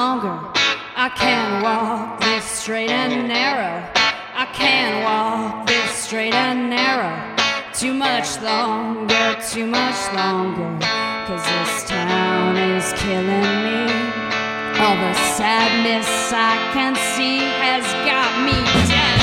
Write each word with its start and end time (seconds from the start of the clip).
longer. 0.00 0.40
I 0.96 1.10
can't 1.14 1.62
walk 1.62 2.20
this 2.20 2.44
straight 2.46 2.88
and 2.88 3.28
narrow. 3.28 3.76
I 4.44 4.46
can't 4.60 5.04
walk 5.04 5.66
this 5.66 5.90
straight 5.90 6.32
and 6.32 6.70
narrow. 6.70 7.16
Too 7.74 7.92
much 7.92 8.40
longer, 8.40 9.36
too 9.52 9.66
much 9.66 10.00
longer. 10.14 10.70
Cause 11.26 11.44
this 11.52 11.84
town 11.86 12.56
is 12.56 12.94
killing 13.02 13.50
me. 13.66 13.80
All 14.80 14.96
the 15.06 15.14
sadness 15.36 16.08
I 16.32 16.56
can 16.72 16.94
see 17.12 17.40
has 17.60 17.84
got 18.08 18.30
me 18.48 18.56
down. 18.88 19.20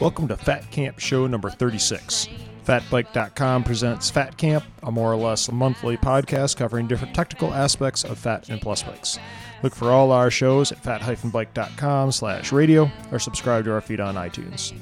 Welcome 0.00 0.28
to 0.28 0.36
Fat 0.36 0.70
Camp 0.70 1.00
Show 1.00 1.26
number 1.26 1.50
36. 1.50 2.28
FatBike.com 2.64 3.64
presents 3.64 4.08
Fat 4.08 4.36
Camp, 4.36 4.64
a 4.84 4.92
more 4.92 5.12
or 5.12 5.16
less 5.16 5.50
monthly 5.50 5.96
podcast 5.96 6.56
covering 6.56 6.86
different 6.86 7.14
technical 7.14 7.52
aspects 7.52 8.04
of 8.04 8.18
fat 8.18 8.48
and 8.48 8.60
plus 8.60 8.82
bikes. 8.82 9.18
Look 9.62 9.74
for 9.74 9.90
all 9.90 10.12
our 10.12 10.30
shows 10.30 10.70
at 10.72 10.78
fat-bike.com 10.78 12.12
slash 12.12 12.52
radio 12.52 12.90
or 13.10 13.18
subscribe 13.18 13.64
to 13.64 13.72
our 13.72 13.80
feed 13.80 14.00
on 14.00 14.14
iTunes. 14.14 14.72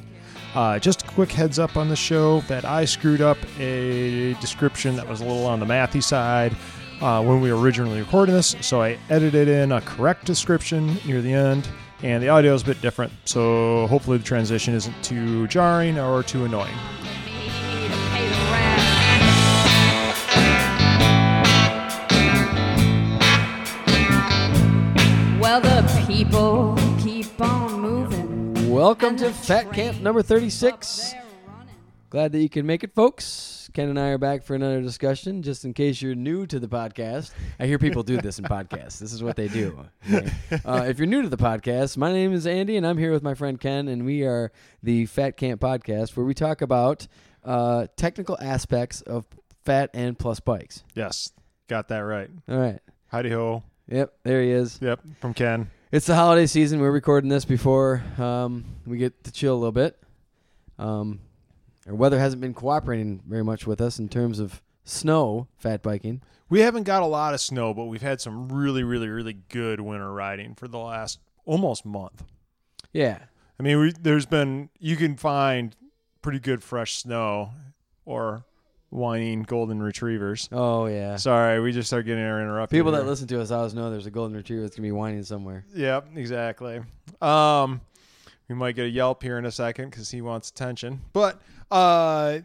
Uh, 0.54 0.78
just 0.78 1.02
a 1.02 1.06
quick 1.06 1.30
heads 1.30 1.58
up 1.58 1.76
on 1.76 1.88
the 1.88 1.96
show 1.96 2.40
that 2.42 2.64
I 2.64 2.84
screwed 2.84 3.20
up 3.20 3.38
a 3.58 4.34
description 4.40 4.96
that 4.96 5.08
was 5.08 5.20
a 5.20 5.24
little 5.24 5.46
on 5.46 5.60
the 5.60 5.66
mathy 5.66 6.02
side 6.02 6.56
uh, 7.00 7.22
when 7.22 7.40
we 7.40 7.50
originally 7.50 8.00
recording 8.00 8.34
this, 8.34 8.56
so 8.60 8.82
I 8.82 8.98
edited 9.08 9.48
in 9.48 9.72
a 9.72 9.80
correct 9.80 10.26
description 10.26 10.98
near 11.06 11.22
the 11.22 11.32
end, 11.32 11.68
and 12.02 12.22
the 12.22 12.28
audio 12.28 12.52
is 12.52 12.62
a 12.62 12.66
bit 12.66 12.82
different, 12.82 13.12
so 13.24 13.86
hopefully 13.86 14.18
the 14.18 14.24
transition 14.24 14.74
isn't 14.74 15.04
too 15.04 15.46
jarring 15.46 15.98
or 15.98 16.22
too 16.22 16.44
annoying. 16.44 16.74
Well, 25.51 25.60
the 25.62 26.04
people 26.06 26.79
keep 27.02 27.40
on 27.40 27.80
moving. 27.80 28.70
Welcome 28.70 29.16
to 29.16 29.32
Fat 29.32 29.73
Camp 29.73 30.01
number 30.01 30.23
36. 30.23 31.12
Glad 32.09 32.30
that 32.30 32.40
you 32.40 32.48
can 32.48 32.66
make 32.66 32.84
it, 32.84 32.95
folks. 32.95 33.68
Ken 33.74 33.88
and 33.88 33.98
I 33.98 34.10
are 34.10 34.18
back 34.18 34.45
for 34.45 34.54
another 34.54 34.80
discussion. 34.80 35.43
Just 35.43 35.65
in 35.65 35.74
case 35.74 36.01
you're 36.01 36.15
new 36.15 36.46
to 36.46 36.60
the 36.60 36.68
podcast, 36.68 37.32
I 37.59 37.66
hear 37.66 37.80
people 37.80 38.04
do 38.04 38.18
this 38.18 38.38
in 38.38 38.45
podcasts. 38.45 39.01
This 39.01 39.12
is 39.12 39.24
what 39.24 39.34
they 39.34 39.48
do. 39.48 39.88
okay? 40.09 40.30
Uh, 40.65 40.84
if 40.87 41.01
you're 41.01 41.09
new 41.09 41.23
to 41.23 41.28
the 41.28 41.37
podcast, 41.37 41.96
my 41.96 42.12
name 42.12 42.32
is 42.32 42.46
Andy, 42.46 42.76
and 42.76 42.87
I'm 42.87 42.96
here 42.96 43.10
with 43.10 43.24
my 43.24 43.34
friend 43.34 43.59
Ken, 43.59 43.88
and 43.88 44.04
we 44.04 44.23
are 44.23 44.52
the 44.84 45.06
Fat 45.06 45.37
Camp 45.37 45.60
podcast, 45.60 46.16
where 46.16 46.24
we 46.24 46.32
talk 46.32 46.62
about 46.62 47.09
uh, 47.45 47.88
technical 47.96 48.38
aspects 48.40 49.01
of 49.01 49.24
fat 49.65 49.90
and 49.95 50.16
plus 50.16 50.38
bikes. 50.38 50.84
Yes, 50.95 51.32
got 51.66 51.88
that 51.88 52.02
right. 52.02 52.30
All 52.48 52.56
right. 52.56 52.78
Howdy 53.09 53.30
ho. 53.30 53.65
Yep, 53.91 54.15
there 54.23 54.41
he 54.41 54.51
is. 54.51 54.79
Yep, 54.80 55.01
from 55.21 55.35
Ken. 55.35 55.69
It's 55.91 56.07
the 56.07 56.15
holiday 56.15 56.46
season. 56.46 56.80
We're 56.80 56.93
recording 56.93 57.29
this 57.29 57.45
before 57.45 58.05
um, 58.19 58.65
we 58.87 58.99
get 58.99 59.24
to 59.24 59.33
chill 59.33 59.55
a 59.55 59.59
little 59.59 59.73
bit. 59.73 60.01
Um, 60.79 61.19
our 61.88 61.95
weather 61.95 62.21
hasn't 62.21 62.41
been 62.41 62.55
cooperating 62.55 63.21
very 63.27 63.43
much 63.43 63.66
with 63.66 63.80
us 63.80 63.99
in 63.99 64.09
terms 64.09 64.38
of 64.38 64.62
snow 64.84 65.49
fat 65.59 65.83
biking. 65.83 66.22
We 66.49 66.61
haven't 66.61 66.84
got 66.84 67.03
a 67.03 67.06
lot 67.06 67.34
of 67.34 67.41
snow, 67.41 67.75
but 67.75 67.87
we've 67.87 68.00
had 68.00 68.21
some 68.21 68.49
really, 68.53 68.84
really, 68.84 69.09
really 69.09 69.33
good 69.49 69.81
winter 69.81 70.12
riding 70.12 70.55
for 70.55 70.69
the 70.69 70.78
last 70.78 71.19
almost 71.44 71.84
month. 71.84 72.22
Yeah, 72.93 73.19
I 73.59 73.62
mean, 73.65 73.81
we, 73.81 73.93
there's 74.00 74.27
been 74.27 74.71
you 74.78 74.94
can 74.97 75.16
find 75.16 75.75
pretty 76.22 76.38
good 76.38 76.62
fresh 76.62 76.97
snow 76.97 77.50
or 78.05 78.44
whining 78.91 79.43
golden 79.44 79.83
retrievers. 79.83 80.49
Oh 80.53 80.87
yeah. 80.87 81.17
Sorry, 81.17 81.61
we 81.61 81.73
just 81.73 81.89
started 81.89 82.06
getting 82.06 82.25
our 82.25 82.41
interrupted. 82.41 82.77
People 82.77 82.93
that 82.93 83.06
listen 83.06 83.27
to 83.28 83.41
us 83.41 83.51
always 83.51 83.73
know 83.75 83.91
there's 83.91 84.06
a 84.06 84.11
golden 84.11 84.37
retriever 84.37 84.62
that's 84.62 84.77
gonna 84.77 84.87
be 84.89 84.93
whining 84.93 85.23
somewhere. 85.23 85.65
Yep, 85.75 86.09
exactly. 86.17 86.81
Um, 87.23 87.81
we 88.49 88.55
might 88.56 88.75
get 88.75 88.87
a 88.87 88.91
yelp 88.91 89.23
here 89.23 89.39
in 89.39 89.45
a 89.47 89.50
second 89.53 89.91
because 89.91 90.11
he 90.11 90.21
wants 90.21 90.50
attention. 90.50 91.00
But 91.12 91.41
uh, 91.71 92.39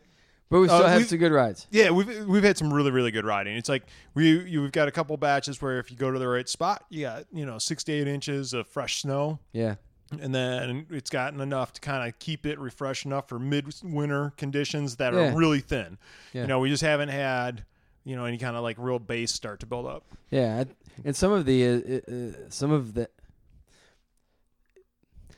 But 0.51 0.59
we 0.59 0.69
Uh, 0.69 0.77
still 0.77 0.87
have 0.87 1.01
we- 1.01 1.07
some 1.07 1.17
good 1.17 1.31
rides. 1.31 1.65
yeah, 1.71 1.89
we've 1.89 2.27
we've 2.27 2.43
had 2.43 2.57
some 2.57 2.71
really 2.71 2.91
really 2.91 3.09
good 3.09 3.25
riding. 3.25 3.57
It's 3.57 3.67
like 3.69 3.83
we 4.13 4.39
you've 4.47 4.71
got 4.71 4.87
a 4.87 4.91
couple 4.91 5.17
batches 5.17 5.59
where 5.61 5.79
if 5.79 5.89
you 5.89 5.97
go 5.97 6.11
to 6.11 6.19
the 6.19 6.27
right 6.27 6.47
spot, 6.47 6.85
you 6.89 7.01
got 7.01 7.25
you 7.33 7.45
know 7.47 7.57
six 7.57 7.83
to 7.85 7.91
eight 7.91 8.07
inches 8.07 8.53
of 8.53 8.67
fresh 8.67 9.01
snow, 9.01 9.39
Yeah. 9.51 9.75
And 10.21 10.33
then 10.35 10.85
it's 10.89 11.09
gotten 11.09 11.39
enough 11.41 11.73
to 11.73 11.81
kind 11.81 12.07
of 12.07 12.17
keep 12.19 12.45
it 12.45 12.59
refreshed 12.59 13.05
enough 13.05 13.27
for 13.29 13.39
midwinter 13.39 14.33
conditions 14.37 14.95
that 14.97 15.13
Yeah. 15.13 15.31
are 15.33 15.35
really 15.35 15.59
thin. 15.61 15.97
Yeah. 16.33 16.41
You 16.43 16.47
know, 16.47 16.59
we 16.59 16.69
just 16.69 16.83
haven't 16.83 17.09
had 17.09 17.65
you 18.03 18.15
know 18.15 18.25
any 18.25 18.37
kind 18.37 18.55
of 18.55 18.63
like 18.63 18.77
real 18.79 18.99
base 18.99 19.31
start 19.31 19.59
to 19.61 19.65
build 19.65 19.85
up. 19.87 20.03
Yeah, 20.29 20.65
and 21.03 21.15
some 21.15 21.31
of 21.31 21.45
the 21.45 21.65
uh, 21.65 22.11
uh, 22.11 22.49
some 22.49 22.71
of 22.71 22.93
the 22.93 23.09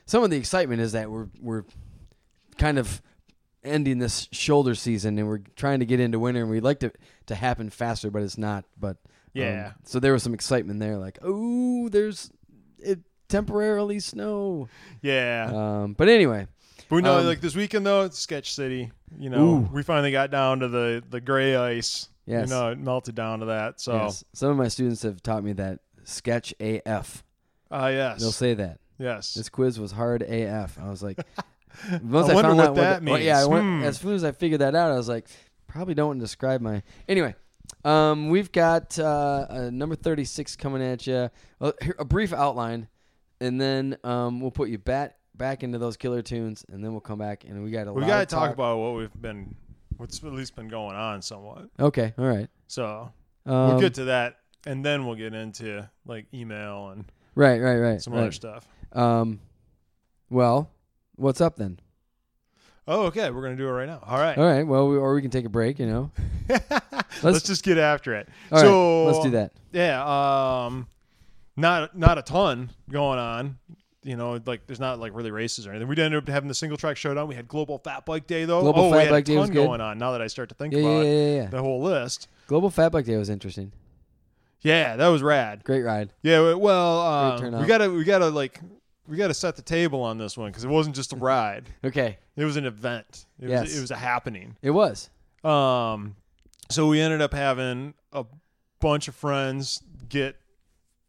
some 0.06 0.22
of 0.22 0.30
the 0.30 0.36
excitement 0.36 0.80
is 0.80 0.92
that 0.92 1.10
we're 1.10 1.28
we're 1.40 1.64
kind 2.56 2.78
of 2.78 3.02
ending 3.64 3.98
this 3.98 4.28
shoulder 4.32 4.74
season 4.74 5.18
and 5.18 5.28
we're 5.28 5.42
trying 5.56 5.80
to 5.80 5.86
get 5.86 6.00
into 6.00 6.18
winter 6.18 6.40
and 6.42 6.50
we'd 6.50 6.62
like 6.62 6.80
to 6.80 6.92
to 7.26 7.34
happen 7.34 7.70
faster, 7.70 8.10
but 8.10 8.22
it's 8.22 8.38
not. 8.38 8.64
But 8.78 8.96
um, 8.96 8.96
Yeah. 9.34 9.72
so 9.84 10.00
there 10.00 10.12
was 10.12 10.22
some 10.22 10.34
excitement 10.34 10.80
there, 10.80 10.96
like 10.96 11.18
oh, 11.22 11.88
there's 11.88 12.30
it 12.78 13.00
temporarily 13.28 14.00
snow. 14.00 14.68
Yeah, 15.02 15.50
Um, 15.54 15.92
but 15.94 16.08
anyway, 16.08 16.46
but 16.88 16.96
we 16.96 17.02
know 17.02 17.18
um, 17.18 17.26
like 17.26 17.40
this 17.40 17.54
weekend 17.54 17.86
though, 17.86 18.02
it's 18.02 18.18
Sketch 18.18 18.54
City. 18.54 18.90
You 19.18 19.30
know, 19.30 19.44
Ooh. 19.44 19.68
we 19.72 19.82
finally 19.82 20.10
got 20.12 20.30
down 20.30 20.60
to 20.60 20.68
the 20.68 21.02
the 21.08 21.20
gray 21.20 21.56
ice. 21.56 22.08
Yes. 22.26 22.48
You 22.48 22.54
know, 22.54 22.70
it 22.72 22.78
melted 22.78 23.14
down 23.14 23.40
to 23.40 23.46
that. 23.46 23.80
So, 23.80 23.94
yes, 23.94 24.22
some 24.34 24.50
of 24.50 24.56
my 24.58 24.68
students 24.68 25.02
have 25.02 25.22
taught 25.22 25.42
me 25.42 25.54
that 25.54 25.78
sketch 26.04 26.52
AF. 26.60 27.24
ah, 27.70 27.88
yes, 27.88 28.20
They'll 28.20 28.32
say 28.32 28.52
that. 28.54 28.80
yes. 28.98 29.32
This 29.32 29.48
quiz 29.48 29.80
was 29.80 29.92
hard 29.92 30.20
AF. 30.22 30.78
I 30.78 30.90
was 30.90 31.02
like, 31.02 31.18
once 32.02 32.28
I 32.28 32.34
I, 32.38 32.42
found 32.42 32.58
what 32.58 32.66
out 32.68 32.74
that 32.74 33.02
the- 33.04 33.10
well, 33.10 33.20
yeah, 33.20 33.40
I 33.40 33.46
went, 33.46 33.64
Hmm. 33.64 33.82
as 33.82 33.96
soon 33.98 34.14
as 34.14 34.24
I 34.24 34.32
figured 34.32 34.60
that 34.60 34.74
out, 34.74 34.90
I 34.90 34.96
was 34.96 35.08
like, 35.08 35.26
probably 35.68 35.94
don't 35.94 36.08
want 36.08 36.18
to 36.20 36.24
describe 36.24 36.60
my. 36.60 36.82
Anyway, 37.08 37.34
um, 37.84 38.28
we've 38.28 38.52
got 38.52 38.98
uh, 38.98 39.46
uh, 39.48 39.70
number 39.72 39.94
thirty-six 39.96 40.54
coming 40.56 40.82
at 40.82 41.06
you. 41.06 41.30
A, 41.62 41.72
a 41.98 42.04
brief 42.04 42.34
outline, 42.34 42.88
and 43.40 43.60
then 43.60 43.96
um, 44.04 44.40
we'll 44.40 44.50
put 44.50 44.68
you 44.68 44.78
back 44.78 45.16
back 45.34 45.62
into 45.62 45.78
those 45.78 45.96
killer 45.96 46.20
tunes, 46.22 46.64
and 46.70 46.84
then 46.84 46.92
we'll 46.92 47.00
come 47.00 47.18
back 47.18 47.44
and 47.44 47.62
we 47.62 47.70
got 47.70 47.86
a 47.86 47.92
we 47.92 48.02
got 48.02 48.16
to 48.16 48.22
of 48.22 48.28
talk 48.28 48.52
about 48.52 48.78
what 48.78 48.94
we've 48.94 49.22
been, 49.22 49.54
what's 49.96 50.22
at 50.22 50.32
least 50.32 50.56
been 50.56 50.68
going 50.68 50.96
on 50.96 51.22
somewhat. 51.22 51.68
Okay, 51.78 52.12
all 52.18 52.26
right. 52.26 52.48
So 52.66 53.10
Um, 53.46 53.68
we'll 53.68 53.80
get 53.80 53.94
to 53.94 54.04
that, 54.06 54.40
and 54.66 54.84
then 54.84 55.06
we'll 55.06 55.16
get 55.16 55.34
into 55.34 55.88
like 56.04 56.26
email 56.34 56.88
and 56.90 57.04
right, 57.34 57.60
right, 57.60 57.78
right. 57.78 58.02
some 58.02 58.12
right. 58.12 58.22
other 58.22 58.32
stuff. 58.32 58.66
Um, 58.92 59.40
well, 60.28 60.70
what's 61.16 61.40
up 61.40 61.56
then? 61.56 61.78
Oh, 62.86 63.04
okay, 63.06 63.30
we're 63.30 63.42
gonna 63.42 63.56
do 63.56 63.68
it 63.68 63.72
right 63.72 63.88
now. 63.88 64.02
All 64.06 64.18
right, 64.18 64.36
All 64.36 64.44
right. 64.44 64.66
Well, 64.66 64.88
we, 64.88 64.96
or 64.96 65.14
we 65.14 65.22
can 65.22 65.30
take 65.30 65.44
a 65.44 65.50
break. 65.50 65.78
You 65.78 65.86
know. 65.86 66.10
let's, 67.22 67.42
just 67.42 67.62
get 67.62 67.76
after 67.76 68.14
it. 68.14 68.28
All 68.50 68.58
right. 68.58 68.66
so 68.66 69.04
let's 69.04 69.20
do 69.20 69.30
that. 69.32 69.52
Yeah, 69.72 70.02
um, 70.64 70.86
not 71.58 71.96
not 71.96 72.18
a 72.18 72.22
ton 72.22 72.70
going 72.90 73.18
on. 73.18 73.58
You 74.04 74.16
know, 74.16 74.40
like 74.46 74.66
there's 74.66 74.80
not 74.80 74.98
like 75.00 75.12
really 75.14 75.30
races 75.30 75.66
or 75.66 75.70
anything. 75.70 75.88
We 75.88 75.96
ended 76.02 76.22
up 76.22 76.28
having 76.28 76.48
the 76.48 76.54
single 76.54 76.78
track 76.78 76.96
showdown. 76.96 77.28
We 77.28 77.34
had 77.34 77.48
Global 77.48 77.78
Fat 77.78 78.06
Bike 78.06 78.26
Day 78.26 78.44
though. 78.44 78.60
Global 78.62 78.84
oh, 78.84 78.90
Fat 78.90 78.96
we 78.96 79.02
had 79.04 79.10
Bike 79.10 79.24
a 79.24 79.26
Day 79.26 79.34
ton 79.34 79.40
was 79.40 79.50
good. 79.50 79.66
going 79.66 79.80
on. 79.80 79.98
Now 79.98 80.12
that 80.12 80.22
I 80.22 80.28
start 80.28 80.48
to 80.50 80.54
think 80.54 80.72
Yeah, 80.72 80.80
about 80.80 81.04
yeah, 81.04 81.12
yeah, 81.12 81.34
yeah. 81.42 81.46
the 81.46 81.60
whole 81.60 81.82
list. 81.82 82.28
Global 82.46 82.70
Fat 82.70 82.90
Bike 82.92 83.04
Day 83.04 83.16
was 83.16 83.28
interesting. 83.28 83.72
Yeah, 84.62 84.96
that 84.96 85.08
was 85.08 85.22
rad. 85.22 85.62
Great 85.64 85.82
ride. 85.82 86.10
Yeah, 86.22 86.54
well, 86.54 87.00
um, 87.00 87.38
turnout. 87.40 87.60
we 87.60 87.66
gotta 87.66 87.90
we 87.90 88.04
gotta 88.04 88.28
like 88.30 88.60
we 89.06 89.16
gotta 89.16 89.34
set 89.34 89.56
the 89.56 89.62
table 89.62 90.02
on 90.02 90.16
this 90.16 90.36
one 90.38 90.50
because 90.50 90.64
it 90.64 90.68
wasn't 90.68 90.96
just 90.96 91.12
a 91.12 91.16
ride; 91.16 91.68
Okay. 91.84 92.18
it 92.36 92.44
was 92.44 92.56
an 92.56 92.66
event. 92.66 93.26
It 93.40 93.48
Yes. 93.50 93.64
was 93.64 93.78
it 93.78 93.80
was 93.80 93.90
a 93.90 93.96
happening. 93.96 94.56
It 94.62 94.70
was. 94.70 95.10
Um, 95.44 96.16
so 96.70 96.86
we 96.88 97.00
ended 97.00 97.20
up 97.20 97.32
having 97.34 97.94
a 98.12 98.24
bunch 98.80 99.08
of 99.08 99.14
friends 99.14 99.82
get 100.08 100.36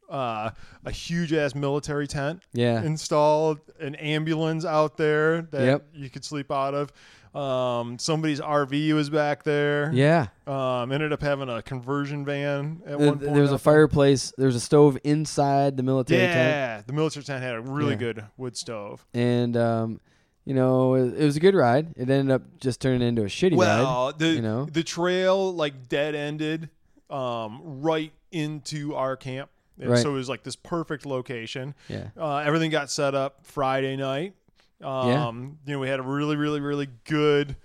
uh, 0.09 0.51
a 0.85 0.91
huge 0.91 1.33
ass 1.33 1.53
military 1.56 2.07
tent 2.07 2.41
Yeah. 2.53 2.81
installed, 2.83 3.59
an 3.79 3.95
ambulance 3.95 4.65
out 4.65 4.97
there 4.97 5.44
that 5.51 5.63
Yep. 5.65 5.88
you 5.94 6.09
could 6.09 6.25
sleep 6.25 6.51
out 6.51 6.73
of. 6.73 6.91
Um, 7.35 8.00
somebody's 8.00 8.39
RV 8.41 8.94
was 8.94 9.11
back 9.11 9.44
there. 9.44 9.91
Yeah. 9.94 10.27
Um, 10.47 10.91
ended 10.91 11.13
up 11.13 11.21
having 11.21 11.47
a 11.47 11.61
conversion 11.61 12.25
van 12.25 12.81
at 12.88 12.97
Th- 12.97 13.07
one 13.07 13.19
point. 13.19 13.33
there 13.33 13.44
was 13.44 13.51
a 13.51 13.59
fireplace. 13.59 14.33
There 14.35 14.47
was 14.47 14.56
a 14.56 14.59
stove 14.59 14.97
inside 15.03 15.77
the 15.77 15.83
military 15.83 16.21
tent, 16.21 16.33
Yeah, 16.33 16.81
the 16.88 16.94
military 16.94 17.23
tent 17.23 17.44
had 17.44 17.53
a 17.53 17.61
really 17.61 17.91
Yeah. 17.91 17.97
good 17.97 18.23
wood 18.38 18.57
stove. 18.57 19.06
and 19.13 19.56
um, 19.56 20.00
you 20.44 20.56
know, 20.56 20.95
it, 20.95 21.23
was 21.23 21.35
a 21.38 21.39
good 21.39 21.53
ride. 21.53 21.89
It 21.95 22.09
ended 22.09 22.31
up 22.31 22.41
just 22.59 22.81
turning 22.81 23.07
into 23.07 23.21
a 23.21 23.25
shitty 23.25 23.51
ride. 23.51 23.57
Well, 23.57 24.13
the 24.17 24.27
you 24.29 24.41
know? 24.41 24.65
the 24.65 24.81
trail 24.81 25.53
like 25.53 25.88
dead 25.88 26.15
ended 26.15 26.69
um, 27.11 27.61
right 27.63 28.11
into 28.31 28.95
our 28.95 29.15
camp. 29.15 29.51
And 29.79 29.89
Right. 29.91 30.01
So 30.01 30.09
it 30.11 30.13
was 30.13 30.29
like 30.29 30.43
this 30.43 30.55
perfect 30.55 31.05
location. 31.05 31.73
Yeah. 31.87 32.09
Uh, 32.17 32.37
everything 32.37 32.71
got 32.71 32.91
set 32.91 33.15
up 33.15 33.45
Friday 33.45 33.95
night. 33.95 34.33
Um, 34.81 35.57
You 35.65 35.73
know, 35.73 35.79
we 35.79 35.89
had 35.89 35.99
a 35.99 36.03
really, 36.03 36.35
really, 36.35 36.59
really 36.59 36.87
good 37.05 37.55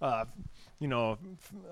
uh, 0.00 0.24
you 0.80 0.88
know, 0.88 1.16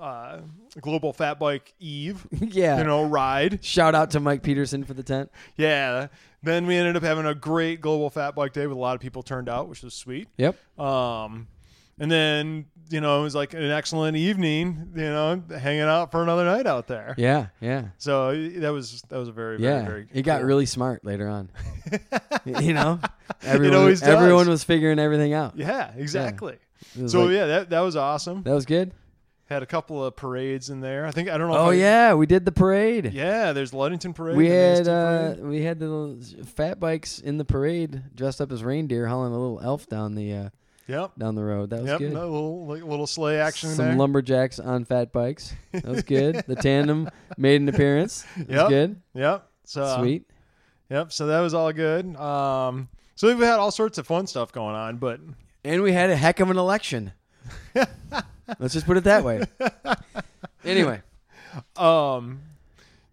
uh, 0.00 0.38
Global 0.81 1.12
Fat 1.12 1.38
Bike 1.38 1.75
Eve, 1.78 2.26
yeah. 2.40 2.78
you 2.78 2.84
know, 2.84 3.04
ride. 3.04 3.62
Shout 3.62 3.94
out 3.94 4.10
to 4.12 4.20
Mike 4.20 4.43
Peterson 4.43 4.84
for 4.84 4.94
the 4.94 5.02
tent. 5.02 5.31
Yeah. 5.56 6.06
Then 6.43 6.66
we 6.66 6.76
ended 6.76 6.96
up 6.96 7.02
having 7.02 7.26
a 7.26 7.34
great 7.34 7.81
Global 7.82 8.08
Fat 8.10 8.34
Bike 8.34 8.52
Day 8.55 8.66
with 8.66 8.76
a 8.76 8.81
lot 8.81 8.94
of 8.94 9.00
people 9.02 9.22
turned 9.22 9.50
out, 9.50 9.69
which 9.69 9.82
was 9.82 9.93
sweet. 9.93 10.28
Yep. 10.38 10.56
Um, 10.81 11.48
and 11.99 12.11
then 12.11 12.67
you 12.91 13.00
know 13.00 13.21
it 13.21 13.23
was 13.23 13.35
like 13.35 13.55
an 13.55 13.71
excellent 13.71 14.17
evening, 14.17 14.93
you 14.94 15.03
know, 15.03 15.43
hanging 15.59 15.83
out 15.83 16.11
for 16.11 16.23
another 16.23 16.44
night 16.44 16.67
out 16.67 16.87
there. 16.87 17.15
Yeah. 17.17 17.47
Yeah. 17.61 17.87
So 17.99 18.35
that 18.37 18.73
was 18.73 19.03
that 19.09 19.17
was 19.19 19.29
a 19.29 19.33
very 19.33 19.59
Yeah. 19.62 19.85
very 19.85 20.05
very. 20.05 20.06
it 20.12 20.23
got 20.23 20.39
cool. 20.41 20.49
really 20.49 20.67
smart 20.67 21.05
later 21.05 21.29
on. 21.29 21.49
you 22.44 22.73
know, 22.75 23.00
everyone, 23.43 23.97
everyone 24.03 24.49
was 24.49 24.65
figuring 24.65 24.99
everything 24.99 25.33
out. 25.33 25.56
Yeah, 25.56 25.93
exactly. 25.97 26.59
Was 26.99 27.12
So 27.12 27.25
like- 27.25 27.35
yeah, 27.35 27.47
that 27.47 27.71
that 27.71 27.81
was 27.81 27.97
awesome. 27.97 28.43
that 28.43 28.53
was 28.55 28.67
good. 28.67 28.93
Had 29.47 29.62
a 29.62 29.67
couple 29.67 30.03
of 30.03 30.17
parades 30.17 30.71
in 30.71 30.81
there. 30.81 31.05
I 31.05 31.11
think 31.11 31.29
I 31.29 31.37
don't 31.37 31.50
know. 31.50 31.56
Oh 31.59 31.71
I- 31.71 31.75
yeah, 31.75 32.15
we 32.15 32.27
did 32.27 32.44
the 32.47 32.53
parade. 32.53 33.12
yeah. 33.12 33.53
There's 33.53 33.73
Ludington 33.75 34.12
parade. 34.15 34.37
We 34.37 34.49
had 34.49 34.89
uh, 34.89 35.35
parade. 35.35 35.44
we 35.44 35.62
had 35.62 35.79
the 35.79 36.44
fat 36.56 36.81
bikes 36.81 37.19
in 37.19 37.37
the 37.39 37.44
parade, 37.44 38.03
dressed 38.15 38.41
up 38.41 38.50
as 38.50 38.65
reindeer, 38.65 39.06
hauling 39.06 39.33
a 39.33 39.39
little 39.39 39.61
elf 39.62 39.87
down 39.89 40.15
the 40.15 40.33
uh, 40.33 40.49
yep. 40.87 41.12
down 41.19 41.34
the 41.34 41.44
road. 41.44 41.70
That 41.70 41.81
was 41.82 41.88
Yep, 41.90 41.99
good. 41.99 42.12
a 42.12 42.20
little 42.25 42.67
like, 42.67 42.82
little 42.82 43.06
sleigh 43.06 43.38
action 43.38 43.70
Some 43.70 43.87
there. 43.88 43.96
lumberjacks 43.96 44.58
on 44.58 44.84
fat 44.84 45.12
bikes. 45.12 45.55
That 45.73 45.84
was 45.87 46.02
good. 46.02 46.44
the 46.46 46.56
tandem 46.56 47.08
made 47.37 47.61
an 47.61 47.69
appearance. 47.69 48.25
That 48.37 48.49
was 48.49 48.56
Yep. 48.56 48.69
good. 48.69 48.96
Yep. 49.14 49.49
So 49.64 49.96
Sweet. 49.99 50.26
Yep. 50.90 51.12
So 51.12 51.26
that 51.29 51.40
was 51.40 51.55
all 51.55 51.73
good. 51.73 52.14
Um, 52.17 52.88
so 53.14 53.29
we've 53.29 53.38
had 53.38 53.58
all 53.58 53.70
sorts 53.70 53.99
of 53.99 54.06
fun 54.06 54.26
stuff 54.26 54.52
going 54.52 54.75
on, 54.75 54.96
but 54.99 55.20
And 55.64 55.82
we 55.82 55.93
had 55.93 56.11
a 56.11 56.17
heck 56.17 56.40
of 56.40 56.50
an 56.50 56.58
election. 56.58 57.12
Let's 58.58 58.75
just 58.75 58.87
put 58.87 58.96
it 58.96 59.05
that 59.05 59.25
way. 59.25 59.43
Anyway. 60.64 61.00
um, 61.76 62.40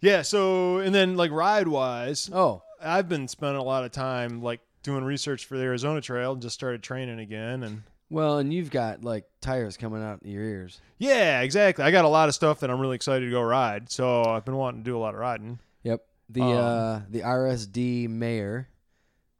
yeah. 0.01 0.21
So 0.21 0.77
and 0.79 0.93
then 0.93 1.15
like 1.17 1.31
ride 1.31 1.67
wise, 1.67 2.29
Oh, 2.33 2.63
I've 2.81 3.07
been 3.09 3.27
spending 3.27 3.57
a 3.57 3.63
lot 3.63 3.83
of 3.83 3.91
time 3.91 4.41
like 4.41 4.59
doing 4.83 5.03
research 5.03 5.45
for 5.45 5.57
the 5.57 5.63
Arizona 5.63 6.01
Trail 6.01 6.33
and 6.33 6.41
just 6.41 6.55
started 6.55 6.81
training 6.83 7.19
again. 7.19 7.63
And 7.63 7.83
well, 8.09 8.37
and 8.39 8.53
you've 8.53 8.71
got 8.71 9.03
like 9.03 9.25
tires 9.41 9.77
coming 9.77 10.01
out 10.03 10.25
your 10.25 10.43
ears. 10.43 10.81
yeah, 10.97 11.41
exactly. 11.41 11.83
I 11.83 11.91
got 11.91 12.05
a 12.05 12.09
lot 12.09 12.27
of 12.29 12.35
stuff 12.35 12.59
that 12.61 12.69
I'm 12.71 12.79
really 12.79 12.95
excited 12.95 13.25
to 13.25 13.31
go 13.31 13.41
ride. 13.41 13.91
So 13.91 14.23
I've 14.23 14.45
been 14.45 14.55
wanting 14.55 14.81
to 14.83 14.85
do 14.89 14.97
a 14.97 14.99
lot 14.99 15.13
of 15.13 15.19
riding. 15.19 15.59
Yep. 15.83 16.03
The 16.29 16.41
Um, 16.41 16.51
uh, 16.57 17.01
the 17.09 17.21
RSD 17.21 18.07
Mayor 18.09 18.67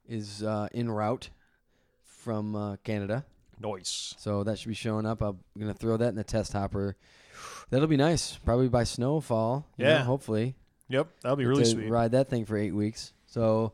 is 0.08 0.42
uh, 0.44 0.68
en 0.74 0.90
route 0.90 1.30
from 2.04 2.56
uh, 2.56 2.76
Canada, 2.84 3.26
Nice. 3.60 4.16
so 4.18 4.44
that 4.44 4.58
should 4.60 4.68
be 4.70 4.74
showing 4.74 5.06
up. 5.06 5.22
I'm 5.22 5.40
gonna 5.58 5.74
throw 5.74 5.98
that 5.98 6.10
in 6.10 6.16
the 6.16 6.24
test 6.24 6.54
hopper. 6.54 6.96
That'll 7.70 7.88
be 7.88 7.98
nice. 7.98 8.36
Probably 8.44 8.68
by 8.70 8.84
snowfall. 8.84 9.68
you 9.78 9.86
know, 9.86 9.92
Yeah. 9.92 10.04
hopefully. 10.04 10.56
Yep. 10.90 11.08
That'll 11.22 11.36
be 11.36 11.46
really 11.46 11.64
to 11.64 11.70
sweet. 11.70 11.90
Ride 11.90 12.12
that 12.14 12.30
thing 12.30 12.46
for 12.46 12.58
eight 12.58 12.72
weeks. 12.74 13.14
So 13.28 13.74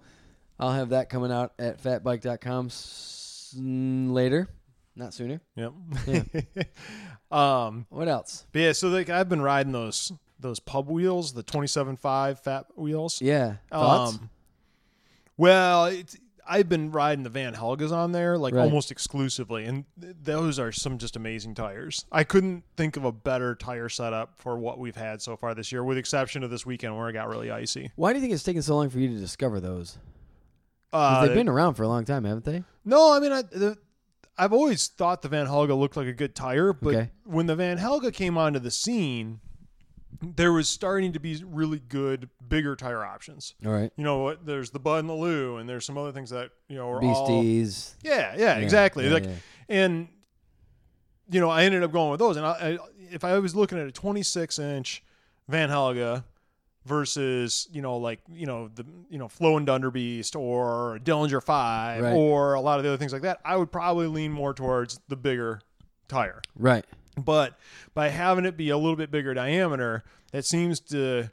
I'll 0.60 0.72
have 0.74 0.90
that 0.90 1.10
coming 1.10 1.31
out 1.31 1.54
at 1.60 1.81
fatbike.com 1.81 2.68
s- 2.68 3.56
mm, 3.60 4.12
later, 4.12 4.48
not 4.96 5.13
sooner. 5.13 5.42
Yep. 5.56 5.74
Yeah. 6.07 6.24
um. 7.31 7.86
What 7.90 8.07
else? 8.07 8.46
But 8.52 8.60
yeah. 8.62 8.72
So 8.72 8.88
like 8.90 9.10
I've 9.10 9.30
been 9.30 9.42
riding 9.42 9.72
those 9.74 10.12
those 10.40 10.60
pub 10.60 10.90
wheels, 10.90 11.34
the 11.34 11.44
27.5 11.44 12.40
fat 12.40 12.66
wheels. 12.75 13.22
Yeah. 13.22 13.56
Thoughts? 13.72 14.16
Um, 14.16 14.30
well, 15.38 15.86
it's, 15.86 16.16
I've 16.48 16.69
been 16.69 16.92
riding 16.92 17.24
the 17.24 17.30
Van 17.30 17.56
Helgas 17.56 17.92
on 17.92 18.12
there 18.12 18.38
like 18.38 18.54
Right. 18.54 18.63
almost 18.63 18.92
exclusively, 18.92 19.66
and 19.66 19.86
th- 20.00 20.16
those 20.22 20.60
are 20.60 20.72
some 20.72 20.98
just 20.98 21.16
amazing 21.16 21.56
tires. 21.56 22.06
I 22.12 22.24
couldn't 22.24 22.63
think 22.78 22.98
of 22.98 23.04
a 23.06 23.12
better 23.12 23.56
tire 23.56 23.90
setup 23.90 24.38
for 24.38 24.57
what 24.57 24.78
we've 24.78 24.96
had 24.96 25.22
so 25.22 25.36
far 25.36 25.56
this 25.56 25.72
year, 25.72 25.84
with 25.84 25.96
the 25.96 26.00
exception 26.00 26.44
of 26.44 26.52
this 26.52 26.66
weekend 26.66 26.96
where 26.98 27.10
it 27.10 27.13
got 27.13 27.28
really 27.30 27.50
icy. 27.50 27.92
Why 27.96 28.13
do 28.13 28.19
you 28.19 28.22
think 28.22 28.34
it's 28.34 28.44
taking 28.44 28.62
so 28.62 28.75
long 28.75 28.90
for 28.90 29.00
you 29.00 29.07
to 29.10 29.18
discover 29.19 29.60
those? 29.60 29.98
Uh, 30.94 31.26
they've 31.26 31.36
been 31.36 31.50
around 31.50 31.74
for 31.76 31.84
a 31.84 31.88
long 31.88 32.06
time, 32.06 32.24
haven't 32.24 32.46
they? 32.46 32.64
no, 32.86 33.14
I 33.14 33.20
mean, 33.20 33.32
I, 33.32 33.42
the, 33.42 33.78
I've 34.38 34.54
always 34.54 34.88
thought 34.88 35.22
the 35.22 35.28
Van 35.30 35.46
Helga 35.46 35.76
looked 35.76 35.98
like 35.98 36.08
a 36.08 36.14
good 36.14 36.36
tire, 36.36 36.74
but 36.74 36.94
Okay. 36.96 37.10
when 37.24 37.46
the 37.48 37.56
Van 37.56 37.78
Helga 37.78 38.12
came 38.12 38.38
onto 38.38 38.60
the 38.60 38.72
scene, 38.72 39.40
there 40.22 40.54
was 40.54 40.70
starting 40.70 41.12
to 41.14 41.20
be 41.20 41.44
really 41.46 41.80
good, 41.80 42.30
bigger 42.48 42.76
tire 42.76 43.04
options. 43.06 43.54
All 43.66 43.72
right. 43.72 43.92
You 43.98 44.04
know 44.04 44.20
what? 44.20 44.46
There's 44.46 44.72
the 44.72 44.80
Bud 44.80 45.00
and 45.00 45.10
the 45.10 45.14
Lou, 45.14 45.58
and 45.58 45.68
there's 45.68 45.86
some 45.86 45.98
other 45.98 46.12
things 46.14 46.30
that 46.30 46.52
you 46.70 46.78
know 46.78 46.90
are 46.90 47.04
all 47.04 47.28
Beasties. 47.28 47.96
Yeah, 48.04 48.36
yeah, 48.38 48.56
exactly. 48.58 49.06
yeah, 49.08 49.14
like, 49.14 49.26
yeah. 49.26 49.31
and 49.70 50.08
you 51.30 51.40
know, 51.42 51.50
I 51.50 51.64
ended 51.64 51.84
up 51.84 51.92
going 51.92 52.12
with 52.12 52.20
those. 52.20 52.38
And 52.38 52.46
I, 52.46 52.52
I, 52.52 52.78
if 53.12 53.24
I 53.24 53.38
was 53.40 53.56
looking 53.56 53.78
at 53.80 53.88
a 53.88 53.92
26 53.92 54.60
inch 54.60 55.04
Van 55.50 55.70
Helga 55.70 56.24
versus 56.86 57.68
you 57.72 57.82
know, 57.82 57.98
like 57.98 58.20
you 58.32 58.46
know 58.46 58.70
the 58.74 58.86
you 59.10 59.18
know 59.18 59.28
Flow 59.28 59.58
and 59.58 59.66
Dunder 59.66 59.92
Beast 59.92 60.36
or 60.36 61.00
Dillinger 61.04 61.44
Five 61.44 62.04
Right. 62.04 62.14
or 62.14 62.54
a 62.54 62.62
lot 62.62 62.78
of 62.78 62.84
the 62.84 62.90
other 62.90 62.98
things 62.98 63.14
like 63.14 63.24
that, 63.24 63.40
I 63.44 63.58
would 63.58 63.72
probably 63.72 64.08
lean 64.08 64.32
more 64.32 64.54
towards 64.54 65.00
the 65.08 65.16
bigger 65.16 65.62
tire. 66.08 66.42
Right. 66.58 66.86
But 67.18 67.58
by 67.94 68.10
having 68.10 68.46
it 68.46 68.58
be 68.58 68.70
a 68.70 68.78
little 68.78 68.96
bit 68.98 69.10
bigger 69.12 69.34
diameter, 69.34 70.04
that 70.32 70.46
seems 70.46 70.80
to 70.82 71.30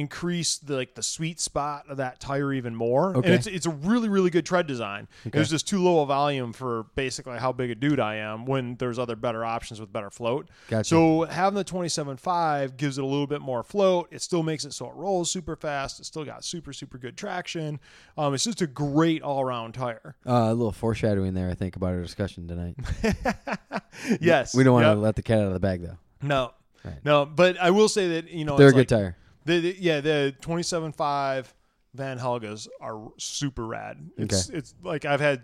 increase 0.00 0.58
the 0.58 0.74
like 0.76 0.94
the 0.94 1.02
sweet 1.02 1.38
spot 1.38 1.84
of 1.88 1.98
that 1.98 2.18
tire 2.20 2.52
even 2.52 2.74
more. 2.74 3.16
Okay. 3.16 3.26
And 3.28 3.34
it's 3.34 3.46
it's 3.46 3.66
a 3.66 3.70
really 3.70 4.08
really 4.08 4.30
good 4.30 4.46
tread 4.46 4.66
design. 4.66 5.06
It 5.24 5.34
was 5.34 5.50
just 5.50 5.68
too 5.68 5.78
low 5.82 6.00
a 6.02 6.06
volume 6.06 6.52
for 6.52 6.86
basically 6.94 7.38
how 7.38 7.52
big 7.52 7.70
a 7.70 7.74
dude 7.74 8.00
I 8.00 8.16
am 8.16 8.46
when 8.46 8.76
there's 8.76 8.98
other 8.98 9.16
better 9.16 9.44
options 9.44 9.80
with 9.80 9.92
better 9.92 10.10
float. 10.10 10.48
Gotcha. 10.68 10.84
So 10.88 11.22
having 11.24 11.56
the 11.56 11.64
27.5 11.64 12.76
gives 12.76 12.98
it 12.98 13.02
a 13.02 13.06
little 13.06 13.26
bit 13.26 13.40
more 13.40 13.62
float. 13.62 14.08
It 14.10 14.22
still 14.22 14.42
makes 14.42 14.64
it 14.64 14.72
so 14.72 14.86
it 14.86 14.94
rolls 14.94 15.30
super 15.30 15.54
fast. 15.56 15.98
It's 16.00 16.08
still 16.08 16.24
got 16.24 16.44
super 16.44 16.72
super 16.72 16.98
good 16.98 17.16
traction. 17.16 17.78
Um, 18.16 18.34
it's 18.34 18.44
just 18.44 18.62
a 18.62 18.66
great 18.66 19.22
all 19.22 19.40
around 19.40 19.72
tire. 19.74 20.16
Uh, 20.26 20.32
a 20.50 20.54
little 20.54 20.72
foreshadowing 20.72 21.34
there, 21.34 21.48
I 21.50 21.54
think, 21.54 21.76
about 21.76 21.90
our 21.94 22.00
discussion 22.02 22.48
tonight. 22.48 22.76
yes, 24.20 24.54
We 24.54 24.64
don't 24.64 24.74
want 24.74 24.86
Yep. 24.86 24.94
to 24.96 25.00
let 25.00 25.16
the 25.16 25.22
cat 25.22 25.38
out 25.40 25.46
of 25.46 25.52
the 25.52 25.60
bag, 25.60 25.82
though. 25.82 25.98
No. 26.22 26.52
Right. 26.84 26.94
No, 27.04 27.26
but 27.26 27.58
I 27.60 27.70
will 27.72 27.88
say 27.88 28.08
that 28.20 28.30
you 28.30 28.44
know 28.46 28.56
They're 28.56 28.68
a 28.68 28.72
good 28.72 28.78
like- 28.78 28.88
tire. 28.88 29.16
The, 29.44 29.60
the- 29.60 29.76
yeah, 29.78 30.00
the 30.00 30.34
27.5 30.42 31.46
Van 31.94 32.18
Helgas 32.18 32.68
are 32.80 33.08
super 33.18 33.66
rad. 33.66 33.98
It's 34.16 34.48
it's 34.50 34.74
like 34.82 35.04
I've 35.04 35.20
had 35.20 35.42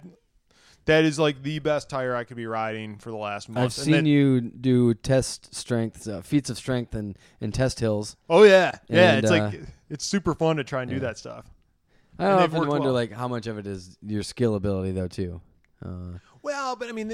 that 0.84 1.04
is 1.04 1.19
like 1.19 1.43
the 1.43 1.58
best 1.58 1.88
tire 1.90 2.15
I 2.15 2.22
could 2.22 2.36
be 2.36 2.46
riding 2.46 2.98
for 2.98 3.10
the 3.10 3.17
last 3.17 3.48
month. 3.48 3.58
I've 3.58 3.65
And 3.65 3.72
seen 3.72 3.93
then- 3.93 4.06
you 4.06 4.41
do 4.43 4.94
test 4.94 5.53
strength, 5.55 6.06
uh, 6.06 6.20
feats 6.22 6.48
of 6.50 6.56
strength, 6.56 6.94
and, 6.94 7.19
and 7.41 7.53
test 7.53 7.81
hills. 7.81 8.17
Oh 8.31 8.44
yeah, 8.44 8.72
yeah. 8.88 9.17
It's 9.19 9.31
uh, 9.31 9.34
like 9.50 9.60
it's 9.91 10.05
super 10.05 10.34
fun 10.34 10.56
to 10.56 10.65
try 10.65 10.82
and 10.82 10.91
yeah. 10.91 10.96
do 10.98 11.00
that 11.00 11.19
stuff. 11.19 11.46
I 12.19 12.24
And 12.26 12.34
often 12.34 12.69
wonder, 12.69 12.84
well. 12.86 12.93
like, 12.94 13.12
how 13.12 13.29
much 13.29 13.46
of 13.46 13.58
it 13.58 13.67
is 13.67 13.98
your 14.00 14.22
skill 14.22 14.55
ability, 14.55 14.93
though, 14.93 15.08
too. 15.08 15.41
Uh, 15.84 16.19
Well, 16.43 16.74
but 16.76 16.88
I 16.88 16.93
mean, 16.93 17.12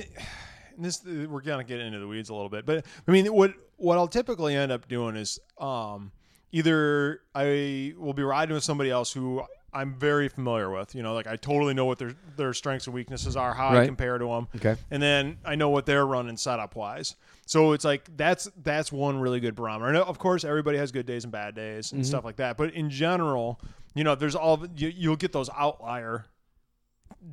this 0.79 1.03
we're 1.05 1.41
gonna 1.41 1.65
get 1.65 1.81
into 1.81 1.99
the 1.99 2.07
weeds 2.07 2.29
a 2.29 2.35
little 2.35 2.51
bit, 2.51 2.67
but 2.67 2.85
I 3.09 3.11
mean, 3.11 3.27
what 3.33 3.55
what 3.79 3.97
I'll 3.97 4.07
typically 4.09 4.55
end 4.55 4.71
up 4.71 4.87
doing 4.89 5.17
is 5.17 5.39
um, 5.59 6.13
either 6.53 7.21
I 7.35 7.95
will 7.99 8.13
be 8.15 8.23
riding 8.23 8.55
with 8.55 8.65
somebody 8.65 8.91
else 8.91 9.13
who 9.13 9.43
I'm 9.75 9.95
very 9.95 10.29
familiar 10.29 10.71
with. 10.71 10.95
You 10.95 11.03
know, 11.03 11.15
like 11.15 11.27
I 11.27 11.37
totally 11.37 11.73
know 11.75 11.87
what 11.87 11.99
their 11.99 12.15
their 12.37 12.53
strengths 12.53 12.87
and 12.87 12.95
weaknesses 12.95 13.37
are, 13.37 13.55
how 13.55 13.69
I 13.69 13.79
Right. 13.79 13.87
compare 13.87 14.19
to 14.19 14.25
them, 14.27 14.49
okay. 14.57 14.77
and 14.91 15.03
then 15.03 15.39
I 15.45 15.55
know 15.55 15.71
what 15.71 15.87
they're 15.87 16.07
running 16.07 16.37
setup 16.37 16.77
wise. 16.77 17.17
So 17.47 17.73
it's 17.73 17.85
like 17.85 18.15
that's 18.17 18.49
that's 18.63 18.93
one 18.93 19.19
really 19.19 19.41
good 19.41 19.55
barometer. 19.55 19.89
And 19.89 19.97
of 19.97 20.19
course, 20.19 20.45
everybody 20.45 20.79
has 20.79 20.93
good 20.93 21.07
days 21.07 21.25
and 21.25 21.33
bad 21.33 21.55
days 21.55 21.93
and 21.93 22.03
Mm-hmm. 22.03 22.09
stuff 22.09 22.25
like 22.25 22.37
that. 22.37 22.57
But 22.59 22.75
in 22.75 22.91
general, 22.91 23.61
you 23.95 24.05
know, 24.05 24.15
there's 24.15 24.35
all 24.35 24.65
you, 24.77 24.89
you'll 24.89 25.17
get 25.17 25.33
those 25.33 25.49
outlier 25.57 26.27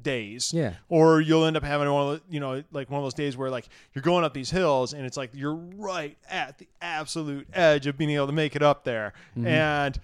days 0.02 0.54
Yeah. 0.54 0.74
or 0.88 1.20
you'll 1.22 1.46
end 1.46 1.58
up 1.58 1.64
having 1.64 1.92
one 1.92 2.14
of 2.14 2.20
the, 2.20 2.34
you 2.34 2.40
know 2.40 2.64
like 2.72 2.90
one 2.90 3.00
of 3.00 3.06
those 3.06 3.14
days 3.14 3.36
where 3.36 3.50
like 3.50 3.68
you're 3.94 4.02
going 4.02 4.24
up 4.24 4.34
these 4.34 4.50
hills 4.52 4.94
and 4.94 5.06
it's 5.06 5.18
like 5.18 5.32
you're 5.34 5.56
right 5.56 6.18
at 6.30 6.58
the 6.58 6.68
absolute 6.82 7.48
edge 7.54 7.88
of 7.88 7.98
being 7.98 8.12
able 8.12 8.28
to 8.28 8.34
make 8.34 8.56
it 8.56 8.62
up 8.62 8.84
there 8.84 9.14
mm-hmm. 9.38 9.48
and 9.48 10.00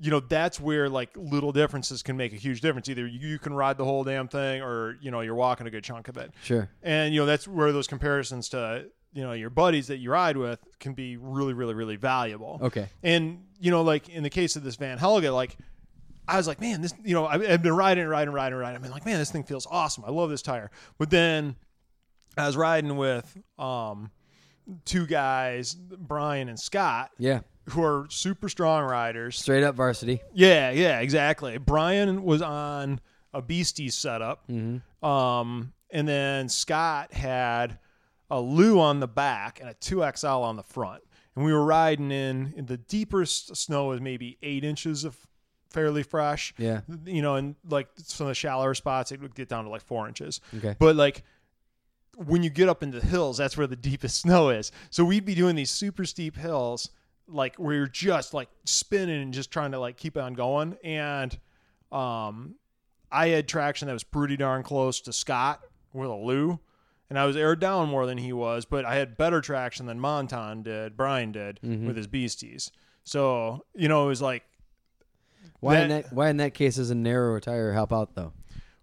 you 0.00 0.10
know 0.10 0.20
that's 0.20 0.58
where 0.60 0.88
like 0.88 1.10
little 1.16 1.52
differences 1.52 2.02
can 2.02 2.16
make 2.16 2.32
a 2.32 2.36
huge 2.36 2.60
difference 2.60 2.88
either 2.88 3.06
you, 3.06 3.28
you 3.28 3.38
can 3.38 3.52
ride 3.54 3.76
the 3.78 3.84
whole 3.84 4.04
damn 4.04 4.28
thing 4.28 4.62
or 4.62 4.96
you 5.00 5.10
know 5.10 5.20
you're 5.20 5.34
walking 5.34 5.66
a 5.66 5.70
good 5.70 5.84
chunk 5.84 6.08
of 6.08 6.16
it 6.16 6.32
Sure. 6.42 6.68
and 6.82 7.14
you 7.14 7.20
know 7.20 7.26
that's 7.26 7.46
where 7.46 7.72
those 7.72 7.86
comparisons 7.86 8.48
to 8.50 8.86
you 9.12 9.22
know 9.22 9.32
your 9.32 9.50
buddies 9.50 9.86
that 9.86 9.98
you 9.98 10.10
ride 10.10 10.36
with 10.36 10.58
can 10.80 10.92
be 10.92 11.16
really 11.16 11.52
really 11.54 11.74
really 11.74 11.96
valuable 11.96 12.58
Okay. 12.62 12.88
and 13.02 13.42
you 13.58 13.70
know, 13.70 13.80
like 13.80 14.10
in 14.10 14.22
the 14.22 14.28
case 14.28 14.54
of 14.56 14.64
this 14.64 14.76
Van 14.76 14.98
Helga, 14.98 15.32
like 15.32 15.56
I 16.28 16.36
was 16.36 16.46
like, 16.48 16.60
man, 16.60 16.80
this, 16.80 16.92
you 17.04 17.14
know, 17.14 17.26
I've 17.26 17.62
been 17.62 17.74
riding, 17.76 18.02
and 18.02 18.10
riding, 18.10 18.28
and 18.28 18.34
riding, 18.34 18.52
and 18.54 18.60
riding. 18.60 18.76
I've 18.76 18.82
been 18.82 18.90
like, 18.90 19.06
man, 19.06 19.18
this 19.18 19.30
thing 19.30 19.44
feels 19.44 19.66
awesome. 19.70 20.04
I 20.06 20.10
love 20.10 20.28
this 20.30 20.42
tire. 20.42 20.70
But 20.98 21.10
then 21.10 21.56
I 22.36 22.46
was 22.46 22.56
riding 22.56 22.96
with 22.96 23.36
um, 23.58 24.10
two 24.84 25.06
guys, 25.06 25.74
Brian 25.74 26.48
and 26.48 26.58
Scott, 26.58 27.10
Yeah. 27.18 27.40
who 27.70 27.82
are 27.82 28.06
super 28.10 28.48
strong 28.48 28.84
riders. 28.84 29.38
Straight 29.38 29.62
up 29.62 29.76
varsity. 29.76 30.20
Yeah, 30.34 30.70
yeah, 30.72 30.98
exactly. 31.00 31.58
Brian 31.58 32.24
was 32.24 32.42
on 32.42 33.00
a 33.32 33.40
Beasties 33.42 33.94
setup, 33.94 34.48
Mm-hmm. 34.48 35.06
um, 35.08 35.72
and 35.90 36.08
then 36.08 36.48
Scott 36.48 37.12
had 37.12 37.78
a 38.30 38.40
Lou 38.40 38.80
on 38.80 38.98
the 38.98 39.06
back 39.06 39.60
and 39.60 39.68
a 39.68 39.74
2XL 39.74 40.42
on 40.42 40.56
the 40.56 40.62
front. 40.64 41.02
And 41.36 41.44
we 41.44 41.52
were 41.52 41.64
riding 41.64 42.10
in, 42.10 42.54
in 42.56 42.66
the 42.66 42.76
deepest 42.76 43.54
snow 43.56 43.86
was 43.88 44.00
maybe 44.00 44.36
eight 44.42 44.64
inches 44.64 45.04
of 45.04 45.16
fairly 45.76 46.02
fresh. 46.02 46.52
Yeah. 46.58 46.80
You 47.04 47.22
know, 47.22 47.36
and 47.36 47.54
like 47.68 47.88
some 47.96 48.26
of 48.26 48.30
the 48.30 48.34
shallower 48.34 48.74
spots, 48.74 49.12
it 49.12 49.20
would 49.20 49.34
get 49.34 49.48
down 49.48 49.64
to 49.64 49.70
like 49.70 49.82
four 49.82 50.08
inches. 50.08 50.40
Okay. 50.56 50.74
But 50.78 50.96
like 50.96 51.22
when 52.16 52.42
you 52.42 52.50
get 52.50 52.68
up 52.68 52.82
into 52.82 52.98
the 52.98 53.06
hills, 53.06 53.36
that's 53.36 53.56
where 53.56 53.66
the 53.66 53.76
deepest 53.76 54.18
snow 54.22 54.48
is. 54.48 54.72
So 54.90 55.04
we'd 55.04 55.24
be 55.24 55.34
doing 55.34 55.54
these 55.54 55.70
super 55.70 56.04
steep 56.04 56.36
hills, 56.36 56.88
like 57.28 57.56
where 57.56 57.74
you're 57.74 57.86
just 57.86 58.32
like 58.34 58.48
spinning 58.64 59.20
and 59.22 59.34
just 59.34 59.50
trying 59.50 59.72
to 59.72 59.78
like 59.78 59.96
keep 59.96 60.16
on 60.16 60.32
going. 60.34 60.76
And 60.82 61.38
um, 61.92 62.54
I 63.12 63.28
had 63.28 63.46
traction 63.48 63.86
that 63.86 63.92
was 63.92 64.04
pretty 64.04 64.36
darn 64.36 64.62
close 64.62 65.00
to 65.02 65.12
Scott 65.12 65.60
with 65.92 66.08
a 66.10 66.14
Lou. 66.14 66.58
And 67.08 67.18
I 67.18 67.24
was 67.26 67.36
aired 67.36 67.60
down 67.60 67.88
more 67.88 68.04
than 68.04 68.18
he 68.18 68.32
was, 68.32 68.64
but 68.64 68.84
I 68.84 68.96
had 68.96 69.16
better 69.16 69.40
traction 69.40 69.86
than 69.86 70.00
Monton 70.00 70.62
did, 70.64 70.96
Brian 70.96 71.30
did 71.30 71.60
Mm-hmm. 71.64 71.86
with 71.86 71.96
his 71.96 72.08
beasties. 72.08 72.72
So, 73.04 73.64
you 73.76 73.86
know, 73.88 74.04
it 74.04 74.08
was 74.08 74.20
like, 74.20 74.42
Why 75.60 75.78
in 75.80 75.88
that- 75.90 76.04
that 76.04 76.12
why 76.12 76.28
in 76.30 76.36
that 76.38 76.54
case 76.54 76.76
does 76.76 76.90
a 76.90 76.94
narrower 76.94 77.40
tire 77.40 77.72
help 77.72 77.92
out 77.92 78.14
though? 78.14 78.32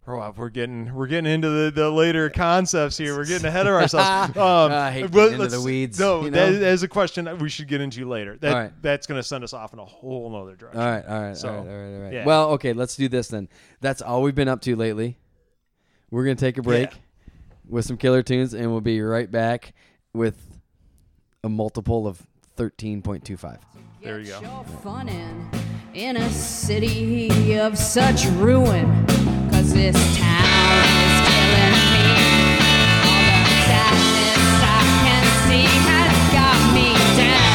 Oh, 0.05 0.34
we're 0.36 0.50
getting 0.50 0.93
we're 0.93 1.08
getting 1.08 1.32
into 1.32 1.50
the, 1.50 1.72
the 1.72 1.89
later 1.89 2.29
concepts 2.29 2.98
here. 2.98 3.15
We're 3.15 3.24
getting 3.25 3.48
ahead 3.48 3.67
of 3.67 3.74
ourselves. 3.74 4.36
Um, 4.38 4.72
I 4.74 4.91
hate 4.91 5.03
but 5.03 5.29
getting 5.29 5.34
into 5.41 5.48
the 5.48 5.62
weeds, 5.62 5.98
No, 5.98 6.25
you 6.25 6.32
know? 6.32 6.51
that 6.51 6.62
is 6.62 6.84
a 6.84 6.89
question 6.89 7.24
that 7.24 7.39
we 7.39 7.48
should 7.48 7.70
get 7.70 7.79
into 7.79 8.05
later. 8.10 8.36
That 8.38 8.51
All 8.53 8.60
right. 8.63 8.74
that's 8.82 9.08
going 9.08 9.17
to 9.22 9.25
send 9.25 9.46
us 9.46 9.53
off 9.53 9.72
in 9.72 9.79
a 9.79 9.86
whole 9.86 10.29
nother 10.29 10.58
direction. 10.58 10.82
All 10.82 10.88
right, 10.91 11.05
all 11.08 11.22
right, 11.22 11.38
So, 11.38 11.48
all 11.48 11.55
right, 11.55 11.62
all 11.62 11.74
right, 11.77 11.96
all 11.96 12.01
right. 12.01 12.13
yeah. 12.13 12.25
Well, 12.25 12.50
okay, 12.51 12.74
let's 12.74 12.98
do 12.98 13.08
this 13.08 13.29
then. 13.29 13.48
That's 13.79 14.01
all 14.01 14.22
we've 14.24 14.36
been 14.36 14.50
up 14.50 14.60
to 14.63 14.75
lately. 14.75 15.17
We're 16.12 16.25
gonna 16.25 16.36
take 16.36 16.58
a 16.58 16.62
break 16.62 16.89
Yeah. 16.91 16.98
with 17.70 17.86
some 17.86 17.96
killer 17.96 18.24
tunes, 18.24 18.53
and 18.53 18.70
we'll 18.72 18.82
be 18.82 19.01
right 19.01 19.32
back 19.32 19.74
with 20.13 20.60
a 21.46 21.50
multiple 21.50 22.08
of 22.08 22.22
thirteen 22.58 23.01
point 23.01 23.24
two 23.24 23.38
five. 23.38 23.60
There 24.03 24.20
you 24.20 24.27
go. 24.27 24.41
your 24.41 24.63
fun 24.82 25.08
in, 25.08 25.50
in 25.94 26.18
a 26.18 26.30
city 26.32 27.56
of 27.60 27.78
such 27.78 28.26
ruin. 28.26 29.06
Cause 29.52 29.72
this 29.74 29.96
town 30.18 30.88
is 30.88 31.22
killing 31.30 31.72
me. 31.72 32.02
All 33.06 33.22
the 33.30 33.46
sadness 33.68 34.42
I 34.64 34.82
can 35.04 35.26
see 35.46 35.70
has 35.86 36.18
got 36.34 36.58
me 36.74 36.90
dead. 37.16 37.46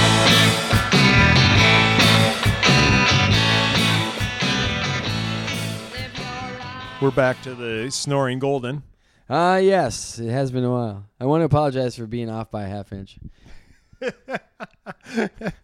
Live 5.93 6.15
your 6.17 6.37
life. 6.61 7.03
We're 7.03 7.11
back 7.11 7.43
to 7.43 7.55
the 7.57 7.91
snoring 7.91 8.39
golden. 8.39 8.85
Ah, 9.29 9.57
yes, 9.57 10.21
it 10.21 10.31
has 10.31 10.53
been 10.53 10.65
a 10.65 10.71
while. 10.71 11.05
I 11.19 11.27
want 11.27 11.41
to 11.41 11.47
apologize 11.47 11.97
for 11.97 12.07
being 12.07 12.31
off 12.31 12.53
by 12.53 12.63
a 12.63 12.69
half 12.69 12.93
inch. 12.93 13.19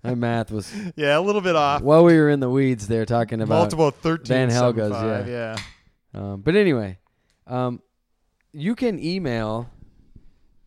My 0.02 0.14
math 0.14 0.50
was 0.50 0.72
Yeah, 0.96 1.18
a 1.18 1.20
little 1.20 1.40
bit 1.40 1.56
off. 1.56 1.82
while 1.82 2.04
we 2.04 2.16
were 2.16 2.28
in 2.30 2.40
the 2.40 2.50
weeds 2.50 2.86
there 2.88 3.04
talking 3.04 3.40
about 3.40 3.56
Multiple 3.58 3.90
thirteen. 3.90 4.48
Van 4.48 4.50
Helga's, 4.50 4.92
five, 4.92 5.28
yeah. 5.28 5.56
yeah. 6.14 6.20
Um, 6.20 6.40
but 6.42 6.56
anyway, 6.56 6.98
um, 7.46 7.82
you 8.52 8.74
can 8.74 8.98
email 9.02 9.68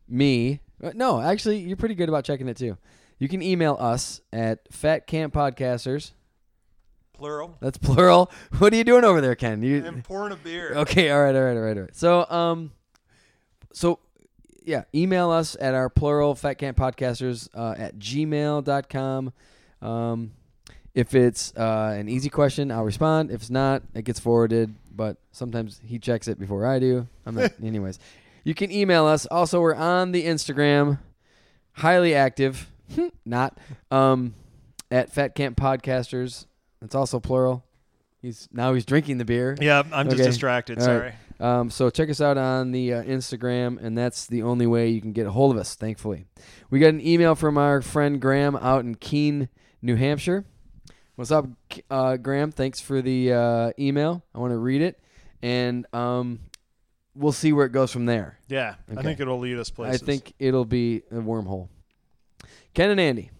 me. 0.07 0.59
uh, 0.83 0.91
No, 0.95 1.19
actually, 1.21 1.59
you're 1.59 1.77
pretty 1.77 1.95
good 1.95 2.09
about 2.09 2.23
checking 2.25 2.47
it 2.47 2.57
too. 2.57 2.77
You 3.19 3.27
can 3.27 3.41
email 3.41 3.77
us 3.79 4.21
at 4.31 4.71
Fat 4.71 5.07
Camp 5.07 5.33
Podcasters. 5.33 6.11
Plural. 7.13 7.57
That's 7.61 7.77
plural. 7.79 8.31
What 8.59 8.73
are 8.73 8.75
you 8.75 8.83
doing 8.83 9.03
over 9.03 9.21
there, 9.21 9.33
Ken? 9.35 9.63
You 9.63 9.83
I'm 9.85 10.03
pouring 10.03 10.33
a 10.33 10.35
beer. 10.35 10.73
okay? 10.75 11.09
All 11.09 11.23
right, 11.23 11.35
all 11.35 11.41
right, 11.41 11.57
all 11.57 11.63
right, 11.63 11.77
all 11.77 11.83
right. 11.83 11.95
So, 11.95 12.29
um, 12.29 12.71
so 13.73 13.99
yeah, 14.67 14.83
email 14.93 15.31
us 15.31 15.55
at 15.59 15.73
our 15.73 15.89
plural 15.89 16.35
Fat 16.35 16.55
Camp 16.55 16.77
Podcasters 16.77 17.47
uh, 17.55 17.73
at 17.77 17.97
gmail.com. 17.97 19.33
Um, 19.81 20.31
if 20.93 21.15
it's 21.15 21.55
uh, 21.55 21.95
an 21.97 22.09
easy 22.09 22.29
question, 22.29 22.69
I'll 22.71 22.83
respond. 22.83 23.31
If 23.31 23.41
it's 23.41 23.49
not, 23.49 23.83
it 23.93 24.03
gets 24.03 24.19
forwarded. 24.19 24.75
But 24.93 25.17
sometimes 25.31 25.79
he 25.85 25.99
checks 25.99 26.27
it 26.27 26.37
before 26.37 26.65
I 26.65 26.79
do. 26.79 27.07
I'm 27.25 27.35
not, 27.35 27.53
anyways. 27.63 27.97
You 28.43 28.53
can 28.53 28.71
email 28.71 29.05
us. 29.05 29.25
Also, 29.27 29.61
we're 29.61 29.75
on 29.75 30.11
the 30.11 30.25
Instagram, 30.25 30.99
highly 31.73 32.13
active, 32.13 32.69
not 33.25 33.57
um, 33.89 34.33
at 34.91 35.11
Fat 35.13 35.33
Camp 35.35 35.55
Podcasters. 35.57 36.45
It's 36.81 36.95
also 36.95 37.19
plural. 37.19 37.63
He's 38.21 38.49
now 38.51 38.73
he's 38.73 38.85
drinking 38.85 39.19
the 39.19 39.25
beer. 39.25 39.55
Yeah, 39.61 39.83
I'm 39.93 40.07
just 40.09 40.19
Okay. 40.19 40.25
distracted. 40.29 40.79
All 40.79 40.85
Sorry. 40.85 40.99
right. 40.99 41.13
Um, 41.39 41.69
so 41.69 41.89
check 41.89 42.09
us 42.09 42.19
out 42.19 42.37
on 42.37 42.71
the 42.71 42.93
uh, 42.93 43.03
Instagram, 43.03 43.77
and 43.81 43.97
that's 43.97 44.25
the 44.25 44.43
only 44.43 44.65
way 44.65 44.89
you 44.89 45.01
can 45.01 45.13
get 45.13 45.27
a 45.27 45.31
hold 45.31 45.51
of 45.53 45.59
us. 45.59 45.75
Thankfully, 45.75 46.25
we 46.69 46.79
got 46.79 46.89
an 46.89 47.05
email 47.05 47.35
from 47.35 47.57
our 47.57 47.81
friend 47.81 48.19
Graham 48.19 48.55
out 48.55 48.83
in 48.83 48.95
Keene, 48.95 49.49
New 49.81 49.95
Hampshire. 49.95 50.45
What's 51.15 51.31
up, 51.31 51.47
uh, 51.89 52.17
Graham? 52.17 52.51
Thanks 52.51 52.79
for 52.79 53.01
the 53.01 53.33
uh, 53.33 53.71
email. 53.79 54.23
I 54.33 54.39
want 54.39 54.51
to 54.51 54.57
read 54.57 54.81
it, 54.81 54.99
and 55.41 55.85
um, 55.93 56.39
we'll 57.15 57.31
see 57.31 57.53
where 57.53 57.65
it 57.65 57.71
goes 57.71 57.91
from 57.91 58.05
there. 58.05 58.39
Yeah, 58.47 58.75
I 58.95 59.01
think 59.03 59.19
it'll 59.19 59.39
lead 59.39 59.57
us 59.57 59.69
places. 59.69 60.01
I 60.01 60.05
think 60.05 60.33
it'll 60.39 60.65
be 60.65 61.03
a 61.11 61.15
wormhole. 61.15 61.69
Ken 62.73 62.89
and 62.91 62.99
Andy, 62.99 63.31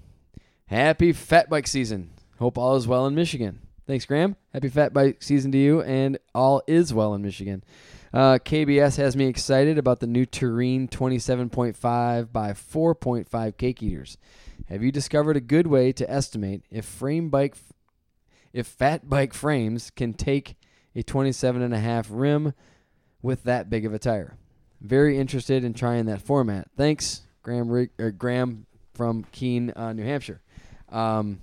happy 0.67 1.13
fat 1.13 1.49
bike 1.49 1.67
season. 1.67 2.11
Hope 2.39 2.57
all 2.57 2.75
is 2.75 2.87
well 2.87 3.07
in 3.07 3.15
Michigan. 3.15 3.59
Thanks, 3.87 4.05
Graham. 4.05 4.35
Happy 4.51 4.67
fat 4.67 4.93
bike 4.93 5.23
season 5.23 5.49
to 5.53 5.57
you, 5.57 5.81
and 5.81 6.17
all 6.35 6.61
is 6.67 6.93
well 6.93 7.13
in 7.13 7.21
Michigan. 7.21 7.63
Uh, 8.13 8.37
KBS 8.37 8.97
has 8.97 9.15
me 9.15 9.27
excited 9.27 9.77
about 9.77 10.01
the 10.01 10.07
new 10.07 10.25
Terrene 10.25 10.89
27.5 10.89 12.31
by 12.33 12.51
4.5 12.51 13.57
cake 13.57 13.81
eaters. 13.81 14.17
Have 14.67 14.83
you 14.83 14.91
discovered 14.91 15.37
a 15.37 15.41
good 15.41 15.67
way 15.67 15.93
to 15.93 16.09
estimate 16.11 16.63
if 16.69 16.83
frame 16.83 17.29
bike, 17.29 17.55
if 18.51 18.67
fat 18.67 19.09
bike 19.09 19.33
frames 19.33 19.89
can 19.89 20.13
take 20.13 20.57
a 20.93 21.01
27 21.01 21.61
and 21.61 21.73
a 21.73 21.79
half 21.79 22.07
rim 22.09 22.53
with 23.21 23.43
that 23.43 23.69
big 23.69 23.85
of 23.85 23.93
a 23.93 23.99
tire? 23.99 24.35
Very 24.81 25.17
interested 25.17 25.63
in 25.63 25.73
trying 25.73 26.07
that 26.07 26.21
format. 26.21 26.67
Thanks, 26.75 27.21
Graham. 27.41 27.71
Or 27.97 28.11
Graham 28.11 28.65
from 28.93 29.23
Keene, 29.31 29.71
uh, 29.77 29.93
New 29.93 30.03
Hampshire. 30.03 30.41
Um, 30.89 31.39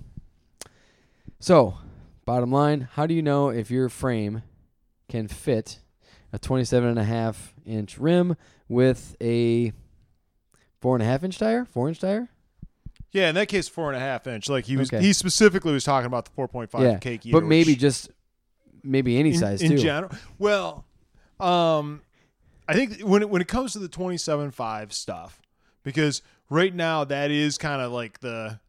so, 1.39 1.77
bottom 2.25 2.51
line, 2.51 2.89
how 2.93 3.05
do 3.05 3.13
you 3.13 3.21
know 3.21 3.49
if 3.49 3.69
your 3.71 3.89
frame 3.89 4.43
can 5.09 5.27
fit 5.27 5.79
a 6.33 6.39
27 6.39 6.89
and 6.89 6.99
a 6.99 7.03
half 7.03 7.53
inch 7.65 7.97
rim 7.97 8.35
with 8.67 9.15
a 9.21 9.71
four 10.81 10.95
and 10.95 11.03
a 11.03 11.05
half 11.05 11.23
inch 11.23 11.37
tire? 11.37 11.65
Four 11.65 11.87
inch 11.87 11.99
tire? 11.99 12.29
Yeah, 13.11 13.29
in 13.29 13.35
that 13.35 13.47
case, 13.47 13.67
four 13.69 13.87
and 13.87 13.95
a 13.95 13.99
half 13.99 14.27
inch. 14.27 14.49
Like 14.49 14.65
he 14.65 14.75
was, 14.75 14.89
Okay. 14.91 15.01
he 15.01 15.13
specifically 15.13 15.71
was 15.71 15.83
talking 15.85 16.07
about 16.07 16.25
the 16.25 16.31
four 16.31 16.47
point 16.47 16.69
five 16.69 16.81
yeah, 16.81 16.97
cake 16.97 17.25
eater, 17.25 17.39
but 17.39 17.47
maybe 17.47 17.75
just 17.75 18.09
maybe 18.83 19.17
any 19.17 19.29
in, 19.31 19.37
size 19.39 19.61
in 19.61 19.71
too. 19.71 19.77
general. 19.77 20.11
Well, 20.37 20.85
um, 21.39 22.01
I 22.67 22.73
think 22.73 22.99
when 23.01 23.21
it, 23.21 23.29
when 23.29 23.41
it 23.41 23.47
comes 23.47 23.73
to 23.73 23.79
the 23.79 23.87
twenty 23.87 24.17
seven 24.17 24.51
five 24.51 24.91
stuff, 24.91 25.41
because 25.83 26.21
right 26.49 26.73
now 26.75 27.05
that 27.05 27.31
is 27.31 27.57
kind 27.57 27.81
of 27.81 27.91
like 27.93 28.19
the 28.19 28.59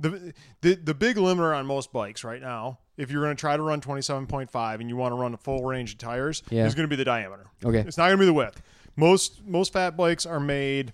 the 0.00 0.32
the 0.62 0.74
the 0.74 0.94
big 0.94 1.16
limiter 1.16 1.56
on 1.56 1.66
most 1.66 1.92
bikes 1.92 2.24
right 2.24 2.40
now. 2.40 2.78
If 2.96 3.10
you're 3.10 3.22
going 3.22 3.34
to 3.36 3.40
try 3.40 3.56
to 3.56 3.62
run 3.62 3.80
twenty 3.80 4.02
seven 4.02 4.26
point 4.26 4.50
five 4.50 4.80
and 4.80 4.88
you 4.88 4.96
want 4.96 5.12
to 5.12 5.16
run 5.16 5.32
a 5.34 5.36
full 5.38 5.64
range 5.64 5.92
of 5.92 5.98
tires, 5.98 6.42
Yeah. 6.50 6.66
is 6.66 6.74
going 6.74 6.84
to 6.84 6.88
be 6.90 6.96
the 6.96 7.04
diameter. 7.04 7.46
Okay. 7.64 7.78
It's 7.80 7.96
not 7.96 8.06
going 8.06 8.16
to 8.18 8.22
be 8.22 8.26
the 8.26 8.32
width. 8.34 8.62
Most 8.96 9.44
most 9.46 9.72
fat 9.72 9.96
bikes 9.96 10.26
are 10.26 10.40
made 10.40 10.92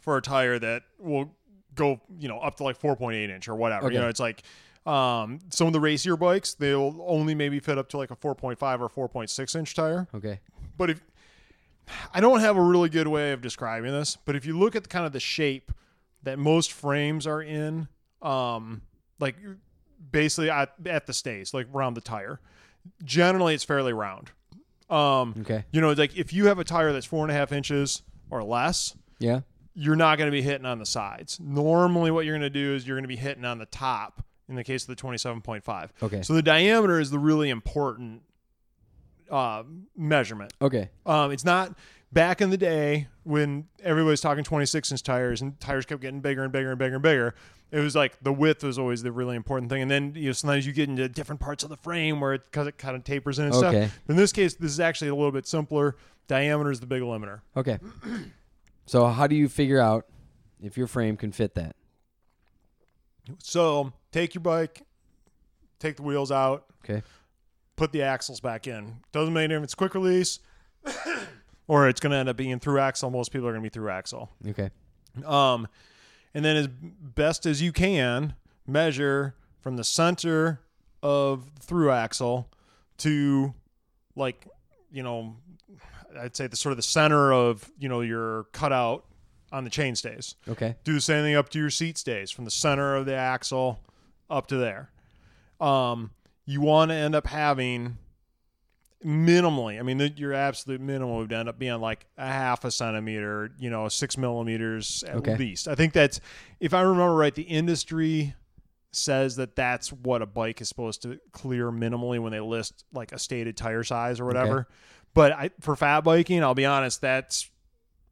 for 0.00 0.16
a 0.16 0.22
tire 0.22 0.58
that 0.58 0.82
will 0.98 1.34
go, 1.74 2.00
you 2.18 2.28
know, 2.28 2.38
up 2.38 2.56
to 2.56 2.64
like 2.64 2.78
4.8 2.80 3.30
inch 3.30 3.48
or 3.48 3.54
whatever. 3.54 3.86
Okay. 3.86 3.94
You 3.94 4.00
know, 4.00 4.08
it's 4.08 4.20
like 4.20 4.42
um, 4.84 5.38
some 5.50 5.66
of 5.68 5.72
the 5.72 5.80
racier 5.80 6.16
bikes, 6.16 6.54
they'll 6.54 7.02
only 7.06 7.34
maybe 7.34 7.60
fit 7.60 7.78
up 7.78 7.88
to 7.90 7.96
like 7.98 8.10
a 8.10 8.16
4.5 8.16 8.80
or 8.80 9.08
4.6 9.08 9.56
inch 9.56 9.74
tire. 9.74 10.08
Okay. 10.14 10.40
But 10.76 10.90
if 10.90 11.00
I 12.12 12.20
don't 12.20 12.40
have 12.40 12.56
a 12.56 12.62
really 12.62 12.88
good 12.88 13.06
way 13.08 13.32
of 13.32 13.40
describing 13.40 13.92
this, 13.92 14.16
but 14.24 14.34
if 14.36 14.44
you 14.44 14.58
look 14.58 14.74
at 14.76 14.82
the, 14.82 14.88
kind 14.88 15.06
of 15.06 15.12
the 15.12 15.20
shape 15.20 15.72
that 16.24 16.38
most 16.38 16.72
frames 16.72 17.26
are 17.26 17.42
in, 17.42 17.88
um, 18.22 18.82
like 19.18 19.36
basically 20.10 20.50
at, 20.50 20.72
at 20.86 21.06
the 21.06 21.12
stays, 21.12 21.52
like 21.54 21.66
around 21.74 21.94
the 21.94 22.00
tire, 22.00 22.40
generally 23.04 23.54
it's 23.54 23.64
fairly 23.64 23.92
round. 23.92 24.30
Um, 24.90 25.34
Okay. 25.40 25.64
you 25.72 25.80
know, 25.80 25.92
like 25.92 26.16
if 26.16 26.32
you 26.32 26.46
have 26.46 26.58
a 26.58 26.64
tire 26.64 26.92
that's 26.92 27.06
four 27.06 27.24
and 27.24 27.30
a 27.30 27.34
half 27.34 27.52
inches 27.52 28.02
or 28.30 28.42
less, 28.44 28.94
Yeah. 29.18 29.40
you're 29.74 29.96
not 29.96 30.18
going 30.18 30.26
to 30.28 30.32
be 30.32 30.42
hitting 30.42 30.66
on 30.66 30.78
the 30.78 30.86
sides. 30.86 31.38
Normally, 31.40 32.10
what 32.10 32.24
you're 32.26 32.34
going 32.38 32.42
to 32.42 32.50
do 32.50 32.74
is 32.74 32.86
you're 32.86 32.96
going 32.96 33.04
to 33.04 33.08
be 33.08 33.16
hitting 33.16 33.44
on 33.44 33.58
the 33.58 33.66
top 33.66 34.22
in 34.48 34.54
the 34.56 34.64
case 34.64 34.86
of 34.86 34.88
the 34.94 35.02
27.5. 35.02 35.88
Okay. 36.02 36.20
So 36.22 36.34
the 36.34 36.42
diameter 36.42 37.00
is 37.00 37.10
the 37.10 37.18
really 37.18 37.48
important 37.48 38.22
uh, 39.30 39.62
measurement. 39.96 40.52
Okay. 40.60 40.90
Um, 41.06 41.30
it's 41.30 41.44
not 41.44 41.74
back 42.12 42.42
in 42.42 42.50
the 42.50 42.58
day 42.58 43.06
when 43.22 43.66
everybody 43.82 44.10
was 44.10 44.20
talking 44.20 44.44
26 44.44 44.90
inch 44.92 45.02
tires 45.02 45.40
and 45.40 45.58
tires 45.58 45.86
kept 45.86 46.02
getting 46.02 46.20
bigger 46.20 46.42
and 46.42 46.52
bigger 46.52 46.70
and 46.70 46.78
bigger 46.78 46.94
and 46.96 47.02
bigger. 47.02 47.34
It 47.72 47.80
was 47.80 47.96
like 47.96 48.22
the 48.22 48.32
width 48.32 48.62
was 48.62 48.78
always 48.78 49.02
the 49.02 49.10
really 49.10 49.34
important 49.34 49.70
thing, 49.70 49.82
and 49.82 49.90
then 49.90 50.12
you 50.14 50.26
know 50.26 50.32
sometimes 50.32 50.66
you 50.66 50.72
get 50.72 50.88
into 50.90 51.08
different 51.08 51.40
parts 51.40 51.64
of 51.64 51.70
the 51.70 51.76
frame 51.78 52.20
where 52.20 52.34
it 52.34 52.44
because 52.44 52.66
it 52.66 52.76
kind 52.78 52.94
of 52.94 53.02
tapers 53.02 53.38
in 53.38 53.46
and 53.46 53.54
Okay. 53.54 53.86
stuff. 53.86 53.98
In 54.08 54.16
this 54.16 54.30
case, 54.30 54.54
this 54.54 54.70
is 54.70 54.78
actually 54.78 55.08
a 55.08 55.14
little 55.14 55.32
bit 55.32 55.46
simpler. 55.46 55.96
Diameter 56.28 56.70
is 56.70 56.80
the 56.80 56.86
big 56.86 57.02
limiter. 57.02 57.40
Okay. 57.56 57.78
So 58.84 59.06
how 59.06 59.28
do 59.28 59.36
you 59.36 59.48
figure 59.48 59.78
out 59.80 60.06
if 60.60 60.76
your 60.76 60.88
frame 60.88 61.16
can 61.16 61.30
fit 61.30 61.54
that? 61.54 61.76
So 63.38 63.92
take 64.10 64.34
your 64.34 64.42
bike, 64.42 64.82
take 65.78 65.96
the 65.96 66.02
wheels 66.02 66.32
out, 66.32 66.66
Okay. 66.84 67.02
put 67.76 67.92
the 67.92 68.02
axles 68.02 68.40
back 68.40 68.66
in. 68.66 68.96
Doesn't 69.12 69.32
matter 69.32 69.56
if 69.56 69.62
it's 69.62 69.76
quick 69.76 69.94
release 69.94 70.40
or 71.68 71.88
it's 71.88 72.00
going 72.00 72.10
to 72.10 72.16
end 72.16 72.28
up 72.28 72.36
being 72.36 72.58
through 72.58 72.80
axle. 72.80 73.08
Most 73.10 73.30
people 73.32 73.46
are 73.46 73.52
going 73.52 73.62
to 73.62 73.70
be 73.70 73.72
through 73.72 73.90
axle. 73.90 74.30
Okay. 74.48 74.70
Um, 75.24 75.68
and 76.34 76.44
then 76.44 76.56
as 76.56 76.68
best 76.68 77.46
as 77.46 77.60
you 77.60 77.72
can, 77.72 78.34
measure 78.66 79.34
from 79.60 79.76
the 79.76 79.84
center 79.84 80.60
of 81.02 81.50
through 81.60 81.90
axle 81.90 82.48
to 82.98 83.54
like, 84.14 84.46
you 84.90 85.02
know, 85.02 85.36
I'd 86.18 86.36
say 86.36 86.46
the 86.46 86.56
sort 86.56 86.72
of 86.72 86.76
the 86.76 86.82
center 86.82 87.32
of, 87.32 87.70
you 87.78 87.88
know, 87.88 88.00
your 88.00 88.44
cutout 88.52 89.04
on 89.50 89.64
the 89.64 89.70
chain 89.70 89.94
stays. 89.94 90.34
Okay. 90.48 90.76
Do 90.84 90.92
the 90.92 91.00
same 91.00 91.24
thing 91.24 91.34
up 91.34 91.48
to 91.50 91.58
your 91.58 91.70
seat 91.70 91.98
stays 91.98 92.30
from 92.30 92.44
the 92.44 92.50
center 92.50 92.96
of 92.96 93.06
the 93.06 93.14
axle 93.14 93.80
up 94.30 94.46
to 94.48 94.56
there. 94.56 94.90
Um, 95.60 96.10
you 96.44 96.60
want 96.60 96.90
to 96.90 96.94
end 96.94 97.14
up 97.14 97.26
having 97.26 97.98
minimally, 99.04 99.78
I 99.78 99.82
mean, 99.82 99.98
the, 99.98 100.08
your 100.10 100.32
absolute 100.32 100.80
minimum 100.80 101.16
would 101.16 101.32
end 101.32 101.48
up 101.48 101.58
being 101.58 101.80
like 101.80 102.06
a 102.16 102.26
half 102.26 102.64
a 102.64 102.70
centimeter, 102.70 103.50
you 103.58 103.70
know, 103.70 103.88
six 103.88 104.16
millimeters 104.16 105.02
at 105.06 105.16
Okay. 105.16 105.36
least. 105.36 105.68
I 105.68 105.74
think 105.74 105.92
that's, 105.92 106.20
if 106.60 106.74
I 106.74 106.82
remember 106.82 107.14
right, 107.14 107.34
the 107.34 107.42
industry 107.42 108.34
says 108.92 109.36
that 109.36 109.56
that's 109.56 109.92
what 109.92 110.20
a 110.22 110.26
bike 110.26 110.60
is 110.60 110.68
supposed 110.68 111.02
to 111.02 111.18
clear 111.32 111.70
minimally 111.70 112.18
when 112.20 112.32
they 112.32 112.40
list 112.40 112.84
like 112.92 113.12
a 113.12 113.18
stated 113.18 113.56
tire 113.56 113.82
size 113.82 114.20
or 114.20 114.26
whatever. 114.26 114.68
But 115.14 115.32
I, 115.32 115.50
for 115.60 115.76
fat 115.76 116.02
biking, 116.02 116.42
I'll 116.42 116.54
be 116.54 116.66
honest, 116.66 117.00
that's 117.00 117.50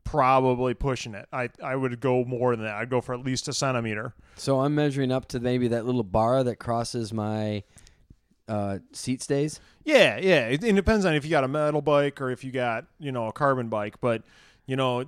probably 0.05 0.75
pushing 0.75 1.15
it. 1.15 1.29
I, 1.33 1.51
I 1.63 1.77
would 1.77 2.01
go 2.01 2.25
more 2.25 2.57
than 2.57 2.65
that. 2.65 2.75
I'd 2.75 2.91
go 2.91 3.01
for 3.01 3.15
at 3.15 3.21
least 3.21 3.47
a 3.49 3.53
centimeter. 3.53 4.15
So 4.37 4.61
I'm 4.61 4.75
measuring 4.75 5.13
up 5.13 5.29
to 5.29 5.41
maybe 5.41 5.69
that 5.69 5.87
little 5.87 6.03
bar 6.03 6.43
that 6.45 6.57
crosses 6.57 7.13
my 7.13 7.63
uh, 8.50 8.78
seat 8.92 9.23
stays. 9.23 9.61
Yeah, 9.85 10.19
yeah. 10.19 10.49
It, 10.49 10.62
it 10.64 10.75
depends 10.75 11.04
on 11.07 11.14
if 11.14 11.25
you 11.25 11.30
got 11.30 11.45
a 11.45 11.49
metal 11.49 11.80
bike 11.80 12.21
or 12.21 12.30
if 12.30 12.45
you 12.45 12.50
got, 12.52 12.87
you 12.99 13.12
know, 13.12 13.28
a 13.28 13.33
carbon 13.33 13.69
bike. 13.69 14.00
But, 14.00 14.23
you 14.66 14.76
know, 14.76 15.04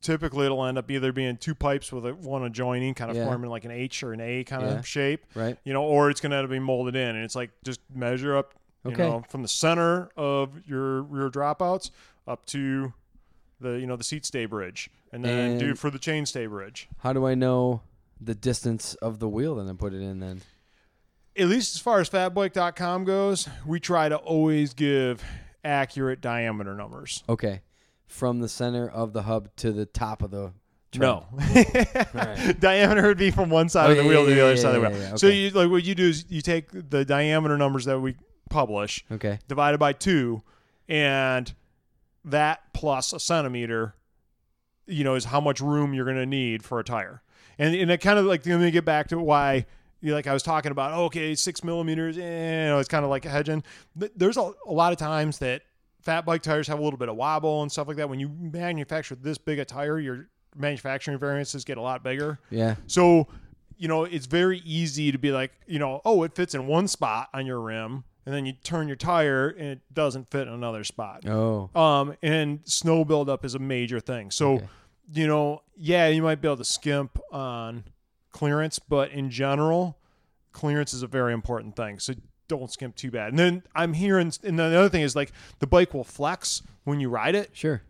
typically 0.00 0.46
it'll 0.46 0.64
end 0.64 0.76
up 0.78 0.90
either 0.90 1.12
being 1.12 1.36
two 1.36 1.54
pipes 1.54 1.92
with 1.92 2.04
a, 2.04 2.12
one 2.14 2.42
adjoining, 2.44 2.94
kind 2.94 3.10
of 3.10 3.16
Yeah. 3.16 3.24
forming 3.24 3.50
like 3.50 3.64
an 3.64 3.70
H 3.70 4.02
or 4.02 4.12
an 4.12 4.20
A 4.20 4.44
kind 4.44 4.64
Yeah. 4.64 4.78
of 4.78 4.86
shape, 4.86 5.24
Right. 5.34 5.56
you 5.64 5.72
know, 5.72 5.82
or 5.84 6.10
it's 6.10 6.20
going 6.20 6.32
to 6.32 6.48
being 6.48 6.62
molded 6.64 6.96
in. 6.96 7.14
And 7.16 7.24
it's 7.24 7.36
like 7.36 7.50
just 7.64 7.80
measure 7.94 8.36
up, 8.36 8.54
you 8.84 8.90
Okay. 8.92 9.02
know, 9.02 9.24
from 9.28 9.42
the 9.42 9.48
center 9.48 10.10
of 10.16 10.50
your 10.66 11.02
rear 11.02 11.30
dropouts 11.30 11.90
up 12.26 12.44
to 12.46 12.92
the, 13.60 13.78
you 13.78 13.86
know, 13.86 13.94
the 13.96 14.04
seat 14.04 14.26
stay 14.26 14.44
bridge. 14.44 14.90
And 15.12 15.24
then 15.24 15.58
do 15.58 15.74
for 15.74 15.90
the 15.90 15.98
chain 15.98 16.26
stay 16.26 16.46
bridge. 16.46 16.88
How 16.98 17.12
do 17.12 17.26
I 17.26 17.34
know 17.34 17.82
the 18.20 18.34
distance 18.34 18.94
of 18.96 19.18
the 19.18 19.28
wheel 19.28 19.58
and 19.58 19.68
then 19.68 19.76
put 19.76 19.92
it 19.94 20.00
in 20.00 20.18
then? 20.20 20.40
At 21.36 21.46
least 21.48 21.74
as 21.74 21.80
far 21.80 22.00
as 22.00 22.08
fatbike.com 22.10 23.04
goes, 23.04 23.48
we 23.66 23.80
try 23.80 24.08
to 24.08 24.16
always 24.16 24.74
give 24.74 25.22
accurate 25.64 26.20
diameter 26.20 26.74
numbers. 26.74 27.22
Okay. 27.28 27.62
From 28.06 28.40
the 28.40 28.48
center 28.48 28.88
of 28.88 29.12
the 29.12 29.22
hub 29.22 29.48
to 29.56 29.72
the 29.72 29.86
top 29.86 30.22
of 30.22 30.30
the 30.30 30.52
trim. 30.92 31.00
No. 31.02 31.26
right. 32.14 32.54
diameter 32.60 33.02
would 33.08 33.16
be 33.18 33.30
from 33.30 33.48
one 33.48 33.68
side 33.68 33.88
Oh, 33.88 33.90
of 33.92 33.96
the 33.98 34.02
yeah, 34.02 34.08
wheel 34.08 34.20
yeah, 34.22 34.28
to 34.28 34.34
the 34.34 34.40
other 34.42 34.54
yeah, 34.54 34.60
side 34.60 34.74
of 34.74 34.82
the 34.82 34.88
wheel. 34.90 34.98
yeah, 34.98 35.14
So 35.16 35.28
okay. 35.28 35.36
you 35.36 35.50
like 35.50 35.70
what 35.70 35.84
you 35.84 35.94
do 35.94 36.08
is 36.08 36.24
you 36.28 36.42
take 36.42 36.68
the 36.90 37.04
diameter 37.04 37.56
numbers 37.56 37.84
that 37.86 37.98
we 38.00 38.16
publish, 38.50 39.04
Okay. 39.10 39.38
divided 39.48 39.78
by 39.78 39.94
two, 39.94 40.42
and 40.88 41.54
that 42.26 42.60
plus 42.74 43.12
a 43.14 43.18
centimeter, 43.20 43.94
you 44.86 45.04
know, 45.04 45.14
is 45.14 45.24
how 45.24 45.40
much 45.40 45.60
room 45.60 45.94
you're 45.94 46.04
going 46.04 46.16
to 46.18 46.26
need 46.26 46.62
for 46.62 46.78
a 46.78 46.84
tire. 46.84 47.22
And 47.58 47.74
and 47.74 47.90
it 47.90 48.00
kind 48.02 48.18
of 48.18 48.26
like 48.26 48.44
let 48.46 48.58
me 48.60 48.70
get 48.70 48.84
back 48.84 49.08
to 49.08 49.18
why. 49.18 49.64
Like 50.02 50.26
I 50.26 50.32
was 50.32 50.42
talking 50.42 50.72
about, 50.72 50.92
okay, 51.06 51.34
six 51.34 51.62
millimeters, 51.62 52.18
eh, 52.18 52.20
you 52.64 52.68
know, 52.70 52.78
it's 52.78 52.88
kind 52.88 53.04
of 53.04 53.10
like 53.10 53.24
a 53.24 53.28
hedging. 53.30 53.62
Th- 53.98 54.12
There's 54.16 54.36
a, 54.36 54.52
a 54.66 54.72
lot 54.72 54.92
of 54.92 54.98
times 54.98 55.38
that 55.38 55.62
fat 56.00 56.24
bike 56.26 56.42
tires 56.42 56.66
have 56.68 56.78
a 56.80 56.82
little 56.82 56.98
bit 56.98 57.08
of 57.08 57.14
wobble 57.16 57.62
and 57.62 57.70
stuff 57.70 57.86
like 57.86 57.96
that. 57.98 58.08
When 58.08 58.18
you 58.18 58.28
manufacture 58.28 59.14
this 59.14 59.38
big 59.38 59.58
a 59.60 59.64
tire, 59.64 60.00
your 60.00 60.28
manufacturing 60.56 61.18
variances 61.18 61.64
get 61.64 61.78
a 61.78 61.80
lot 61.80 62.02
bigger. 62.02 62.40
Yeah. 62.50 62.74
So, 62.88 63.28
you 63.78 63.86
know, 63.88 64.04
it's 64.04 64.26
very 64.26 64.58
easy 64.64 65.12
to 65.12 65.18
be 65.18 65.30
like, 65.30 65.52
you 65.66 65.78
know, 65.78 66.00
oh, 66.04 66.24
it 66.24 66.34
fits 66.34 66.54
in 66.54 66.66
one 66.66 66.88
spot 66.88 67.28
on 67.32 67.46
your 67.46 67.60
rim, 67.60 68.04
and 68.26 68.34
then 68.34 68.44
you 68.46 68.52
turn 68.52 68.86
your 68.88 68.96
tire 68.96 69.48
and 69.48 69.68
it 69.68 69.80
doesn't 69.92 70.30
fit 70.30 70.46
in 70.48 70.52
another 70.54 70.84
spot. 70.84 71.26
Oh. 71.28 71.70
Um, 71.74 72.16
and 72.22 72.60
snow 72.64 73.04
buildup 73.04 73.44
is 73.44 73.54
a 73.54 73.58
major 73.58 73.98
thing. 74.00 74.30
So, 74.30 74.54
Okay. 74.54 74.66
you 75.14 75.26
know, 75.26 75.62
yeah, 75.76 76.08
you 76.08 76.22
might 76.22 76.40
be 76.40 76.48
able 76.48 76.58
to 76.58 76.64
skimp 76.64 77.18
on 77.32 77.84
clearance, 78.32 78.78
but 78.78 79.10
in 79.10 79.30
general, 79.30 79.98
clearance 80.52 80.92
is 80.92 81.02
a 81.02 81.06
very 81.06 81.32
important 81.32 81.76
thing. 81.76 81.98
So 81.98 82.14
don't 82.48 82.70
skimp 82.70 82.96
too 82.96 83.10
bad. 83.10 83.30
And 83.30 83.38
then 83.38 83.62
I'm 83.74 83.92
hearing, 83.92 84.32
and 84.42 84.58
then 84.58 84.70
the 84.70 84.78
other 84.78 84.88
thing 84.88 85.02
is 85.02 85.14
like 85.16 85.32
the 85.58 85.66
bike 85.66 85.94
will 85.94 86.04
flex 86.04 86.62
when 86.84 87.00
you 87.00 87.08
ride 87.08 87.34
it. 87.34 87.50
Sure. 87.52 87.82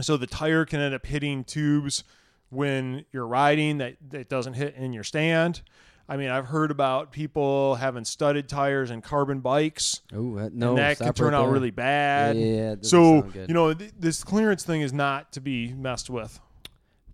So 0.00 0.16
the 0.16 0.26
tire 0.26 0.64
can 0.64 0.80
end 0.80 0.94
up 0.94 1.04
hitting 1.06 1.44
tubes 1.44 2.04
when 2.50 3.04
you're 3.12 3.26
riding 3.26 3.78
that, 3.78 3.96
that 4.10 4.28
doesn't 4.28 4.54
hit 4.54 4.74
in 4.76 4.92
your 4.92 5.04
stand. 5.04 5.62
I 6.08 6.16
mean, 6.16 6.30
I've 6.30 6.46
heard 6.46 6.70
about 6.70 7.12
people 7.12 7.74
having 7.74 8.04
studded 8.06 8.48
tires 8.48 8.90
and 8.90 9.04
carbon 9.04 9.40
bikes, 9.40 10.00
Oh, 10.14 10.36
that, 10.36 10.54
no. 10.54 10.70
and 10.70 10.78
that 10.78 10.96
can 10.96 11.12
turn 11.12 11.34
right 11.34 11.38
out 11.40 11.50
really 11.50 11.70
bad. 11.70 12.36
Yeah, 12.38 12.76
so 12.80 13.28
you 13.34 13.52
know, 13.52 13.74
th- 13.74 13.92
this 13.98 14.24
clearance 14.24 14.64
thing 14.64 14.80
is 14.80 14.92
not 14.94 15.32
to 15.32 15.42
be 15.42 15.74
messed 15.74 16.08
with. 16.08 16.40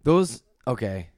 Those 0.04 0.44
okay. 0.68 1.08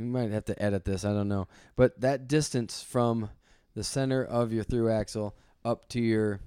You 0.00 0.06
might 0.06 0.30
have 0.30 0.46
to 0.46 0.62
edit 0.62 0.86
this. 0.86 1.04
I 1.04 1.12
don't 1.12 1.28
know. 1.28 1.46
But 1.76 2.00
that 2.00 2.26
distance 2.26 2.82
from 2.82 3.28
the 3.74 3.84
center 3.84 4.24
of 4.24 4.50
your 4.50 4.64
through 4.64 4.90
axle 4.90 5.36
up 5.62 5.88
to 5.90 6.00
your 6.00 6.40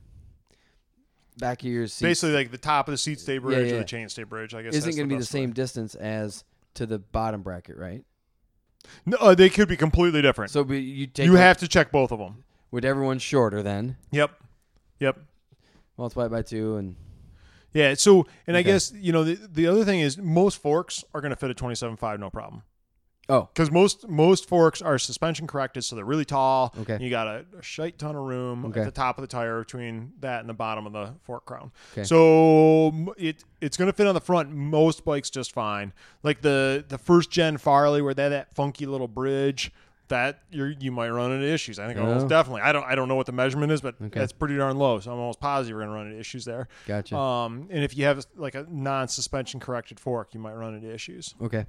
back 1.37 1.61
of 1.61 1.69
your 1.69 1.85
seat 1.85 2.05
Basically, 2.05 2.33
like 2.33 2.49
the 2.49 2.57
top 2.57 2.87
of 2.87 2.93
the 2.93 2.97
seat 2.97 3.19
stay 3.19 3.37
bridge 3.37 3.69
yeah. 3.69 3.75
or 3.75 3.79
the 3.79 3.85
chain 3.85 4.09
stay 4.09 4.23
bridge. 4.23 4.55
I 4.55 4.63
guess 4.63 4.73
isn't 4.73 4.95
going 4.95 5.07
to 5.07 5.15
be 5.15 5.19
the 5.19 5.25
same 5.25 5.49
way. 5.49 5.53
distance 5.53 5.93
as 5.93 6.43
to 6.73 6.87
the 6.87 6.97
bottom 6.97 7.43
bracket, 7.43 7.77
right? 7.77 8.03
No, 9.05 9.17
uh, 9.17 9.35
they 9.35 9.49
could 9.49 9.69
be 9.69 9.77
completely 9.77 10.23
different. 10.23 10.51
So 10.51 10.65
you 10.65 11.05
take 11.07 11.25
you 11.25 11.35
have 11.35 11.57
to 11.57 11.67
check 11.67 11.91
both 11.91 12.11
of 12.11 12.19
them. 12.19 12.43
with 12.71 12.83
everyone 12.83 13.19
shorter 13.19 13.61
then 13.61 13.97
Yep. 14.11 14.31
Yep. 14.99 15.19
multiply 15.95 16.25
it 16.25 16.29
by 16.29 16.41
two 16.41 16.77
and 16.77 16.95
Yeah. 17.71 17.93
So, 17.93 18.25
and 18.47 18.57
I 18.57 18.63
guess 18.63 18.91
you 18.91 19.13
know 19.13 19.23
the 19.23 19.35
the 19.35 19.67
other 19.67 19.85
thing 19.85 19.99
is 19.99 20.17
most 20.17 20.59
forks 20.59 21.03
are 21.13 21.21
going 21.21 21.29
to 21.29 21.35
fit 21.35 21.51
a 21.51 21.53
27.5 21.53 22.19
no 22.19 22.31
problem. 22.31 22.63
Oh 23.29 23.49
because 23.53 23.71
most 23.71 24.07
most 24.07 24.47
forks 24.47 24.81
are 24.81 24.97
suspension 24.99 25.47
corrected, 25.47 25.83
so 25.83 25.95
they're 25.95 26.05
really 26.05 26.25
tall. 26.25 26.73
Okay. 26.79 26.97
you 27.01 27.09
got 27.09 27.27
a, 27.27 27.45
a 27.57 27.61
shite 27.61 27.97
ton 27.97 28.15
of 28.15 28.23
room 28.23 28.65
Okay. 28.65 28.81
at 28.81 28.85
the 28.85 28.91
top 28.91 29.17
of 29.17 29.21
the 29.21 29.27
tire 29.27 29.59
between 29.59 30.13
that 30.19 30.41
and 30.41 30.49
the 30.49 30.53
bottom 30.53 30.85
of 30.85 30.93
the 30.93 31.13
fork 31.23 31.45
crown. 31.45 31.71
Okay. 31.93 32.03
So 32.03 33.13
it 33.17 33.43
it's 33.61 33.77
going 33.77 33.87
to 33.87 33.93
fit 33.93 34.07
on 34.07 34.13
the 34.15 34.21
front. 34.21 34.51
Most 34.51 35.05
bikes 35.05 35.29
just 35.29 35.51
fine. 35.51 35.93
Like 36.23 36.41
the 36.41 36.83
the 36.87 36.97
first 36.97 37.31
gen 37.31 37.57
Farley, 37.57 38.01
where 38.01 38.13
they 38.13 38.23
had 38.23 38.31
that 38.31 38.53
funky 38.55 38.85
little 38.85 39.07
bridge. 39.07 39.71
That 40.09 40.41
you 40.51 40.75
you 40.79 40.91
might 40.91 41.09
run 41.09 41.31
into 41.31 41.47
issues. 41.47 41.79
I 41.79 41.87
think 41.87 41.97
almost 41.97 42.25
Oh. 42.25 42.29
definitely. 42.29 42.61
I 42.61 42.73
don't 42.73 42.83
I 42.83 42.93
don't 42.93 43.07
know 43.07 43.15
what 43.15 43.25
the 43.25 43.31
measurement 43.31 43.71
is, 43.71 43.79
but 43.81 43.95
Okay. 43.99 44.19
that's 44.19 44.33
pretty 44.33 44.57
darn 44.57 44.77
low. 44.77 44.99
So 44.99 45.11
I'm 45.11 45.17
almost 45.17 45.39
positive 45.39 45.69
you're 45.69 45.79
going 45.79 45.89
to 45.89 45.95
run 45.95 46.07
into 46.07 46.19
issues 46.19 46.43
there. 46.43 46.67
gotcha 46.85 47.15
Um, 47.17 47.67
and 47.71 47.83
if 47.85 47.97
you 47.97 48.03
have 48.03 48.23
like 48.35 48.53
a 48.53 48.67
non-suspension 48.69 49.61
corrected 49.61 49.99
fork, 50.01 50.33
you 50.33 50.41
might 50.41 50.53
run 50.53 50.75
into 50.75 50.93
issues. 50.93 51.33
okay 51.41 51.65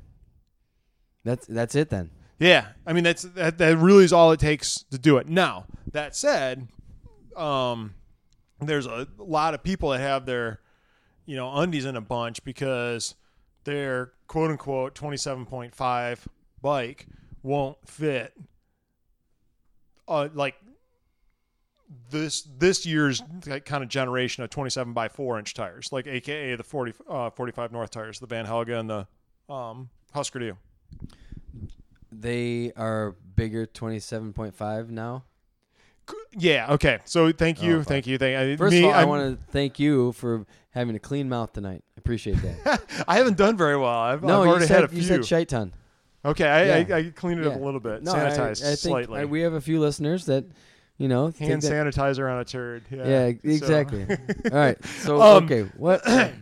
that's 1.24 1.46
that's 1.46 1.74
it 1.74 1.90
then 1.90 2.10
Yeah, 2.38 2.68
I 2.86 2.92
mean 2.92 3.04
that's 3.04 3.22
that, 3.22 3.58
that 3.58 3.78
really 3.78 4.04
is 4.04 4.12
all 4.12 4.32
it 4.32 4.40
takes 4.40 4.84
to 4.90 4.98
do 4.98 5.16
it. 5.18 5.28
Now 5.28 5.66
that 5.92 6.14
said, 6.16 6.68
um, 7.36 7.94
there's 8.60 8.86
a 8.86 9.06
lot 9.18 9.54
of 9.54 9.62
people 9.62 9.90
that 9.90 10.00
have 10.00 10.26
their, 10.26 10.60
you 11.26 11.36
know, 11.36 11.52
undies 11.54 11.84
in 11.84 11.96
a 11.96 12.00
bunch 12.00 12.42
because 12.44 13.14
their 13.64 14.12
quote 14.26 14.50
unquote 14.50 14.94
27.5 14.94 16.18
bike 16.60 17.06
won't 17.42 17.78
fit. 17.86 18.34
Uh, 20.06 20.28
like 20.34 20.56
this 22.10 22.42
this 22.58 22.84
year's 22.84 23.22
kind 23.64 23.82
of 23.82 23.88
generation 23.88 24.42
of 24.44 24.50
27 24.50 24.92
by 24.92 25.08
4 25.08 25.38
inch 25.38 25.54
tires, 25.54 25.88
like 25.92 26.06
AKA 26.06 26.56
the 26.56 26.62
40 26.62 26.92
uh, 27.08 27.30
45 27.30 27.72
North 27.72 27.90
tires, 27.90 28.18
the 28.18 28.26
Van 28.26 28.44
Helga 28.44 28.78
and 28.78 28.90
the 28.90 29.06
um, 29.52 29.88
Husker 30.12 30.38
Du. 30.38 30.56
They 32.12 32.72
are 32.76 33.16
bigger 33.36 33.66
27.5 33.66 34.88
now 34.90 35.24
Yeah. 36.36 36.72
Okay. 36.74 36.98
So 37.04 37.32
thank 37.32 37.62
you, 37.62 37.78
Oh, 37.78 37.82
thank 37.82 38.06
you, 38.06 38.18
thank. 38.18 38.36
I, 38.36 38.56
first 38.56 38.72
me, 38.72 38.80
of 38.80 38.84
all 38.86 38.92
i 38.92 38.98
I'm- 39.00 39.08
want 39.08 39.38
to 39.38 39.52
thank 39.52 39.78
you 39.78 40.12
for 40.12 40.46
having 40.70 40.94
a 40.96 40.98
clean 40.98 41.28
mouth 41.28 41.52
tonight 41.52 41.82
i 41.96 41.98
appreciate 41.98 42.36
that 42.42 42.82
I 43.08 43.16
haven't 43.16 43.36
done 43.36 43.56
very 43.56 43.76
well. 43.76 43.88
I've, 43.88 44.22
no 44.22 44.40
I've 44.40 44.44
you 44.46 44.50
already 44.50 44.66
said, 44.66 44.74
had 44.76 44.84
a 44.84 44.88
few. 44.88 44.98
you 44.98 45.04
said 45.04 45.24
shite 45.24 45.48
ton 45.48 45.72
okay, 46.24 46.46
I, 46.48 46.64
Yeah. 46.86 46.96
I, 46.96 46.98
I 46.98 47.10
cleaned 47.10 47.40
it 47.40 47.46
up 47.46 47.54
a 47.56 47.64
little 47.64 47.80
bit, 47.80 48.02
no 48.02 48.12
I- 48.12 48.18
sanitized 48.18 48.62
I, 48.62 48.68
think 48.68 48.78
slightly. 48.78 49.20
I- 49.20 49.24
we 49.24 49.40
have 49.42 49.52
a 49.54 49.60
few 49.60 49.80
listeners 49.80 50.26
that 50.26 50.44
you 50.98 51.08
know 51.08 51.32
Hand 51.38 51.62
sanitizer 51.62 52.30
on 52.30 52.38
a 52.40 52.44
turd. 52.44 52.84
Yeah. 52.90 53.04
Yeah, 53.06 53.32
So- 53.32 53.50
exactly. 53.50 54.06
All 54.52 54.56
right. 54.58 54.84
So 54.84 55.20
Um, 55.20 55.44
okay, 55.44 55.62
what? 55.76 56.02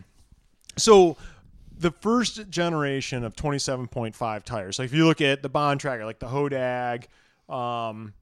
So 0.77 1.17
the 1.83 1.91
first 1.91 2.49
generation 2.49 3.23
of 3.25 3.35
27.5 3.35 4.43
tires. 4.43 4.79
Like 4.79 4.85
if 4.85 4.93
you 4.93 5.05
look 5.05 5.21
at 5.21 5.43
the 5.43 5.49
Bontrager, 5.49 6.05
like 6.05 6.19
the 6.19 6.27
Hodag, 6.27 7.03
um, 7.53 8.13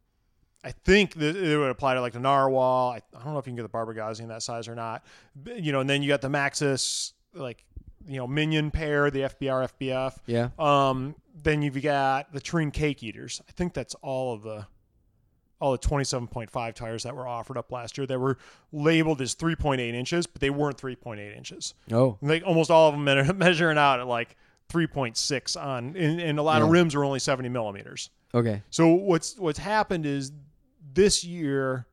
I 0.63 0.71
think 0.71 1.15
it 1.15 1.57
would 1.57 1.69
apply 1.69 1.93
to 1.93 2.01
like 2.01 2.13
the 2.13 2.19
Narwhal. 2.19 2.89
I, 2.89 3.01
I 3.17 3.23
don't 3.23 3.33
know 3.33 3.39
if 3.39 3.45
you 3.45 3.51
can 3.51 3.55
get 3.55 3.71
the 3.71 3.77
Barbegazi 3.77 4.21
in 4.21 4.29
that 4.29 4.41
size 4.41 4.67
or 4.67 4.75
not. 4.75 5.05
You 5.45 5.71
know, 5.71 5.79
and 5.79 5.89
then 5.89 6.01
you 6.01 6.07
got 6.07 6.21
the 6.21 6.27
Maxxis, 6.27 7.13
like 7.33 7.63
you 8.07 8.17
know, 8.17 8.27
Minion 8.27 8.71
pair, 8.71 9.11
the 9.11 9.21
FBR, 9.21 9.69
FBF. 9.79 10.17
Yeah. 10.25 10.49
Um, 10.57 11.15
then 11.43 11.61
you've 11.61 11.81
got 11.81 12.33
the 12.33 12.41
Terrene 12.41 12.73
Cake 12.73 13.03
Eaters. 13.03 13.41
I 13.47 13.51
think 13.51 13.73
that's 13.73 13.95
all 14.01 14.33
of 14.33 14.41
the 14.41 14.65
all 15.61 15.71
the 15.71 15.77
27.5 15.77 16.73
tires 16.73 17.03
that 17.03 17.15
were 17.15 17.27
offered 17.27 17.57
up 17.57 17.71
last 17.71 17.97
year 17.97 18.07
that 18.07 18.19
were 18.19 18.37
labeled 18.71 19.21
as 19.21 19.35
3.8 19.35 19.79
inches, 19.93 20.25
but 20.27 20.41
they 20.41 20.49
weren't 20.49 20.75
3.8 20.77 21.37
inches. 21.37 21.75
Oh. 21.91 22.17
Like 22.21 22.43
almost 22.45 22.71
all 22.71 22.89
of 22.89 22.95
them 22.95 23.03
me- 23.05 23.33
measuring 23.35 23.77
out 23.77 23.99
at 23.99 24.07
like 24.07 24.35
3.6 24.69 25.61
on, 25.61 25.95
and, 25.95 26.19
and 26.19 26.39
a 26.39 26.41
lot 26.43 26.61
of 26.61 26.69
rims 26.69 26.95
are 26.95 27.03
only 27.05 27.19
70 27.19 27.47
millimeters. 27.49 28.09
Okay. 28.33 28.63
So 28.69 28.87
what's 28.87 29.37
what's 29.37 29.59
happened 29.59 30.05
is 30.05 30.31
this 30.93 31.23
year, 31.23 31.85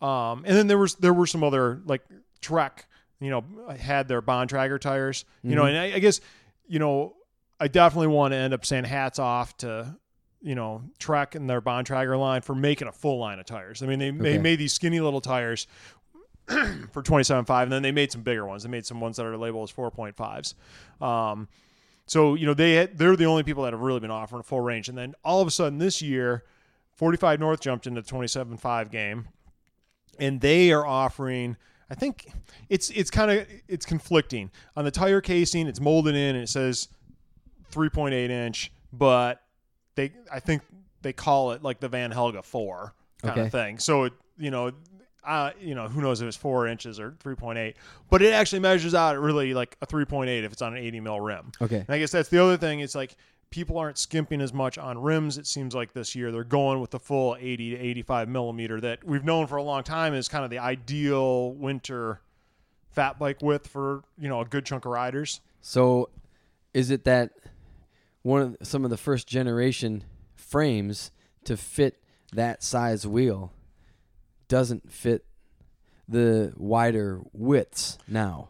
um, 0.00 0.44
and 0.46 0.56
then 0.56 0.66
there 0.66 0.78
was 0.78 0.94
there 0.96 1.12
were 1.14 1.26
some 1.26 1.44
other 1.44 1.80
like 1.84 2.02
Trek, 2.40 2.86
you 3.20 3.30
know, 3.30 3.44
had 3.78 4.08
their 4.08 4.22
Bontrager 4.22 4.80
tires, 4.80 5.24
you 5.42 5.54
know, 5.54 5.62
Mhm. 5.64 5.68
and 5.68 5.78
I, 5.78 5.84
I 5.94 5.98
guess 5.98 6.20
you 6.66 6.78
know 6.78 7.14
I 7.60 7.68
definitely 7.68 8.08
want 8.08 8.32
to 8.32 8.36
end 8.38 8.52
up 8.54 8.64
saying 8.64 8.84
hats 8.84 9.18
off 9.18 9.56
to 9.58 9.96
you 10.46 10.54
know 10.54 10.82
Trek 10.98 11.34
and 11.34 11.50
their 11.50 11.60
Bontrager 11.60 12.18
line 12.18 12.40
for 12.40 12.54
making 12.54 12.86
a 12.86 12.92
full 12.92 13.18
line 13.18 13.40
of 13.40 13.46
tires. 13.46 13.82
I 13.82 13.86
mean 13.86 13.98
they, 13.98 14.10
they 14.10 14.38
made 14.38 14.60
these 14.60 14.72
skinny 14.72 15.00
little 15.00 15.20
tires 15.20 15.66
for 16.46 17.02
27.5 17.02 17.64
and 17.64 17.72
then 17.72 17.82
they 17.82 17.90
made 17.90 18.12
some 18.12 18.22
bigger 18.22 18.46
ones. 18.46 18.62
They 18.62 18.68
made 18.68 18.86
some 18.86 19.00
ones 19.00 19.16
that 19.16 19.26
are 19.26 19.36
labeled 19.36 19.68
as 19.68 19.74
4.5s. 19.74 20.54
Um, 21.04 21.48
so 22.06 22.34
you 22.34 22.46
know 22.46 22.54
they 22.54 22.74
had, 22.74 22.96
they're 22.96 23.16
the 23.16 23.26
only 23.26 23.42
people 23.42 23.64
that 23.64 23.72
have 23.72 23.82
really 23.82 23.98
been 23.98 24.12
offering 24.12 24.40
a 24.40 24.44
full 24.44 24.60
range. 24.60 24.88
And 24.88 24.96
then 24.96 25.14
all 25.24 25.40
of 25.40 25.48
a 25.48 25.50
sudden 25.50 25.78
this 25.78 26.00
year, 26.00 26.44
45 26.94 27.40
North 27.40 27.60
jumped 27.60 27.88
into 27.88 28.00
the 28.00 28.08
27.5 28.08 28.90
game, 28.90 29.28
and 30.18 30.40
they 30.40 30.70
are 30.70 30.86
offering. 30.86 31.56
I 31.90 31.94
think 31.94 32.30
it's 32.68 32.90
it's 32.90 33.10
kind 33.10 33.30
of 33.30 33.46
it's 33.68 33.84
conflicting 33.84 34.50
on 34.76 34.84
the 34.84 34.90
tire 34.92 35.20
casing. 35.20 35.66
It's 35.66 35.80
molded 35.80 36.14
in 36.14 36.36
and 36.36 36.44
it 36.44 36.48
says 36.48 36.88
3.8 37.72 38.12
inch, 38.30 38.72
but 38.92 39.42
they 39.96 40.12
I 40.32 40.38
think 40.40 40.62
they 41.02 41.12
call 41.12 41.50
it 41.52 41.62
like 41.62 41.80
the 41.80 41.88
Van 41.88 42.10
Helga 42.12 42.42
four 42.42 42.94
kind 43.22 43.32
Okay. 43.32 43.46
of 43.46 43.52
thing. 43.52 43.78
So 43.78 44.04
it 44.04 44.12
you 44.38 44.50
know. 44.50 44.70
Uh, 45.28 45.50
you 45.60 45.74
know, 45.74 45.88
who 45.88 46.00
knows 46.00 46.20
if 46.20 46.28
it's 46.28 46.36
four 46.36 46.68
inches 46.68 47.00
or 47.00 47.10
3.8, 47.24 47.74
but 48.10 48.22
it 48.22 48.32
actually 48.32 48.60
measures 48.60 48.94
out 48.94 49.18
really 49.18 49.54
like 49.54 49.76
a 49.82 49.86
3.8 49.86 50.44
if 50.44 50.52
it's 50.52 50.62
on 50.62 50.76
an 50.76 50.78
80 50.80 51.00
mil 51.00 51.20
rim. 51.20 51.50
Okay. 51.60 51.78
And 51.78 51.90
I 51.90 51.98
guess 51.98 52.12
that's 52.12 52.28
the 52.28 52.40
other 52.40 52.56
thing. 52.56 52.78
It's 52.78 52.94
like 52.94 53.16
people 53.50 53.76
aren't 53.76 53.98
skimping 53.98 54.40
as 54.40 54.52
much 54.52 54.78
on 54.78 54.96
rims. 54.96 55.36
It 55.36 55.48
seems 55.48 55.74
like 55.74 55.92
this 55.92 56.14
year 56.14 56.30
they're 56.30 56.44
going 56.44 56.80
with 56.80 56.92
the 56.92 57.00
full 57.00 57.36
80 57.40 57.70
to 57.70 57.76
85 57.76 58.28
millimeter 58.28 58.80
that 58.82 59.02
we've 59.02 59.24
known 59.24 59.48
for 59.48 59.56
a 59.56 59.64
long 59.64 59.82
time 59.82 60.14
is 60.14 60.28
kind 60.28 60.44
of 60.44 60.50
the 60.50 60.60
ideal 60.60 61.54
winter 61.54 62.20
fat 62.92 63.18
bike 63.18 63.42
width 63.42 63.66
for 63.66 64.04
you 64.16 64.28
know 64.28 64.40
a 64.42 64.44
good 64.44 64.64
chunk 64.64 64.84
of 64.84 64.92
riders. 64.92 65.40
So, 65.60 66.08
is 66.72 66.92
it 66.92 67.02
that 67.02 67.32
one 68.26 68.42
of 68.42 68.56
some 68.66 68.84
of 68.84 68.90
the 68.90 68.96
first 68.96 69.28
generation 69.28 70.02
frames 70.34 71.12
to 71.44 71.56
fit 71.56 72.02
that 72.32 72.60
size 72.60 73.06
wheel 73.06 73.52
doesn't 74.48 74.90
fit 74.90 75.24
the 76.08 76.52
wider 76.56 77.20
widths 77.32 77.98
now? 78.08 78.48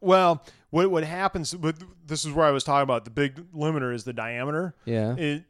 Well, 0.00 0.42
what 0.70 0.90
what 0.90 1.04
happens? 1.04 1.54
But 1.54 1.76
this 2.04 2.24
is 2.24 2.32
where 2.32 2.46
I 2.46 2.50
was 2.50 2.64
talking 2.64 2.82
about 2.82 3.04
the 3.04 3.12
big 3.12 3.52
limiter 3.52 3.94
is 3.94 4.02
the 4.02 4.12
diameter. 4.12 4.74
Yeah. 4.84 5.14
It, 5.14 5.44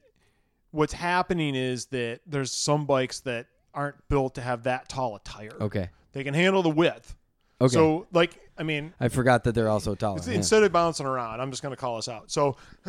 what's 0.71 0.93
happening 0.93 1.55
is 1.55 1.87
that 1.87 2.21
there's 2.27 2.53
some 2.53 2.85
bikes 2.85 3.21
that 3.21 3.47
aren't 3.73 4.07
built 4.11 4.35
to 4.35 4.43
have 4.43 4.65
that 4.65 4.91
tall 4.91 5.17
a 5.17 5.21
tire. 5.21 5.57
Okay. 5.63 5.89
They 6.13 6.25
can 6.25 6.35
handle 6.35 6.63
the 6.63 6.71
width. 6.71 7.17
Okay. 7.59 7.73
So 7.73 8.07
like 8.13 8.39
I 8.59 8.63
mean, 8.63 8.95
I 9.01 9.09
forgot 9.09 9.45
that 9.45 9.55
they're 9.55 9.69
also 9.69 9.95
taller. 9.95 10.21
Yeah. 10.27 10.35
Instead 10.35 10.63
of 10.63 10.73
bouncing 10.73 11.07
around, 11.07 11.41
I'm 11.41 11.51
just 11.51 11.63
going 11.63 11.75
to 11.75 11.81
call 11.81 11.97
this 11.97 12.09
out. 12.09 12.31
So, 12.31 12.57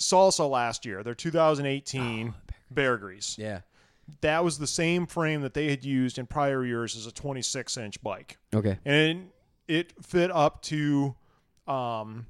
Salsa 0.00 0.48
last 0.48 0.86
year, 0.86 1.02
their 1.02 1.14
2018 1.14 2.34
Bear 2.70 2.96
Grease, 2.96 3.36
yeah. 3.38 3.60
that 4.20 4.44
was 4.44 4.58
the 4.58 4.66
same 4.66 5.06
frame 5.06 5.42
that 5.42 5.54
they 5.54 5.68
had 5.68 5.84
used 5.84 6.18
in 6.18 6.26
prior 6.26 6.64
years 6.64 6.96
as 6.96 7.06
a 7.06 7.12
26 7.12 7.76
inch 7.76 8.02
bike, 8.02 8.38
Okay. 8.54 8.78
and 8.84 9.28
it 9.66 9.92
fit 10.04 10.30
up 10.30 10.62
to, 10.62 11.14
um, 11.66 12.26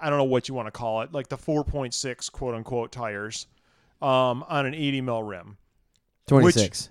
I 0.00 0.08
don't 0.08 0.18
know 0.18 0.24
what 0.24 0.48
you 0.48 0.54
want 0.54 0.66
to 0.66 0.72
call 0.72 1.02
it, 1.02 1.12
like 1.12 1.28
the 1.28 1.36
4.6 1.36 2.30
quote 2.32 2.54
unquote 2.54 2.92
tires, 2.92 3.46
um, 4.00 4.44
on 4.48 4.66
an 4.66 4.74
80 4.74 5.00
mil 5.02 5.22
rim. 5.22 5.56
Twenty 6.26 6.50
six. 6.52 6.88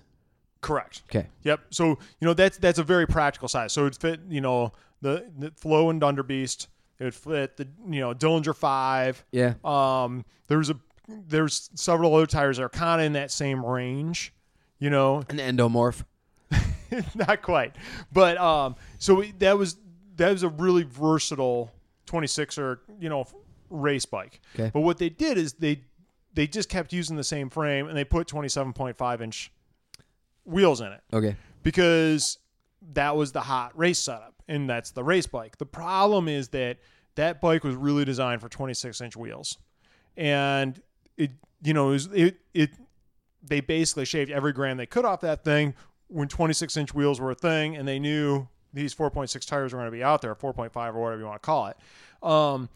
Correct. 0.62 1.02
Okay. 1.10 1.26
Yep. 1.42 1.60
So 1.70 1.86
you 1.88 1.96
know 2.26 2.34
that's 2.34 2.56
that's 2.56 2.78
a 2.78 2.82
very 2.84 3.06
practical 3.06 3.48
size. 3.48 3.72
So 3.72 3.84
it 3.86 3.96
fit 3.96 4.20
you 4.28 4.40
know 4.40 4.72
the, 5.02 5.30
the 5.38 5.50
Flow 5.50 5.90
and 5.90 6.00
Dunderbeast. 6.00 6.68
It 6.98 7.04
would 7.04 7.14
fit 7.14 7.56
the 7.56 7.68
you 7.90 8.00
know 8.00 8.14
Dillinger 8.14 8.56
Five. 8.56 9.24
Yeah. 9.32 9.54
Um, 9.64 10.24
there's 10.46 10.70
a 10.70 10.76
there's 11.08 11.68
several 11.74 12.14
other 12.14 12.26
tires 12.26 12.56
that 12.56 12.62
are 12.62 12.68
kind 12.68 13.00
of 13.00 13.06
in 13.06 13.12
that 13.14 13.30
same 13.30 13.66
range. 13.66 14.32
You 14.78 14.90
know, 14.90 15.24
An 15.28 15.38
endomorph. 15.38 16.04
not 17.14 17.42
quite, 17.42 17.74
but 18.12 18.36
um, 18.38 18.76
so 18.98 19.22
that 19.38 19.58
was 19.58 19.76
that 20.16 20.30
was 20.30 20.42
a 20.42 20.48
really 20.48 20.82
versatile 20.82 21.72
26er 22.06 22.78
you 23.00 23.08
know 23.08 23.26
race 23.70 24.06
bike. 24.06 24.40
Okay. 24.54 24.70
But 24.72 24.80
what 24.80 24.98
they 24.98 25.08
did 25.08 25.38
is 25.38 25.54
they 25.54 25.82
they 26.34 26.46
just 26.46 26.68
kept 26.68 26.92
using 26.92 27.16
the 27.16 27.24
same 27.24 27.50
frame 27.50 27.88
and 27.88 27.96
they 27.96 28.04
put 28.04 28.28
27.5 28.28 29.20
inch 29.20 29.52
wheels 30.44 30.80
in 30.80 30.88
it 30.88 31.00
Okay. 31.12 31.36
because 31.62 32.38
that 32.92 33.16
was 33.16 33.32
the 33.32 33.40
hot 33.40 33.76
race 33.78 33.98
setup 33.98 34.34
and 34.48 34.68
that's 34.68 34.90
the 34.90 35.04
race 35.04 35.26
bike. 35.26 35.58
The 35.58 35.66
problem 35.66 36.28
is 36.28 36.48
that 36.48 36.78
that 37.14 37.40
bike 37.40 37.62
was 37.64 37.76
really 37.76 38.04
designed 38.04 38.40
for 38.40 38.48
26 38.48 39.00
inch 39.00 39.16
wheels 39.16 39.58
and 40.16 40.80
it 41.16 41.30
you 41.62 41.72
know 41.74 41.88
it, 41.90 41.92
was, 41.92 42.06
it 42.12 42.36
it 42.54 42.70
they 43.42 43.60
basically 43.60 44.04
shaved 44.04 44.30
every 44.30 44.52
gram 44.52 44.76
they 44.76 44.86
could 44.86 45.04
off 45.04 45.20
that 45.20 45.44
thing 45.44 45.74
when 46.08 46.28
26 46.28 46.76
inch 46.76 46.94
wheels 46.94 47.20
were 47.20 47.30
a 47.30 47.34
thing 47.34 47.76
and 47.76 47.86
they 47.88 47.98
knew 47.98 48.46
these 48.74 48.94
4.6 48.94 49.46
tires 49.46 49.72
were 49.72 49.78
going 49.78 49.90
to 49.90 49.96
be 49.96 50.02
out 50.02 50.22
there 50.22 50.34
4.5 50.34 50.94
or 50.94 51.00
whatever 51.00 51.20
you 51.20 51.26
want 51.26 51.40
to 51.42 51.46
call 51.46 51.66
it 51.68 51.76
um, 52.22 52.68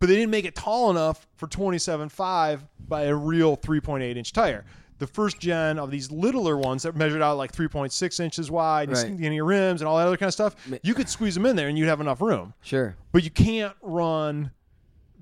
but 0.00 0.08
they 0.08 0.14
didn't 0.14 0.30
make 0.30 0.44
it 0.44 0.54
tall 0.54 0.90
enough 0.90 1.26
for 1.36 1.48
27.5 1.48 2.60
by 2.86 3.02
a 3.04 3.14
real 3.14 3.56
3.8 3.56 4.16
inch 4.16 4.32
tire. 4.32 4.64
The 4.98 5.06
first 5.06 5.38
gen 5.38 5.78
of 5.78 5.90
these 5.90 6.10
littler 6.10 6.56
ones 6.56 6.82
that 6.82 6.96
measured 6.96 7.22
out 7.22 7.36
like 7.36 7.52
3.6 7.52 8.18
inches 8.20 8.50
wide 8.50 8.88
and 8.88 8.96
Right. 8.98 9.14
skinny 9.16 9.40
rims 9.40 9.80
and 9.80 9.86
all 9.88 9.96
that 9.98 10.06
other 10.08 10.16
kind 10.16 10.28
of 10.28 10.34
stuff, 10.34 10.56
you 10.82 10.92
could 10.94 11.08
squeeze 11.08 11.34
them 11.34 11.46
in 11.46 11.54
there 11.56 11.68
and 11.68 11.78
you'd 11.78 11.88
have 11.88 12.00
enough 12.00 12.20
room. 12.20 12.52
Sure. 12.62 12.96
But 13.12 13.22
you 13.22 13.30
can't 13.30 13.74
run 13.80 14.50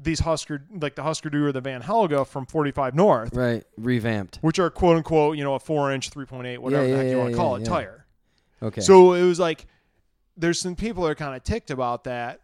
these 0.02 0.20
Husker, 0.20 0.62
like 0.80 0.94
the 0.94 1.02
Husker 1.02 1.28
Du 1.30 1.44
or 1.44 1.52
the 1.52 1.60
Van 1.60 1.80
Helga 1.82 2.24
from 2.24 2.46
45 2.46 2.94
North, 2.94 3.34
Right. 3.34 3.64
Revamped. 3.76 4.38
which 4.40 4.58
are 4.58 4.70
quote 4.70 4.96
unquote, 4.96 5.36
you 5.36 5.44
know, 5.44 5.54
a 5.54 5.58
four 5.58 5.92
inch, 5.92 6.10
3.8, 6.10 6.58
whatever 6.58 6.84
Yeah, 6.86 6.90
the 6.90 6.96
heck 6.96 7.04
yeah, 7.06 7.10
you 7.12 7.18
want 7.18 7.30
to 7.32 7.36
call 7.36 7.52
yeah, 7.52 7.56
it, 7.56 7.66
yeah. 7.66 7.68
tire. 7.74 8.06
Okay. 8.62 8.80
So 8.80 9.12
it 9.14 9.22
was 9.24 9.38
like 9.38 9.66
there's 10.38 10.58
some 10.60 10.74
people 10.76 11.02
that 11.04 11.10
are 11.10 11.14
kind 11.14 11.34
of 11.36 11.42
ticked 11.44 11.70
about 11.70 12.04
that 12.04 12.40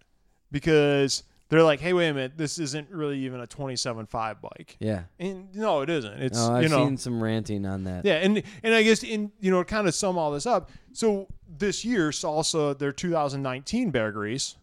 because 0.50 1.22
they're 1.52 1.62
like, 1.62 1.80
hey, 1.80 1.92
wait 1.92 2.08
a 2.08 2.14
minute, 2.14 2.32
this 2.36 2.58
isn't 2.58 2.90
really 2.90 3.18
even 3.20 3.40
a 3.40 3.46
27.5 3.46 4.08
bike. 4.40 4.76
yeah. 4.80 5.02
And 5.20 5.54
no, 5.54 5.82
it 5.82 5.90
isn't. 5.90 6.20
It's 6.22 6.38
Oh, 6.38 6.54
I've 6.54 6.62
you 6.62 6.68
know, 6.70 6.84
seen 6.86 6.96
some 6.96 7.22
ranting 7.22 7.66
on 7.66 7.84
that. 7.84 8.04
yeah, 8.06 8.14
and 8.14 8.42
and 8.62 8.74
I 8.74 8.82
guess 8.82 9.02
in 9.04 9.30
you 9.40 9.50
know 9.50 9.62
to 9.62 9.64
kind 9.64 9.86
of 9.86 9.94
sum 9.94 10.16
all 10.18 10.30
this 10.32 10.46
up. 10.46 10.70
So 10.92 11.28
this 11.46 11.84
year, 11.84 12.08
Salsa 12.10 12.78
their 12.78 12.90
2019 12.92 13.90
Bear 13.90 14.10
Grease 14.12 14.56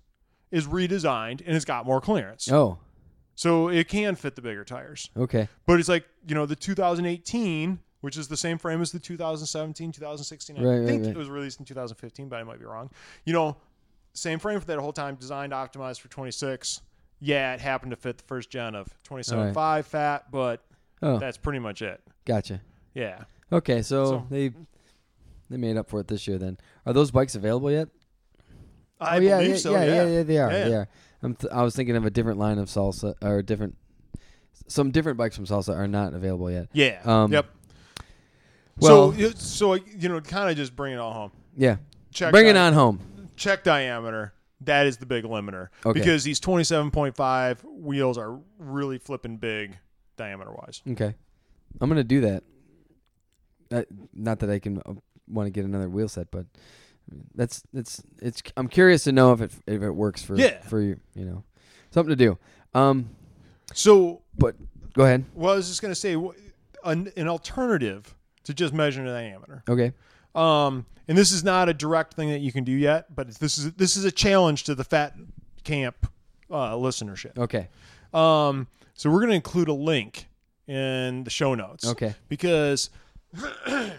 is 0.51 0.65
redesigned 0.67 1.41
and 1.45 1.55
it's 1.55 1.63
got 1.65 1.85
more 1.85 2.01
clearance, 2.01 2.51
Oh. 2.51 2.79
so 3.35 3.67
it 3.67 3.87
can 3.87 4.15
fit 4.15 4.35
the 4.35 4.41
bigger 4.41 4.65
tires. 4.65 5.11
Okay. 5.15 5.47
But 5.67 5.79
it's 5.79 5.89
like 5.89 6.05
you 6.27 6.33
know 6.33 6.47
the 6.47 6.55
2018, 6.55 7.79
which 8.01 8.17
is 8.17 8.27
the 8.27 8.37
same 8.37 8.57
frame 8.57 8.81
as 8.81 8.91
the 8.91 8.99
2017, 8.99 9.91
2016. 9.91 10.57
I 10.57 10.61
Right, 10.61 10.77
right, 10.79 10.87
think 10.87 11.03
right. 11.05 11.11
it 11.11 11.17
was 11.17 11.29
released 11.29 11.59
in 11.59 11.65
2015, 11.65 12.29
but 12.29 12.37
I 12.37 12.43
might 12.43 12.59
be 12.59 12.65
wrong. 12.65 12.89
You 13.25 13.33
know, 13.33 13.57
same 14.13 14.39
frame 14.39 14.59
for 14.59 14.65
that 14.67 14.79
whole 14.79 14.93
time, 14.93 15.15
designed, 15.15 15.53
optimized 15.53 15.99
for 16.01 16.07
26. 16.09 16.81
Yeah, 17.21 17.53
it 17.53 17.59
happened 17.59 17.91
to 17.91 17.95
fit 17.97 18.17
the 18.17 18.23
first 18.23 18.49
gen 18.49 18.75
of 18.75 18.87
27.5 19.03 19.85
fat, 19.85 20.31
but 20.31 20.63
Oh. 21.01 21.17
that's 21.19 21.37
pretty 21.37 21.59
much 21.59 21.81
it. 21.81 22.01
Gotcha. 22.25 22.61
Yeah. 22.93 23.23
Okay, 23.51 23.81
so, 23.81 24.05
So- 24.05 24.27
they 24.29 24.51
they 25.49 25.57
made 25.57 25.77
up 25.77 25.89
for 25.89 25.99
it 25.99 26.07
this 26.07 26.27
year. 26.27 26.37
Then 26.37 26.57
are 26.85 26.93
those 26.93 27.09
bikes 27.11 27.33
available 27.35 27.71
yet? 27.71 27.89
I 29.01 29.17
oh 29.17 29.19
yeah, 29.21 29.37
believe 29.37 29.49
yeah, 29.51 29.57
so. 29.57 29.71
yeah, 29.71 29.83
Yeah, 29.83 29.93
yeah, 29.93 30.07
yeah, 30.09 30.23
they 30.23 30.37
are. 30.37 30.51
Yeah. 30.51 30.63
They 30.69 30.75
are. 30.75 30.87
I'm 31.23 31.35
th- 31.35 31.51
I 31.51 31.63
was 31.63 31.75
thinking 31.75 31.95
of 31.95 32.05
a 32.05 32.09
different 32.09 32.37
line 32.37 32.57
of 32.59 32.67
salsa 32.67 33.15
or 33.23 33.41
different. 33.41 33.75
Some 34.67 34.91
different 34.91 35.17
bikes 35.17 35.35
from 35.35 35.45
salsa 35.45 35.75
are 35.75 35.87
not 35.87 36.13
available 36.13 36.51
yet. 36.51 36.67
Yeah. 36.73 36.99
Um, 37.03 37.31
yep. 37.33 37.47
well- 38.79 39.11
so, 39.11 39.17
you- 39.17 39.31
so 39.35 39.73
you 39.73 40.09
know, 40.09 40.21
kind 40.21 40.49
of 40.49 40.55
just 40.57 40.75
bring 40.75 40.93
it 40.93 40.97
all 40.99 41.13
home. 41.13 41.31
Yeah, 41.57 41.77
Check 42.11 42.31
bring 42.31 42.47
it 42.47 42.55
on 42.55 42.73
home. 42.73 42.99
Check 43.39 43.63
diameter. 43.63 44.33
that 44.61 44.85
is 44.87 44.97
the 44.97 45.05
big 45.05 45.23
limiter 45.23 45.69
Okay. 45.85 45.97
because 45.99 46.23
these 46.25 46.39
27.5 46.41 47.63
wheels 47.63 48.17
are 48.17 48.37
really 48.57 48.97
flipping 48.97 49.37
big 49.37 49.77
diameter 50.17 50.51
wise. 50.51 50.81
Okay, 50.91 51.15
I'm 51.79 51.89
gonna 51.89 52.03
do 52.03 52.21
that. 52.21 52.43
Uh, 53.71 53.83
not 54.13 54.39
that 54.39 54.49
I 54.49 54.59
can 54.59 54.79
uh, 54.85 54.93
want 55.27 55.47
to 55.47 55.51
get 55.51 55.63
another 55.63 55.87
wheel 55.89 56.09
set, 56.09 56.29
but 56.31 56.45
that's 57.35 57.63
that's 57.73 58.03
it's. 58.21 58.41
I'm 58.57 58.67
curious 58.67 59.03
to 59.05 59.11
know 59.11 59.31
if 59.31 59.41
it 59.41 59.51
if 59.67 59.81
it 59.81 59.91
works 59.91 60.21
for 60.23 60.35
Yeah. 60.35 60.59
for 60.63 60.81
you. 60.81 60.99
You 61.15 61.25
know, 61.25 61.43
something 61.91 62.09
to 62.09 62.15
do. 62.15 62.37
Um, 62.73 63.09
So, 63.73 64.21
but 64.37 64.55
go 64.93 65.03
ahead. 65.05 65.23
well, 65.33 65.53
I 65.53 65.55
was 65.55 65.69
just 65.69 65.81
going 65.81 65.91
to 65.93 65.95
say 65.99 66.13
an, 66.83 67.11
an 67.15 67.27
alternative 67.27 68.15
to 68.43 68.53
just 68.53 68.73
measuring 68.73 69.05
the 69.07 69.13
diameter. 69.13 69.63
Okay. 69.69 69.93
Um, 70.35 70.85
and 71.07 71.17
this 71.17 71.31
is 71.31 71.43
not 71.43 71.69
a 71.69 71.73
direct 71.73 72.13
thing 72.13 72.29
that 72.29 72.39
you 72.39 72.51
can 72.51 72.63
do 72.63 72.71
yet, 72.71 73.15
but 73.15 73.27
this 73.39 73.57
is 73.57 73.73
this 73.73 73.97
is 73.97 74.05
a 74.05 74.11
challenge 74.11 74.65
to 74.65 74.75
the 74.75 74.83
Fat 74.83 75.15
Camp 75.63 76.07
uh, 76.51 76.73
listenership. 76.73 77.37
Okay. 77.37 77.67
Um, 78.13 78.67
so 78.93 79.09
we're 79.09 79.19
going 79.19 79.29
to 79.29 79.35
include 79.35 79.69
a 79.69 79.73
link 79.73 80.27
in 80.67 81.23
the 81.23 81.29
show 81.29 81.55
notes. 81.55 81.85
Okay. 81.87 82.13
Because 82.27 82.89
I 83.67 83.91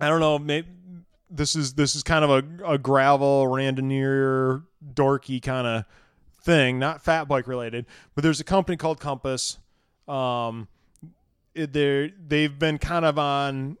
don't 0.00 0.20
know, 0.20 0.38
maybe 0.38 0.68
this 1.30 1.54
is 1.56 1.74
this 1.74 1.94
is 1.94 2.02
kind 2.02 2.24
of 2.24 2.30
a, 2.30 2.72
a 2.74 2.78
gravel 2.78 3.46
randonneur 3.46 4.62
dorky 4.94 5.40
kind 5.42 5.66
of 5.66 5.84
thing, 6.42 6.78
not 6.78 7.02
fat 7.02 7.28
bike 7.28 7.46
related. 7.46 7.86
But 8.14 8.22
there's 8.22 8.40
a 8.40 8.44
company 8.44 8.76
called 8.76 9.00
Compass. 9.00 9.58
Um, 10.08 10.68
they're 11.54 12.10
they've 12.10 12.58
been 12.58 12.78
kind 12.78 13.04
of 13.04 13.18
on 13.18 13.76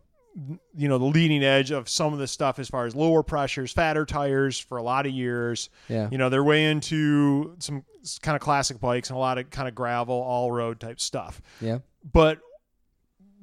you 0.76 0.88
know 0.88 0.98
the 0.98 1.04
leading 1.04 1.42
edge 1.42 1.70
of 1.70 1.88
some 1.88 2.12
of 2.12 2.18
this 2.18 2.30
stuff 2.30 2.58
as 2.58 2.68
far 2.68 2.86
as 2.86 2.94
lower 2.94 3.22
pressures, 3.22 3.72
fatter 3.72 4.06
tires 4.06 4.58
for 4.58 4.78
a 4.78 4.82
lot 4.82 5.06
of 5.06 5.12
years. 5.12 5.70
Yeah. 5.88 6.08
You 6.10 6.18
know, 6.18 6.28
they're 6.28 6.44
way 6.44 6.70
into 6.70 7.56
some 7.58 7.84
kind 8.22 8.36
of 8.36 8.40
classic 8.40 8.80
bikes 8.80 9.10
and 9.10 9.16
a 9.16 9.20
lot 9.20 9.38
of 9.38 9.50
kind 9.50 9.68
of 9.68 9.74
gravel, 9.74 10.14
all 10.14 10.52
road 10.52 10.80
type 10.80 11.00
stuff. 11.00 11.40
Yeah. 11.60 11.78
But 12.12 12.38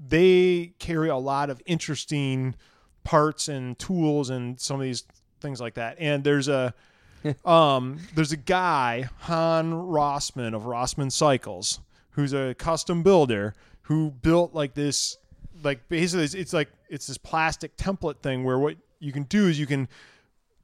they 0.07 0.73
carry 0.79 1.09
a 1.09 1.17
lot 1.17 1.49
of 1.49 1.61
interesting 1.65 2.55
parts 3.03 3.47
and 3.47 3.77
tools 3.77 4.29
and 4.29 4.59
some 4.59 4.79
of 4.79 4.83
these 4.83 5.03
things 5.41 5.59
like 5.59 5.75
that. 5.75 5.97
And 5.99 6.23
there's 6.23 6.47
a 6.47 6.73
um 7.45 7.99
there's 8.15 8.31
a 8.31 8.37
guy, 8.37 9.09
Hahn 9.19 9.73
Rossman 9.73 10.55
of 10.55 10.63
Rossman 10.63 11.11
Cycles, 11.11 11.81
who's 12.11 12.33
a 12.33 12.55
custom 12.55 13.03
builder 13.03 13.55
who 13.83 14.11
built 14.11 14.53
like 14.53 14.73
this 14.73 15.17
like 15.63 15.87
basically 15.89 16.25
it's, 16.25 16.33
it's 16.33 16.53
like 16.53 16.69
it's 16.89 17.07
this 17.07 17.17
plastic 17.17 17.77
template 17.77 18.19
thing 18.19 18.43
where 18.43 18.57
what 18.59 18.77
you 18.99 19.11
can 19.11 19.23
do 19.23 19.47
is 19.47 19.59
you 19.59 19.67
can 19.67 19.87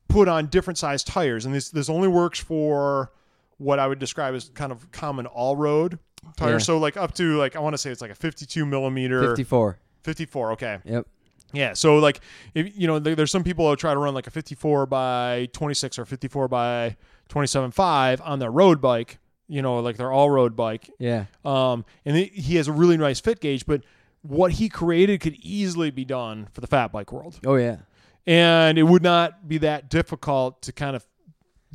put 0.08 0.28
on 0.28 0.48
different 0.48 0.78
size 0.78 1.04
tires 1.04 1.46
and 1.46 1.54
this 1.54 1.70
this 1.70 1.90
only 1.90 2.08
works 2.08 2.40
for 2.40 3.12
what 3.58 3.80
I 3.80 3.88
would 3.88 4.00
describe 4.00 4.36
as 4.36 4.50
kind 4.50 4.72
of 4.72 4.92
common 4.92 5.26
all 5.26 5.56
road 5.56 6.00
tire. 6.38 6.54
Yeah. 6.54 6.58
So 6.60 6.78
like 6.78 6.98
up 6.98 7.14
to 7.16 7.38
like 7.38 7.56
I 7.56 7.60
want 7.60 7.74
to 7.74 7.78
say 7.78 7.92
it's 7.92 8.02
like 8.02 8.12
a 8.12 8.16
52 8.16 8.66
millimeter 8.66 9.22
54. 9.30 9.78
54. 10.04 10.52
Okay. 10.54 10.80
Yep. 10.84 11.08
Yeah. 11.54 11.74
So 11.74 11.98
like 11.98 12.20
if 12.54 12.78
you 12.78 12.88
know 12.88 13.00
there, 13.00 13.16
there's 13.16 13.32
some 13.32 13.44
people 13.44 13.70
who 13.70 13.76
try 13.76 13.94
to 13.94 14.00
run 14.00 14.14
like 14.14 14.28
a 14.28 14.32
54 14.32 14.86
by 14.86 15.50
26 15.54 16.00
or 16.00 16.06
54 16.06 16.48
by 16.48 16.98
27.5 17.30 18.22
on 18.24 18.40
their 18.40 18.52
road 18.52 18.82
bike. 18.82 19.20
You 19.48 19.62
know, 19.62 19.80
like 19.80 19.98
their 19.98 20.12
all 20.12 20.30
road 20.30 20.56
bike. 20.56 20.90
Yeah. 21.00 21.26
Um, 21.46 21.86
and 22.06 22.16
he 22.16 22.56
has 22.56 22.68
a 22.68 22.72
really 22.72 22.98
nice 22.98 23.20
fit 23.20 23.40
gauge, 23.40 23.66
but 23.66 23.84
what 24.24 24.54
he 24.54 24.68
created 24.70 25.20
could 25.22 25.36
easily 25.42 25.92
be 25.92 26.04
done 26.04 26.48
for 26.52 26.62
the 26.62 26.68
fat 26.68 26.92
bike 26.92 27.12
world 27.12 27.40
Oh 27.46 27.56
yeah. 27.56 27.78
and 28.26 28.78
it 28.78 28.84
would 28.84 29.04
not 29.04 29.48
be 29.48 29.60
that 29.60 29.90
difficult 29.90 30.62
to 30.64 30.72
kind 30.72 30.96
of 30.96 31.06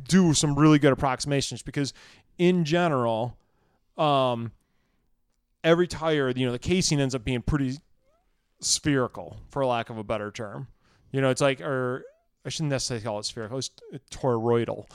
do 0.03 0.33
some 0.33 0.57
really 0.57 0.79
good 0.79 0.91
approximations 0.93 1.61
because 1.61 1.93
in 2.37 2.65
general 2.65 3.37
um 3.97 4.51
every 5.63 5.87
tire 5.87 6.29
you 6.29 6.45
know 6.45 6.51
the 6.51 6.59
casing 6.59 6.99
ends 6.99 7.13
up 7.13 7.23
being 7.23 7.41
pretty 7.41 7.77
spherical 8.61 9.37
for 9.49 9.65
lack 9.65 9.89
of 9.89 9.97
a 9.97 10.03
better 10.03 10.31
term 10.31 10.67
you 11.11 11.21
know 11.21 11.29
it's 11.29 11.41
like 11.41 11.61
or 11.61 12.03
I 12.45 12.49
shouldn't 12.49 12.69
necessarily 12.71 13.03
call 13.03 13.19
it 13.19 13.25
spherical. 13.25 13.57
It's 13.57 13.69
toroidal. 14.09 14.85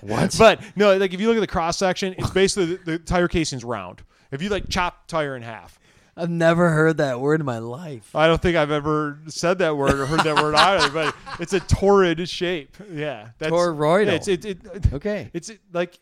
What? 0.02 0.36
But 0.38 0.60
no, 0.76 0.96
like 0.96 1.12
if 1.12 1.20
you 1.20 1.26
look 1.26 1.36
at 1.36 1.40
the 1.40 1.46
cross 1.48 1.76
section, 1.76 2.14
it's 2.16 2.30
basically 2.30 2.76
the, 2.76 2.92
the 2.92 2.98
tire 3.00 3.26
casing's 3.26 3.64
round. 3.64 4.02
If 4.30 4.40
you 4.40 4.50
like 4.50 4.68
chop 4.68 5.08
tire 5.08 5.34
in 5.34 5.42
half, 5.42 5.79
I've 6.16 6.30
never 6.30 6.70
heard 6.70 6.96
that 6.98 7.20
word 7.20 7.40
in 7.40 7.46
my 7.46 7.58
life. 7.58 8.14
I 8.14 8.26
don't 8.26 8.40
think 8.42 8.56
I've 8.56 8.70
ever 8.70 9.18
said 9.28 9.58
that 9.58 9.76
word 9.76 9.94
or 9.98 10.06
heard 10.06 10.20
that 10.20 10.42
word 10.42 10.54
either, 10.56 10.90
but 10.90 11.14
it's 11.40 11.52
a 11.52 11.60
toroid 11.60 12.28
shape. 12.28 12.76
Yeah, 12.92 13.28
that's 13.38 13.52
Toroidal. 13.52 14.08
It's 14.08 14.28
it, 14.28 14.44
it, 14.44 14.92
Okay. 14.92 15.30
it's 15.32 15.50
like 15.72 15.98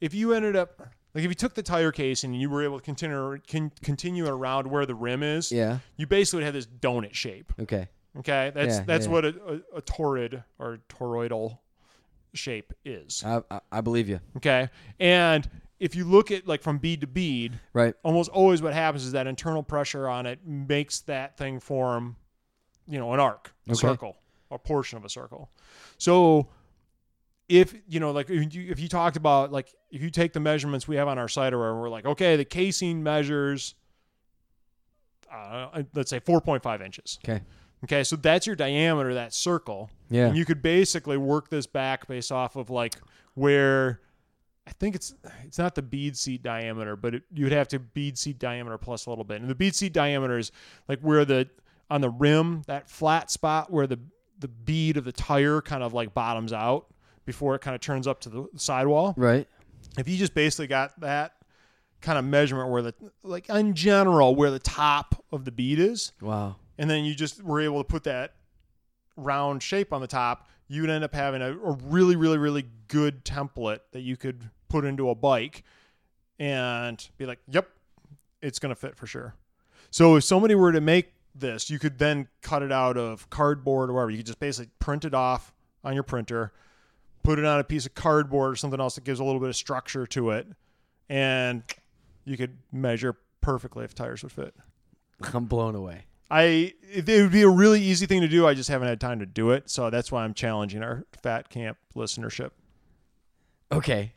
if 0.00 0.14
you 0.14 0.32
ended 0.34 0.56
up 0.56 0.80
like 1.14 1.24
if 1.24 1.28
you 1.30 1.34
took 1.34 1.54
the 1.54 1.62
tire 1.62 1.92
case 1.92 2.24
and 2.24 2.38
you 2.40 2.48
were 2.48 2.62
able 2.62 2.78
to 2.78 2.84
continue 2.84 3.38
can 3.46 3.70
continue 3.82 4.26
it 4.26 4.30
around 4.30 4.66
where 4.68 4.86
the 4.86 4.94
rim 4.94 5.22
is, 5.22 5.50
Yeah. 5.52 5.78
you 5.96 6.06
basically 6.06 6.38
would 6.38 6.44
have 6.44 6.54
this 6.54 6.66
donut 6.66 7.14
shape. 7.14 7.52
Okay. 7.60 7.88
Okay, 8.18 8.50
that's 8.54 8.78
Yeah, 8.78 8.84
that's 8.84 9.06
yeah. 9.06 9.12
what 9.12 9.24
a, 9.24 9.28
a, 9.74 9.76
a 9.78 9.82
toroid 9.82 10.42
or 10.58 10.78
toroidal 10.88 11.58
shape 12.34 12.72
is. 12.84 13.22
I, 13.24 13.42
I 13.50 13.60
I 13.72 13.80
believe 13.80 14.08
you. 14.08 14.20
Okay, 14.38 14.68
and 14.98 15.48
if 15.80 15.96
you 15.96 16.04
look 16.04 16.30
at 16.30 16.46
like 16.46 16.62
from 16.62 16.78
bead 16.78 17.00
to 17.00 17.06
bead, 17.06 17.58
Right. 17.72 17.94
almost 18.04 18.30
always 18.30 18.62
what 18.62 18.74
happens 18.74 19.04
is 19.04 19.12
that 19.12 19.26
internal 19.26 19.62
pressure 19.62 20.06
on 20.08 20.26
it 20.26 20.46
makes 20.46 21.00
that 21.02 21.36
thing 21.36 21.58
form, 21.58 22.16
you 22.86 22.98
know, 22.98 23.12
an 23.14 23.20
arc, 23.20 23.52
a 23.66 23.72
Okay. 23.72 23.78
circle, 23.80 24.16
a 24.50 24.58
portion 24.58 24.98
of 24.98 25.04
a 25.04 25.08
circle. 25.08 25.50
So 25.98 26.48
if 27.48 27.74
you 27.88 27.98
know, 27.98 28.12
like 28.12 28.28
if 28.30 28.54
you, 28.54 28.70
if 28.70 28.78
you 28.78 28.88
talked 28.88 29.16
about 29.16 29.50
like 29.50 29.74
if 29.90 30.02
you 30.02 30.10
take 30.10 30.32
the 30.34 30.40
measurements 30.40 30.86
we 30.86 30.96
have 30.96 31.08
on 31.08 31.18
our 31.18 31.28
site, 31.28 31.52
or 31.52 31.80
we're 31.80 31.88
like, 31.88 32.04
okay, 32.06 32.36
the 32.36 32.44
casing 32.44 33.02
measures, 33.02 33.74
uh, 35.32 35.82
let's 35.94 36.10
say 36.10 36.20
4.5 36.20 36.80
inches. 36.84 37.18
Okay. 37.24 37.42
Okay, 37.84 38.04
so 38.04 38.14
that's 38.16 38.46
your 38.46 38.54
diameter, 38.56 39.14
that 39.14 39.32
circle. 39.32 39.90
Yeah. 40.10 40.26
And 40.26 40.36
you 40.36 40.44
could 40.44 40.60
basically 40.60 41.16
work 41.16 41.48
this 41.48 41.66
back 41.66 42.06
based 42.06 42.30
off 42.30 42.54
of 42.56 42.68
like 42.68 42.94
where 43.34 44.00
I 44.66 44.72
think 44.72 44.94
it's 44.94 45.14
it's 45.44 45.58
not 45.58 45.74
the 45.74 45.82
bead 45.82 46.16
seat 46.16 46.42
diameter, 46.42 46.96
but 46.96 47.14
it, 47.16 47.22
you 47.34 47.44
would 47.44 47.52
have 47.52 47.68
to 47.68 47.78
bead 47.78 48.16
seat 48.18 48.38
diameter 48.38 48.78
plus 48.78 49.06
a 49.06 49.10
little 49.10 49.24
bit. 49.24 49.40
And 49.40 49.50
the 49.50 49.54
bead 49.54 49.74
seat 49.74 49.92
diameter 49.92 50.38
is 50.38 50.52
like 50.88 51.00
where 51.00 51.24
the 51.24 51.48
on 51.90 52.00
the 52.00 52.10
rim, 52.10 52.62
that 52.66 52.88
flat 52.88 53.30
spot 53.30 53.70
where 53.72 53.86
the 53.86 53.98
the 54.38 54.48
bead 54.48 54.96
of 54.96 55.04
the 55.04 55.12
tire 55.12 55.60
kind 55.60 55.82
of 55.82 55.92
like 55.92 56.14
bottoms 56.14 56.52
out 56.52 56.86
before 57.26 57.54
it 57.54 57.60
kind 57.60 57.74
of 57.74 57.80
turns 57.80 58.06
up 58.06 58.20
to 58.20 58.28
the 58.30 58.46
sidewall. 58.56 59.12
Right. 59.16 59.46
If 59.98 60.08
you 60.08 60.16
just 60.16 60.34
basically 60.34 60.66
got 60.68 60.98
that 61.00 61.32
kind 62.00 62.18
of 62.18 62.24
measurement 62.24 62.70
where 62.70 62.82
the 62.82 62.94
like 63.22 63.48
in 63.48 63.74
general 63.74 64.34
where 64.34 64.50
the 64.50 64.58
top 64.58 65.24
of 65.32 65.44
the 65.44 65.50
bead 65.52 65.78
is, 65.78 66.12
Wow. 66.20 66.56
and 66.78 66.88
then 66.88 67.04
you 67.04 67.14
just 67.14 67.42
were 67.42 67.60
able 67.60 67.78
to 67.82 67.84
put 67.88 68.04
that 68.04 68.34
round 69.16 69.62
shape 69.62 69.92
on 69.92 70.00
the 70.00 70.06
top, 70.06 70.48
you 70.70 70.82
would 70.82 70.90
end 70.90 71.02
up 71.02 71.12
having 71.12 71.42
a, 71.42 71.50
a 71.50 71.72
really, 71.88 72.14
really, 72.14 72.38
really 72.38 72.64
good 72.86 73.24
template 73.24 73.80
that 73.90 74.02
you 74.02 74.16
could 74.16 74.48
put 74.68 74.84
into 74.84 75.10
a 75.10 75.16
bike 75.16 75.64
and 76.38 77.10
be 77.18 77.26
like, 77.26 77.40
yep, 77.48 77.68
it's 78.40 78.60
going 78.60 78.70
to 78.70 78.80
fit 78.80 78.94
for 78.94 79.08
sure. 79.08 79.34
So 79.90 80.14
if 80.14 80.22
somebody 80.22 80.54
were 80.54 80.70
to 80.70 80.80
make 80.80 81.12
this, 81.34 81.70
you 81.70 81.80
could 81.80 81.98
then 81.98 82.28
cut 82.40 82.62
it 82.62 82.70
out 82.70 82.96
of 82.96 83.28
cardboard 83.30 83.90
or 83.90 83.94
whatever. 83.94 84.12
You 84.12 84.18
could 84.18 84.26
just 84.26 84.38
basically 84.38 84.70
print 84.78 85.04
it 85.04 85.12
off 85.12 85.52
on 85.82 85.94
your 85.94 86.04
printer, 86.04 86.52
put 87.24 87.40
it 87.40 87.44
on 87.44 87.58
a 87.58 87.64
piece 87.64 87.84
of 87.84 87.96
cardboard 87.96 88.52
or 88.52 88.56
something 88.56 88.80
else 88.80 88.94
that 88.94 89.02
gives 89.02 89.18
a 89.18 89.24
little 89.24 89.40
bit 89.40 89.48
of 89.48 89.56
structure 89.56 90.06
to 90.06 90.30
it, 90.30 90.46
and 91.08 91.64
you 92.24 92.36
could 92.36 92.56
measure 92.70 93.16
perfectly 93.40 93.84
if 93.84 93.92
tires 93.92 94.22
would 94.22 94.30
fit. 94.30 94.54
I'm 95.34 95.46
blown 95.46 95.74
away. 95.74 96.04
I 96.30 96.74
it 96.92 97.08
it 97.08 97.22
would 97.22 97.32
be 97.32 97.42
a 97.42 97.48
really 97.48 97.80
easy 97.82 98.06
thing 98.06 98.20
to 98.20 98.28
do. 98.28 98.46
I 98.46 98.54
just 98.54 98.68
haven't 98.68 98.88
had 98.88 99.00
time 99.00 99.18
to 99.20 99.26
do 99.26 99.50
it, 99.50 99.68
so 99.70 99.90
that's 99.90 100.12
why 100.12 100.24
I'm 100.24 100.34
challenging 100.34 100.82
our 100.82 101.04
Fat 101.22 101.48
Camp 101.50 101.78
listenership. 101.96 102.50
Okay. 103.72 104.12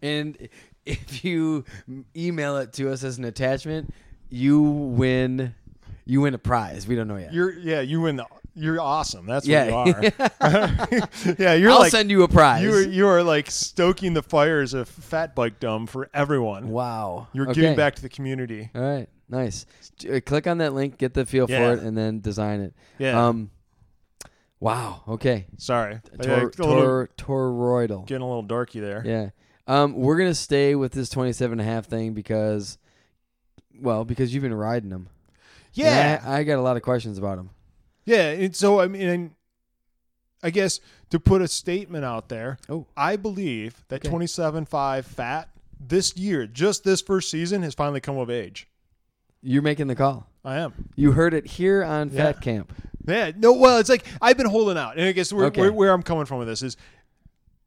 And 0.00 0.48
if 0.84 1.24
you 1.24 1.64
email 2.16 2.56
it 2.56 2.72
to 2.74 2.90
us 2.90 3.04
as 3.04 3.18
an 3.18 3.24
attachment, 3.24 3.92
you 4.30 4.60
win. 4.60 5.54
You 6.04 6.22
win 6.22 6.34
a 6.34 6.38
prize. 6.38 6.88
We 6.88 6.96
don't 6.96 7.06
know 7.06 7.16
yet. 7.16 7.32
You're 7.32 7.52
yeah, 7.52 7.80
you 7.80 8.00
win 8.00 8.16
the 8.16 8.26
you're 8.54 8.80
awesome. 8.80 9.26
That's 9.26 9.46
yeah. 9.46 9.70
what 9.70 9.86
you 9.86 10.10
are. 10.40 11.08
yeah, 11.38 11.54
you're 11.54 11.70
I'll 11.70 11.78
like 11.78 11.90
send 11.90 12.10
you 12.10 12.22
a 12.22 12.28
prize. 12.28 12.62
you 12.62 12.72
are 12.72 12.82
you 12.82 13.06
are 13.06 13.22
like 13.22 13.50
stoking 13.50 14.12
the 14.14 14.22
fires 14.22 14.74
of 14.74 14.88
fat 14.88 15.34
bike 15.34 15.60
dumb 15.60 15.86
for 15.86 16.10
everyone. 16.12 16.68
wow. 16.68 17.28
You're 17.32 17.48
Okay. 17.50 17.60
giving 17.60 17.76
back 17.76 17.94
to 17.96 18.02
the 18.02 18.08
community. 18.08 18.70
All 18.74 18.82
right. 18.82 19.08
Nice. 19.32 19.66
Uh, 20.08 20.20
click 20.24 20.46
on 20.46 20.58
that 20.58 20.74
link, 20.74 20.98
get 20.98 21.14
the 21.14 21.24
feel 21.26 21.46
Yeah. 21.48 21.58
for 21.58 21.72
it, 21.78 21.82
and 21.82 21.96
then 21.96 22.20
design 22.20 22.60
it. 22.60 22.74
Yeah. 22.98 23.26
Um. 23.28 23.50
Wow. 24.60 25.02
Okay. 25.08 25.46
Sorry, 25.56 26.00
Tor, 26.22 26.42
Yeah, 26.44 26.48
tor, 26.50 27.08
toroidal. 27.18 28.06
getting 28.06 28.22
a 28.22 28.28
little 28.28 28.42
darky 28.44 28.78
there. 28.78 29.02
Yeah. 29.04 29.30
Um, 29.66 29.94
we're 29.96 30.18
gonna 30.18 30.34
stay 30.34 30.74
with 30.74 30.92
this 30.92 31.08
27 31.08 31.58
and 31.58 31.66
a 31.68 31.72
half 31.72 31.86
thing 31.86 32.12
because, 32.14 32.78
well, 33.80 34.04
because 34.04 34.32
you've 34.34 34.42
been 34.42 34.54
riding 34.54 34.90
them. 34.90 35.08
Yeah, 35.72 36.20
I, 36.24 36.40
I 36.40 36.44
got 36.44 36.58
a 36.58 36.62
lot 36.62 36.76
of 36.76 36.82
questions 36.82 37.16
about 37.18 37.36
them. 37.38 37.50
Yeah, 38.04 38.28
and 38.30 38.54
so 38.54 38.80
I 38.80 38.86
mean, 38.86 39.34
I 40.42 40.50
guess 40.50 40.78
to 41.10 41.18
put 41.18 41.40
a 41.42 41.48
statement 41.48 42.04
out 42.04 42.28
there. 42.28 42.58
Oh. 42.68 42.86
I 42.96 43.16
believe 43.16 43.82
that 43.88 44.04
Okay. 44.06 44.14
27.5 44.14 45.04
fat 45.04 45.48
this 45.80 46.16
year, 46.16 46.46
just 46.46 46.84
this 46.84 47.00
first 47.00 47.30
season, 47.30 47.62
has 47.62 47.74
finally 47.74 48.00
come 48.00 48.18
of 48.18 48.28
age. 48.30 48.68
You're 49.42 49.62
making 49.62 49.88
the 49.88 49.94
call. 49.96 50.26
I 50.44 50.56
am. 50.58 50.88
You 50.96 51.12
heard 51.12 51.34
it 51.34 51.46
here 51.46 51.82
on 51.84 52.10
Yeah. 52.10 52.32
Fat 52.32 52.40
Camp. 52.42 52.72
Yeah, 53.06 53.32
no. 53.36 53.52
Well, 53.52 53.78
it's 53.78 53.88
like 53.88 54.04
I've 54.20 54.36
been 54.36 54.48
holding 54.48 54.78
out, 54.78 54.96
and 54.96 55.06
I 55.06 55.12
guess 55.12 55.32
where, 55.32 55.46
Okay. 55.46 55.60
where, 55.60 55.72
where 55.72 55.92
I'm 55.92 56.02
coming 56.02 56.24
from 56.24 56.38
with 56.38 56.48
this 56.48 56.62
is 56.62 56.76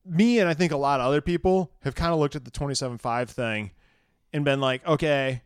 me, 0.05 0.39
and 0.39 0.47
I 0.47 0.53
think 0.53 0.71
a 0.71 0.77
lot 0.77 0.99
of 1.01 1.05
other 1.07 1.19
people 1.21 1.71
have 1.83 1.95
kind 1.95 2.13
of 2.13 2.19
looked 2.19 2.35
at 2.35 2.45
the 2.45 2.51
27.5 2.51 3.29
thing 3.29 3.71
and 4.31 4.45
been 4.45 4.61
like, 4.61 4.85
okay, 4.87 5.41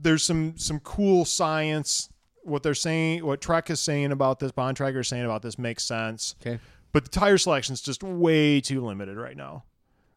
there's 0.00 0.24
some 0.24 0.56
some 0.56 0.80
cool 0.80 1.24
science. 1.24 2.08
What 2.42 2.62
they're 2.62 2.74
saying, 2.74 3.24
what 3.24 3.40
Trek 3.40 3.68
is 3.70 3.80
saying 3.80 4.12
about 4.12 4.40
this, 4.40 4.50
Bontrager 4.50 5.00
is 5.00 5.08
saying 5.08 5.24
about 5.24 5.42
this 5.42 5.58
makes 5.58 5.84
sense. 5.84 6.34
Okay. 6.40 6.58
but 6.92 7.04
the 7.04 7.10
tire 7.10 7.38
selection 7.38 7.74
is 7.74 7.82
just 7.82 8.02
way 8.02 8.60
too 8.60 8.84
limited 8.84 9.16
right 9.16 9.36
now. 9.36 9.64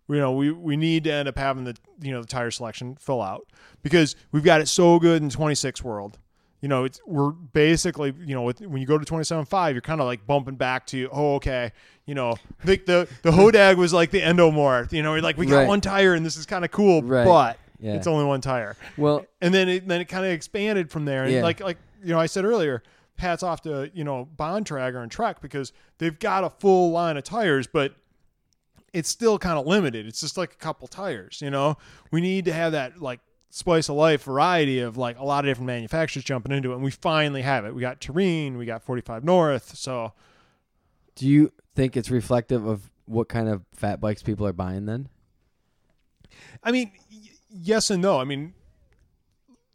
You 0.10 0.18
know, 0.18 0.34
we 0.34 0.52
we 0.52 0.76
need 0.76 1.06
to 1.06 1.14
end 1.14 1.28
up 1.30 1.38
having 1.38 1.64
the 1.64 1.76
you 2.02 2.12
know 2.12 2.22
the 2.22 2.28
tire 2.28 2.52
selection 2.52 2.96
fill 2.96 3.22
out 3.22 3.48
because 3.82 4.16
we've 4.32 4.44
got 4.44 4.60
it 4.62 4.68
so 4.68 5.00
good 5.00 5.22
in 5.24 5.30
26 5.30 5.82
world. 5.84 6.18
You 6.60 6.70
know, 6.70 6.84
it's 6.86 7.00
we're 7.06 7.32
basically 7.32 8.14
you 8.26 8.36
know 8.36 8.42
with, 8.44 8.62
when 8.62 8.82
you 8.82 8.88
go 8.88 8.98
to 8.98 9.06
27.5, 9.06 9.72
you're 9.74 9.82
kind 9.82 10.02
of 10.02 10.08
like 10.08 10.26
bumping 10.28 10.56
back 10.56 10.86
to 10.88 11.10
oh 11.12 11.36
okay, 11.36 11.72
you 12.06 12.16
know, 12.16 12.36
like 12.66 12.86
the 12.86 13.08
the 13.22 13.32
Hodag 13.38 13.78
was 13.78 13.94
like 13.94 14.12
the 14.12 14.22
Endomorph. 14.22 14.92
You 14.92 15.04
know, 15.04 15.12
we're 15.12 15.22
like 15.22 15.38
we 15.38 15.46
got 15.46 15.60
Right. 15.60 15.68
one 15.68 15.82
tire 15.82 16.14
and 16.14 16.26
this 16.26 16.36
is 16.38 16.46
kind 16.46 16.64
of 16.66 16.72
cool, 16.72 17.02
Right. 17.02 17.26
but 17.26 17.58
Yeah. 17.80 17.94
it's 17.96 18.08
only 18.08 18.26
one 18.26 18.42
tire 18.42 18.76
Well, 18.98 19.26
and 19.42 19.54
then 19.54 19.68
it 19.70 19.88
then 19.88 20.02
it 20.02 20.06
kind 20.10 20.26
of 20.26 20.32
expanded 20.32 20.90
from 20.92 21.06
there. 21.06 21.24
And 21.24 21.34
Yeah. 21.34 21.44
like 21.44 21.60
like 21.62 21.78
you 22.04 22.10
know, 22.14 22.20
I 22.20 22.26
said 22.26 22.44
earlier, 22.46 22.84
hats 23.18 23.42
off 23.44 23.62
to 23.62 23.90
you 23.94 24.04
know 24.04 24.28
Bontrager 24.38 25.02
and 25.02 25.10
Trek 25.12 25.42
because 25.42 25.72
they've 25.98 26.18
got 26.20 26.44
a 26.44 26.50
full 26.50 26.92
line 26.92 27.16
of 27.18 27.24
tires, 27.24 27.68
but 27.68 27.94
it's 28.94 29.10
still 29.10 29.38
kind 29.40 29.58
of 29.60 29.66
limited. 29.66 30.06
It's 30.06 30.22
just 30.22 30.38
like 30.38 30.54
a 30.54 30.58
couple 30.58 30.88
tires. 30.88 31.42
You 31.42 31.50
know, 31.52 31.78
we 32.12 32.22
need 32.22 32.46
to 32.46 32.54
have 32.54 32.72
that 32.74 33.02
like 33.02 33.20
slice 33.50 33.90
of 33.90 33.96
life 33.96 34.24
variety 34.24 34.80
of 34.80 34.98
like 34.98 35.18
a 35.20 35.24
lot 35.26 35.44
of 35.46 35.50
different 35.50 35.68
manufacturers 35.68 36.24
jumping 36.24 36.52
into 36.52 36.72
it, 36.72 36.76
and 36.76 36.84
we 36.84 36.92
finally 36.92 37.42
have 37.42 37.66
it. 37.66 37.74
We 37.76 37.82
got 37.82 38.00
Terrene, 38.00 38.58
we 38.58 38.66
got 38.66 38.84
45 38.84 39.24
North, 39.24 39.76
so. 39.78 40.14
do 41.16 41.28
you 41.28 41.52
think 41.76 41.96
it's 41.98 42.10
reflective 42.10 42.66
of 42.66 42.90
what 43.06 43.28
kind 43.30 43.48
of 43.50 43.64
fat 43.74 44.00
bikes 44.00 44.24
people 44.24 44.48
are 44.48 44.54
buying 44.54 44.86
then? 44.86 45.10
I 46.64 46.72
mean, 46.72 46.92
y- 47.12 47.30
yes 47.52 47.90
and 47.92 48.02
no. 48.02 48.20
I 48.20 48.24
mean, 48.24 48.54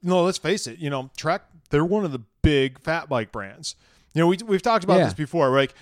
no, 0.02 0.22
let's 0.22 0.38
face 0.38 0.66
it. 0.66 0.78
You 0.78 0.90
know, 0.90 1.10
Trek, 1.16 1.42
they're 1.70 1.84
one 1.84 2.04
of 2.04 2.12
the 2.12 2.20
big 2.42 2.78
fat 2.80 3.08
bike 3.08 3.30
brands. 3.32 3.76
You 4.14 4.20
know, 4.22 4.26
we 4.28 4.38
we've 4.46 4.62
talked 4.62 4.84
about 4.84 4.98
Yeah. 4.98 5.04
this 5.04 5.14
before. 5.14 5.50
Like, 5.50 5.74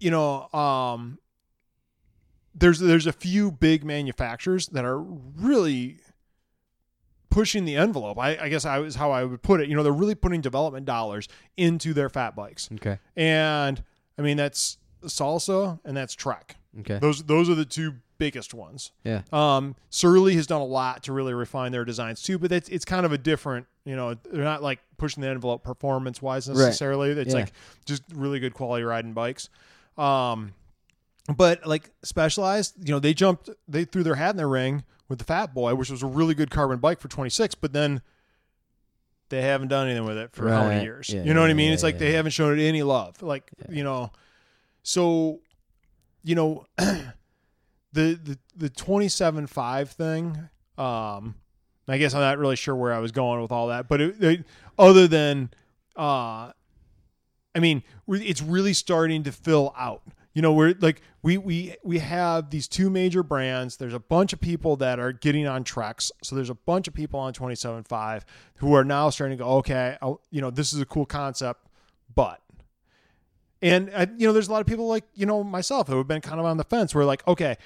you 0.00 0.10
know, 0.10 0.48
um, 0.52 1.18
there's 2.58 2.78
there's 2.78 3.06
a 3.06 3.12
few 3.12 3.50
big 3.52 3.84
manufacturers 3.84 4.66
that 4.68 4.84
are 4.84 4.98
really 5.00 5.98
pushing 7.30 7.64
the 7.64 7.76
envelope. 7.76 8.18
I, 8.18 8.36
I 8.40 8.48
guess 8.48 8.64
I 8.64 8.78
was 8.78 8.94
how 8.96 9.10
I 9.10 9.24
would 9.24 9.42
put 9.42 9.60
it. 9.60 9.68
You 9.68 9.76
know, 9.76 9.82
they're 9.82 9.92
really 9.92 10.14
putting 10.14 10.40
development 10.40 10.86
dollars 10.86 11.28
into 11.56 11.92
their 11.94 12.08
fat 12.08 12.34
bikes, 12.34 12.68
Okay. 12.74 12.98
and 13.16 13.82
I 14.18 14.22
mean 14.22 14.36
that's 14.36 14.78
Salsa 15.04 15.78
and 15.84 15.96
that's 15.96 16.14
Trek. 16.14 16.56
Okay. 16.80 16.98
Those 16.98 17.22
those 17.24 17.48
are 17.50 17.54
the 17.54 17.64
two 17.64 17.96
biggest 18.18 18.52
ones. 18.54 18.90
Yeah. 19.04 19.22
Um, 19.32 19.76
Surly 19.90 20.34
has 20.34 20.46
done 20.46 20.60
a 20.60 20.64
lot 20.66 21.04
to 21.04 21.12
really 21.12 21.34
refine 21.34 21.70
their 21.70 21.84
designs 21.84 22.22
too, 22.22 22.38
but 22.38 22.50
it's 22.50 22.68
it's 22.68 22.84
kind 22.84 23.06
of 23.06 23.12
a 23.12 23.18
different, 23.18 23.66
you 23.84 23.94
know, 23.94 24.14
they're 24.14 24.42
not 24.44 24.62
like 24.62 24.80
pushing 24.96 25.20
the 25.20 25.28
envelope 25.28 25.62
performance 25.62 26.20
wise 26.20 26.48
necessarily. 26.48 27.10
It's 27.10 27.32
Yeah. 27.32 27.40
like 27.40 27.52
just 27.84 28.02
really 28.12 28.40
good 28.40 28.54
quality 28.54 28.84
riding 28.84 29.12
bikes. 29.12 29.48
Um, 29.96 30.52
but 31.36 31.66
like 31.66 31.90
Specialized, 32.02 32.74
you 32.86 32.92
know, 32.92 32.98
they 32.98 33.14
jumped, 33.14 33.50
they 33.66 33.84
threw 33.84 34.02
their 34.02 34.14
hat 34.14 34.30
in 34.30 34.36
the 34.36 34.46
ring 34.46 34.84
with 35.08 35.18
the 35.18 35.24
Fatboy, 35.24 35.76
which 35.76 35.90
was 35.90 36.02
a 36.02 36.06
really 36.06 36.34
good 36.34 36.50
carbon 36.50 36.78
bike 36.78 37.00
for 37.00 37.08
26, 37.08 37.54
but 37.56 37.72
then 37.72 38.02
they 39.28 39.42
haven't 39.42 39.68
done 39.68 39.88
anything 39.88 40.06
with 40.06 40.16
it 40.16 40.32
for 40.32 40.48
how 40.48 40.68
many 40.68 40.84
years? 40.84 41.10
Yeah, 41.10 41.22
you 41.22 41.34
know 41.34 41.40
what 41.40 41.50
I 41.50 41.54
mean? 41.54 41.68
yeah, 41.68 41.74
it's 41.74 41.82
like 41.82 41.94
yeah, 41.94 42.00
they 42.00 42.10
yeah. 42.10 42.16
haven't 42.16 42.32
shown 42.32 42.58
it 42.58 42.62
any 42.62 42.82
love. 42.82 43.20
Like, 43.22 43.50
you 43.68 43.84
know, 43.84 44.10
so, 44.82 45.40
you 46.22 46.34
know, 46.34 46.66
the 46.78 48.14
the 48.14 48.38
the 48.56 48.70
27 48.70 49.46
5 49.46 49.90
thing 49.90 50.48
um 50.76 51.34
i 51.88 51.98
guess 51.98 52.14
i'm 52.14 52.20
not 52.20 52.38
really 52.38 52.56
sure 52.56 52.74
where 52.74 52.92
i 52.92 52.98
was 52.98 53.12
going 53.12 53.40
with 53.40 53.50
all 53.50 53.68
that 53.68 53.88
but 53.88 54.00
it, 54.00 54.22
it, 54.22 54.44
other 54.78 55.08
than 55.08 55.50
uh 55.96 56.52
i 57.54 57.58
mean 57.58 57.82
it's 58.08 58.42
really 58.42 58.72
starting 58.72 59.22
to 59.24 59.32
fill 59.32 59.74
out 59.76 60.02
you 60.38 60.42
know 60.42 60.52
we're 60.52 60.72
like 60.78 61.02
we 61.24 61.36
we 61.36 61.74
we 61.82 61.98
have 61.98 62.50
these 62.50 62.68
two 62.68 62.90
major 62.90 63.24
brands 63.24 63.76
there's 63.76 63.92
a 63.92 63.98
bunch 63.98 64.32
of 64.32 64.40
people 64.40 64.76
that 64.76 65.00
are 65.00 65.10
getting 65.10 65.48
on 65.48 65.64
Treks 65.64 66.12
so 66.22 66.36
there's 66.36 66.48
a 66.48 66.54
bunch 66.54 66.86
of 66.86 66.94
people 66.94 67.18
on 67.18 67.32
27.5 67.32 68.22
who 68.58 68.72
are 68.72 68.84
now 68.84 69.10
starting 69.10 69.36
to 69.36 69.42
go 69.42 69.50
okay 69.54 69.96
I'll, 70.00 70.20
you 70.30 70.40
know 70.40 70.50
this 70.50 70.72
is 70.72 70.80
a 70.80 70.86
cool 70.86 71.06
concept 71.06 71.66
but 72.14 72.40
and 73.62 73.90
uh, 73.92 74.06
you 74.16 74.28
know, 74.28 74.32
there's 74.32 74.46
a 74.46 74.52
lot 74.52 74.60
of 74.60 74.68
people 74.68 74.86
like 74.86 75.02
you 75.14 75.26
know 75.26 75.42
myself 75.42 75.88
who 75.88 75.96
have 75.96 76.06
been 76.06 76.20
kind 76.20 76.38
of 76.38 76.46
on 76.46 76.58
the 76.58 76.64
fence. 76.64 76.94
Where 76.94 77.04
like, 77.04 77.26
okay, 77.26 77.56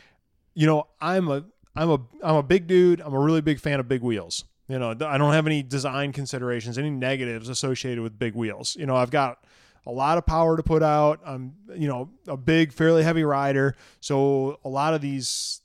you 0.55 0.67
know, 0.67 0.87
I'm 1.03 1.29
a 1.29 1.45
I'm 1.77 1.91
a 1.91 2.01
I'm 2.23 2.37
a 2.37 2.43
big 2.43 2.67
dude. 2.67 3.03
I'm 3.03 3.13
a 3.13 3.19
really 3.19 3.43
big 3.43 3.61
fan 3.61 3.79
of 3.79 3.89
big 3.89 4.01
wheels. 4.01 4.45
You 4.69 4.79
know, 4.79 4.91
I 4.93 5.19
don't 5.19 5.35
have 5.35 5.47
any 5.47 5.63
design 5.63 6.13
considerations, 6.13 6.79
any 6.79 6.89
negatives 6.89 7.51
associated 7.51 8.01
with 8.01 8.19
big 8.19 8.35
wheels. 8.35 8.75
You 8.75 8.87
know, 8.87 8.97
I've 8.97 9.11
got 9.11 9.45
a 9.87 9.91
lot 9.93 10.19
of 10.19 10.25
power 10.27 10.57
to 10.57 10.63
put 10.63 10.83
out. 10.83 11.21
I'm 11.25 11.55
you 11.75 11.89
know 11.89 12.11
a 12.29 12.37
big, 12.37 12.73
fairly 12.73 13.03
heavy 13.03 13.25
rider, 13.25 13.75
so 14.01 14.59
a 14.65 14.69
lot 14.69 14.95
of 14.95 15.01
these 15.01 15.61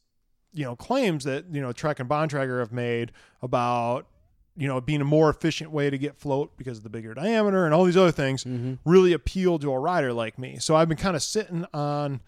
you 0.53 0.63
know 0.63 0.75
claims 0.75 1.23
that 1.25 1.45
you 1.51 1.62
know 1.62 1.71
Trek 1.71 1.99
and 1.99 2.10
Bontrager 2.10 2.60
have 2.60 2.71
made 2.71 3.12
about 3.41 4.08
you 4.56 4.67
know 4.67 4.82
being 4.82 5.01
a 5.01 5.06
more 5.06 5.30
efficient 5.30 5.69
way 5.71 5.89
to 5.89 5.97
get 5.99 6.17
float 6.17 6.58
because 6.58 6.77
of 6.80 6.84
the 6.84 6.89
bigger 6.89 7.13
diameter 7.13 7.65
and 7.65 7.73
all 7.75 7.84
these 7.84 7.97
other 7.97 8.12
things 8.12 8.43
Mm-hmm. 8.43 8.73
really 8.86 9.13
appeal 9.13 9.60
to 9.60 9.71
a 9.71 9.77
rider 9.80 10.13
like 10.13 10.39
me. 10.39 10.58
So 10.60 10.75
I've 10.75 10.88
been 10.88 10.97
kind 10.97 11.15
of 11.15 11.21
sitting 11.21 11.65
on, 11.73 12.21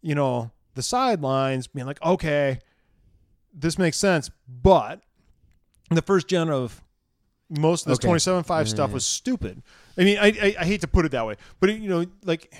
you 0.00 0.14
know, 0.14 0.50
the 0.74 0.82
sidelines, 0.82 1.66
being 1.66 1.86
like, 1.86 2.00
okay, 2.02 2.60
this 3.52 3.76
makes 3.78 3.96
sense. 3.98 4.30
But 4.48 5.02
the 5.90 6.00
first 6.02 6.28
gen 6.28 6.48
of 6.48 6.82
most 7.50 7.86
of 7.86 7.90
this 7.90 7.98
Okay. 7.98 8.08
27.5 8.18 8.68
stuff 8.68 8.92
was 8.92 9.06
stupid. 9.06 9.62
I 9.96 10.04
mean, 10.04 10.18
I, 10.18 10.26
I, 10.26 10.56
I 10.60 10.64
hate 10.64 10.80
to 10.82 10.88
put 10.88 11.04
it 11.06 11.12
that 11.12 11.26
way, 11.26 11.36
but 11.60 11.70
you 11.78 11.88
know, 11.88 12.04
like 12.24 12.52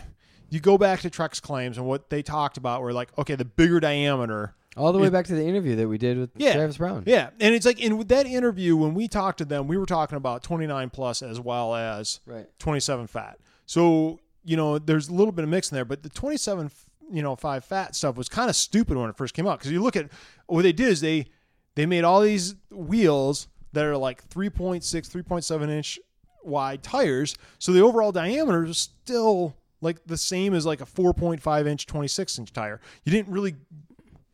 you 0.51 0.61
go 0.61 0.79
back 0.79 1.01
to 1.01 1.11
Trek's 1.11 1.40
claims 1.40 1.77
and 1.77 1.87
what 1.87 2.09
they 2.11 2.22
talked 2.22 2.57
about 2.57 2.81
were 2.83 2.92
like, 2.92 3.11
okay, 3.18 3.35
the 3.35 3.44
bigger 3.44 3.81
diameter. 3.81 4.55
All 4.77 4.92
the 4.92 4.98
way 4.98 5.09
back 5.11 5.27
to 5.27 5.35
the 5.35 5.44
interview 5.44 5.74
that 5.77 5.88
we 5.88 5.98
did 5.98 6.18
with 6.18 6.31
Yeah. 6.37 6.55
Travis 6.55 6.77
Brown. 6.79 7.03
Yeah. 7.07 7.31
And 7.40 7.55
it's 7.55 7.66
like, 7.66 7.81
in 7.81 7.98
with 7.98 8.09
that 8.09 8.27
interview, 8.27 8.77
when 8.77 8.94
we 8.94 9.09
talked 9.09 9.38
to 9.38 9.44
them, 9.44 9.66
we 9.66 9.77
were 9.77 9.87
talking 9.87 10.16
about 10.16 10.42
29 10.44 10.90
plus 10.90 11.20
as 11.20 11.40
well 11.40 11.74
as 11.74 12.20
Right. 12.27 12.46
27 12.61 13.09
fat. 13.09 13.38
So, 13.66 14.20
you 14.44 14.57
know, 14.57 14.79
there's 14.79 15.09
a 15.09 15.12
little 15.12 15.33
bit 15.33 15.42
of 15.42 15.48
mix 15.51 15.70
in 15.70 15.74
there, 15.74 15.85
but 15.85 16.03
the 16.05 16.09
27, 16.09 16.70
you 17.12 17.22
know, 17.22 17.35
5 17.37 17.64
fat 17.64 17.94
stuff 17.96 18.16
was 18.16 18.29
kind 18.29 18.48
of 18.48 18.55
stupid 18.57 18.96
when 18.96 19.11
it 19.11 19.16
first 19.16 19.35
came 19.35 19.46
out 19.48 19.59
because 19.59 19.72
you 19.72 19.83
look 19.83 19.96
at 19.96 20.09
what 20.46 20.62
they 20.62 20.72
did 20.72 20.88
is 20.88 21.01
they 21.01 21.27
they 21.74 21.85
made 21.87 22.05
all 22.05 22.20
these 22.20 22.55
wheels 22.70 23.48
that 23.72 23.85
are 23.85 23.96
like 23.96 24.28
3.6, 24.28 24.83
3.7 24.83 25.68
inch 25.70 25.98
wide 26.42 26.83
tires. 26.83 27.37
So 27.59 27.72
the 27.72 27.81
overall 27.81 28.12
diameter 28.12 28.64
is 28.64 28.78
still 28.78 29.57
like 29.81 30.04
the 30.07 30.16
same 30.16 30.54
as 30.54 30.66
like 30.66 30.81
a 30.81 30.87
4.5 30.87 31.66
inch, 31.66 31.87
26 31.87 32.38
inch 32.38 32.52
tire. 32.52 32.81
You 33.04 33.12
didn't 33.12 33.33
really, 33.33 33.57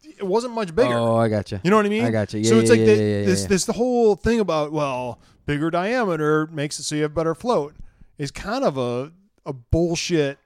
it 0.03 0.27
wasn't 0.27 0.55
much 0.55 0.75
bigger. 0.75 0.95
Oh, 0.95 1.17
I 1.17 1.29
got 1.29 1.53
you. 1.53 1.61
You 1.63 1.71
know 1.71 1.77
what 1.77 1.87
I 1.87 1.91
mean? 1.91 2.05
I 2.05 2.11
gotcha. 2.11 2.39
Yeah, 2.39 2.49
so 2.49 2.59
it's 2.59 2.71
yeah, 2.71 2.77
like 2.77 2.81
yeah, 2.81 2.95
the, 2.95 3.03
yeah, 3.03 3.25
this 3.25 3.45
this 3.47 3.65
the 3.65 3.73
whole 3.73 4.17
thing 4.17 4.41
about 4.41 4.73
well, 4.73 5.21
bigger 5.47 5.71
diameter 5.71 6.47
makes 6.49 6.79
it 6.79 6.85
so 6.85 6.95
you 6.95 7.03
have 7.03 7.15
better 7.15 7.35
float 7.35 7.75
is 8.19 8.31
kind 8.31 8.65
of 8.65 8.79
a 8.79 9.13
a 9.47 9.53
bullshit 9.53 10.39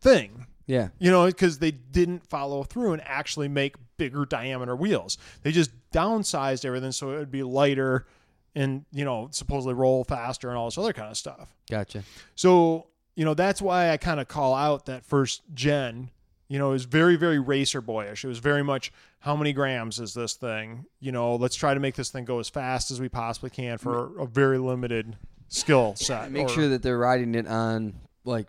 thing. 0.00 0.46
Yeah. 0.66 0.88
You 0.98 1.10
know, 1.10 1.26
because 1.26 1.58
they 1.58 1.72
didn't 1.72 2.26
follow 2.28 2.62
through 2.62 2.92
and 2.92 3.02
actually 3.04 3.48
make 3.48 3.74
bigger 4.00 4.24
diameter 4.24 4.74
wheels. 4.74 5.18
They 5.42 5.52
just 5.52 5.70
downsized 5.92 6.64
everything 6.64 6.90
so 6.90 7.10
it 7.10 7.18
would 7.18 7.30
be 7.30 7.42
lighter 7.42 8.06
and 8.54 8.86
you 8.92 9.04
know 9.04 9.28
supposedly 9.30 9.74
roll 9.74 10.04
faster 10.04 10.48
and 10.48 10.56
all 10.56 10.64
this 10.68 10.78
other 10.78 10.94
kind 10.94 11.10
of 11.10 11.18
stuff. 11.18 11.54
Gotcha. 11.70 12.02
So, 12.34 12.86
you 13.14 13.26
know, 13.26 13.34
that's 13.34 13.60
why 13.60 13.90
I 13.90 13.98
kind 13.98 14.18
of 14.18 14.26
call 14.26 14.54
out 14.54 14.86
that 14.86 15.04
first 15.04 15.42
gen. 15.52 16.10
You 16.48 16.58
know, 16.58 16.70
it 16.70 16.72
was 16.72 16.84
very, 16.86 17.16
very 17.16 17.38
racer 17.38 17.82
boyish. 17.82 18.24
It 18.24 18.28
was 18.28 18.38
very 18.38 18.64
much 18.64 18.90
how 19.20 19.36
many 19.36 19.52
grams 19.52 20.00
is 20.00 20.14
this 20.14 20.32
thing? 20.32 20.86
You 20.98 21.12
know, 21.12 21.36
let's 21.36 21.54
try 21.54 21.74
to 21.74 21.80
make 21.80 21.94
this 21.94 22.08
thing 22.08 22.24
go 22.24 22.38
as 22.40 22.48
fast 22.48 22.90
as 22.90 23.00
we 23.00 23.10
possibly 23.10 23.50
can 23.50 23.76
for 23.76 24.18
a 24.18 24.26
very 24.26 24.58
limited 24.58 25.16
skill 25.48 25.94
set. 25.94 26.32
Make 26.32 26.46
or- 26.46 26.48
sure 26.48 26.68
that 26.68 26.82
they're 26.82 26.98
riding 26.98 27.34
it 27.34 27.46
on 27.46 28.00
like 28.24 28.46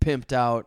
pimped 0.00 0.32
out, 0.32 0.66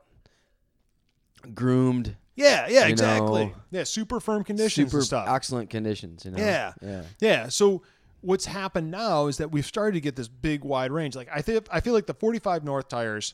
groomed, 1.56 2.16
Yeah, 2.36 2.68
yeah, 2.70 2.86
you 2.86 2.92
exactly. 2.92 3.46
know, 3.46 3.54
yeah, 3.72 3.84
super 3.84 4.20
firm 4.20 4.44
conditions 4.44 4.92
super 4.92 5.26
excellent 5.28 5.70
conditions. 5.70 6.26
You 6.26 6.32
know. 6.32 6.38
Yeah. 6.38 6.74
Yeah. 6.82 7.02
Yeah. 7.20 7.50
So 7.50 7.84
what's 8.22 8.46
happened 8.46 8.92
now 8.92 9.28
is 9.28 9.38
that 9.38 9.52
we've 9.52 9.66
started 9.66 9.94
to 9.96 10.02
get 10.02 10.16
this 10.16 10.28
big 10.28 10.64
wide 10.64 10.92
range. 10.92 11.16
Like 11.16 11.30
I 11.34 11.42
think 11.42 11.68
I 11.72 11.80
feel 11.82 11.94
like 11.94 12.06
the 12.06 12.14
45 12.14 12.64
North 12.64 12.88
tires, 12.88 13.34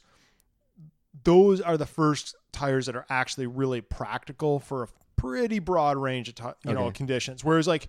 those 1.24 1.62
are 1.62 1.78
the 1.78 1.86
first 1.86 2.36
tires 2.52 2.88
that 2.88 2.96
are 2.96 3.06
actually 3.10 3.48
really 3.48 3.82
practical 3.82 4.60
for 4.60 4.84
a 4.84 4.88
pretty 5.16 5.60
broad 5.60 5.98
range 5.98 6.30
of 6.30 6.36
ti 6.36 6.44
you 6.66 6.74
know 6.74 6.92
conditions. 6.92 7.44
Whereas 7.44 7.68
like 7.68 7.88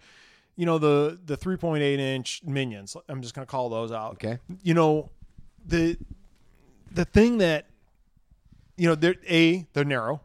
you 0.57 0.67
know 0.67 0.79
the 0.79 1.19
the 1.25 1.37
3.8 1.37 1.81
inch 1.81 2.43
Minions, 2.45 2.97
I'm 3.09 3.23
just 3.23 3.35
gonna 3.35 3.47
call 3.47 3.69
those 3.71 3.93
out. 3.93 4.15
Okay. 4.15 4.39
You 4.63 4.75
know 4.75 5.11
the 5.65 5.97
the 6.91 7.05
thing 7.05 7.39
that 7.39 7.67
you 8.77 8.89
know 8.89 8.95
they're 8.95 9.17
a 9.29 9.67
they're 9.73 9.85
narrow. 9.85 10.21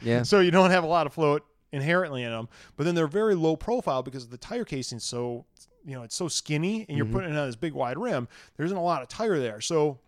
Yeah. 0.00 0.22
so 0.24 0.40
you 0.40 0.50
don't 0.50 0.70
have 0.70 0.84
a 0.84 0.86
lot 0.88 1.06
of 1.06 1.12
float 1.12 1.44
inherently 1.72 2.22
in 2.22 2.30
them, 2.30 2.48
but 2.76 2.84
then 2.84 2.94
they're 2.94 3.06
very 3.06 3.34
low 3.34 3.56
profile 3.56 4.02
because 4.02 4.28
the 4.28 4.38
tire 4.38 4.64
casing's 4.64 5.04
so 5.04 5.44
you 5.84 5.94
know 5.94 6.02
it's 6.02 6.14
so 6.14 6.28
skinny 6.28 6.84
and 6.88 6.96
you're 6.96 7.06
putting 7.06 7.30
it 7.32 7.36
on 7.36 7.46
this 7.46 7.56
big 7.56 7.72
wide 7.72 7.98
rim. 7.98 8.28
There 8.56 8.64
isn't 8.66 8.76
a 8.76 8.82
lot 8.82 9.02
of 9.02 9.08
tire 9.08 9.38
there, 9.38 9.60
so 9.60 9.98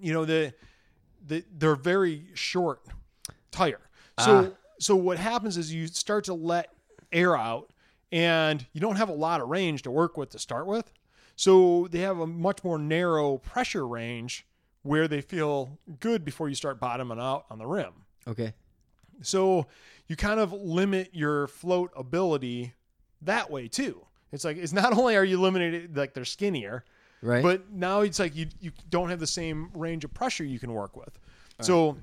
you 0.00 0.12
know 0.12 0.24
the 0.24 0.52
the 1.26 1.44
they're 1.56 1.76
very 1.76 2.26
short 2.34 2.82
tire. 3.50 3.80
So 4.20 4.52
Ah. 4.52 4.56
so 4.78 4.94
what 4.96 5.18
happens 5.18 5.56
is 5.56 5.72
you 5.72 5.86
start 5.86 6.24
to 6.24 6.34
let 6.34 6.70
air 7.12 7.36
out 7.36 7.72
and 8.12 8.64
you 8.72 8.80
don't 8.80 8.96
have 8.96 9.08
a 9.08 9.14
lot 9.14 9.40
of 9.40 9.48
range 9.48 9.82
to 9.82 9.90
work 9.90 10.16
with 10.16 10.30
to 10.30 10.38
start 10.38 10.66
with. 10.66 10.92
So 11.36 11.88
they 11.90 11.98
have 12.00 12.18
a 12.20 12.26
much 12.26 12.62
more 12.62 12.78
narrow 12.78 13.38
pressure 13.38 13.86
range 13.86 14.46
where 14.82 15.08
they 15.08 15.20
feel 15.20 15.78
good 15.98 16.24
before 16.24 16.48
you 16.48 16.54
start 16.54 16.78
bottoming 16.78 17.18
out 17.18 17.46
on 17.50 17.58
the 17.58 17.66
rim. 17.66 17.92
Okay. 18.28 18.52
So 19.22 19.66
you 20.08 20.16
kind 20.16 20.40
of 20.40 20.52
limit 20.52 21.10
your 21.12 21.46
float 21.46 21.90
ability 21.96 22.74
that 23.22 23.50
way 23.50 23.68
too. 23.68 24.04
It's 24.32 24.44
like 24.44 24.56
it's 24.56 24.72
not 24.72 24.92
only 24.98 25.16
are 25.16 25.24
you 25.24 25.40
limited 25.40 25.96
like 25.96 26.14
they're 26.14 26.24
skinnier, 26.24 26.84
Right. 27.22 27.42
but 27.42 27.70
now 27.70 28.00
it's 28.00 28.18
like 28.18 28.34
you 28.36 28.46
you 28.60 28.72
don't 28.90 29.10
have 29.10 29.20
the 29.20 29.26
same 29.26 29.70
range 29.74 30.04
of 30.04 30.12
pressure 30.12 30.44
you 30.44 30.58
can 30.58 30.72
work 30.72 30.96
with. 30.96 31.18
So 31.60 31.96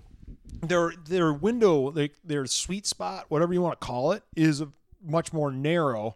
their 0.63 0.93
their 1.05 1.33
window, 1.33 1.91
like 1.91 2.13
their 2.23 2.45
sweet 2.45 2.87
spot, 2.87 3.25
whatever 3.29 3.53
you 3.53 3.61
want 3.61 3.79
to 3.79 3.85
call 3.85 4.13
it, 4.13 4.23
is 4.35 4.63
much 5.03 5.33
more 5.33 5.51
narrow 5.51 6.15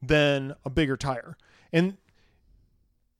than 0.00 0.54
a 0.64 0.70
bigger 0.70 0.96
tire. 0.96 1.36
And 1.72 1.96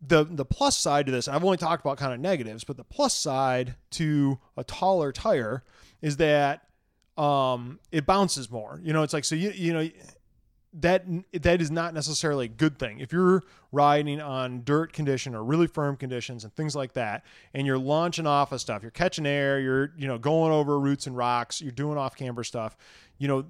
the 0.06 0.24
the 0.24 0.44
plus 0.44 0.76
side 0.76 1.06
to 1.06 1.12
this, 1.12 1.26
I've 1.26 1.44
only 1.44 1.56
talked 1.56 1.84
about 1.84 1.98
kind 1.98 2.12
of 2.12 2.20
negatives, 2.20 2.64
but 2.64 2.76
the 2.76 2.84
plus 2.84 3.14
side 3.14 3.74
to 3.92 4.38
a 4.56 4.62
taller 4.62 5.10
tire 5.10 5.64
is 6.00 6.18
that 6.18 6.65
um, 7.16 7.80
it 7.90 8.06
bounces 8.06 8.50
more. 8.50 8.80
You 8.82 8.92
know, 8.92 9.02
it's 9.02 9.12
like 9.12 9.24
so 9.24 9.34
you 9.34 9.50
you 9.50 9.72
know 9.72 9.88
that 10.74 11.04
that 11.32 11.62
is 11.62 11.70
not 11.70 11.94
necessarily 11.94 12.46
a 12.46 12.48
good 12.48 12.78
thing. 12.78 13.00
If 13.00 13.12
you're 13.12 13.42
riding 13.72 14.20
on 14.20 14.62
dirt 14.64 14.92
condition 14.92 15.34
or 15.34 15.42
really 15.42 15.66
firm 15.66 15.96
conditions 15.96 16.44
and 16.44 16.54
things 16.54 16.76
like 16.76 16.92
that, 16.94 17.24
and 17.54 17.66
you're 17.66 17.78
launching 17.78 18.26
off 18.26 18.52
of 18.52 18.60
stuff, 18.60 18.82
you're 18.82 18.90
catching 18.90 19.26
air, 19.26 19.58
you're 19.58 19.92
you 19.96 20.06
know 20.06 20.18
going 20.18 20.52
over 20.52 20.78
roots 20.78 21.06
and 21.06 21.16
rocks, 21.16 21.60
you're 21.60 21.72
doing 21.72 21.96
off 21.96 22.16
camber 22.16 22.44
stuff, 22.44 22.76
you 23.18 23.28
know 23.28 23.44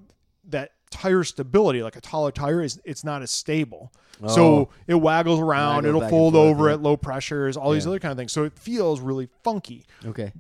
that 0.49 0.73
tire 0.91 1.25
stability, 1.25 1.83
like 1.83 1.97
a 1.97 2.01
taller 2.01 2.31
tire, 2.31 2.63
is 2.63 2.81
it's 2.85 3.03
not 3.03 3.23
as 3.23 3.31
stable. 3.31 3.93
Oh. 4.23 4.29
So 4.29 4.69
it 4.87 4.95
waggles 4.95 5.41
around, 5.41 5.85
it'll 5.85 6.09
fold 6.09 6.37
over 6.37 6.71
at 6.71 6.81
low 6.81 6.97
pressures, 6.97 7.57
all 7.57 7.73
these 7.73 7.87
other 7.87 7.99
kind 7.99 8.13
of 8.13 8.19
things. 8.19 8.33
So 8.33 8.45
it 8.45 8.57
feels 8.59 9.01
really 9.01 9.29
funky 9.43 9.85
okay. 10.05 10.33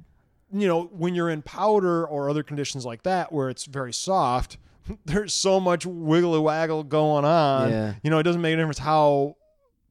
You 0.53 0.69
know, 0.69 0.85
when 0.85 1.15
you're 1.15 1.31
in 1.31 1.43
powder 1.43 2.07
or 2.07 2.31
other 2.31 2.43
conditions 2.43 2.85
like 2.85 3.03
that 3.03 3.33
where 3.33 3.51
it's 3.51 3.65
very 3.65 3.93
soft, 3.93 4.59
there's 5.05 5.33
so 5.33 5.61
much 5.61 5.85
wiggly 5.87 6.39
waggle 6.39 6.85
going 6.85 7.25
on. 7.25 7.71
Yeah. 7.71 7.95
You 8.03 8.11
know, 8.11 8.19
it 8.19 8.23
doesn't 8.23 8.41
make 8.43 8.55
a 8.55 8.57
difference 8.57 8.79
how 8.79 9.37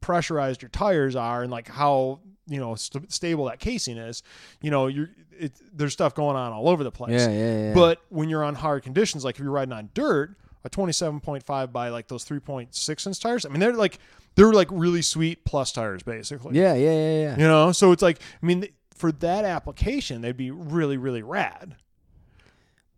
pressurized 0.01 0.61
your 0.61 0.69
tires 0.69 1.15
are 1.15 1.41
and 1.41 1.51
like 1.51 1.67
how 1.67 2.19
you 2.47 2.59
know 2.59 2.75
st- 2.75 3.11
stable 3.11 3.45
that 3.45 3.59
casing 3.59 3.97
is. 3.97 4.23
You 4.61 4.71
know, 4.71 4.87
you're 4.87 5.09
it, 5.31 5.53
there's 5.73 5.93
stuff 5.93 6.15
going 6.15 6.37
on 6.37 6.53
all 6.53 6.69
over 6.69 6.83
the 6.83 6.91
place. 6.91 7.19
Yeah, 7.21 7.29
yeah, 7.29 7.63
yeah. 7.67 7.73
But 7.73 8.01
when 8.09 8.29
you're 8.29 8.43
on 8.43 8.55
hard 8.55 8.83
conditions, 8.83 9.25
like 9.25 9.35
if 9.35 9.41
you're 9.41 9.51
riding 9.51 9.73
on 9.73 9.89
dirt, 9.93 10.37
a 10.63 10.69
27.5 10.69 11.71
by 11.71 11.89
like 11.89 12.07
those 12.07 12.23
3.6 12.25 13.07
inch 13.07 13.19
tires, 13.19 13.45
I 13.45 13.49
mean 13.49 13.59
they're 13.59 13.73
like 13.73 13.99
they're 14.35 14.53
like 14.53 14.67
really 14.71 15.01
sweet 15.01 15.43
plus 15.45 15.71
tires 15.71 16.03
basically. 16.03 16.57
yeah, 16.57 16.73
yeah, 16.73 16.91
yeah, 16.91 17.21
yeah. 17.21 17.37
You 17.37 17.47
know, 17.47 17.71
so 17.71 17.91
it's 17.91 18.01
like, 18.01 18.19
I 18.41 18.45
mean, 18.45 18.67
for 18.95 19.11
that 19.11 19.45
application, 19.45 20.21
they'd 20.21 20.37
be 20.37 20.51
really, 20.51 20.97
really 20.97 21.21
rad. 21.21 21.75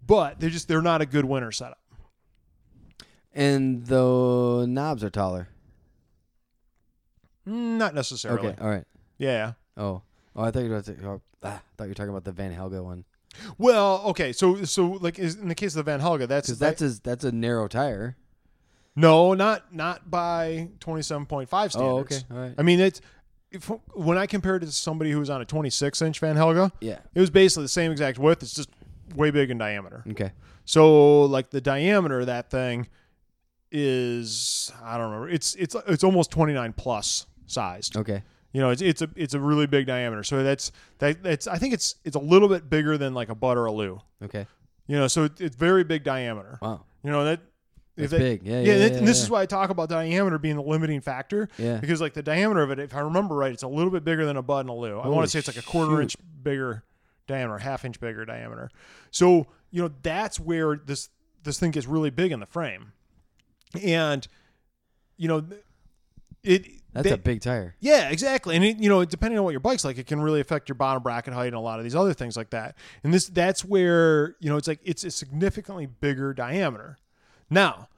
But 0.05 0.39
they're 0.39 0.49
just 0.49 0.67
they're 0.67 0.81
not 0.81 1.01
a 1.01 1.05
good 1.05 1.25
winter 1.25 1.51
setup. 1.51 1.79
And 3.33 3.85
the 3.85 4.65
knobs 4.67 5.03
are 5.03 5.09
taller. 5.09 5.49
Not 7.45 7.93
necessarily. 7.93 8.49
Okay. 8.49 8.61
All 8.61 8.69
right. 8.69 8.85
Yeah. 9.17 9.53
Oh. 9.75 10.01
Oh, 10.35 10.43
I 10.43 10.51
thought 10.51 10.63
you 10.63 10.69
were 10.69 10.81
to, 10.81 10.95
oh, 11.05 11.21
ah, 11.43 11.61
thought 11.77 11.85
you 11.85 11.89
were 11.89 11.95
talking 11.95 12.09
about 12.09 12.23
the 12.23 12.31
Vanhelga 12.31 12.83
one 12.83 13.05
Well, 13.57 14.03
okay. 14.07 14.31
So 14.33 14.63
so 14.63 14.97
like 15.01 15.17
in 15.17 15.47
the 15.47 15.55
case 15.55 15.75
of 15.75 15.83
the 15.83 15.91
Vanhelga, 15.91 16.27
that's 16.27 16.47
that's 16.49 16.81
a 16.81 17.01
that's 17.01 17.23
a 17.23 17.31
narrow 17.31 17.67
tire. 17.67 18.15
no, 18.95 19.33
not 19.33 19.73
not 19.73 20.09
by 20.09 20.69
twenty 20.79 21.01
seven 21.01 21.25
point 21.25 21.49
five 21.49 21.71
standards. 21.71 21.93
Oh, 21.93 21.99
okay. 21.99 22.25
All 22.31 22.37
right. 22.37 22.55
I 22.57 22.61
mean, 22.63 22.79
it's 22.79 23.01
if, 23.51 23.65
when 23.93 24.17
I 24.17 24.25
compared 24.25 24.63
it 24.63 24.67
to 24.67 24.71
somebody 24.71 25.11
who 25.11 25.19
was 25.19 25.29
on 25.29 25.41
a 25.41 25.45
twenty 25.45 25.69
six 25.69 26.01
inch 26.01 26.19
Vanhelga, 26.21 26.71
Yeah. 26.81 26.99
it 27.15 27.19
was 27.19 27.29
basically 27.29 27.63
the 27.63 27.69
same 27.69 27.91
exact 27.91 28.17
width. 28.19 28.43
It's 28.43 28.53
just 28.53 28.69
way 29.15 29.31
big 29.31 29.49
in 29.51 29.57
diameter. 29.57 30.03
Okay. 30.11 30.31
So 30.65 31.23
like 31.23 31.49
the 31.49 31.61
diameter 31.61 32.19
of 32.21 32.25
that 32.27 32.49
thing 32.51 32.87
is 33.71 34.71
I 34.83 34.97
don't 34.97 35.07
remember. 35.11 35.29
It's 35.29 35.55
it's 35.55 35.75
it's 35.87 36.03
almost 36.03 36.31
29 36.31 36.73
plus 36.73 37.25
sized. 37.45 37.95
Okay. 37.97 38.23
You 38.53 38.61
know, 38.61 38.69
it's 38.71 38.81
it's 38.81 39.01
a 39.01 39.09
it's 39.15 39.33
a 39.33 39.39
really 39.39 39.67
big 39.67 39.85
diameter. 39.87 40.23
So 40.23 40.43
that's 40.43 40.71
that 40.99 41.21
that's 41.23 41.47
I 41.47 41.57
think 41.57 41.73
it's 41.73 41.95
it's 42.03 42.15
a 42.15 42.19
little 42.19 42.47
bit 42.49 42.69
bigger 42.69 42.97
than 42.97 43.13
like 43.13 43.29
a 43.29 43.35
Bud 43.35 43.57
or 43.57 43.65
a 43.65 43.71
Lou. 43.71 43.99
Okay. 44.23 44.47
You 44.87 44.97
know, 44.97 45.07
so 45.07 45.25
it, 45.25 45.39
it's 45.41 45.55
very 45.55 45.83
big 45.83 46.03
diameter. 46.03 46.57
Wow. 46.61 46.85
You 47.03 47.11
know 47.11 47.25
that 47.25 47.41
That's 47.97 48.11
that- 48.11 48.19
big. 48.19 48.43
Yeah. 48.43 48.59
Yeah, 48.61 48.73
Yeah. 48.73 48.75
yeah, 48.87 48.97
and 48.97 49.07
this 49.07 49.17
yeah. 49.19 49.23
is 49.23 49.29
why 49.29 49.41
I 49.41 49.45
talk 49.45 49.69
about 49.69 49.89
diameter 49.89 50.37
being 50.37 50.55
the 50.55 50.61
limiting 50.61 51.01
factor. 51.01 51.49
Yeah. 51.57 51.77
Because 51.77 51.99
like 51.99 52.13
the 52.13 52.23
diameter 52.23 52.61
of 52.61 52.71
it, 52.71 52.79
if 52.79 52.95
I 52.95 52.99
remember 52.99 53.35
right, 53.35 53.51
it's 53.51 53.63
a 53.63 53.67
little 53.67 53.91
bit 53.91 54.03
bigger 54.05 54.25
than 54.25 54.37
a 54.37 54.41
Bud 54.41 54.61
and 54.61 54.69
a 54.69 54.73
Lou. 54.73 54.99
I 54.99 55.03
Holy 55.03 55.15
want 55.15 55.25
to 55.25 55.29
say 55.31 55.39
it's 55.39 55.47
like 55.47 55.57
a 55.57 55.61
quarter 55.67 55.91
shoot. 55.97 56.01
inch 56.01 56.17
bigger 56.43 56.83
diameter, 57.27 57.57
half 57.57 57.83
inch 57.83 57.99
bigger 57.99 58.23
diameter. 58.25 58.69
So 59.11 59.47
you 59.71 59.81
know 59.81 59.91
that's 60.03 60.39
where 60.39 60.75
this 60.77 61.09
this 61.43 61.59
thing 61.59 61.71
gets 61.71 61.87
really 61.87 62.09
big 62.09 62.31
in 62.31 62.39
the 62.39 62.45
frame, 62.45 62.93
and 63.83 64.27
you 65.17 65.27
know 65.27 65.43
it. 66.43 66.67
That's 66.93 67.09
they- 67.09 67.13
a 67.13 67.17
big 67.17 67.41
tire. 67.41 67.75
yeah, 67.79 68.09
exactly. 68.09 68.55
And 68.55 68.65
it, 68.65 68.77
you 68.77 68.89
know, 68.89 69.05
depending 69.05 69.37
on 69.37 69.43
what 69.45 69.51
your 69.51 69.59
bike's 69.59 69.85
like, 69.85 69.99
it 69.99 70.07
can 70.07 70.19
really 70.19 70.39
affect 70.39 70.67
your 70.67 70.75
bottom 70.75 71.03
bracket 71.03 71.31
height 71.33 71.47
and 71.47 71.55
a 71.55 71.59
lot 71.59 71.77
of 71.79 71.83
these 71.83 71.93
other 71.95 72.13
things 72.13 72.35
like 72.35 72.49
that. 72.51 72.75
And 73.03 73.13
this 73.13 73.27
that's 73.27 73.63
where, 73.63 74.35
you 74.39 74.49
know, 74.49 74.57
it's 74.57 74.67
like 74.67 74.79
it's 74.83 75.03
a 75.03 75.11
significantly 75.11 75.85
bigger 75.85 76.33
diameter. 76.33 76.97
Now, 77.49 77.89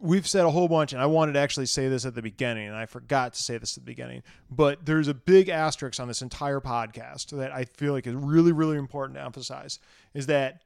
we've 0.00 0.26
said 0.26 0.44
a 0.44 0.50
whole 0.50 0.68
bunch 0.68 0.92
and 0.92 1.00
I 1.00 1.06
wanted 1.06 1.32
to 1.32 1.38
actually 1.38 1.66
say 1.66 1.88
this 1.88 2.04
at 2.04 2.14
the 2.14 2.22
beginning 2.22 2.66
and 2.66 2.76
I 2.76 2.86
forgot 2.86 3.34
to 3.34 3.42
say 3.42 3.58
this 3.58 3.76
at 3.76 3.84
the 3.84 3.86
beginning, 3.86 4.22
but 4.50 4.84
there's 4.84 5.08
a 5.08 5.14
big 5.14 5.48
asterisk 5.48 6.00
on 6.00 6.08
this 6.08 6.22
entire 6.22 6.60
podcast 6.60 7.36
that 7.36 7.52
I 7.52 7.64
feel 7.64 7.92
like 7.92 8.06
is 8.06 8.14
really 8.14 8.52
really 8.52 8.76
important 8.76 9.16
to 9.16 9.24
emphasize 9.24 9.78
is 10.12 10.26
that 10.26 10.62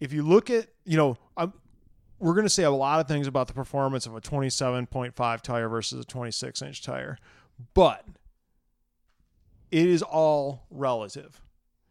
if 0.00 0.12
you 0.12 0.22
look 0.22 0.50
at, 0.50 0.68
you 0.84 0.96
know, 0.96 1.16
I'm 1.36 1.52
we're 2.18 2.34
going 2.34 2.46
to 2.46 2.50
say 2.50 2.62
a 2.62 2.70
lot 2.70 3.00
of 3.00 3.08
things 3.08 3.26
about 3.26 3.48
the 3.48 3.52
performance 3.52 4.06
of 4.06 4.14
a 4.14 4.20
27.5 4.20 5.40
tire 5.42 5.68
versus 5.68 6.00
a 6.00 6.04
26 6.06 6.62
inch 6.62 6.82
tire, 6.82 7.18
but 7.74 8.06
it 9.70 9.86
is 9.86 10.02
all 10.02 10.66
relative. 10.70 11.40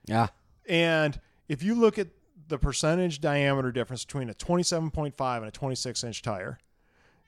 Yeah. 0.05 0.27
And 0.67 1.19
if 1.47 1.61
you 1.61 1.75
look 1.75 1.99
at 1.99 2.07
the 2.53 2.59
percentage 2.59 3.19
diameter 3.19 3.71
difference 3.71 4.05
between 4.05 4.29
a 4.29 4.33
27.5 4.35 5.37
and 5.37 5.45
a 5.47 5.51
26 5.51 6.03
inch 6.03 6.21
tire, 6.21 6.59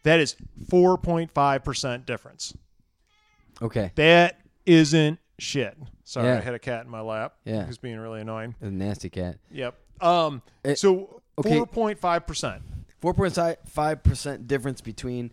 that 0.04 0.20
is 0.20 0.36
4.5% 0.70 2.06
difference. 2.06 2.56
Okay. 3.60 3.92
That 3.96 4.40
isn't 4.68 5.18
shit. 5.40 5.76
Sorry, 6.04 6.28
Yeah. 6.28 6.38
I 6.38 6.42
had 6.42 6.54
a 6.54 6.60
cat 6.60 6.86
in 6.86 6.92
my 6.92 7.02
lap. 7.02 7.38
Yeah. 7.44 7.66
Who's 7.66 7.80
being 7.80 7.98
really 7.98 8.22
annoying. 8.22 8.54
A 8.62 8.70
nasty 8.70 9.10
cat. 9.10 9.40
Yep. 9.50 9.76
Um, 10.00 10.44
It- 10.64 10.78
so 10.78 11.24
okay. 11.40 11.58
4.5%. 11.58 12.62
Four 13.00 13.14
point 13.16 13.36
five 13.68 14.04
percent 14.04 14.48
difference 14.48 14.82
between 14.82 15.32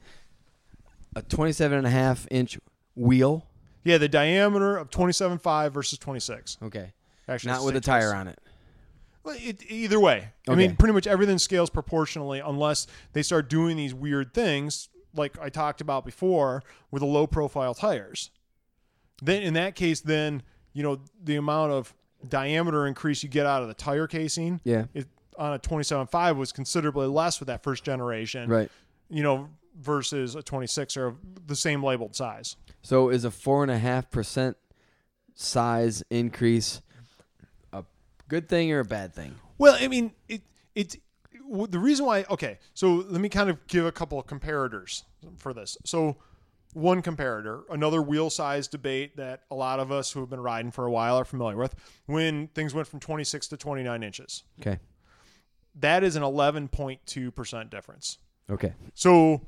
a 1.16 1.22
twenty-seven 1.22 1.78
and 1.78 1.86
a 1.86 1.90
half 1.90 2.26
inch 2.30 2.58
wheel. 2.94 3.46
Yeah, 3.84 3.96
the 3.98 4.08
diameter 4.10 4.76
of 4.76 4.90
27.5 4.90 5.72
versus 5.72 5.98
26. 5.98 6.58
Okay. 6.62 6.92
Actually, 7.28 7.52
Not 7.52 7.64
with 7.64 7.76
a 7.76 7.80
tire 7.80 8.14
on 8.14 8.28
it. 8.28 8.38
Well, 9.24 9.36
it, 9.38 9.62
either 9.70 10.00
way, 10.00 10.30
I 10.48 10.54
mean, 10.54 10.76
pretty 10.76 10.92
much 10.94 11.06
everything 11.06 11.38
scales 11.38 11.70
proportionally 11.70 12.40
unless 12.40 12.86
they 13.12 13.22
start 13.22 13.48
doing 13.48 13.76
these 13.76 13.94
weird 13.94 14.34
things, 14.34 14.88
like 15.14 15.38
I 15.38 15.48
talked 15.48 15.80
about 15.80 16.04
before 16.04 16.62
with 16.90 17.00
the 17.00 17.06
low 17.06 17.26
profile 17.26 17.74
tires. 17.74 18.30
Then, 19.22 19.42
in 19.42 19.54
that 19.54 19.76
case, 19.76 20.00
then 20.00 20.42
you 20.72 20.82
know 20.82 21.00
the 21.22 21.36
amount 21.36 21.70
of 21.72 21.94
diameter 22.28 22.86
increase 22.86 23.22
you 23.22 23.28
get 23.28 23.46
out 23.46 23.62
of 23.62 23.68
the 23.68 23.74
tire 23.74 24.06
casing 24.06 24.60
Yeah. 24.64 24.86
it, 24.94 25.06
on 25.38 25.54
a 25.54 25.58
27.5 25.58 26.36
was 26.36 26.52
considerably 26.52 27.06
less 27.06 27.40
with 27.40 27.46
that 27.48 27.62
first 27.62 27.84
generation, 27.84 28.48
Right. 28.48 28.70
You 29.08 29.22
know, 29.22 29.48
versus 29.80 30.34
a 30.34 30.42
26 30.42 30.96
or 30.96 31.16
the 31.46 31.56
same 31.56 31.82
labeled 31.82 32.14
size. 32.14 32.56
So 32.82 33.08
is 33.08 33.24
a 33.24 33.30
four 33.30 33.62
and 33.62 33.70
a 33.70 33.78
half 33.78 34.10
percent 34.10 34.56
size 35.34 36.02
increase 36.10 36.80
Good 38.32 38.48
thing 38.48 38.72
or 38.72 38.78
a 38.80 38.84
bad 38.84 39.12
thing? 39.14 39.34
Well, 39.58 39.76
I 39.78 39.88
mean, 39.88 40.12
it 40.26 40.40
it 40.74 40.96
the 41.50 41.78
reason 41.78 42.06
why. 42.06 42.24
Okay, 42.30 42.58
so 42.72 43.04
let 43.10 43.20
me 43.20 43.28
kind 43.28 43.50
of 43.50 43.66
give 43.66 43.84
a 43.84 43.92
couple 43.92 44.18
of 44.18 44.24
comparators 44.26 45.02
for 45.36 45.52
this. 45.52 45.76
So, 45.84 46.16
one 46.72 47.02
comparator, 47.02 47.64
another 47.68 48.00
wheel 48.00 48.30
size 48.30 48.68
debate 48.68 49.18
that 49.18 49.42
a 49.50 49.54
lot 49.54 49.80
of 49.80 49.92
us 49.92 50.10
who 50.12 50.20
have 50.20 50.30
been 50.30 50.40
riding 50.40 50.70
for 50.70 50.86
a 50.86 50.90
while 50.90 51.18
are 51.18 51.26
familiar 51.26 51.58
with. 51.58 51.74
When 52.06 52.48
things 52.48 52.72
went 52.72 52.88
from 52.88 53.00
26 53.00 53.48
to 53.48 53.58
29 53.58 54.02
inches, 54.02 54.44
Okay. 54.60 54.78
that 55.80 56.02
is 56.02 56.16
an 56.16 56.22
11.2 56.22 57.34
percent 57.34 57.68
difference. 57.68 58.16
Okay. 58.48 58.72
So, 58.94 59.42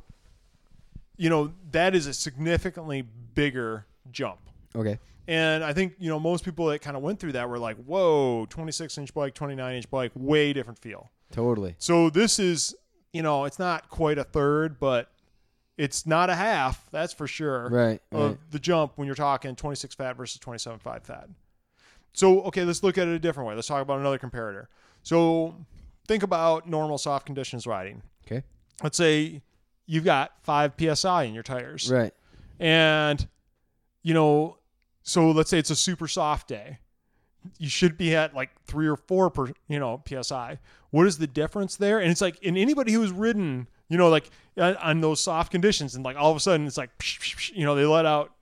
you 1.16 1.30
know, 1.30 1.54
that 1.70 1.94
is 1.94 2.06
a 2.06 2.12
significantly 2.12 3.00
bigger 3.00 3.86
jump. 4.10 4.40
Okay. 4.76 4.98
And 5.26 5.64
I 5.64 5.72
think, 5.72 5.94
you 5.98 6.08
know, 6.08 6.20
most 6.20 6.44
people 6.44 6.66
that 6.66 6.80
kind 6.80 6.96
of 6.96 7.02
went 7.02 7.18
through 7.18 7.32
that 7.32 7.48
were 7.48 7.58
like, 7.58 7.76
whoa, 7.84 8.46
26 8.50 8.98
inch 8.98 9.14
bike, 9.14 9.34
29 9.34 9.74
inch 9.74 9.90
bike, 9.90 10.12
way 10.14 10.52
different 10.52 10.78
feel. 10.78 11.10
Totally. 11.32 11.74
So 11.78 12.10
this 12.10 12.38
is, 12.38 12.74
you 13.12 13.22
know, 13.22 13.44
it's 13.44 13.58
not 13.58 13.88
quite 13.88 14.18
a 14.18 14.24
third, 14.24 14.78
but 14.78 15.10
it's 15.76 16.06
not 16.06 16.30
a 16.30 16.34
half, 16.34 16.86
that's 16.90 17.12
for 17.12 17.26
sure, 17.26 17.68
Right. 17.68 18.00
of 18.12 18.30
right. 18.30 18.38
the 18.50 18.58
jump 18.58 18.92
when 18.96 19.06
you're 19.06 19.16
talking 19.16 19.56
26 19.56 19.94
fat 19.94 20.16
versus 20.16 20.38
27 20.38 20.78
5 20.78 21.02
fat. 21.02 21.28
So, 22.12 22.42
okay, 22.42 22.62
let's 22.64 22.82
look 22.84 22.96
at 22.96 23.08
it 23.08 23.14
a 23.14 23.18
different 23.18 23.48
way. 23.48 23.54
Let's 23.56 23.66
talk 23.66 23.82
about 23.82 23.98
another 23.98 24.18
comparator. 24.18 24.66
So, 25.02 25.56
think 26.06 26.22
about 26.22 26.68
normal 26.68 26.96
soft 26.98 27.26
conditions 27.26 27.66
riding. 27.66 28.02
Okay. 28.26 28.44
Let's 28.82 28.96
say 28.96 29.42
you've 29.86 30.04
got 30.04 30.32
5 30.42 30.74
psi 30.94 31.24
in 31.24 31.34
your 31.34 31.42
tires. 31.42 31.90
Right. 31.90 32.12
And, 32.60 33.26
you 34.02 34.14
know, 34.14 34.58
so 35.04 35.30
let's 35.30 35.48
say 35.50 35.58
it's 35.58 35.70
a 35.70 35.76
super 35.76 36.08
soft 36.08 36.48
day. 36.48 36.78
You 37.58 37.68
should 37.68 37.96
be 37.98 38.16
at 38.16 38.34
like 38.34 38.50
three 38.66 38.88
or 38.88 38.96
four 38.96 39.28
per, 39.30 39.52
you 39.68 39.78
know, 39.78 40.02
psi. 40.06 40.58
What 40.90 41.06
is 41.06 41.18
the 41.18 41.26
difference 41.26 41.76
there? 41.76 42.00
And 42.00 42.10
it's 42.10 42.20
like, 42.22 42.42
in 42.42 42.56
anybody 42.56 42.92
who's 42.92 43.12
ridden, 43.12 43.68
you 43.88 43.98
know, 43.98 44.08
like 44.08 44.30
uh, 44.56 44.74
on 44.82 45.00
those 45.02 45.20
soft 45.20 45.52
conditions, 45.52 45.94
and 45.94 46.04
like 46.04 46.16
all 46.16 46.30
of 46.30 46.36
a 46.36 46.40
sudden 46.40 46.66
it's 46.66 46.78
like, 46.78 46.90
you 47.54 47.64
know, 47.66 47.74
they 47.74 47.84
let 47.84 48.06
out, 48.06 48.32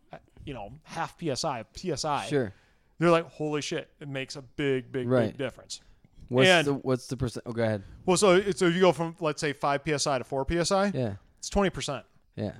you 0.44 0.54
know, 0.54 0.70
half 0.84 1.16
psi, 1.20 1.64
psi. 1.74 2.26
Sure. 2.26 2.52
They're 3.00 3.10
like, 3.10 3.28
holy 3.28 3.60
shit, 3.60 3.90
it 4.00 4.06
makes 4.08 4.36
a 4.36 4.42
big, 4.42 4.92
big, 4.92 5.08
Right. 5.08 5.26
big 5.30 5.38
difference. 5.38 5.80
What's 6.28 6.48
And- 6.48 6.66
the 6.68 6.74
what's 6.74 7.08
the 7.08 7.16
percent? 7.16 7.42
Oh, 7.46 7.52
go 7.52 7.64
ahead. 7.64 7.82
Well, 8.06 8.16
so 8.16 8.40
so 8.52 8.66
if 8.66 8.74
you 8.74 8.80
go 8.80 8.92
from 8.92 9.16
let's 9.20 9.40
say 9.40 9.52
five 9.52 9.82
psi 9.84 10.18
to 10.18 10.24
four 10.24 10.46
psi, 10.48 10.92
Yeah. 10.94 11.14
it's 11.38 11.50
twenty 11.50 11.70
percent. 11.70 12.06
Yeah. 12.36 12.52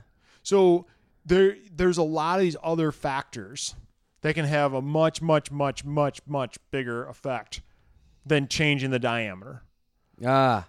So 0.42 0.86
there 1.24 1.56
there's 1.74 1.98
a 1.98 2.02
lot 2.02 2.40
of 2.40 2.42
these 2.42 2.56
other 2.64 2.90
factors 2.90 3.76
that 4.22 4.34
can 4.34 4.46
have 4.46 4.72
a 4.72 4.82
much 4.82 5.20
much 5.20 5.50
much 5.50 5.84
much 5.84 6.20
much 6.26 6.58
bigger 6.70 7.06
effect 7.06 7.60
than 8.24 8.48
changing 8.48 8.90
the 8.90 8.98
diameter. 8.98 9.62
Ah. 10.24 10.68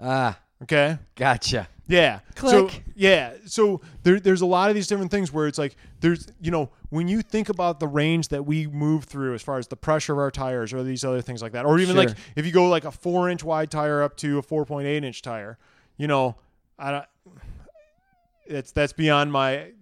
Ah. 0.00 0.38
Okay? 0.62 0.98
Gotcha. 1.14 1.68
Yeah. 1.86 2.20
So 2.36 2.66
Click. 2.66 2.84
yeah. 2.94 3.34
So 3.46 3.80
there, 4.02 4.20
there's 4.20 4.42
a 4.42 4.46
lot 4.46 4.68
of 4.68 4.74
these 4.74 4.86
different 4.86 5.10
things 5.10 5.32
where 5.32 5.46
it's 5.46 5.58
like 5.58 5.76
there's 6.00 6.26
you 6.40 6.50
know 6.50 6.70
when 6.90 7.08
you 7.08 7.22
think 7.22 7.48
about 7.48 7.80
the 7.80 7.88
range 7.88 8.28
that 8.28 8.44
we 8.44 8.66
move 8.66 9.04
through 9.04 9.34
as 9.34 9.42
far 9.42 9.58
as 9.58 9.68
the 9.68 9.76
pressure 9.76 10.12
of 10.12 10.18
our 10.18 10.30
tires 10.30 10.72
or 10.72 10.82
these 10.82 11.04
other 11.04 11.22
things 11.22 11.40
like 11.40 11.52
that, 11.52 11.64
or 11.64 11.78
even 11.78 11.96
like 11.96 12.10
if 12.36 12.44
you 12.44 12.52
go 12.52 12.68
like 12.68 12.84
a 12.84 12.90
four 12.92 13.30
inch 13.30 13.42
wide 13.42 13.70
tire 13.70 14.02
up 14.02 14.16
to 14.18 14.38
a 14.38 14.42
four 14.42 14.66
point 14.66 14.86
eight 14.86 15.02
inch 15.02 15.22
tire, 15.22 15.58
you 15.96 16.06
know, 16.06 16.36
I 16.78 16.90
don't. 16.90 17.04
It's 18.46 18.72
that's 18.72 18.92
beyond 18.92 19.32
my 19.32 19.72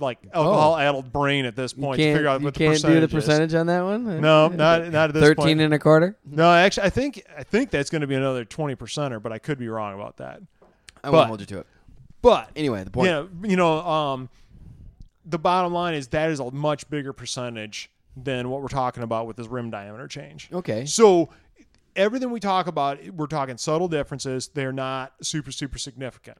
like 0.00 0.18
alcohol 0.32 0.76
addled 0.76 1.12
brain 1.12 1.44
at 1.44 1.54
this 1.56 1.72
point 1.72 1.98
to 1.98 2.02
can't, 2.04 2.16
figure 2.16 2.28
out 2.28 2.40
you 2.40 2.44
what 2.46 2.54
the 2.54 2.58
can't 2.58 2.74
percentage 2.74 2.94
do 2.96 3.00
the 3.06 3.16
is. 3.16 3.24
percentage 3.24 3.54
on 3.54 3.66
that 3.66 3.82
one? 3.82 4.20
No, 4.20 4.48
not 4.48 4.90
not 4.90 5.10
at 5.10 5.14
this 5.14 5.22
Thirteen 5.24 5.44
point. 5.44 5.60
and 5.60 5.74
a 5.74 5.78
quarter. 5.78 6.16
No, 6.24 6.50
actually, 6.52 6.86
I 6.86 6.90
think 6.90 7.22
I 7.36 7.42
think 7.42 7.70
that's 7.70 7.90
going 7.90 8.00
to 8.02 8.06
be 8.06 8.14
another 8.14 8.44
twenty 8.44 8.74
percenter, 8.74 9.22
but 9.22 9.32
I 9.32 9.38
could 9.38 9.58
be 9.58 9.68
wrong 9.68 9.94
about 9.94 10.16
that. 10.18 10.40
I 11.02 11.10
But- 11.10 11.12
won't 11.12 11.28
hold 11.28 11.40
you 11.40 11.46
to 11.46 11.58
it. 11.60 11.66
But 12.22 12.50
Anyway, 12.56 12.82
the 12.84 12.90
point. 12.90 13.08
yeah, 13.10 13.24
you 13.42 13.56
know, 13.56 13.80
um, 13.80 14.30
the 15.26 15.38
bottom 15.38 15.74
line 15.74 15.94
is 15.94 16.08
that 16.08 16.30
is 16.30 16.40
a 16.40 16.50
much 16.50 16.88
bigger 16.88 17.12
percentage 17.12 17.90
than 18.16 18.48
what 18.48 18.62
we're 18.62 18.68
talking 18.68 19.02
about 19.02 19.26
with 19.26 19.36
this 19.36 19.46
rim 19.46 19.70
diameter 19.70 20.08
change. 20.08 20.48
Okay. 20.52 20.86
So 20.86 21.28
everything 21.94 22.30
we 22.30 22.40
talk 22.40 22.66
about, 22.66 23.04
we're 23.10 23.26
talking 23.26 23.58
subtle 23.58 23.88
differences. 23.88 24.48
They're 24.48 24.72
not 24.72 25.12
super 25.22 25.52
super 25.52 25.78
significant. 25.78 26.38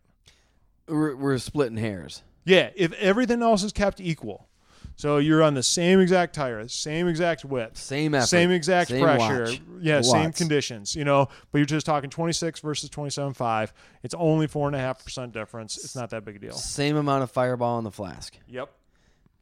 We're, 0.89 1.17
we're 1.17 1.39
splitting 1.39 1.77
hairs. 1.77 2.23
Yeah, 2.45 2.71
if 2.77 2.93
everything 2.95 3.43
else 3.43 3.63
is 3.63 3.73
kept 3.73 4.01
equal, 4.01 4.49
so 4.97 5.17
you're 5.19 5.43
on 5.43 5.55
the 5.55 5.63
same 5.63 5.99
exact 5.99 6.35
tire, 6.35 6.67
same 6.69 7.09
exact 7.09 7.45
width, 7.45 7.77
Same 7.79 8.15
effort. 8.15 8.27
same 8.27 8.51
exact 8.51 8.91
same 8.91 9.03
pressure, 9.03 9.45
watch. 9.45 9.61
yeah, 9.81 10.01
same 10.03 10.33
conditions, 10.33 10.95
you 10.95 11.05
know, 11.05 11.29
but 11.51 11.59
you're 11.59 11.65
just 11.67 11.87
talking 11.87 12.11
26 12.11 12.61
versus 12.61 12.91
27.5. 12.91 13.73
It's 14.03 14.15
only 14.15 14.47
four 14.47 14.67
and 14.69 14.77
a 14.77 14.79
half 14.79 15.03
percent 15.03 15.33
difference. 15.33 15.77
It's 15.83 15.97
not 15.97 16.11
that 16.11 16.25
big 16.25 16.37
a 16.37 16.39
deal. 16.39 16.53
Same 16.53 16.97
amount 16.97 17.23
of 17.23 17.31
fireball 17.31 17.79
in 17.79 17.85
the 17.85 17.91
flask. 17.91 18.37
Yep. 18.49 18.71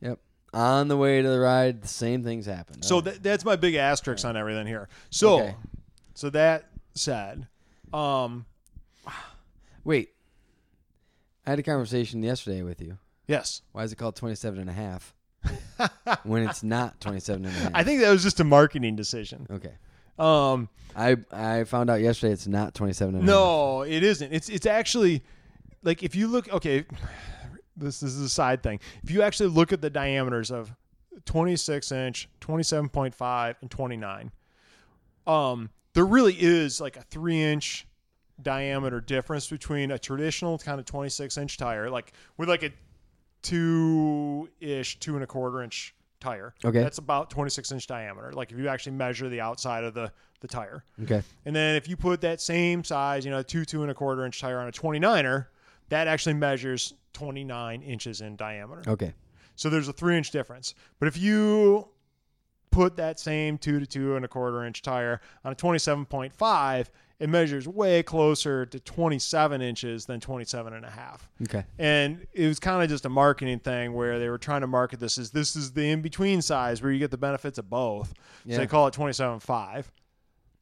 Yep. 0.00 0.18
On 0.55 0.88
the 0.88 0.96
way 0.96 1.20
to 1.22 1.28
the 1.28 1.40
ride, 1.40 1.82
the 1.82 1.88
same 1.88 2.22
things 2.22 2.46
happen. 2.46 2.82
So 2.82 3.00
that, 3.00 3.22
that's 3.22 3.44
my 3.44 3.57
big 3.57 3.74
asterisk 3.74 4.24
on 4.24 4.36
everything 4.36 4.66
here. 4.66 4.88
So, 5.11 5.34
Okay. 5.40 5.55
so 6.14 6.30
that 6.30 6.66
said, 6.94 7.46
um, 7.92 8.46
wait. 9.84 10.11
I 11.47 11.51
had 11.51 11.59
a 11.59 11.62
conversation 11.62 12.22
yesterday 12.22 12.62
with 12.62 12.80
you. 12.80 12.99
yes, 13.26 13.62
Why 13.72 13.82
is 13.84 13.93
it 13.93 13.97
called 13.97 14.16
27 14.16 14.61
and 14.61 14.70
a 14.70 14.72
half 14.72 15.14
when 16.22 16.49
it's 16.49 16.62
not 16.62 17.01
27 17.01 17.45
and 17.47 17.55
a 17.55 17.59
half? 17.59 17.70
I 17.74 17.82
think 17.84 18.01
that 18.01 18.11
was 18.11 18.22
just 18.22 18.38
a 18.40 18.45
marketing 18.45 18.95
decision. 18.97 19.47
okay. 19.51 19.72
Um, 20.18 20.68
I 20.95 21.16
I 21.32 21.64
found 21.64 21.88
out 21.88 22.01
yesterday 22.03 22.32
it's 22.34 22.47
not 22.47 22.74
27 22.74 23.14
and 23.14 23.22
a 23.22 23.26
half. 23.26 23.34
no, 23.40 23.82
it 23.82 24.03
isn't. 24.03 24.30
It's 24.32 24.49
it's 24.51 24.66
actually 24.66 25.22
like 25.82 26.03
if 26.03 26.14
you 26.14 26.28
look. 26.28 26.53
Okay, 26.53 26.84
this 27.76 28.03
is 28.03 28.20
a 28.20 28.28
side 28.28 28.62
thing. 28.62 28.78
If 29.03 29.11
you 29.11 29.22
actually 29.22 29.49
look 29.49 29.72
at 29.72 29.80
the 29.80 29.88
diameters 29.88 30.51
of 30.51 30.70
26 31.24 31.90
inch, 31.93 32.28
27.5, 32.43 33.55
and 33.62 33.70
29, 33.70 34.30
um, 35.26 35.70
there 35.95 36.05
really 36.05 36.36
is 36.38 36.78
like 36.80 36.99
a 36.99 37.03
three 37.03 37.43
inch 37.43 37.86
diameter 38.41 39.01
difference 39.01 39.49
between 39.49 39.91
a 39.91 39.99
traditional 39.99 40.59
kind 40.59 40.78
of 40.80 40.87
26 40.87 41.37
inch 41.37 41.57
tire, 41.57 41.91
like 41.91 42.12
with 42.37 42.49
like 42.49 42.62
a 42.62 42.70
two 43.43 44.49
ish, 44.61 44.99
two 44.99 45.14
and 45.14 45.24
a 45.24 45.26
quarter 45.26 45.62
inch 45.62 45.95
tire. 46.20 46.55
Okay. 46.64 46.80
That's 46.80 46.99
about 46.99 47.30
26 47.30 47.72
inch 47.72 47.87
diameter. 47.87 48.33
Like 48.33 48.53
if 48.53 48.59
you 48.59 48.68
actually 48.68 48.93
measure 48.93 49.28
the 49.28 49.41
outside 49.41 49.85
of 49.85 49.95
the, 49.95 50.12
the 50.41 50.49
tire. 50.49 50.85
Okay. 51.03 51.22
And 51.45 51.55
then 51.55 51.76
if 51.76 51.89
you 51.89 51.97
put 51.97 52.20
that 52.22 52.41
same 52.41 52.85
size, 52.85 53.24
you 53.24 53.30
know, 53.30 53.39
a 53.39 53.45
two, 53.45 53.64
two 53.64 53.83
and 53.83 53.91
a 53.91 53.95
quarter 53.95 54.24
inch 54.24 54.41
tire 54.41 54.59
on 54.59 54.68
a 54.68 54.72
29er, 54.72 55.47
that 55.89 56.07
actually 56.07 56.35
measures 56.35 56.95
29 57.12 57.83
inches 57.83 58.20
in 58.20 58.37
diameter. 58.37 58.83
Okay. 58.91 59.12
So 59.57 59.68
there's 59.68 59.89
a 59.89 59.93
three 59.93 60.16
inch 60.16 60.30
difference. 60.30 60.74
But 60.99 61.09
if 61.09 61.18
you 61.18 61.89
put 62.73 62.97
that 62.97 63.20
same 63.20 63.59
two 63.59 63.79
to 63.79 63.87
two 63.87 64.16
and 64.16 64.25
a 64.25 64.29
quarter 64.29 64.64
inch 64.64 64.83
tire 64.83 65.20
on 65.45 65.53
a 65.53 65.55
27.5, 65.55 66.87
it 67.20 67.29
measures 67.29 67.68
way 67.68 68.03
closer 68.03 68.66
to 68.66 68.81
27 68.81 69.62
inches 69.62 70.07
than 70.07 70.18
27 70.18 70.73
and 70.73 70.85
a 70.85 70.91
half. 70.91 71.31
Okay. 71.43 71.64
And 71.79 72.27
it 72.33 72.49
was 72.49 72.59
kind 72.59 72.83
of 72.83 72.89
just 72.89 73.07
a 73.07 73.09
marketing 73.09 73.61
thing 73.61 73.93
where 73.93 74.18
they 74.18 74.29
were 74.29 74.39
trying 74.39 74.62
to 74.62 74.66
market 74.66 74.99
this 74.99 75.18
as 75.18 75.31
this 75.31 75.55
is 75.55 75.73
the 75.73 75.89
in 75.89 76.03
between 76.03 76.43
size 76.43 76.83
where 76.83 76.91
you 76.91 76.99
get 76.99 77.12
the 77.12 77.18
benefits 77.18 77.59
of 77.59 77.70
both. 77.70 78.12
Yeah. 78.45 78.57
So 78.57 78.62
they 78.62 78.66
call 78.66 78.89
it 78.89 78.95
27.5. 78.95 79.85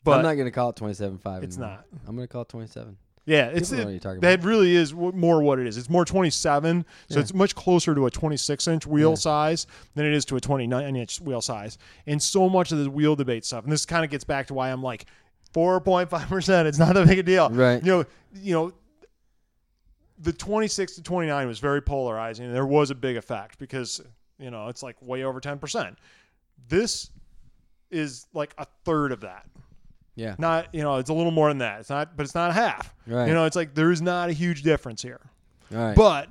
I'm 0.07 0.23
not 0.23 0.35
going 0.35 0.45
to 0.45 0.51
call 0.51 0.71
it 0.71 0.77
27.5. 0.77 1.43
It's 1.43 1.57
anymore. 1.57 1.77
not. 1.77 1.87
I'm 2.07 2.17
going 2.17 2.27
to 2.27 2.33
call 2.33 2.43
it 2.43 2.49
27. 2.49 2.97
Yeah, 3.31 3.47
it's 3.47 3.71
People 3.71 3.77
know 3.77 3.83
it- 3.83 3.85
what 3.85 3.91
you're 3.93 4.01
talking 4.01 4.21
that 4.21 4.43
really 4.45 4.75
is 4.75 4.91
w- 4.91 5.13
more 5.13 5.43
what 5.43 5.59
it 5.59 5.67
is. 5.67 5.77
It's 5.77 5.89
more 5.89 6.05
27, 6.05 6.85
so 7.09 7.15
Yeah. 7.15 7.21
it's 7.21 7.33
much 7.33 7.55
closer 7.55 7.95
to 7.95 8.07
a 8.07 8.11
26 8.11 8.67
inch 8.69 8.87
wheel 8.87 9.17
size 9.17 9.67
than 9.95 10.05
it 10.07 10.13
is 10.13 10.25
to 10.27 10.37
a 10.37 10.41
29 10.41 10.97
inch 10.97 11.21
wheel 11.21 11.41
size. 11.41 11.79
And 12.07 12.23
so 12.23 12.49
much 12.49 12.73
of 12.73 12.79
the 12.79 12.91
wheel 12.91 13.15
debate 13.17 13.45
stuff, 13.45 13.65
and 13.65 13.73
this 13.73 13.87
kind 13.87 14.05
of 14.05 14.11
gets 14.11 14.25
back 14.25 14.47
to 14.49 14.55
why 14.55 14.71
I'm 14.71 14.83
like 14.83 15.07
4.5 15.55 16.29
percent. 16.29 16.67
It's 16.69 16.79
not 16.79 16.95
that 16.95 17.07
big 17.07 17.19
a 17.19 17.23
deal, 17.23 17.51
Right. 17.51 17.83
You 17.85 17.91
know, 17.93 18.05
you 18.35 18.53
know, 18.55 18.73
the 20.19 20.33
26 20.33 20.97
to 20.97 21.03
29 21.03 21.47
was 21.47 21.59
very 21.61 21.81
polarizing, 21.81 22.47
and 22.47 22.55
there 22.55 22.67
was 22.67 22.91
a 22.91 22.95
big 22.95 23.17
effect 23.17 23.59
because 23.59 24.01
you 24.39 24.51
know 24.51 24.69
it's 24.69 24.83
like 24.83 24.97
way 25.01 25.25
over 25.25 25.41
10 25.41 25.59
percent. 25.59 25.97
This 26.69 27.11
is 27.91 28.27
like 28.35 28.55
a 28.59 28.67
third 28.85 29.13
of 29.13 29.21
that 29.23 29.47
Yeah. 30.21 30.35
not 30.39 30.69
you 30.75 30.83
know 30.83 30.97
it's 30.97 31.09
a 31.11 31.15
little 31.15 31.33
more 31.33 31.49
than 31.49 31.59
that 31.59 31.81
it's 31.81 31.91
not 31.91 32.17
but 32.17 32.25
it's 32.25 32.35
not 32.35 32.53
half 32.53 32.95
Right. 33.07 33.27
you 33.29 33.35
know 33.35 33.45
it's 33.47 33.57
like 33.57 33.75
there 33.75 33.91
is 33.91 34.03
not 34.03 34.29
a 34.29 34.33
huge 34.33 34.63
difference 34.63 35.01
here 35.03 35.21
right. 35.71 35.95
but 35.97 36.29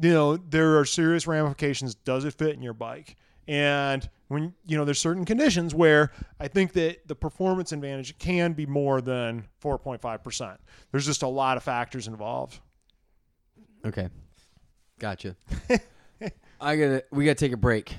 you 0.00 0.10
know 0.12 0.36
there 0.38 0.78
are 0.78 0.84
serious 0.86 1.26
ramifications 1.26 1.94
does 1.94 2.24
it 2.24 2.32
fit 2.34 2.54
in 2.54 2.62
your 2.62 2.72
bike 2.74 3.16
and 3.48 4.08
when 4.28 4.54
you 4.64 4.78
know 4.78 4.84
there's 4.86 5.00
certain 5.00 5.24
conditions 5.26 5.74
where 5.74 6.10
i 6.40 6.48
think 6.48 6.72
that 6.72 7.06
the 7.06 7.14
performance 7.14 7.72
advantage 7.72 8.16
can 8.18 8.52
be 8.54 8.64
more 8.66 9.00
than 9.02 9.44
4.5% 9.62 10.56
there's 10.90 11.04
just 11.04 11.22
a 11.22 11.28
lot 11.28 11.56
of 11.58 11.62
factors 11.62 12.08
involved 12.08 12.60
okay. 13.84 14.08
Gotcha. 14.98 15.34
I 16.60 16.76
got 16.76 16.86
to 16.86 17.04
we 17.10 17.24
got 17.24 17.36
to 17.36 17.44
take 17.44 17.52
a 17.52 17.56
break. 17.56 17.96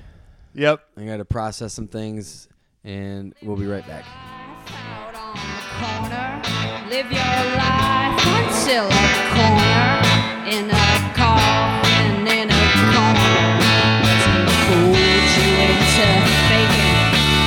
yep 0.54 0.80
I 0.96 1.04
got 1.04 1.18
to 1.18 1.24
process 1.26 1.74
some 1.74 1.86
things 1.86 2.48
and 2.82 3.34
we'll 3.42 3.56
be 3.56 3.66
right 3.66 3.86
back. 3.86 4.04
Out 5.84 6.00
on 6.00 6.08
the 6.08 6.16
corner, 6.16 6.88
live 6.88 7.12
your 7.12 7.38
life 7.56 8.16
until 8.40 8.86
a 8.86 9.08
corner 9.34 10.00
in 10.48 10.70
a 10.70 10.88
coffin 11.14 12.26
in 12.26 12.48
a 12.50 12.64
corner. 12.92 13.44
To 14.24 14.52
fool 14.64 14.96
you 15.36 15.50
into 15.60 16.08
thinking 16.48 16.96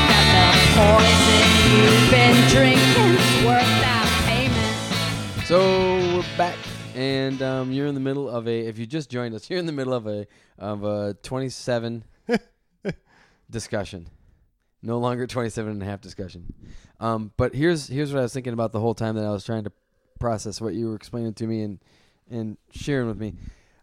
that 0.09 0.25
the 0.35 0.45
poison 0.77 1.45
you've 1.73 2.07
been 2.11 2.37
drinking's 2.49 3.45
worth 3.45 3.73
that 3.81 4.07
payment. 4.27 5.47
So 5.47 5.57
we're 6.15 6.37
back, 6.37 6.57
and 6.95 7.41
um, 7.41 7.71
you're 7.71 7.87
in 7.87 7.95
the 7.95 8.01
middle 8.01 8.29
of 8.29 8.47
a. 8.47 8.67
If 8.67 8.77
you 8.77 8.85
just 8.85 9.09
joined 9.09 9.33
us, 9.33 9.49
you're 9.49 9.59
in 9.59 9.65
the 9.65 9.71
middle 9.71 9.93
of 9.93 10.05
a 10.05 10.27
of 10.59 10.83
a 10.83 11.15
27 11.23 12.03
discussion. 13.49 14.07
No 14.81 14.99
longer 14.99 15.25
27 15.25 15.71
and 15.71 15.81
a 15.81 15.85
half 15.85 16.01
discussion. 16.01 16.53
Um, 16.99 17.31
but 17.37 17.53
here's 17.53 17.87
here's 17.87 18.13
what 18.13 18.19
I 18.19 18.23
was 18.23 18.33
thinking 18.33 18.53
about 18.53 18.71
the 18.71 18.79
whole 18.79 18.93
time 18.93 19.15
that 19.15 19.25
I 19.25 19.31
was 19.31 19.43
trying 19.43 19.63
to 19.63 19.71
process 20.19 20.59
what 20.61 20.73
you 20.73 20.87
were 20.89 20.95
explaining 20.95 21.33
to 21.35 21.47
me 21.47 21.61
and 21.61 21.79
and 22.29 22.57
sharing 22.71 23.07
with 23.07 23.19
me. 23.19 23.35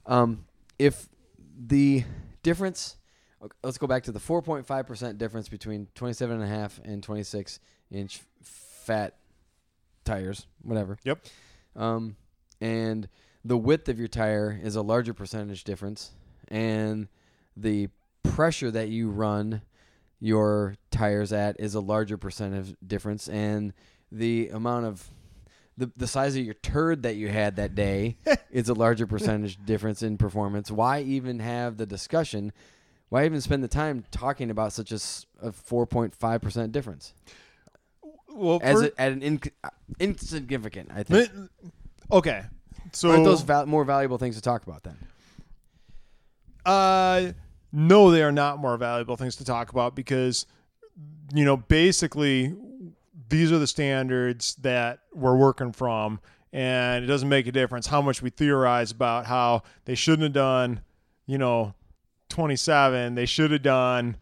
Um, 0.06 0.44
if 0.78 1.08
the 1.56 2.04
difference, 2.42 2.96
let's 3.62 3.78
go 3.78 3.86
back 3.86 4.04
to 4.04 4.12
the 4.12 4.20
4.5 4.20 4.86
percent 4.86 5.18
difference 5.18 5.48
between 5.48 5.88
27 5.94 6.34
and 6.34 6.44
a 6.44 6.48
half 6.48 6.80
and 6.84 7.02
26 7.02 7.58
inch 7.90 8.20
fat 8.42 9.16
tires, 10.04 10.46
whatever. 10.62 10.98
Yep. 11.04 11.26
Um, 11.76 12.16
and 12.60 13.08
the 13.44 13.58
width 13.58 13.88
of 13.88 13.98
your 13.98 14.08
tire 14.08 14.58
is 14.62 14.76
a 14.76 14.82
larger 14.82 15.14
percentage 15.14 15.64
difference, 15.64 16.12
and 16.48 17.08
the 17.56 17.88
pressure 18.22 18.70
that 18.70 18.88
you 18.88 19.10
run 19.10 19.62
your 20.24 20.74
tires 20.90 21.34
at 21.34 21.60
is 21.60 21.74
a 21.74 21.80
larger 21.80 22.16
percentage 22.16 22.74
difference, 22.86 23.28
and 23.28 23.74
the 24.10 24.48
amount 24.48 24.86
of 24.86 25.10
the, 25.76 25.90
the 25.98 26.06
size 26.06 26.34
of 26.34 26.42
your 26.42 26.54
turd 26.54 27.02
that 27.02 27.16
you 27.16 27.28
had 27.28 27.56
that 27.56 27.74
day 27.74 28.16
is 28.50 28.70
a 28.70 28.74
larger 28.74 29.06
percentage 29.06 29.58
difference 29.66 30.02
in 30.02 30.16
performance. 30.16 30.70
Why 30.70 31.02
even 31.02 31.40
have 31.40 31.76
the 31.76 31.84
discussion? 31.84 32.52
Why 33.10 33.26
even 33.26 33.42
spend 33.42 33.62
the 33.62 33.68
time 33.68 34.04
talking 34.10 34.50
about 34.50 34.72
such 34.72 34.92
a 34.92 34.94
4.5% 34.94 36.72
difference? 36.72 37.12
Well, 38.32 38.60
As 38.62 38.80
for- 38.80 38.86
a, 38.86 38.90
at 39.00 39.12
an 39.12 39.20
inc- 39.20 39.50
insignificant, 40.00 40.90
I 40.94 41.02
think. 41.02 41.28
okay. 42.10 42.44
So 42.92 43.10
Aren't 43.10 43.24
those 43.24 43.42
val- 43.42 43.66
more 43.66 43.84
valuable 43.84 44.16
things 44.16 44.36
to 44.36 44.40
talk 44.42 44.62
about 44.66 44.84
then? 44.84 44.96
Uh, 46.64 47.32
no, 47.76 48.12
they 48.12 48.22
are 48.22 48.30
not 48.30 48.58
more 48.58 48.76
valuable 48.76 49.16
things 49.16 49.34
to 49.36 49.44
talk 49.44 49.70
about 49.70 49.96
because, 49.96 50.46
you 51.34 51.44
know, 51.44 51.56
basically, 51.56 52.54
these 53.28 53.50
are 53.50 53.58
the 53.58 53.66
standards 53.66 54.54
that 54.60 55.00
we're 55.12 55.36
working 55.36 55.72
from, 55.72 56.20
and 56.52 57.02
it 57.02 57.08
doesn't 57.08 57.28
make 57.28 57.48
a 57.48 57.52
difference 57.52 57.88
how 57.88 58.00
much 58.00 58.22
we 58.22 58.30
theorize 58.30 58.92
about 58.92 59.26
how 59.26 59.64
they 59.86 59.96
shouldn't 59.96 60.22
have 60.22 60.32
done, 60.32 60.82
you 61.26 61.36
know, 61.36 61.74
27, 62.28 63.16
they 63.16 63.26
should 63.26 63.50
have 63.50 63.62
done 63.62 64.18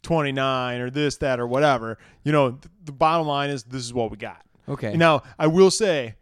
29 0.00 0.80
or 0.80 0.88
this, 0.88 1.18
that, 1.18 1.38
or 1.38 1.46
whatever. 1.46 1.98
You 2.22 2.32
know, 2.32 2.52
th- 2.52 2.64
the 2.84 2.92
bottom 2.92 3.26
line 3.26 3.50
is 3.50 3.64
this 3.64 3.82
is 3.82 3.92
what 3.92 4.10
we 4.10 4.16
got. 4.16 4.40
Okay. 4.66 4.96
Now, 4.96 5.24
I 5.38 5.46
will 5.48 5.70
say, 5.70 6.14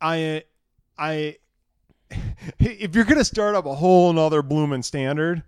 I, 0.00 0.44
I, 0.98 1.36
if 2.58 2.94
you're 2.94 3.04
gonna 3.04 3.24
start 3.24 3.54
up 3.54 3.66
a 3.66 3.74
whole 3.74 4.12
nother 4.12 4.42
blooming 4.42 4.82
standard, 4.82 5.42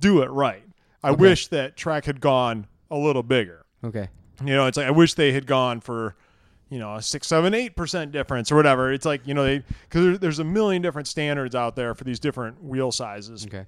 do 0.00 0.22
it 0.22 0.30
right. 0.30 0.62
I 1.02 1.10
Okay. 1.10 1.20
wish 1.20 1.48
that 1.48 1.76
Trek 1.76 2.04
had 2.04 2.20
gone 2.20 2.66
a 2.90 2.96
little 2.96 3.22
bigger. 3.22 3.64
okay. 3.84 4.08
You 4.44 4.54
know, 4.54 4.66
it's 4.66 4.76
like 4.76 4.86
I 4.86 4.90
wish 4.90 5.14
they 5.14 5.32
had 5.32 5.46
gone 5.46 5.80
for, 5.80 6.14
you 6.68 6.78
know, 6.78 6.96
a 6.96 7.00
six, 7.02 7.26
seven, 7.26 7.54
eight 7.54 7.74
percent 7.74 8.12
difference 8.12 8.52
or 8.52 8.56
whatever. 8.56 8.92
It's 8.92 9.06
like 9.06 9.26
you 9.26 9.32
know 9.34 9.44
they 9.44 9.62
because 9.88 10.18
there's 10.18 10.38
a 10.40 10.44
million 10.44 10.82
different 10.82 11.08
standards 11.08 11.54
out 11.54 11.74
there 11.76 11.94
for 11.94 12.04
these 12.04 12.18
different 12.20 12.62
wheel 12.62 12.92
sizes 12.92 13.46
Okay. 13.46 13.64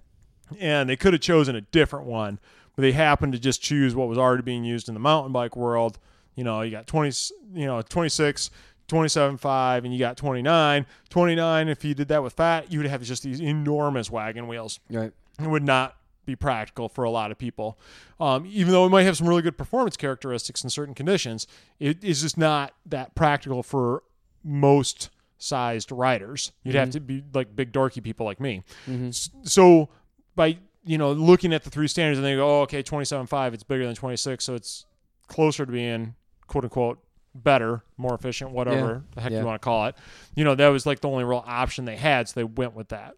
and 0.61 0.89
they 0.91 0.97
could 0.97 1.15
have 1.15 1.23
chosen 1.23 1.57
a 1.57 1.63
different 1.63 2.05
one, 2.07 2.39
but 2.77 2.83
they 2.83 2.93
happened 2.93 3.33
to 3.33 3.39
just 3.39 3.63
choose 3.63 3.95
what 3.95 4.09
was 4.09 4.19
already 4.19 4.43
being 4.43 4.65
used 4.65 4.89
in 4.89 4.95
the 4.95 5.01
mountain 5.01 5.33
bike 5.33 5.57
world. 5.57 5.99
You 6.35 6.45
know, 6.45 6.61
you 6.61 6.71
got 6.71 6.87
20, 6.87 7.11
you 7.55 7.67
know, 7.67 7.81
26, 7.83 8.51
27.5, 8.89 9.85
and 9.85 9.93
you 9.93 9.99
got 9.99 10.17
29. 10.17 10.87
29, 11.09 11.69
if 11.69 11.85
you 11.85 11.95
did 11.95 12.09
that 12.09 12.23
with 12.23 12.33
fat, 12.33 12.73
you 12.73 12.79
would 12.79 12.89
have 12.89 13.03
just 13.03 13.23
these 13.23 13.41
enormous 13.41 14.11
wagon 14.11 14.49
wheels. 14.49 14.81
Right. 14.91 15.13
It 15.41 15.49
would 15.49 15.63
not 15.65 15.97
be 16.27 16.35
practical 16.37 16.89
for 16.89 17.05
a 17.05 17.11
lot 17.11 17.31
of 17.31 17.39
people. 17.39 17.79
Um, 18.21 18.45
even 18.51 18.73
though 18.73 18.85
it 18.87 18.91
might 18.91 19.05
have 19.05 19.17
some 19.17 19.29
really 19.29 19.43
good 19.43 19.57
performance 19.57 19.97
characteristics 19.97 20.63
in 20.65 20.71
certain 20.71 20.95
conditions, 20.95 21.47
it 21.79 22.03
is 22.05 22.21
just 22.23 22.37
not 22.37 22.75
that 22.87 23.15
practical 23.15 23.63
for 23.63 24.03
most 24.45 25.11
sized 25.39 25.93
riders. 25.93 26.53
You'd 26.65 26.75
have 26.75 26.91
to 26.91 27.01
be 27.01 27.23
like 27.33 27.55
big 27.55 27.73
dorky 27.73 28.03
people 28.03 28.27
like 28.27 28.41
me. 28.41 28.63
S- 29.09 29.31
So 29.45 29.89
by 30.35 30.59
you 30.85 30.99
know 30.99 31.13
looking 31.13 31.53
at 31.55 31.65
the 31.65 31.71
three 31.71 31.89
standards 31.89 32.19
and 32.19 32.27
they 32.27 32.35
go, 32.35 32.59
oh, 32.59 32.63
okay, 32.63 32.83
27.5, 32.83 33.55
it's 33.55 33.63
bigger 33.63 33.87
than 33.87 33.95
26, 33.95 34.45
so 34.45 34.55
it's 34.55 34.85
closer 35.29 35.65
to 35.65 35.73
being 35.73 36.15
quote 36.47 36.65
unquote 36.65 36.99
better, 37.35 37.83
more 37.97 38.15
efficient, 38.15 38.51
whatever 38.51 39.03
the 39.15 39.21
heck 39.21 39.33
Yeah. 39.33 39.41
you 39.41 39.47
want 39.47 39.61
to 39.61 39.65
call 39.65 39.87
it. 39.87 39.95
You 40.35 40.45
know, 40.45 40.55
that 40.55 40.69
was 40.69 40.87
like 40.87 41.01
the 41.01 41.09
only 41.09 41.25
real 41.25 41.45
option 41.47 41.85
they 41.85 41.97
had, 41.97 42.29
so 42.29 42.35
they 42.41 42.45
went 42.45 42.75
with 42.75 42.89
that 42.89 43.15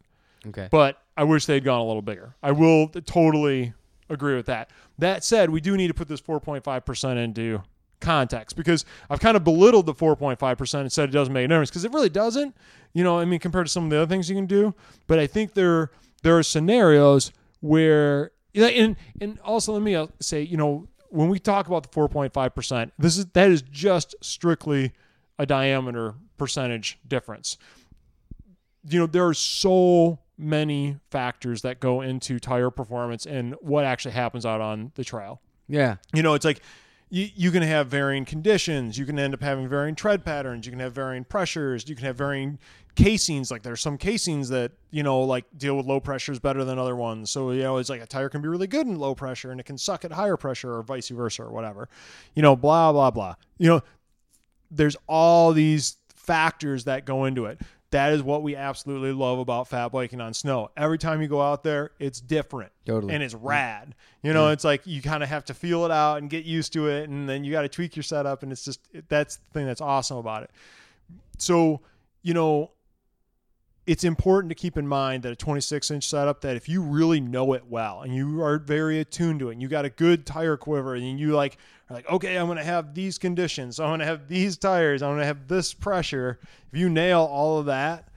Okay. 0.46 0.68
but 0.70 1.00
I 1.16 1.24
wish 1.24 1.46
they'd 1.46 1.64
gone 1.64 1.80
a 1.80 1.84
little 1.86 2.02
bigger. 2.02 2.34
I 2.42 2.52
will 2.52 2.88
totally 2.88 3.72
agree 4.08 4.34
with 4.36 4.46
that. 4.46 4.70
That 4.98 5.22
said, 5.24 5.50
we 5.50 5.60
do 5.60 5.76
need 5.76 5.88
to 5.88 5.94
put 5.94 6.08
this 6.08 6.20
4.5% 6.20 7.16
into 7.16 7.62
context 8.00 8.56
because 8.56 8.84
I've 9.10 9.20
kind 9.20 9.36
of 9.36 9.44
belittled 9.44 9.84
the 9.86 9.92
4.5% 9.94 10.80
and 10.80 10.90
said 10.92 11.08
it 11.10 11.12
doesn't 11.12 11.32
make 11.34 11.44
a 11.44 11.48
difference 11.48 11.68
because 11.70 11.84
it 11.84 11.92
really 11.92 12.08
doesn't. 12.08 12.56
You 12.94 13.04
know, 13.04 13.18
I 13.18 13.24
mean, 13.26 13.38
compared 13.40 13.66
to 13.66 13.72
some 13.72 13.84
of 13.84 13.90
the 13.90 13.98
other 13.98 14.06
things 14.08 14.28
you 14.30 14.36
can 14.36 14.46
do. 14.46 14.74
But 15.06 15.18
I 15.18 15.26
think 15.26 15.52
there 15.54 15.90
there 16.22 16.36
are 16.38 16.42
scenarios 16.42 17.30
where, 17.60 18.32
yeah, 18.54 18.66
and 18.66 18.96
and 19.20 19.38
also 19.40 19.72
let 19.74 19.82
me 19.82 19.94
uh, 19.94 20.06
say, 20.20 20.42
you 20.42 20.56
know, 20.56 20.88
when 21.10 21.28
we 21.28 21.38
talk 21.38 21.66
about 21.66 21.82
the 21.82 21.88
4.5%, 21.88 22.90
this 22.98 23.18
is 23.18 23.26
that 23.26 23.50
is 23.50 23.62
just 23.62 24.14
strictly 24.20 24.92
a 25.38 25.46
diameter 25.46 26.14
percentage 26.36 26.98
difference 27.06 27.58
you 28.88 28.98
know 28.98 29.06
there 29.06 29.26
are 29.26 29.34
so 29.34 30.18
many 30.38 30.98
factors 31.10 31.62
that 31.62 31.80
go 31.80 32.00
into 32.00 32.38
tire 32.38 32.70
performance 32.70 33.26
and 33.26 33.54
what 33.60 33.84
actually 33.84 34.12
happens 34.12 34.46
out 34.46 34.60
on 34.60 34.90
the 34.94 35.04
trail 35.04 35.40
yeah. 35.68 35.96
you 36.14 36.22
know 36.22 36.34
it's 36.34 36.44
like 36.44 36.62
you, 37.10 37.28
you 37.34 37.50
can 37.50 37.62
have 37.62 37.88
varying 37.88 38.24
conditions. 38.24 38.96
You 38.96 39.04
can 39.04 39.18
end 39.18 39.34
up 39.34 39.42
having 39.42 39.68
varying 39.68 39.96
tread 39.96 40.24
patterns. 40.24 40.64
You 40.64 40.72
can 40.72 40.80
have 40.80 40.92
varying 40.92 41.24
pressures. 41.24 41.88
You 41.88 41.96
can 41.96 42.06
have 42.06 42.16
varying 42.16 42.58
casings. 42.94 43.50
Like 43.50 43.62
there's 43.62 43.80
some 43.80 43.98
casings 43.98 44.48
that 44.50 44.72
you 44.90 45.02
know 45.02 45.20
like 45.20 45.44
deal 45.56 45.76
with 45.76 45.86
low 45.86 46.00
pressures 46.00 46.38
better 46.38 46.64
than 46.64 46.78
other 46.78 46.96
ones. 46.96 47.30
So 47.30 47.50
you 47.50 47.62
know 47.62 47.76
it's 47.78 47.90
like 47.90 48.00
a 48.00 48.06
tire 48.06 48.28
can 48.28 48.40
be 48.40 48.48
really 48.48 48.68
good 48.68 48.86
in 48.86 48.98
low 48.98 49.14
pressure 49.14 49.50
and 49.50 49.60
it 49.60 49.66
can 49.66 49.76
suck 49.76 50.04
at 50.04 50.12
higher 50.12 50.36
pressure 50.36 50.74
or 50.74 50.82
vice 50.82 51.08
versa 51.08 51.42
or 51.42 51.50
whatever. 51.50 51.88
You 52.34 52.42
know 52.42 52.56
blah 52.56 52.92
blah 52.92 53.10
blah. 53.10 53.34
You 53.58 53.68
know 53.68 53.82
there's 54.70 54.96
all 55.08 55.52
these 55.52 55.96
factors 56.14 56.84
that 56.84 57.04
go 57.04 57.24
into 57.24 57.46
it. 57.46 57.60
That 57.90 58.12
is 58.12 58.22
what 58.22 58.44
we 58.44 58.54
absolutely 58.54 59.12
love 59.12 59.40
about 59.40 59.66
fat 59.66 59.88
biking 59.88 60.20
on 60.20 60.32
snow. 60.32 60.70
Every 60.76 60.98
time 60.98 61.20
you 61.20 61.28
go 61.28 61.42
out 61.42 61.64
there, 61.64 61.90
it's 61.98 62.20
different. 62.20 62.70
Totally. 62.86 63.12
And 63.12 63.22
it's 63.22 63.34
rad. 63.34 63.96
You 64.22 64.32
know, 64.32 64.50
it's 64.50 64.62
like 64.62 64.86
you 64.86 65.02
kind 65.02 65.22
of 65.22 65.28
have 65.28 65.44
to 65.46 65.54
feel 65.54 65.84
it 65.84 65.90
out 65.90 66.18
and 66.18 66.30
get 66.30 66.44
used 66.44 66.72
to 66.74 66.88
it 66.88 67.08
and 67.08 67.28
then 67.28 67.42
you 67.42 67.50
got 67.50 67.62
to 67.62 67.68
tweak 67.68 67.96
your 67.96 68.04
setup 68.04 68.44
and 68.44 68.52
it's 68.52 68.64
just 68.64 68.80
it, 68.92 69.08
that's 69.08 69.36
the 69.36 69.50
thing 69.52 69.66
that's 69.66 69.80
awesome 69.80 70.18
about 70.18 70.44
it. 70.44 70.50
So, 71.38 71.80
you 72.22 72.32
know, 72.32 72.70
it's 73.86 74.04
important 74.04 74.50
to 74.50 74.54
keep 74.54 74.76
in 74.76 74.86
mind 74.86 75.24
that 75.24 75.32
a 75.32 75.36
26 75.36 75.90
inch 75.90 76.08
setup 76.08 76.42
that 76.42 76.54
if 76.54 76.68
you 76.68 76.82
really 76.82 77.18
know 77.18 77.54
it 77.54 77.64
well 77.68 78.02
and 78.02 78.14
you 78.14 78.40
are 78.40 78.58
very 78.58 79.00
attuned 79.00 79.40
to 79.40 79.48
it 79.48 79.54
and 79.54 79.62
you 79.62 79.66
got 79.66 79.84
a 79.84 79.90
good 79.90 80.24
tire 80.26 80.56
quiver 80.56 80.94
and 80.94 81.18
you 81.18 81.32
like 81.32 81.58
like 81.90 82.08
okay 82.08 82.36
i'm 82.38 82.46
going 82.46 82.58
to 82.58 82.64
have 82.64 82.94
these 82.94 83.18
conditions. 83.18 83.80
I'm 83.80 83.88
going 83.88 84.00
to 84.00 84.06
have 84.06 84.28
these 84.28 84.56
tires. 84.56 85.02
I'm 85.02 85.10
going 85.10 85.20
to 85.20 85.26
have 85.26 85.48
this 85.48 85.74
pressure. 85.74 86.38
If 86.72 86.78
you 86.78 86.88
nail 86.88 87.20
all 87.20 87.58
of 87.58 87.66
that 87.66 88.10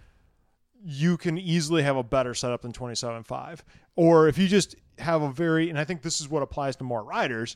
you 0.84 1.18
can 1.18 1.38
easily 1.38 1.82
have 1.84 1.96
a 1.96 2.04
better 2.04 2.34
setup 2.34 2.62
than 2.62 2.74
27.5 2.74 3.60
or 3.96 4.28
if 4.28 4.38
you 4.38 4.48
just 4.48 4.76
have 5.00 5.22
a 5.22 5.32
very 5.32 5.70
and 5.70 5.80
i 5.80 5.84
think 5.84 6.02
this 6.02 6.20
is 6.20 6.30
what 6.30 6.44
applies 6.44 6.76
to 6.76 6.84
more 6.84 7.04
riders 7.04 7.56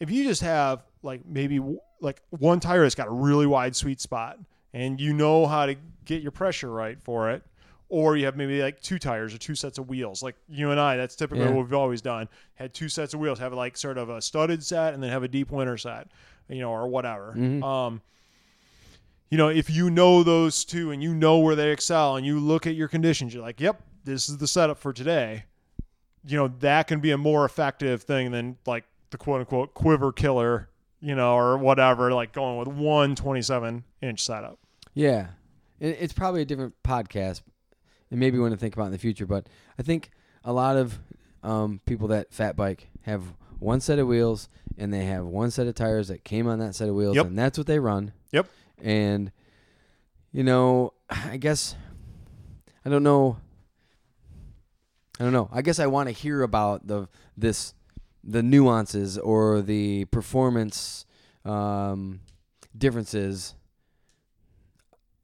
if 0.00 0.10
you 0.10 0.24
just 0.24 0.42
have 0.42 0.82
like 1.02 1.24
maybe 1.24 1.60
like 2.00 2.20
one 2.30 2.60
tire 2.60 2.82
that's 2.82 2.94
got 2.94 3.08
a 3.08 3.12
really 3.12 3.46
wide 3.46 3.74
sweet 3.74 4.00
spot 4.00 4.38
and 4.74 5.00
you 5.00 5.12
know 5.12 5.46
how 5.46 5.64
to 5.66 5.76
get 6.04 6.22
your 6.22 6.32
pressure 6.32 6.70
right 6.70 7.00
for 7.02 7.30
it 7.30 7.42
or 7.88 8.16
you 8.16 8.24
have 8.24 8.36
maybe 8.36 8.60
like 8.60 8.80
two 8.80 8.98
tires 8.98 9.32
or 9.34 9.38
two 9.38 9.54
sets 9.54 9.78
of 9.78 9.88
wheels. 9.88 10.22
Like 10.22 10.34
you 10.48 10.70
and 10.70 10.80
i 10.80 10.96
that's 10.96 11.14
typically 11.16 11.44
Yeah. 11.44 11.50
what 11.50 11.64
we've 11.64 11.72
always 11.74 12.02
done. 12.02 12.28
Had 12.54 12.74
two 12.74 12.88
sets 12.88 13.14
of 13.14 13.20
wheels 13.20 13.38
have 13.38 13.52
like 13.52 13.76
sort 13.76 13.98
of 13.98 14.08
a 14.08 14.20
studded 14.20 14.64
set 14.64 14.94
and 14.94 15.02
then 15.02 15.10
have 15.10 15.22
a 15.22 15.28
deep 15.28 15.50
winter 15.50 15.76
set 15.76 16.08
you 16.48 16.60
know 16.60 16.70
or 16.70 16.88
whatever. 16.88 17.32
Um 17.64 18.00
you 19.30 19.38
know 19.38 19.48
if 19.48 19.68
you 19.70 19.90
know 19.90 20.22
those 20.22 20.64
two 20.64 20.90
and 20.90 21.02
you 21.02 21.14
know 21.14 21.38
where 21.38 21.54
they 21.56 21.70
excel 21.72 22.16
and 22.16 22.24
you 22.26 22.38
look 22.38 22.66
at 22.66 22.74
your 22.74 22.88
conditions 22.88 23.34
you're 23.34 23.42
like 23.42 23.60
yep 23.60 23.80
this 24.04 24.28
is 24.28 24.38
the 24.38 24.46
setup 24.46 24.78
for 24.78 24.92
today. 24.92 25.44
You 26.24 26.36
know 26.38 26.48
that 26.60 26.86
can 26.88 27.00
be 27.00 27.10
a 27.12 27.18
more 27.18 27.44
effective 27.44 28.02
thing 28.02 28.30
than 28.32 28.56
like 28.66 28.84
the 29.10 29.18
quote 29.18 29.40
unquote 29.40 29.74
quiver 29.74 30.12
killer, 30.12 30.68
you 31.00 31.14
know, 31.14 31.34
or 31.36 31.56
whatever, 31.58 32.12
like 32.12 32.32
going 32.32 32.56
with 32.58 32.68
one 32.68 33.14
27 33.16 33.84
inch 34.02 34.24
setup. 34.24 34.58
Yeah, 34.94 35.28
it's 35.80 36.12
probably 36.12 36.42
a 36.42 36.44
different 36.44 36.74
podcast, 36.84 37.42
and 38.10 38.20
maybe 38.20 38.38
one 38.38 38.50
to 38.50 38.56
think 38.56 38.74
about 38.74 38.86
in 38.86 38.92
the 38.92 38.98
future. 38.98 39.26
But 39.26 39.46
I 39.78 39.82
think 39.82 40.10
a 40.44 40.52
lot 40.52 40.76
of 40.76 40.98
um, 41.42 41.80
people 41.86 42.08
that 42.08 42.32
fat 42.32 42.56
bike 42.56 42.88
have 43.02 43.22
one 43.58 43.80
set 43.80 43.98
of 43.98 44.06
wheels, 44.06 44.48
and 44.76 44.92
they 44.92 45.04
have 45.06 45.24
one 45.24 45.50
set 45.50 45.66
of 45.66 45.74
tires 45.74 46.08
that 46.08 46.24
came 46.24 46.46
on 46.46 46.58
that 46.58 46.74
set 46.74 46.88
of 46.88 46.94
wheels, 46.94 47.16
Yep. 47.16 47.26
and 47.26 47.38
that's 47.38 47.56
what 47.58 47.66
they 47.66 47.78
run. 47.78 48.12
Yep. 48.32 48.46
And 48.82 49.32
you 50.32 50.44
know, 50.44 50.92
I 51.10 51.36
guess 51.38 51.74
I 52.84 52.90
don't 52.90 53.02
know. 53.02 53.38
I 55.18 55.24
don't 55.24 55.32
know. 55.32 55.48
I 55.50 55.62
guess 55.62 55.78
I 55.78 55.86
want 55.86 56.08
to 56.08 56.12
hear 56.12 56.42
about 56.42 56.86
the 56.86 57.08
this 57.36 57.72
the 58.22 58.42
nuances 58.42 59.16
or 59.16 59.62
the 59.62 60.04
performance 60.06 61.06
um, 61.44 62.20
differences 62.76 63.54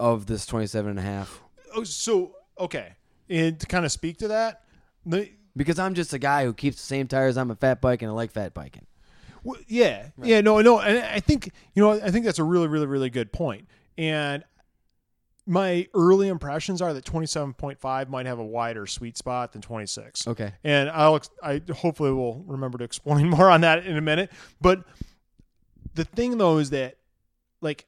of 0.00 0.26
this 0.26 0.46
27 0.46 0.90
and 0.90 0.98
a 0.98 1.02
half 1.02 1.42
Oh, 1.74 1.84
so 1.84 2.32
okay, 2.58 2.94
and 3.28 3.58
to 3.58 3.66
kind 3.66 3.84
of 3.84 3.92
speak 3.92 4.18
to 4.18 4.28
that, 4.28 4.62
the 5.06 5.30
because 5.56 5.78
I'm 5.78 5.94
just 5.94 6.12
a 6.12 6.18
guy 6.18 6.44
who 6.44 6.54
keeps 6.54 6.76
the 6.76 6.82
same 6.82 7.08
tires. 7.08 7.36
I'm 7.36 7.50
a 7.50 7.56
fat 7.56 7.80
bike 7.80 8.02
and 8.02 8.10
I 8.10 8.14
like 8.14 8.30
fat 8.32 8.54
biking. 8.54 8.86
Well, 9.44 9.58
yeah, 9.66 10.08
yeah, 10.22 10.40
no, 10.40 10.60
no, 10.60 10.78
and 10.78 10.98
I 10.98 11.20
think 11.20 11.50
you 11.74 11.82
know, 11.82 11.92
I 11.92 12.10
think 12.10 12.24
that's 12.24 12.38
a 12.38 12.44
really, 12.44 12.68
really, 12.68 12.86
really 12.86 13.10
good 13.10 13.32
point. 13.32 13.66
And 13.98 14.44
my 15.46 15.88
early 15.94 16.28
impressions 16.28 16.80
are 16.80 16.94
that 16.94 17.04
twenty 17.04 17.26
seven 17.26 17.52
point 17.52 17.80
five 17.80 18.08
might 18.08 18.26
have 18.26 18.38
a 18.38 18.44
wider 18.44 18.86
sweet 18.86 19.16
spot 19.16 19.52
than 19.52 19.60
twenty 19.60 19.86
six. 19.86 20.26
Okay. 20.28 20.52
And 20.62 20.88
I'll, 20.90 21.20
I 21.42 21.60
hopefully 21.74 22.12
will 22.12 22.44
remember 22.46 22.78
to 22.78 22.84
explain 22.84 23.28
more 23.30 23.50
on 23.50 23.62
that 23.62 23.84
in 23.84 23.96
a 23.96 24.00
minute. 24.00 24.30
But 24.60 24.84
the 25.94 26.04
thing 26.04 26.38
though 26.38 26.58
is 26.58 26.70
that, 26.70 26.98
like, 27.60 27.86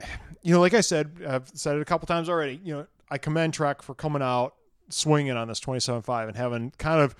you 0.42 0.52
know, 0.52 0.60
like 0.60 0.74
I 0.74 0.82
said, 0.82 1.12
I've 1.26 1.48
said 1.54 1.76
it 1.76 1.82
a 1.82 1.86
couple 1.86 2.06
times 2.06 2.28
already. 2.28 2.60
You 2.62 2.74
know, 2.74 2.86
I 3.10 3.18
commend 3.18 3.54
Trek 3.54 3.82
for 3.82 3.94
coming 3.94 4.22
out 4.22 4.54
swinging 4.88 5.32
on 5.32 5.48
this 5.48 5.60
27.5 5.60 6.28
and 6.28 6.36
having 6.36 6.72
kind 6.78 7.00
of 7.00 7.14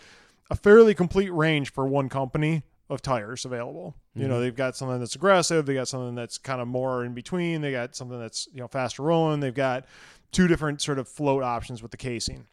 a 0.51 0.57
fairly 0.57 0.95
complete 0.95 1.31
range 1.31 1.73
for 1.73 1.87
one 1.87 2.09
company 2.09 2.63
of 2.89 3.01
tires 3.01 3.45
available. 3.45 3.95
You 4.15 4.27
know, 4.27 4.41
they've 4.41 4.55
got 4.55 4.77
something 4.77 4.99
that's 4.99 5.15
aggressive, 5.15 5.65
they 5.65 5.75
got 5.75 5.87
something 5.87 6.17
that's 6.17 6.37
kind 6.37 6.61
of 6.61 6.67
more 6.67 7.05
in 7.05 7.15
between, 7.15 7.61
they 7.61 7.71
got 7.71 7.95
something 7.95 8.19
that's, 8.19 8.49
you 8.53 8.61
know, 8.61 8.67
faster 8.67 9.05
rolling, 9.05 9.39
they've 9.39 9.55
got 9.55 9.87
two 10.33 10.49
different 10.49 10.83
sort 10.83 10.99
of 10.99 11.09
float 11.09 11.45
options 11.45 11.81
with 11.81 11.93
the 11.93 11.97
casing. 11.97 12.47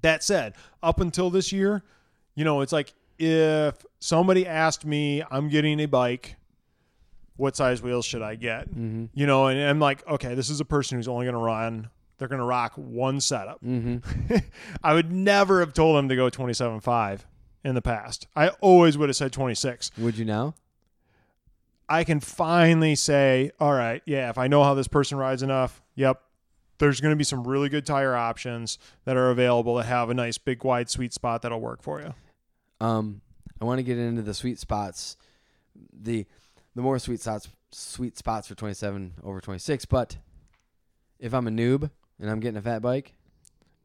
That 0.00 0.24
said, 0.24 0.54
up 0.82 1.00
until 1.00 1.28
this 1.28 1.52
year, 1.52 1.82
you 2.34 2.44
know, 2.44 2.62
it's 2.62 2.72
like 2.72 2.94
if 3.18 3.84
somebody 4.00 4.46
asked 4.46 4.86
me, 4.86 5.22
I'm 5.30 5.50
getting 5.50 5.78
a 5.80 5.86
bike, 5.86 6.36
what 7.36 7.54
size 7.54 7.82
wheels 7.82 8.06
should 8.06 8.22
I 8.22 8.36
get? 8.36 8.70
Mm-hmm. 8.70 9.06
You 9.12 9.26
know, 9.26 9.48
and 9.48 9.60
I'm 9.60 9.80
like, 9.80 10.06
okay, 10.08 10.34
this 10.34 10.48
is 10.48 10.60
a 10.60 10.64
person 10.64 10.96
who's 10.96 11.08
only 11.08 11.26
going 11.26 11.34
to 11.34 11.40
run, 11.40 11.90
they're 12.24 12.28
going 12.38 12.40
to 12.40 12.46
rock 12.46 12.72
one 12.76 13.20
setup. 13.20 13.62
Mm-hmm. 13.62 14.36
I 14.82 14.94
would 14.94 15.12
never 15.12 15.60
have 15.60 15.74
told 15.74 15.98
them 15.98 16.08
to 16.08 16.16
go 16.16 16.30
27.5 16.30 17.20
in 17.62 17.74
the 17.74 17.82
past. 17.82 18.26
I 18.34 18.48
always 18.62 18.96
would 18.96 19.10
have 19.10 19.16
said 19.16 19.30
26. 19.30 19.90
Would 19.98 20.16
you 20.16 20.24
now? 20.24 20.54
I 21.86 22.02
can 22.02 22.20
finally 22.20 22.94
say, 22.94 23.50
all 23.60 23.74
right, 23.74 24.00
yeah, 24.06 24.30
if 24.30 24.38
I 24.38 24.46
know 24.46 24.64
how 24.64 24.72
this 24.72 24.88
person 24.88 25.18
rides 25.18 25.42
enough, 25.42 25.82
yep, 25.96 26.22
there's 26.78 26.98
going 27.02 27.12
to 27.12 27.16
be 27.16 27.24
some 27.24 27.46
really 27.46 27.68
good 27.68 27.84
tire 27.84 28.16
options 28.16 28.78
that 29.04 29.18
are 29.18 29.28
available 29.28 29.74
that 29.74 29.84
have 29.84 30.08
a 30.08 30.14
nice 30.14 30.38
big 30.38 30.64
wide 30.64 30.88
sweet 30.88 31.12
spot 31.12 31.42
that'll 31.42 31.60
work 31.60 31.82
for 31.82 32.00
you. 32.00 32.14
Um, 32.80 33.20
I 33.60 33.66
want 33.66 33.80
to 33.80 33.82
get 33.82 33.98
into 33.98 34.22
the 34.22 34.32
sweet 34.32 34.58
spots, 34.58 35.18
the 35.92 36.24
the 36.74 36.80
more 36.80 36.98
sweet 36.98 37.20
spots 37.20 37.50
sweet 37.70 38.16
spots 38.16 38.48
for 38.48 38.54
27 38.54 39.14
over 39.22 39.42
26. 39.42 39.84
But 39.84 40.16
if 41.18 41.34
I'm 41.34 41.46
a 41.46 41.50
noob 41.50 41.90
and 42.20 42.30
I'm 42.30 42.40
getting 42.40 42.56
a 42.58 42.62
fat 42.62 42.80
bike, 42.82 43.14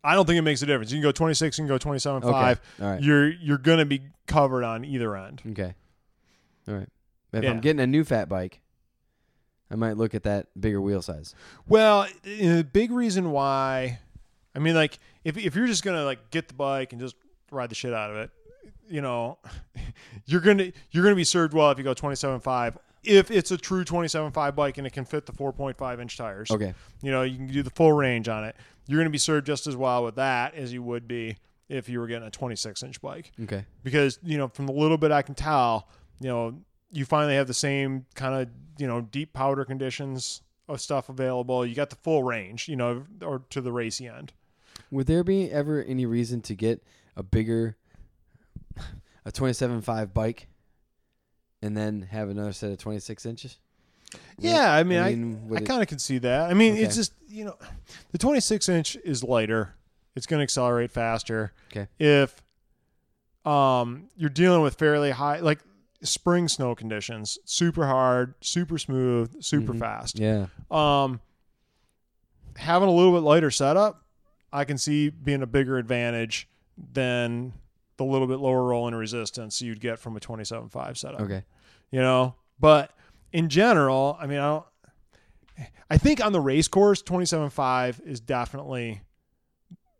I 0.03 0.13
don't 0.15 0.25
think 0.25 0.37
it 0.37 0.43
makes 0.43 0.61
a 0.61 0.65
difference. 0.65 0.91
You 0.91 0.97
can 0.97 1.03
go 1.03 1.11
26, 1.11 1.57
you 1.57 1.63
can 1.65 1.67
go 1.67 1.77
27.5. 1.77 2.23
okay, 2.23 2.61
all 2.81 2.89
right, 2.91 3.01
You're 3.01 3.29
you're 3.29 3.57
going 3.57 3.79
to 3.79 3.85
be 3.85 4.01
covered 4.27 4.63
on 4.63 4.85
either 4.85 5.15
end. 5.15 5.41
okay, 5.51 5.73
all 6.67 6.75
right. 6.75 6.89
If 7.33 7.43
Yeah. 7.43 7.51
I'm 7.51 7.59
getting 7.59 7.79
a 7.79 7.87
new 7.87 8.03
fat 8.03 8.27
bike, 8.29 8.59
I 9.71 9.75
might 9.75 9.97
look 9.97 10.15
at 10.15 10.23
that 10.23 10.47
bigger 10.59 10.81
wheel 10.81 11.01
size. 11.01 11.35
Well, 11.67 12.07
eh, 12.25 12.57
the 12.57 12.63
big 12.63 12.91
reason 12.91 13.31
why, 13.31 13.99
I 14.55 14.59
mean, 14.59 14.73
like 14.75 14.97
if 15.23 15.37
if 15.37 15.55
you're 15.55 15.67
just 15.67 15.83
gonna 15.83 16.03
like 16.05 16.31
get 16.31 16.47
the 16.47 16.53
bike 16.55 16.91
and 16.91 16.99
just 17.01 17.15
ride 17.51 17.69
the 17.69 17.75
shit 17.75 17.93
out 17.93 18.09
of 18.09 18.17
it, 18.17 18.31
you 18.89 19.01
know, 19.01 19.37
you're 20.25 20.41
gonna 20.41 20.71
you're 20.91 21.03
gonna 21.03 21.15
be 21.15 21.23
served 21.23 21.53
well 21.53 21.69
if 21.71 21.77
you 21.77 21.83
go 21.83 21.93
27.5. 21.93 22.77
If 23.03 23.31
it's 23.31 23.51
a 23.51 23.57
true 23.57 23.85
27.5 23.85 24.55
bike 24.55 24.77
and 24.77 24.85
it 24.85 24.91
can 24.93 25.05
fit 25.05 25.25
the 25.25 25.31
4.5 25.31 26.01
inch 26.01 26.17
tires, 26.17 26.51
Okay, 26.51 26.73
you 27.01 27.11
know, 27.11 27.23
you 27.23 27.37
can 27.37 27.47
do 27.47 27.63
the 27.63 27.69
full 27.69 27.93
range 27.93 28.27
on 28.27 28.43
it. 28.43 28.55
You're 28.87 28.99
gonna 28.99 29.09
be 29.09 29.17
served 29.17 29.45
just 29.47 29.67
as 29.67 29.75
well 29.75 30.03
with 30.03 30.15
that 30.15 30.55
as 30.55 30.73
you 30.73 30.83
would 30.83 31.07
be 31.07 31.37
if 31.69 31.87
you 31.87 31.99
were 31.99 32.07
getting 32.07 32.27
a 32.27 32.31
26 32.31 32.81
inch 32.83 32.99
bike 32.99 33.31
okay, 33.43 33.63
because 33.83 34.17
you 34.23 34.37
know 34.37 34.47
from 34.47 34.65
the 34.65 34.73
little 34.73 34.97
bit 34.97 35.11
I 35.11 35.21
can 35.21 35.35
tell, 35.35 35.87
you 36.19 36.27
know, 36.27 36.59
you 36.91 37.05
finally 37.05 37.35
have 37.35 37.47
the 37.47 37.53
same 37.53 38.05
kind 38.15 38.41
of 38.41 38.49
you 38.77 38.87
know 38.87 39.01
deep 39.01 39.33
powder 39.33 39.63
conditions 39.65 40.41
of 40.67 40.81
stuff 40.81 41.09
available. 41.09 41.65
You 41.65 41.75
got 41.75 41.89
the 41.89 41.95
full 41.97 42.23
range, 42.23 42.67
you 42.67 42.75
know, 42.75 43.05
or 43.23 43.43
to 43.49 43.61
the 43.61 43.71
racy 43.71 44.07
end. 44.07 44.33
Would 44.91 45.07
there 45.07 45.23
be 45.23 45.51
ever 45.51 45.83
any 45.83 46.05
reason 46.05 46.41
to 46.41 46.55
get 46.55 46.83
a 47.15 47.23
bigger, 47.23 47.75
a 49.25 49.31
27.5 49.31 50.13
bike, 50.13 50.47
and 51.61 51.75
then 51.75 52.03
have 52.11 52.29
another 52.29 52.53
set 52.53 52.71
of 52.71 52.77
26 52.77 53.25
inches? 53.25 53.57
Yeah, 54.39 54.73
I 54.73 54.83
mean, 54.83 54.99
I 54.99 55.47
would 55.47 55.59
I 55.59 55.61
it- 55.61 55.67
kind 55.67 55.81
of 55.81 55.87
can 55.87 55.99
see 55.99 56.17
that. 56.19 56.49
I 56.49 56.53
mean, 56.53 56.75
it's 56.75 56.95
just 56.95 57.13
you 57.27 57.45
know, 57.45 57.55
the 58.11 58.17
26 58.17 58.67
inch 58.69 58.95
is 59.03 59.23
lighter. 59.23 59.75
It's 60.15 60.25
going 60.25 60.39
to 60.39 60.43
accelerate 60.43 60.91
faster. 60.91 61.53
Okay. 61.71 61.87
If 61.99 62.41
um 63.45 64.09
you're 64.17 64.29
dealing 64.29 64.61
with 64.61 64.75
fairly 64.75 65.11
high 65.11 65.39
like 65.39 65.59
spring 66.01 66.47
snow 66.47 66.75
conditions, 66.75 67.37
super 67.45 67.85
hard, 67.85 68.33
super 68.41 68.77
smooth, 68.77 69.41
super 69.43 69.73
Mhm. 69.73 69.79
fast. 69.79 70.17
yeah, 70.19 70.47
Um, 70.71 71.19
having 72.55 72.87
a 72.89 72.91
little 72.91 73.13
bit 73.13 73.19
lighter 73.19 73.51
setup, 73.51 74.03
I 74.51 74.63
can 74.65 74.77
see 74.77 75.09
being 75.09 75.41
a 75.41 75.47
bigger 75.47 75.77
advantage 75.77 76.47
than 76.93 77.53
the 77.99 78.05
little 78.05 78.27
bit 78.27 78.39
lower 78.39 78.63
rolling 78.63 78.95
resistance 78.95 79.61
you'd 79.61 79.79
get 79.81 79.99
from 79.99 80.17
a 80.17 80.19
27.5 80.19 80.97
setup. 80.97 81.21
okay, 81.21 81.43
You 81.91 81.99
know, 81.99 82.35
but 82.59 82.91
in 83.31 83.49
general, 83.49 84.17
I 84.19 84.25
mean, 84.25 84.39
I 84.39 84.47
don't. 84.47 84.65
I 85.91 85.97
think 85.97 86.23
on 86.23 86.31
the 86.31 86.39
race 86.39 86.67
course, 86.67 87.03
27.5 87.03 88.05
is 88.07 88.19
definitely 88.21 89.01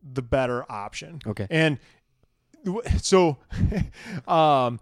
the 0.02 0.22
better 0.22 0.66
option. 0.72 1.20
okay. 1.28 1.46
And 1.50 1.78
so 3.02 3.38
um, 4.28 4.80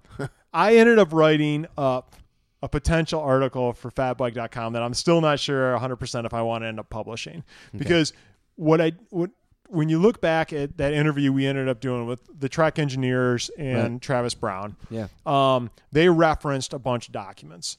I 0.54 0.76
ended 0.76 1.00
up 1.00 1.12
writing 1.14 1.66
up 1.78 2.16
a 2.62 2.70
potential 2.70 3.20
article 3.22 3.74
for 3.74 3.90
fatbike.com 3.92 4.74
that 4.74 4.84
I'm 4.84 4.94
still 4.94 5.22
not 5.22 5.40
sure 5.40 5.76
100% 5.78 6.26
if 6.26 6.34
I 6.34 6.42
want 6.42 6.64
to 6.64 6.68
end 6.68 6.80
up 6.80 6.90
publishing 6.90 7.44
because 7.76 8.14
what 8.56 8.82
I 8.82 8.94
what 9.10 9.30
when 9.70 9.90
you 9.90 10.00
look 10.00 10.22
back 10.22 10.54
at 10.54 10.78
that 10.78 10.94
interview 10.94 11.32
we 11.32 11.46
ended 11.46 11.68
up 11.68 11.80
doing 11.80 12.06
with 12.06 12.22
the 12.40 12.50
Trek 12.50 12.80
engineers 12.80 13.50
and 13.58 13.94
Right. 13.94 14.02
Travis 14.02 14.34
Brown, 14.34 14.76
Yeah. 14.90 15.08
um, 15.26 15.70
they 15.92 16.10
referenced 16.10 16.74
a 16.74 16.80
bunch 16.80 17.08
of 17.08 17.14
documents. 17.14 17.78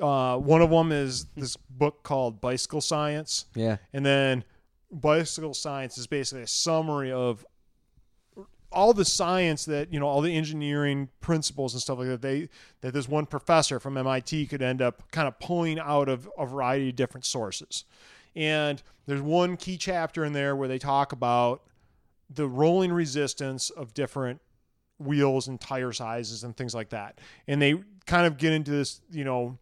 Uh, 0.00 0.38
one 0.38 0.62
of 0.62 0.70
them 0.70 0.92
is 0.92 1.26
this 1.36 1.56
book 1.56 2.02
called 2.04 2.40
Bicycle 2.40 2.80
Science. 2.80 3.46
Yeah. 3.54 3.78
And 3.92 4.06
then 4.06 4.44
bicycle 4.92 5.54
science 5.54 5.98
is 5.98 6.06
basically 6.06 6.42
a 6.42 6.46
summary 6.46 7.10
of 7.10 7.44
all 8.70 8.92
the 8.92 9.04
science 9.04 9.64
that 9.64 9.92
you 9.92 9.98
know 10.00 10.06
all 10.06 10.20
the 10.20 10.36
engineering 10.36 11.08
principles 11.20 11.74
and 11.74 11.80
stuff 11.82 11.98
like 11.98 12.08
that 12.08 12.22
they 12.22 12.48
that 12.80 12.92
this 12.92 13.08
one 13.08 13.24
professor 13.26 13.78
from 13.80 13.96
MIT 13.96 14.46
could 14.46 14.62
end 14.62 14.82
up 14.82 15.10
kind 15.12 15.26
of 15.28 15.38
pulling 15.40 15.78
out 15.78 16.08
of 16.08 16.28
a 16.38 16.46
variety 16.46 16.90
of 16.90 16.96
different 16.96 17.24
sources. 17.24 17.84
And 18.36 18.82
there's 19.06 19.20
one 19.20 19.56
key 19.56 19.76
chapter 19.76 20.24
in 20.24 20.32
there 20.32 20.56
where 20.56 20.68
they 20.68 20.78
talk 20.78 21.12
about 21.12 21.62
the 22.30 22.48
rolling 22.48 22.92
resistance 22.92 23.70
of 23.70 23.94
different 23.94 24.40
wheels 24.98 25.48
and 25.48 25.60
tire 25.60 25.92
sizes 25.92 26.44
and 26.44 26.56
things 26.56 26.74
like 26.74 26.90
that. 26.90 27.20
And 27.46 27.60
they 27.60 27.74
kind 28.06 28.26
of 28.26 28.38
get 28.38 28.52
into 28.52 28.70
this, 28.70 29.00
you 29.10 29.24
know, 29.24 29.58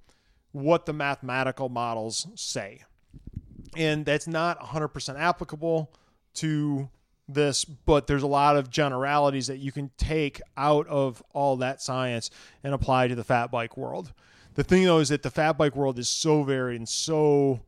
what 0.53 0.87
the 0.87 0.93
mathematical 0.93 1.69
models 1.69 2.27
say 2.35 2.83
and 3.77 4.05
that's 4.05 4.27
not 4.27 4.59
100% 4.61 5.19
applicable 5.19 5.93
to 6.35 6.89
this 7.29 7.65
but 7.65 8.07
there's 8.07 8.23
a 8.23 8.27
lot 8.27 8.57
of 8.57 8.69
generalities 8.69 9.47
that 9.47 9.59
you 9.59 9.71
can 9.73 9.91
take 9.97 10.41
out 10.57 10.87
of 10.89 11.23
all 11.33 11.57
that 11.57 11.81
science 11.81 12.31
and 12.65 12.75
apply 12.75 13.07
to 13.07 13.15
the 13.15 13.25
fat 13.25 13.51
bike 13.51 13.77
world 13.77 14.13
the 14.55 14.65
thing 14.65 14.85
though 14.85 14.99
is 14.99 15.09
that 15.09 15.23
the 15.23 15.31
fat 15.31 15.53
bike 15.57 15.77
world 15.77 15.99
is 15.99 16.09
so 16.09 16.43
varied 16.43 16.77
and 16.77 16.89
so 16.89 17.61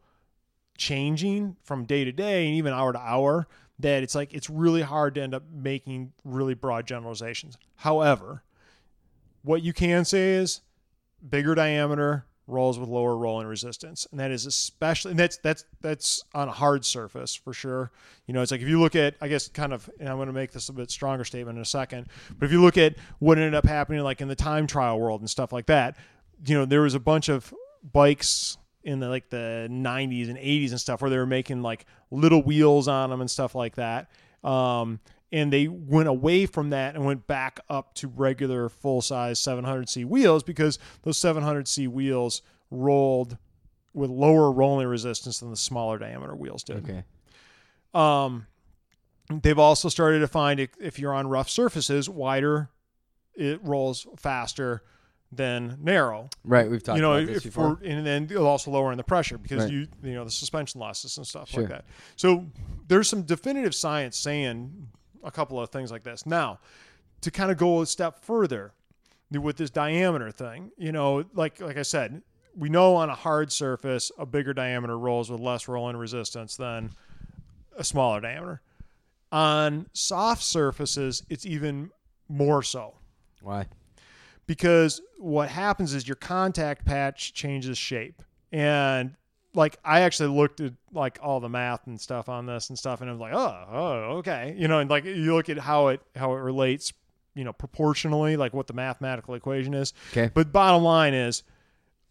changing 0.76 1.56
from 1.62 1.84
day 1.84 2.04
to 2.04 2.12
day 2.12 2.46
and 2.46 2.56
even 2.56 2.72
hour 2.72 2.92
to 2.92 2.98
hour 2.98 3.46
that 3.78 4.02
it's 4.02 4.14
like 4.14 4.32
it's 4.32 4.48
really 4.48 4.82
hard 4.82 5.14
to 5.14 5.22
end 5.22 5.34
up 5.34 5.42
making 5.52 6.12
really 6.24 6.54
broad 6.54 6.86
generalizations 6.86 7.56
however 7.76 8.42
what 9.42 9.62
you 9.62 9.72
can 9.72 10.04
say 10.04 10.34
is 10.34 10.60
bigger 11.28 11.54
diameter 11.54 12.24
rolls 12.46 12.78
with 12.78 12.88
lower 12.88 13.16
rolling 13.16 13.46
resistance, 13.46 14.06
and 14.10 14.20
that 14.20 14.30
is 14.30 14.46
especially 14.46 15.12
and 15.12 15.18
that's 15.18 15.38
that's 15.38 15.64
that's 15.80 16.24
on 16.34 16.48
a 16.48 16.52
hard 16.52 16.84
surface 16.84 17.34
for 17.34 17.52
sure. 17.52 17.90
You 18.26 18.34
know, 18.34 18.42
it's 18.42 18.50
like 18.50 18.60
if 18.60 18.68
you 18.68 18.80
look 18.80 18.96
at, 18.96 19.14
I 19.20 19.28
guess, 19.28 19.48
kind 19.48 19.72
of, 19.72 19.88
and 19.98 20.08
I'm 20.08 20.16
going 20.16 20.26
to 20.26 20.32
make 20.32 20.52
this 20.52 20.68
a 20.68 20.72
bit 20.72 20.90
stronger 20.90 21.24
statement 21.24 21.56
in 21.56 21.62
a 21.62 21.66
second, 21.66 22.06
but 22.38 22.46
if 22.46 22.52
you 22.52 22.60
look 22.60 22.76
at 22.76 22.96
what 23.18 23.38
ended 23.38 23.54
up 23.54 23.66
happening, 23.66 24.00
like 24.02 24.20
in 24.20 24.28
the 24.28 24.34
time 24.34 24.66
trial 24.66 24.98
world 24.98 25.20
and 25.20 25.30
stuff 25.30 25.52
like 25.52 25.66
that, 25.66 25.96
you 26.46 26.56
know, 26.56 26.64
there 26.64 26.82
was 26.82 26.94
a 26.94 27.00
bunch 27.00 27.28
of 27.28 27.52
bikes 27.92 28.58
in 28.84 29.00
the 29.00 29.08
like 29.08 29.30
the 29.30 29.68
90s 29.70 30.28
and 30.28 30.38
80s 30.38 30.70
and 30.70 30.80
stuff 30.80 31.02
where 31.02 31.10
they 31.10 31.16
were 31.16 31.26
making 31.26 31.62
like 31.62 31.86
little 32.10 32.42
wheels 32.42 32.88
on 32.88 33.10
them 33.10 33.20
and 33.20 33.30
stuff 33.30 33.54
like 33.54 33.76
that. 33.76 34.10
Um, 34.42 35.00
and 35.32 35.52
they 35.52 35.66
went 35.68 36.08
away 36.08 36.46
from 36.46 36.70
that 36.70 36.94
and 36.94 37.04
went 37.04 37.26
back 37.26 37.58
up 37.68 37.94
to 37.94 38.08
regular 38.08 38.68
full 38.68 39.02
size 39.02 39.40
700C 39.40 40.04
wheels 40.04 40.42
because 40.42 40.78
those 41.02 41.18
700C 41.18 41.88
wheels 41.88 42.42
rolled 42.70 43.36
with 43.94 44.10
lower 44.10 44.52
rolling 44.52 44.86
resistance 44.86 45.40
than 45.40 45.50
the 45.50 45.56
smaller 45.56 45.98
diameter 45.98 46.36
wheels 46.36 46.62
did. 46.62 46.84
Okay. 46.88 47.04
Um, 47.94 48.46
they've 49.42 49.58
also 49.58 49.88
started 49.88 50.20
to 50.20 50.28
find 50.28 50.60
if, 50.60 50.70
if 50.80 50.98
you're 50.98 51.14
on 51.14 51.26
rough 51.26 51.48
surfaces, 51.48 52.08
wider 52.08 52.68
it 53.34 53.60
rolls 53.64 54.06
faster 54.16 54.82
than 55.36 55.78
narrow. 55.80 56.28
Right. 56.44 56.70
We've 56.70 56.82
talked 56.82 56.96
you 56.96 57.02
know, 57.02 57.14
about 57.14 57.26
this 57.26 57.38
if 57.38 57.44
before. 57.44 57.78
we're, 57.80 57.88
and 57.88 58.06
then 58.06 58.24
it'll 58.24 58.46
also 58.46 58.70
lowering 58.70 58.96
the 58.96 59.04
pressure 59.04 59.38
because 59.38 59.64
Right. 59.64 59.72
you 59.72 59.86
you 60.02 60.14
know 60.14 60.24
the 60.24 60.30
suspension 60.30 60.80
losses 60.80 61.16
and 61.16 61.26
stuff 61.26 61.48
Sure. 61.50 61.62
like 61.62 61.70
that. 61.70 61.84
So 62.16 62.46
there's 62.88 63.08
some 63.08 63.22
definitive 63.22 63.74
science 63.74 64.16
saying 64.18 64.88
a 65.22 65.30
couple 65.30 65.60
of 65.60 65.70
things 65.70 65.90
like 65.90 66.02
this. 66.02 66.26
Now, 66.26 66.60
to 67.22 67.30
kind 67.30 67.50
of 67.50 67.56
go 67.56 67.80
a 67.82 67.86
step 67.86 68.22
further 68.24 68.72
with 69.30 69.56
this 69.56 69.70
diameter 69.70 70.30
thing, 70.30 70.70
you 70.76 70.92
know, 70.92 71.24
like 71.34 71.60
like 71.60 71.76
I 71.76 71.82
said, 71.82 72.22
we 72.56 72.68
know 72.68 72.94
on 72.96 73.10
a 73.10 73.14
hard 73.14 73.50
surface 73.50 74.12
a 74.18 74.26
bigger 74.26 74.52
diameter 74.54 74.98
rolls 74.98 75.30
with 75.30 75.40
less 75.40 75.66
rolling 75.66 75.96
resistance 75.96 76.56
than 76.56 76.90
a 77.76 77.82
smaller 77.84 78.20
diameter. 78.20 78.60
On 79.32 79.86
soft 79.92 80.42
surfaces, 80.44 81.24
it's 81.28 81.44
even 81.44 81.90
more 82.28 82.62
so 82.62 82.94
Why? 83.42 83.66
Because 84.46 85.00
what 85.18 85.48
happens 85.48 85.94
is 85.94 86.06
your 86.06 86.16
contact 86.16 86.84
patch 86.84 87.32
changes 87.34 87.78
shape 87.78 88.22
and 88.52 89.14
like 89.54 89.78
i 89.84 90.00
actually 90.00 90.28
looked 90.28 90.60
at 90.60 90.72
like 90.92 91.18
all 91.22 91.40
the 91.40 91.48
math 91.48 91.86
and 91.86 91.98
stuff 92.00 92.28
on 92.28 92.44
this 92.44 92.68
and 92.68 92.78
stuff 92.78 93.00
and 93.00 93.08
i 93.08 93.12
was 93.12 93.20
like 93.20 93.32
oh 93.32 93.64
oh 93.70 93.92
okay 94.18 94.54
you 94.58 94.68
know 94.68 94.80
and 94.80 94.90
like 94.90 95.04
you 95.04 95.34
look 95.34 95.48
at 95.48 95.56
how 95.58 95.88
it 95.88 96.00
how 96.14 96.32
it 96.34 96.38
relates 96.40 96.92
you 97.34 97.42
know 97.44 97.52
proportionally 97.54 98.36
like 98.36 98.52
what 98.52 98.66
the 98.66 98.72
mathematical 98.74 99.34
equation 99.34 99.72
is 99.72 99.92
Okay. 100.12 100.30
but 100.34 100.52
bottom 100.52 100.82
line 100.82 101.14
is 101.14 101.42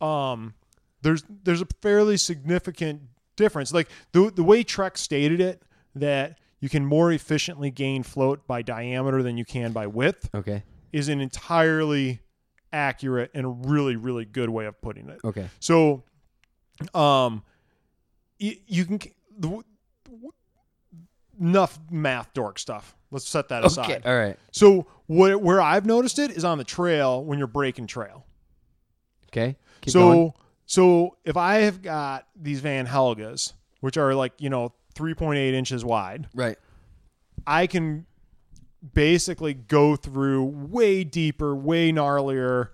um 0.02 0.54
there's 1.02 1.24
there's 1.44 1.62
a 1.62 1.68
fairly 1.82 2.18
significant 2.18 3.02
difference 3.36 3.74
like 3.74 3.90
the 4.14 4.32
the 4.36 4.44
way 4.44 4.64
Trek 4.64 4.98
stated 4.98 5.40
it 5.40 5.62
that 5.96 6.40
you 6.60 6.70
can 6.70 6.86
more 6.86 7.12
efficiently 7.12 7.70
gain 7.70 8.02
float 8.04 8.48
by 8.48 8.62
diameter 8.64 9.22
than 9.22 9.38
you 9.38 9.46
can 9.46 9.72
by 9.72 9.86
width 9.86 10.30
Okay. 10.34 10.64
is 10.92 11.10
an 11.10 11.22
entirely 11.22 12.22
accurate 12.74 13.32
and 13.34 13.46
a 13.46 13.50
really 13.50 13.96
really 13.96 14.26
good 14.26 14.50
way 14.50 14.66
of 14.66 14.82
putting 14.82 15.08
it. 15.10 15.20
Okay. 15.24 15.48
So, 15.60 16.04
um, 16.94 17.44
you, 18.40 18.56
you 18.68 18.86
can 18.86 19.00
the, 19.38 19.64
enough 21.40 21.80
math 21.90 22.34
dork 22.34 22.60
stuff. 22.60 22.96
Let's 23.12 23.28
set 23.28 23.50
that 23.50 23.64
aside. 23.64 23.92
Okay. 23.92 24.10
All 24.10 24.18
right. 24.18 24.38
So 24.52 24.88
what 25.08 25.42
where 25.42 25.62
I've 25.62 25.86
noticed 25.86 26.20
it 26.20 26.32
is 26.32 26.44
on 26.44 26.58
the 26.58 26.64
trail 26.64 27.24
when 27.24 27.38
you're 27.38 27.48
breaking 27.48 27.88
trail. 27.88 28.26
Okay. 29.30 29.56
Keep 29.82 29.92
so 29.92 30.00
going. 30.00 30.34
so 30.66 31.18
if 31.24 31.38
I 31.38 31.56
have 31.62 31.82
got 31.82 32.28
these 32.36 32.62
Vanhelgas, 32.62 33.54
which 33.82 33.98
are 33.98 34.16
like 34.16 34.34
you 34.40 34.50
know 34.50 34.74
3.8 34.96 35.54
inches 35.54 35.84
wide, 35.86 36.28
Right. 36.34 36.58
I 37.46 37.68
can 37.68 38.06
basically 38.94 39.54
go 39.54 39.96
through 39.96 40.44
way 40.44 41.04
deeper, 41.04 41.56
way 41.56 41.92
gnarlier, 41.92 42.70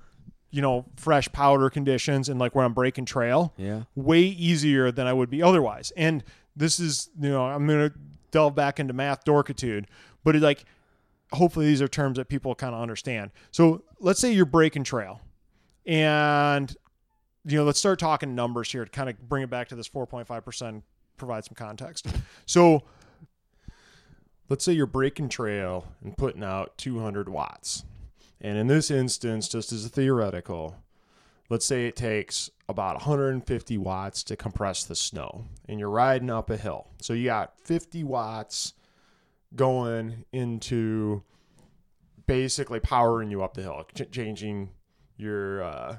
you 0.51 0.61
know, 0.61 0.85
fresh 0.95 1.31
powder 1.31 1.69
conditions 1.69 2.29
and 2.29 2.39
like 2.39 2.55
where 2.55 2.65
I'm 2.65 2.73
breaking 2.73 3.05
trail 3.05 3.53
Yeah. 3.57 3.83
way 3.95 4.21
easier 4.21 4.91
than 4.91 5.05
I 5.05 5.13
would 5.13 5.29
be 5.29 5.43
otherwise. 5.43 5.91
And 5.95 6.23
this 6.55 6.79
is, 6.79 7.09
you 7.19 7.29
know, 7.29 7.45
I'm 7.45 7.67
going 7.67 7.89
to 7.89 7.95
delve 8.31 8.55
back 8.55 8.79
into 8.79 8.93
math 8.93 9.23
dorkitude, 9.25 9.85
but 10.23 10.35
it 10.35 10.41
like, 10.41 10.65
hopefully 11.31 11.67
these 11.67 11.81
are 11.81 11.87
terms 11.87 12.17
that 12.17 12.27
people 12.27 12.55
kind 12.55 12.73
of 12.73 12.81
understand. 12.81 13.29
So 13.51 13.83
let's 13.99 14.19
say 14.19 14.31
you're 14.31 14.45
breaking 14.45 14.83
trail 14.85 15.21
and, 15.85 16.75
you 17.45 17.57
know, 17.57 17.63
let's 17.63 17.77
start 17.79 17.99
talking 17.99 18.33
numbers 18.33 18.71
here 18.71 18.83
to 18.83 18.89
kind 18.89 19.09
of 19.09 19.29
bring 19.29 19.43
it 19.43 19.49
back 19.51 19.67
to 19.69 19.75
this 19.75 19.87
4.5%, 19.87 20.81
provide 21.17 21.45
some 21.45 21.53
context. 21.53 22.07
So 22.47 22.83
let's 24.49 24.65
say 24.65 24.73
you're 24.73 24.87
breaking 24.87 25.29
trail 25.29 25.87
and 26.03 26.17
putting 26.17 26.43
out 26.43 26.77
200 26.77 27.29
watts. 27.29 27.83
And 28.41 28.57
in 28.57 28.67
this 28.67 28.89
instance, 28.89 29.47
just 29.47 29.71
as 29.71 29.85
a 29.85 29.89
theoretical, 29.89 30.75
let's 31.49 31.65
say 31.65 31.85
it 31.85 31.95
takes 31.95 32.49
about 32.67 32.95
150 32.95 33.77
watts 33.77 34.23
to 34.23 34.35
compress 34.35 34.83
the 34.83 34.95
snow 34.95 35.45
and 35.67 35.79
you're 35.79 35.89
riding 35.89 36.29
up 36.29 36.49
a 36.49 36.57
hill. 36.57 36.87
So 37.01 37.13
you 37.13 37.25
got 37.25 37.59
50 37.59 38.03
watts 38.03 38.73
going 39.55 40.25
into 40.31 41.23
basically 42.27 42.79
powering 42.79 43.31
you 43.31 43.43
up 43.43 43.55
the 43.55 43.63
hill, 43.63 43.85
ch- 43.95 44.11
changing 44.11 44.69
your 45.17 45.63
uh, 45.63 45.97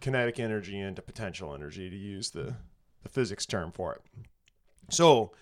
kinetic 0.00 0.40
energy 0.40 0.80
into 0.80 1.02
potential 1.02 1.54
energy 1.54 1.88
to 1.88 1.96
use 1.96 2.30
the, 2.30 2.56
the 3.02 3.08
physics 3.08 3.46
term 3.46 3.70
for 3.70 3.94
it. 3.94 4.02
So 4.90 5.32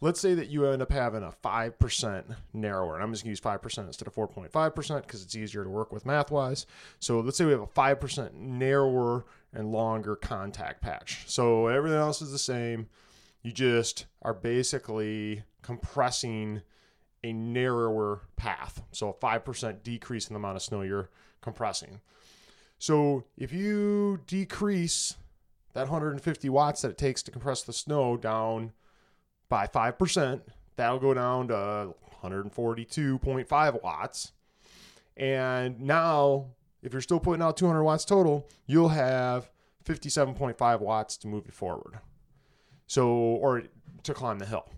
let's 0.00 0.20
say 0.20 0.34
that 0.34 0.48
you 0.48 0.66
end 0.66 0.82
up 0.82 0.92
having 0.92 1.22
a 1.22 1.34
5% 1.44 2.36
narrower, 2.52 2.94
and 2.94 3.02
I'm 3.02 3.12
just 3.12 3.24
going 3.24 3.34
to 3.34 3.40
use 3.40 3.40
5% 3.40 3.86
instead 3.86 4.08
of 4.08 4.14
4.5% 4.14 5.02
because 5.02 5.22
it's 5.22 5.36
easier 5.36 5.64
to 5.64 5.70
work 5.70 5.92
with 5.92 6.06
math 6.06 6.30
wise. 6.30 6.66
So 6.98 7.20
let's 7.20 7.36
say 7.38 7.44
we 7.44 7.52
have 7.52 7.60
a 7.60 7.66
5% 7.66 8.34
narrower 8.34 9.24
and 9.52 9.72
longer 9.72 10.16
contact 10.16 10.82
patch. 10.82 11.24
So 11.26 11.68
everything 11.68 11.98
else 11.98 12.20
is 12.20 12.32
the 12.32 12.38
same. 12.38 12.88
You 13.42 13.52
just 13.52 14.06
are 14.22 14.34
basically 14.34 15.44
compressing 15.62 16.62
a 17.22 17.32
narrower 17.32 18.22
path. 18.36 18.82
So 18.92 19.08
a 19.08 19.14
5% 19.14 19.82
decrease 19.82 20.28
in 20.28 20.34
the 20.34 20.38
amount 20.38 20.56
of 20.56 20.62
snow 20.62 20.82
you're 20.82 21.10
compressing. 21.40 22.00
So 22.78 23.24
if 23.36 23.52
you 23.52 24.20
decrease 24.26 25.16
that 25.72 25.88
150 25.88 26.48
watts 26.50 26.82
that 26.82 26.90
it 26.90 26.98
takes 26.98 27.22
to 27.22 27.30
compress 27.30 27.62
the 27.62 27.72
snow 27.72 28.16
down 28.16 28.72
by 29.48 29.66
5%, 29.66 30.40
that'll 30.76 30.98
go 30.98 31.14
down 31.14 31.48
to 31.48 31.94
142.5 32.22 33.82
watts. 33.82 34.32
And 35.16 35.80
now, 35.80 36.46
if 36.82 36.92
you're 36.92 37.02
still 37.02 37.20
putting 37.20 37.42
out 37.42 37.56
200 37.56 37.82
watts 37.82 38.04
total, 38.04 38.48
you'll 38.66 38.88
have 38.88 39.50
57.5 39.84 40.80
watts 40.80 41.16
to 41.18 41.28
move 41.28 41.46
you 41.46 41.52
forward. 41.52 41.98
So, 42.86 43.08
or 43.08 43.62
to 44.02 44.14
climb 44.14 44.38
the 44.38 44.46
hill. 44.46 44.68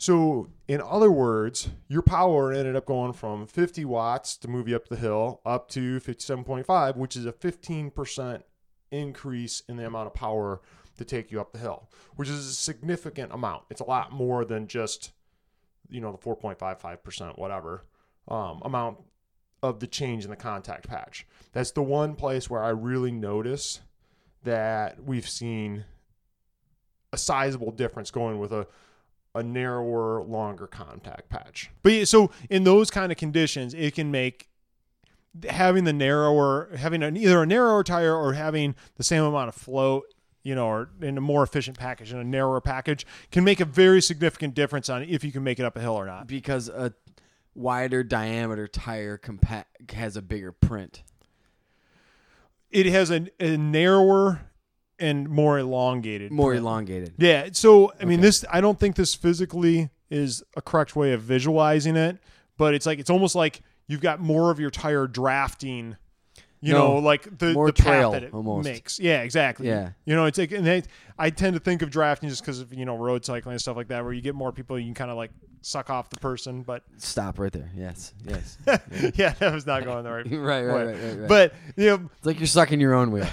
So, 0.00 0.48
in 0.68 0.80
other 0.80 1.10
words, 1.10 1.70
your 1.88 2.02
power 2.02 2.52
ended 2.52 2.76
up 2.76 2.86
going 2.86 3.12
from 3.12 3.46
50 3.46 3.84
watts 3.84 4.36
to 4.38 4.48
move 4.48 4.68
you 4.68 4.76
up 4.76 4.88
the 4.88 4.96
hill 4.96 5.40
up 5.44 5.68
to 5.70 5.98
57.5, 5.98 6.96
which 6.96 7.16
is 7.16 7.26
a 7.26 7.32
15% 7.32 8.42
increase 8.90 9.62
in 9.68 9.76
the 9.76 9.86
amount 9.86 10.06
of 10.06 10.14
power 10.14 10.60
to 10.98 11.04
take 11.04 11.30
you 11.32 11.40
up 11.40 11.52
the 11.52 11.58
hill, 11.58 11.88
which 12.16 12.28
is 12.28 12.46
a 12.46 12.52
significant 12.52 13.32
amount. 13.32 13.64
It's 13.70 13.80
a 13.80 13.84
lot 13.84 14.12
more 14.12 14.44
than 14.44 14.66
just, 14.66 15.12
you 15.88 16.00
know, 16.00 16.12
the 16.12 16.18
4.55%, 16.18 17.38
whatever 17.38 17.84
um, 18.28 18.60
amount 18.64 18.98
of 19.62 19.80
the 19.80 19.86
change 19.86 20.24
in 20.24 20.30
the 20.30 20.36
contact 20.36 20.88
patch. 20.88 21.26
That's 21.52 21.72
the 21.72 21.82
one 21.82 22.14
place 22.14 22.48
where 22.48 22.62
I 22.62 22.68
really 22.68 23.10
notice 23.10 23.80
that 24.44 25.02
we've 25.02 25.28
seen 25.28 25.84
a 27.12 27.18
sizable 27.18 27.72
difference 27.72 28.10
going 28.10 28.38
with 28.38 28.52
a 28.52 28.66
a 29.34 29.42
narrower, 29.42 30.22
longer 30.22 30.66
contact 30.66 31.28
patch. 31.28 31.70
But 31.82 31.92
yeah, 31.92 32.04
so 32.04 32.30
in 32.50 32.64
those 32.64 32.90
kind 32.90 33.12
of 33.12 33.18
conditions, 33.18 33.74
it 33.74 33.94
can 33.94 34.10
make 34.10 34.48
having 35.48 35.84
the 35.84 35.92
narrower, 35.92 36.70
having 36.76 37.02
an, 37.02 37.16
either 37.16 37.42
a 37.42 37.46
narrower 37.46 37.84
tire 37.84 38.14
or 38.14 38.32
having 38.32 38.74
the 38.96 39.04
same 39.04 39.22
amount 39.22 39.48
of 39.48 39.54
float, 39.54 40.12
you 40.42 40.54
know, 40.54 40.66
or 40.66 40.90
in 41.00 41.18
a 41.18 41.20
more 41.20 41.42
efficient 41.42 41.78
package, 41.78 42.12
in 42.12 42.18
a 42.18 42.24
narrower 42.24 42.60
package, 42.60 43.06
can 43.30 43.44
make 43.44 43.60
a 43.60 43.64
very 43.64 44.00
significant 44.00 44.54
difference 44.54 44.88
on 44.88 45.02
if 45.02 45.24
you 45.24 45.32
can 45.32 45.42
make 45.44 45.58
it 45.58 45.64
up 45.64 45.76
a 45.76 45.80
hill 45.80 45.94
or 45.94 46.06
not. 46.06 46.26
Because 46.26 46.68
a 46.68 46.92
wider 47.54 48.02
diameter 48.04 48.68
tire 48.68 49.16
compact 49.18 49.90
has 49.92 50.16
a 50.16 50.22
bigger 50.22 50.52
print. 50.52 51.02
It 52.70 52.86
has 52.86 53.10
a, 53.10 53.26
a 53.40 53.56
narrower 53.56 54.42
and 54.98 55.28
more 55.28 55.58
elongated, 55.58 56.32
More 56.32 56.50
print. 56.50 56.62
elongated. 56.62 57.14
Yeah. 57.18 57.48
So 57.52 57.92
I 58.00 58.04
mean, 58.04 58.20
this 58.20 58.44
I 58.50 58.60
don't 58.60 58.78
think 58.78 58.96
this 58.96 59.14
physically 59.14 59.90
is 60.10 60.42
a 60.56 60.62
correct 60.62 60.96
way 60.96 61.12
of 61.12 61.22
visualizing 61.22 61.96
it, 61.96 62.18
but 62.56 62.74
it's 62.74 62.84
like 62.86 62.98
it's 62.98 63.10
almost 63.10 63.34
like 63.34 63.62
you've 63.86 64.00
got 64.00 64.20
more 64.20 64.50
of 64.50 64.58
your 64.60 64.70
tire 64.70 65.06
drafting 65.06 65.96
You 66.60 66.72
No, 66.72 66.94
know, 66.94 66.98
like 66.98 67.22
the, 67.38 67.52
the 67.52 67.72
path 67.72 68.12
that 68.12 68.24
it 68.24 68.34
almost. 68.34 68.68
makes. 68.68 68.98
Yeah, 68.98 69.22
exactly. 69.22 69.68
Yeah. 69.68 69.90
You 70.04 70.16
know, 70.16 70.24
it's 70.24 70.38
like, 70.38 70.50
and 70.50 70.66
they, 70.66 70.82
I 71.16 71.30
tend 71.30 71.54
to 71.54 71.60
think 71.60 71.82
of 71.82 71.90
drafting 71.90 72.28
just 72.28 72.42
because 72.42 72.58
of 72.60 72.74
you 72.74 72.84
know 72.84 72.96
road 72.96 73.24
cycling 73.24 73.52
and 73.52 73.60
stuff 73.60 73.76
like 73.76 73.88
that, 73.88 74.02
where 74.02 74.12
you 74.12 74.20
get 74.20 74.34
more 74.34 74.50
people, 74.50 74.76
you 74.78 74.86
can 74.86 74.94
kind 74.94 75.10
of 75.10 75.16
like 75.16 75.30
suck 75.62 75.88
off 75.88 76.10
the 76.10 76.18
person. 76.18 76.62
But 76.62 76.82
Stop 76.96 77.38
right 77.38 77.52
there. 77.52 77.70
Yes, 77.76 78.12
yes. 78.26 78.58
yeah, 79.14 79.34
that 79.38 79.54
was 79.54 79.66
not 79.66 79.84
going 79.84 80.02
the 80.02 80.10
right. 80.10 80.26
right, 80.30 80.64
right, 80.64 80.86
right, 80.86 80.96
right, 80.96 81.18
right. 81.20 81.28
But 81.28 81.54
you 81.76 81.86
know, 81.90 82.10
it's 82.16 82.26
like 82.26 82.40
you're 82.40 82.46
sucking 82.48 82.80
your 82.80 82.94
own 82.94 83.12
wheel. 83.12 83.28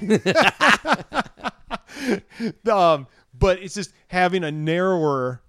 um, 2.72 3.06
but 3.38 3.58
it's 3.62 3.74
just 3.74 3.92
having 4.08 4.44
a 4.44 4.50
narrower, 4.50 5.42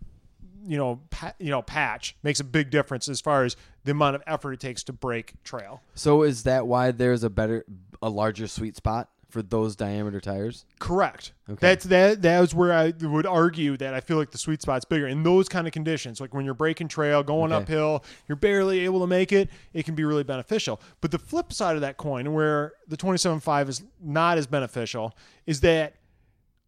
you 0.66 0.78
know, 0.78 1.02
pa- 1.10 1.34
you 1.40 1.50
know, 1.50 1.62
patch 1.62 2.16
makes 2.24 2.40
a 2.40 2.44
big 2.44 2.70
difference 2.70 3.08
as 3.10 3.20
far 3.22 3.44
as 3.44 3.56
the 3.84 3.92
amount 3.92 4.16
of 4.16 4.24
effort 4.28 4.54
it 4.54 4.60
takes 4.60 4.84
to 4.84 4.94
break 4.94 5.34
trail. 5.44 5.82
So 5.96 6.24
is 6.24 6.44
that 6.44 6.68
why 6.68 6.92
there's 6.92 7.24
a 7.24 7.30
better, 7.30 7.66
a 8.02 8.10
larger 8.10 8.48
sweet 8.48 8.76
spot 8.76 9.10
for 9.30 9.42
those 9.42 9.76
diameter 9.78 10.20
tires? 10.20 10.66
Correct. 10.80 11.32
Okay. 11.50 11.58
That's 11.62 11.86
that. 11.86 12.22
That 12.22 12.42
was 12.42 12.54
where 12.54 12.74
I 12.74 12.94
would 13.02 13.26
argue 13.26 13.78
that 13.78 13.94
I 13.94 14.02
feel 14.02 14.18
like 14.18 14.32
the 14.32 14.38
sweet 14.38 14.62
spot's 14.62 14.84
bigger 14.86 15.08
in 15.08 15.24
those 15.24 15.48
kind 15.48 15.66
of 15.68 15.74
conditions, 15.74 16.20
like 16.20 16.34
when 16.34 16.44
you're 16.46 16.54
breaking 16.54 16.90
trail, 16.90 17.24
going 17.24 17.54
Okay. 17.54 17.64
uphill, 17.64 18.04
you're 18.28 18.36
barely 18.36 18.82
able 18.82 19.00
to 19.00 19.08
make 19.08 19.32
it. 19.32 19.50
It 19.74 19.86
can 19.86 19.96
be 19.96 20.04
really 20.04 20.24
beneficial. 20.26 20.82
But 21.00 21.12
the 21.12 21.18
flip 21.20 21.54
side 21.54 21.76
of 21.76 21.82
that 21.82 21.96
coin, 21.98 22.34
where 22.34 22.74
the 22.90 22.98
27.5 22.98 23.70
is 23.70 23.84
not 24.02 24.38
as 24.38 24.48
beneficial, 24.48 25.16
is 25.48 25.62
that 25.62 25.96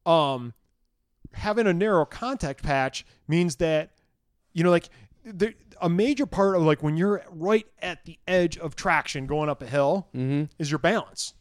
um, 0.06 0.54
having 1.34 1.68
a 1.68 1.74
narrow 1.74 2.06
contact 2.06 2.64
patch 2.64 3.06
means 3.28 3.58
that 3.58 3.92
you 4.54 4.64
know, 4.64 4.70
like 4.70 4.90
there, 5.26 5.54
a 5.82 5.90
major 5.90 6.26
part 6.26 6.56
of 6.56 6.62
like 6.64 6.84
when 6.84 6.96
you're 6.98 7.24
right 7.30 7.66
at 7.82 8.06
the 8.06 8.20
edge 8.28 8.58
of 8.58 8.76
traction 8.76 9.26
going 9.26 9.50
up 9.50 9.62
a 9.62 9.66
hill 9.68 10.08
Mm-hmm. 10.16 10.44
is 10.60 10.70
your 10.72 10.78
balance 10.80 11.34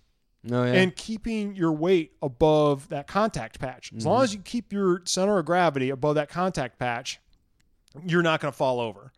No, 0.43 0.64
yeah. 0.64 0.72
and 0.72 0.97
keeping 0.97 1.55
your 1.55 1.72
weight 1.72 2.12
above 2.22 2.88
that 2.88 3.07
contact 3.07 3.59
patch. 3.61 3.93
As 3.97 4.07
long 4.07 4.22
as 4.24 4.32
you 4.34 4.40
keep 4.40 4.72
your 4.72 5.03
center 5.05 5.38
of 5.38 5.45
gravity 5.47 5.90
above 5.90 6.14
that 6.14 6.28
contact 6.30 6.78
patch, 6.78 7.20
you're 8.07 8.22
not 8.22 8.40
going 8.40 8.51
to 8.53 8.57
fall 8.57 8.80
over. 8.80 9.12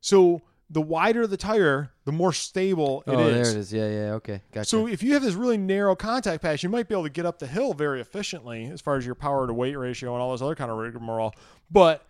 So 0.00 0.42
the 0.70 0.80
wider 0.80 1.26
the 1.26 1.36
tire, 1.36 1.90
the 2.04 2.12
more 2.12 2.32
stable 2.32 3.02
it 3.06 3.10
is. 3.10 3.16
oh, 3.16 3.30
there 3.30 3.40
it 3.40 3.56
is. 3.56 3.72
Yeah, 3.72 3.88
yeah. 3.88 4.12
Okay, 4.12 4.40
gotcha. 4.52 4.68
So 4.68 4.86
if 4.86 5.02
you 5.02 5.14
have 5.14 5.22
this 5.22 5.34
really 5.34 5.58
narrow 5.58 5.96
contact 5.96 6.42
patch, 6.42 6.62
you 6.62 6.68
might 6.68 6.88
be 6.88 6.94
able 6.94 7.04
to 7.04 7.10
get 7.10 7.26
up 7.26 7.40
the 7.40 7.48
hill 7.48 7.74
very 7.74 8.00
efficiently 8.00 8.66
as 8.66 8.80
far 8.80 8.96
as 8.96 9.04
your 9.04 9.16
power 9.16 9.46
to 9.46 9.52
weight 9.52 9.76
ratio 9.76 10.14
and 10.14 10.22
all 10.22 10.30
those 10.30 10.42
other 10.42 10.54
kind 10.54 10.70
of 10.70 10.78
rigmarole. 10.78 11.34
But 11.70 12.06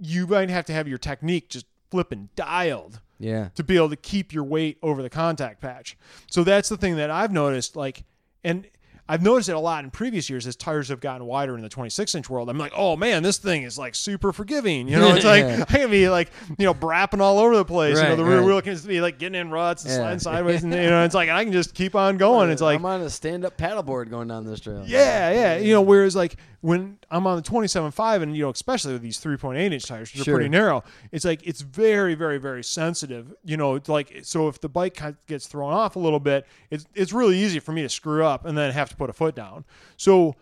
you 0.00 0.26
might 0.26 0.48
have 0.48 0.64
to 0.66 0.72
have 0.72 0.88
your 0.88 0.98
technique 0.98 1.50
just 1.50 1.66
flipping 1.90 2.30
dialed 2.34 3.00
yeah. 3.18 3.48
to 3.54 3.62
be 3.62 3.76
able 3.76 3.90
to 3.90 3.96
keep 3.96 4.32
your 4.32 4.44
weight 4.44 4.78
over 4.82 5.02
the 5.02 5.10
contact 5.10 5.60
patch. 5.60 5.96
So 6.28 6.44
that's 6.44 6.68
the 6.68 6.76
thing 6.76 6.96
that 6.96 7.10
I've 7.10 7.32
noticed. 7.32 7.76
Like, 7.76 8.04
and 8.42 8.66
I've 9.08 9.22
noticed 9.22 9.48
it 9.48 9.52
a 9.54 9.60
lot 9.60 9.84
in 9.84 9.90
previous 9.90 10.28
years 10.28 10.46
as 10.46 10.56
tires 10.56 10.88
have 10.88 11.00
gotten 11.00 11.26
wider 11.26 11.54
in 11.54 11.62
the 11.62 11.68
26 11.68 12.14
inch 12.14 12.28
world. 12.30 12.50
I'm 12.50 12.58
like, 12.58 12.72
oh 12.76 12.96
man, 12.96 13.22
this 13.22 13.38
thing 13.38 13.62
is 13.62 13.78
like 13.78 13.94
super 13.94 14.32
forgiving. 14.32 14.88
You 14.88 14.96
know, 14.96 15.14
it's 15.14 15.24
like 15.24 15.42
Yeah. 15.44 15.64
I 15.68 15.72
can 15.78 15.90
be 15.90 16.08
like, 16.08 16.30
you 16.58 16.64
know, 16.66 16.74
brapping 16.74 17.20
all 17.20 17.38
over 17.38 17.56
the 17.56 17.64
place. 17.64 17.96
you 17.96 18.02
know, 18.02 18.08
Right, 18.10 18.14
the 18.16 18.24
rear 18.24 18.38
right. 18.40 18.46
wheel 18.46 18.62
can 18.62 18.76
be 18.86 19.00
like 19.00 19.18
getting 19.18 19.40
in 19.40 19.50
ruts 19.50 19.84
and 19.84 19.92
Yeah. 19.92 19.98
sliding 19.98 20.18
sideways, 20.20 20.64
and 20.64 20.72
you 20.72 20.80
know, 20.90 21.04
it's 21.04 21.14
like 21.14 21.28
I 21.28 21.44
can 21.44 21.52
just 21.52 21.74
keep 21.74 21.94
on 21.94 22.16
going. 22.16 22.50
It's 22.50 22.62
like, 22.62 22.78
I'm 22.78 22.84
on 22.86 23.00
a 23.02 23.10
stand-up 23.10 23.56
paddleboard 23.56 24.10
going 24.10 24.28
down 24.28 24.44
this 24.44 24.60
trail. 24.60 24.82
yeah, 24.86 25.30
yeah. 25.30 25.56
You 25.58 25.72
know, 25.74 25.82
whereas 25.82 26.16
like 26.16 26.36
when 26.62 26.98
I'm 27.12 27.28
on 27.28 27.36
the 27.36 27.42
27.5 27.42 28.22
and, 28.22 28.36
you 28.36 28.42
know, 28.42 28.50
especially 28.50 28.92
with 28.94 29.02
these 29.02 29.18
3.8 29.20 29.72
inch 29.72 29.84
tires, 29.86 30.12
which 30.12 30.24
Sure. 30.24 30.34
are 30.34 30.38
pretty 30.38 30.48
narrow, 30.48 30.82
it's 31.12 31.24
like 31.24 31.46
it's 31.46 31.60
very, 31.60 32.14
very, 32.16 32.38
very 32.38 32.64
sensitive. 32.64 33.32
You 33.44 33.56
know, 33.56 33.76
it's 33.76 33.88
like, 33.88 34.20
so 34.24 34.48
if 34.48 34.60
the 34.60 34.68
bike 34.68 35.00
gets 35.28 35.46
thrown 35.46 35.72
off 35.72 35.94
a 35.94 36.00
little 36.00 36.18
bit, 36.18 36.44
it's, 36.70 36.84
it's 36.94 37.12
really 37.12 37.38
easy 37.38 37.60
for 37.60 37.70
me 37.70 37.82
to 37.82 37.88
screw 37.88 38.24
up 38.24 38.46
and 38.46 38.58
then 38.58 38.72
have 38.72 38.88
to 38.88 38.95
put 38.96 39.10
a 39.10 39.12
foot 39.12 39.34
down. 39.34 39.64
So 39.96 40.36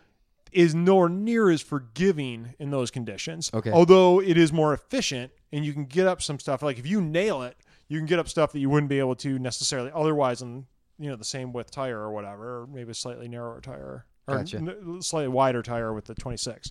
is 0.53 0.75
nowhere 0.75 1.09
near 1.09 1.51
as 1.51 1.61
forgiving 1.61 2.55
in 2.59 2.71
those 2.71 2.91
conditions. 2.91 3.51
Okay. 3.53 3.73
Although 3.73 4.21
it 4.21 4.37
is 4.39 4.53
more 4.53 4.73
efficient 4.73 5.33
and 5.53 5.65
you 5.65 5.73
can 5.73 5.85
get 5.85 6.07
up 6.07 6.23
some 6.23 6.39
stuff. 6.39 6.63
Like 6.63 6.79
if 6.79 6.87
you 6.87 7.01
nail 7.01 7.43
it, 7.43 7.57
you 7.89 7.99
can 7.99 8.07
get 8.07 8.19
up 8.19 8.29
stuff 8.29 8.53
that 8.53 8.61
you 8.61 8.71
wouldn't 8.71 8.89
be 8.89 8.99
able 9.01 9.17
to 9.17 9.39
necessarily 9.39 9.91
otherwise 9.93 10.43
on 10.43 10.67
you 10.99 11.11
know 11.11 11.17
the 11.17 11.25
same 11.25 11.53
width 11.53 11.73
tire 11.73 11.99
or 11.99 12.13
whatever, 12.13 12.63
or 12.63 12.67
maybe 12.69 12.93
a 12.93 12.95
slightly 12.95 13.27
narrower 13.27 13.61
tire 13.61 14.07
or 14.29 14.39
Gotcha. 14.39 14.59
n- 14.59 14.99
slightly 15.03 15.29
wider 15.29 15.61
tire 15.61 15.93
with 15.93 16.05
the 16.05 16.15
26. 16.15 16.71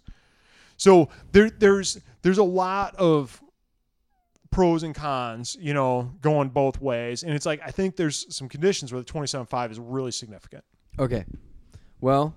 So 0.77 1.09
there 1.33 1.49
there's 1.49 1.99
there's 2.21 2.37
a 2.37 2.43
lot 2.43 2.95
of 2.95 3.41
pros 4.49 4.83
and 4.83 4.95
cons, 4.95 5.57
you 5.59 5.73
know, 5.73 6.13
going 6.21 6.49
both 6.49 6.79
ways, 6.81 7.23
and 7.23 7.33
it's 7.33 7.45
like 7.45 7.61
I 7.65 7.71
think 7.71 7.95
there's 7.97 8.33
some 8.33 8.47
conditions 8.47 8.93
where 8.93 9.01
the 9.01 9.11
27.5 9.11 9.71
is 9.71 9.79
really 9.79 10.11
significant. 10.11 10.63
Okay. 10.97 11.25
Well, 12.03 12.35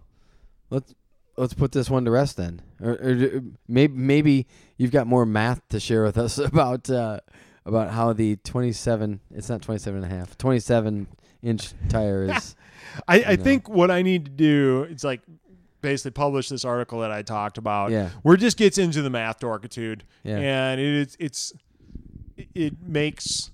let's 0.71 0.95
let's 1.37 1.55
put 1.55 1.73
this 1.73 1.91
one 1.91 2.05
to 2.05 2.11
rest 2.13 2.37
then. 2.37 2.63
Or, 2.81 2.93
or 2.93 3.43
maybe 3.67 3.95
maybe 3.95 4.47
you've 4.77 4.93
got 4.93 5.09
more 5.09 5.27
math 5.27 5.67
to 5.71 5.81
share 5.81 6.05
with 6.05 6.17
us 6.17 6.39
about 6.53 6.89
uh, 6.89 7.19
about 7.65 7.91
how 7.91 8.13
the 8.13 8.37
27 8.37 9.21
it's 9.35 9.49
not 9.49 9.63
27 9.63 10.05
and 10.05 10.13
a 10.13 10.17
half 10.17 10.39
27 10.39 11.09
inch 11.43 11.73
tire 11.89 12.25
is 12.25 12.55
I, 13.09 13.25
I 13.25 13.37
know. 13.37 13.43
think 13.43 13.69
what 13.69 13.91
I 13.91 14.03
need 14.03 14.27
to 14.27 14.31
do 14.31 14.87
is 14.89 15.03
like 15.03 15.21
basically 15.81 16.13
publish 16.13 16.49
this 16.49 16.65
article 16.65 17.01
that 17.01 17.11
I 17.11 17.23
talked 17.23 17.59
about. 17.59 17.91
Yeah. 17.91 18.11
Where 18.23 18.37
it 18.37 18.39
just 18.39 18.57
gets 18.57 18.79
into 18.79 19.03
the 19.03 19.11
math 19.11 19.41
dorkitude. 19.41 20.03
Yeah. 20.23 20.39
And 20.39 20.81
it 20.81 20.87
is 20.87 21.17
it's 21.19 21.53
it 22.55 22.75
makes 22.81 23.51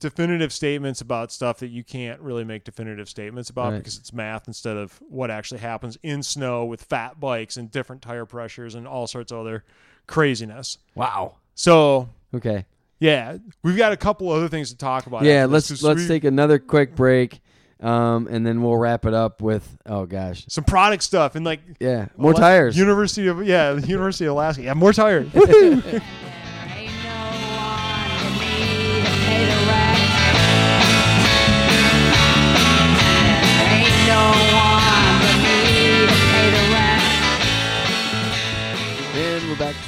definitive 0.00 0.52
statements 0.52 1.00
about 1.00 1.30
stuff 1.32 1.58
that 1.60 1.68
you 1.68 1.84
can't 1.84 2.20
really 2.20 2.44
make 2.44 2.64
definitive 2.64 3.08
statements 3.08 3.50
about 3.50 3.72
Right. 3.72 3.78
because 3.78 3.98
it's 3.98 4.12
math 4.12 4.48
instead 4.48 4.76
of 4.76 5.00
what 5.08 5.30
actually 5.30 5.60
happens 5.60 5.98
in 6.02 6.22
snow 6.22 6.64
with 6.64 6.82
fat 6.82 7.18
bikes 7.20 7.56
and 7.56 7.70
different 7.70 8.02
tire 8.02 8.26
pressures 8.26 8.74
and 8.74 8.86
all 8.86 9.06
sorts 9.06 9.32
of 9.32 9.38
other 9.38 9.64
craziness. 10.06 10.78
wow. 10.94 11.36
So 11.54 12.08
Okay. 12.34 12.66
yeah, 12.98 13.38
we've 13.62 13.76
got 13.76 13.92
a 13.92 13.96
couple 13.96 14.30
other 14.30 14.48
things 14.48 14.70
to 14.70 14.76
talk 14.76 15.06
about. 15.06 15.22
Yeah, 15.22 15.46
let's 15.46 15.82
let's 15.82 16.00
we- 16.02 16.08
take 16.08 16.24
another 16.24 16.58
quick 16.58 16.94
break 16.96 17.40
um, 17.80 18.28
and 18.30 18.46
then 18.46 18.62
we'll 18.62 18.76
wrap 18.76 19.04
it 19.04 19.14
up 19.14 19.42
with 19.42 19.76
oh 19.86 20.06
gosh. 20.06 20.44
some 20.48 20.64
product 20.64 21.02
stuff 21.02 21.34
and 21.36 21.44
like 21.44 21.60
Yeah, 21.80 22.06
more 22.16 22.32
Ala- 22.32 22.40
tires. 22.40 22.76
University 22.78 23.26
of 23.28 23.44
yeah, 23.46 23.72
the 23.72 23.86
University 23.86 24.24
of 24.26 24.32
Alaska. 24.32 24.62
Yeah, 24.62 24.74
more 24.74 24.92
tires. 24.92 25.28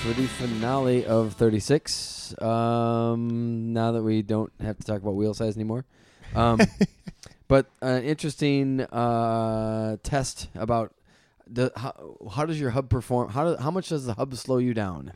for 0.06 0.12
the 0.12 0.28
finale 0.28 1.04
of 1.04 1.32
36. 1.32 2.40
Um, 2.40 3.72
now 3.72 3.90
that 3.90 4.04
we 4.04 4.22
don't 4.22 4.52
have 4.60 4.78
to 4.78 4.84
talk 4.84 5.02
about 5.02 5.16
wheel 5.16 5.34
size 5.34 5.56
anymore. 5.56 5.84
Um, 6.36 6.60
but 7.48 7.66
an 7.82 8.04
interesting 8.04 8.82
uh, 8.82 9.96
test 10.04 10.48
about 10.54 10.94
the, 11.48 11.72
how, 11.74 12.18
how 12.32 12.46
does 12.46 12.60
your 12.60 12.70
hub 12.70 12.88
perform? 12.88 13.30
How, 13.30 13.54
do, 13.54 13.60
how 13.60 13.72
much 13.72 13.88
does 13.88 14.06
the 14.06 14.14
hub 14.14 14.32
slow 14.36 14.58
you 14.58 14.74
down? 14.74 15.12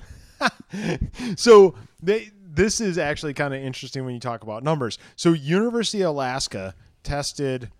so 1.37 1.77
they 2.03 2.31
this 2.53 2.81
is 2.81 2.99
actually 2.99 3.35
kind 3.35 3.55
of 3.55 3.63
interesting 3.63 4.05
when 4.05 4.15
you 4.15 4.21
talk 4.21 4.43
about 4.43 4.65
numbers. 4.65 4.99
So 5.15 5.33
University 5.33 6.03
of 6.03 6.11
Alaska 6.11 6.75
tested 7.05 7.71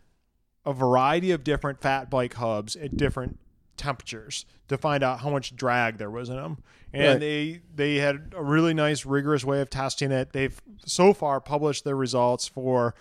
a 0.65 0.73
variety 0.73 1.33
of 1.33 1.43
different 1.43 1.81
fat 1.81 2.09
bike 2.09 2.35
hubs 2.35 2.77
at 2.77 2.97
different 2.97 3.41
temperatures 3.77 4.45
to 4.69 4.79
find 4.79 5.03
out 5.03 5.21
how 5.21 5.31
much 5.31 5.57
drag 5.57 5.99
there 5.99 6.11
was 6.11 6.29
in 6.29 6.37
them. 6.37 6.59
And 6.93 7.05
Right. 7.05 7.21
they 7.21 7.61
they 7.75 7.97
had 7.97 8.33
a 8.37 8.43
really 8.43 8.75
nice 8.75 9.07
rigorous 9.07 9.45
way 9.45 9.61
of 9.61 9.71
testing 9.71 10.11
it. 10.11 10.33
They've 10.33 10.61
so 10.85 11.13
far 11.13 11.41
published 11.41 11.85
their 11.85 11.97
results 11.97 12.49
for 12.49 12.95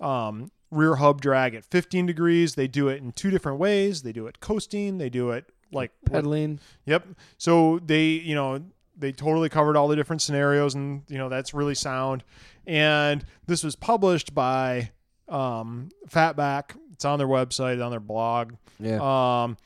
um, 0.00 0.50
rear 0.70 0.96
hub 0.96 1.20
drag 1.20 1.54
at 1.54 1.64
15 1.64 2.06
degrees. 2.06 2.54
They 2.56 2.66
do 2.66 2.88
it 2.88 3.00
in 3.02 3.12
two 3.12 3.30
different 3.30 3.58
ways. 3.58 4.02
They 4.02 4.12
do 4.12 4.26
it 4.26 4.40
coasting. 4.40 4.98
They 4.98 5.08
do 5.08 5.30
it 5.30 5.46
like 5.72 5.92
Pedaling. 6.04 6.58
Yep. 6.86 7.06
So 7.38 7.78
they, 7.84 8.06
you 8.06 8.34
know, 8.34 8.64
they 8.96 9.12
totally 9.12 9.48
covered 9.48 9.76
all 9.76 9.88
the 9.88 9.96
different 9.96 10.22
scenarios, 10.22 10.74
and 10.74 11.02
you 11.08 11.18
know 11.18 11.28
that's 11.28 11.54
really 11.54 11.74
sound. 11.74 12.24
And 12.66 13.24
this 13.46 13.62
was 13.62 13.76
published 13.76 14.34
by 14.34 14.90
um, 15.28 15.90
Fatback. 16.08 16.76
It's 16.92 17.04
on 17.04 17.18
their 17.18 17.28
website, 17.28 17.84
on 17.84 17.90
their 17.90 18.00
blog. 18.00 18.54
Yeah. 18.80 18.96
Um, 19.44 19.56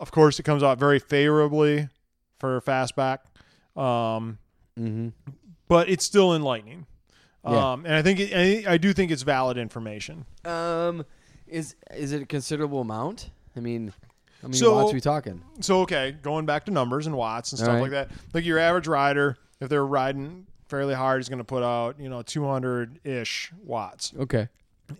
of 0.00 0.10
course, 0.10 0.38
it 0.38 0.44
comes 0.44 0.62
out 0.62 0.78
very 0.78 0.98
favorably 0.98 1.88
for 2.38 2.60
Fatback, 2.60 3.18
um, 3.76 4.38
mm-hmm. 4.78 5.08
but 5.68 5.88
it's 5.88 6.04
still 6.04 6.34
enlightening. 6.34 6.86
Yeah. 7.44 7.72
Um, 7.72 7.86
and 7.86 7.94
I 7.94 8.02
think 8.02 8.20
it, 8.20 8.66
I, 8.66 8.72
I 8.72 8.76
do 8.76 8.92
think 8.92 9.10
it's 9.10 9.22
valid 9.22 9.56
information. 9.56 10.24
Um, 10.44 11.04
is 11.46 11.76
is 11.94 12.12
it 12.12 12.22
a 12.22 12.26
considerable 12.26 12.80
amount? 12.80 13.30
I 13.56 13.60
mean, 13.60 13.92
how 14.42 14.48
many 14.48 14.58
So- 14.58 14.74
watts 14.74 14.92
are 14.92 14.94
we 14.94 15.00
talking? 15.00 15.42
So 15.60 15.80
okay, 15.82 16.16
going 16.22 16.46
back 16.46 16.64
to 16.66 16.72
numbers 16.72 17.06
and 17.06 17.16
watts 17.16 17.52
and 17.52 17.58
stuff 17.58 17.74
right. 17.74 17.82
like 17.82 17.90
that. 17.92 18.10
Like 18.34 18.44
your 18.44 18.58
average 18.58 18.88
rider, 18.88 19.38
if 19.60 19.68
they're 19.68 19.86
riding 19.86 20.46
fairly 20.68 20.94
hard, 20.94 21.20
is 21.20 21.28
going 21.28 21.38
to 21.38 21.44
put 21.44 21.62
out 21.62 22.00
you 22.00 22.08
know 22.08 22.22
200 22.22 23.00
ish 23.04 23.52
watts. 23.64 24.12
Okay. 24.18 24.48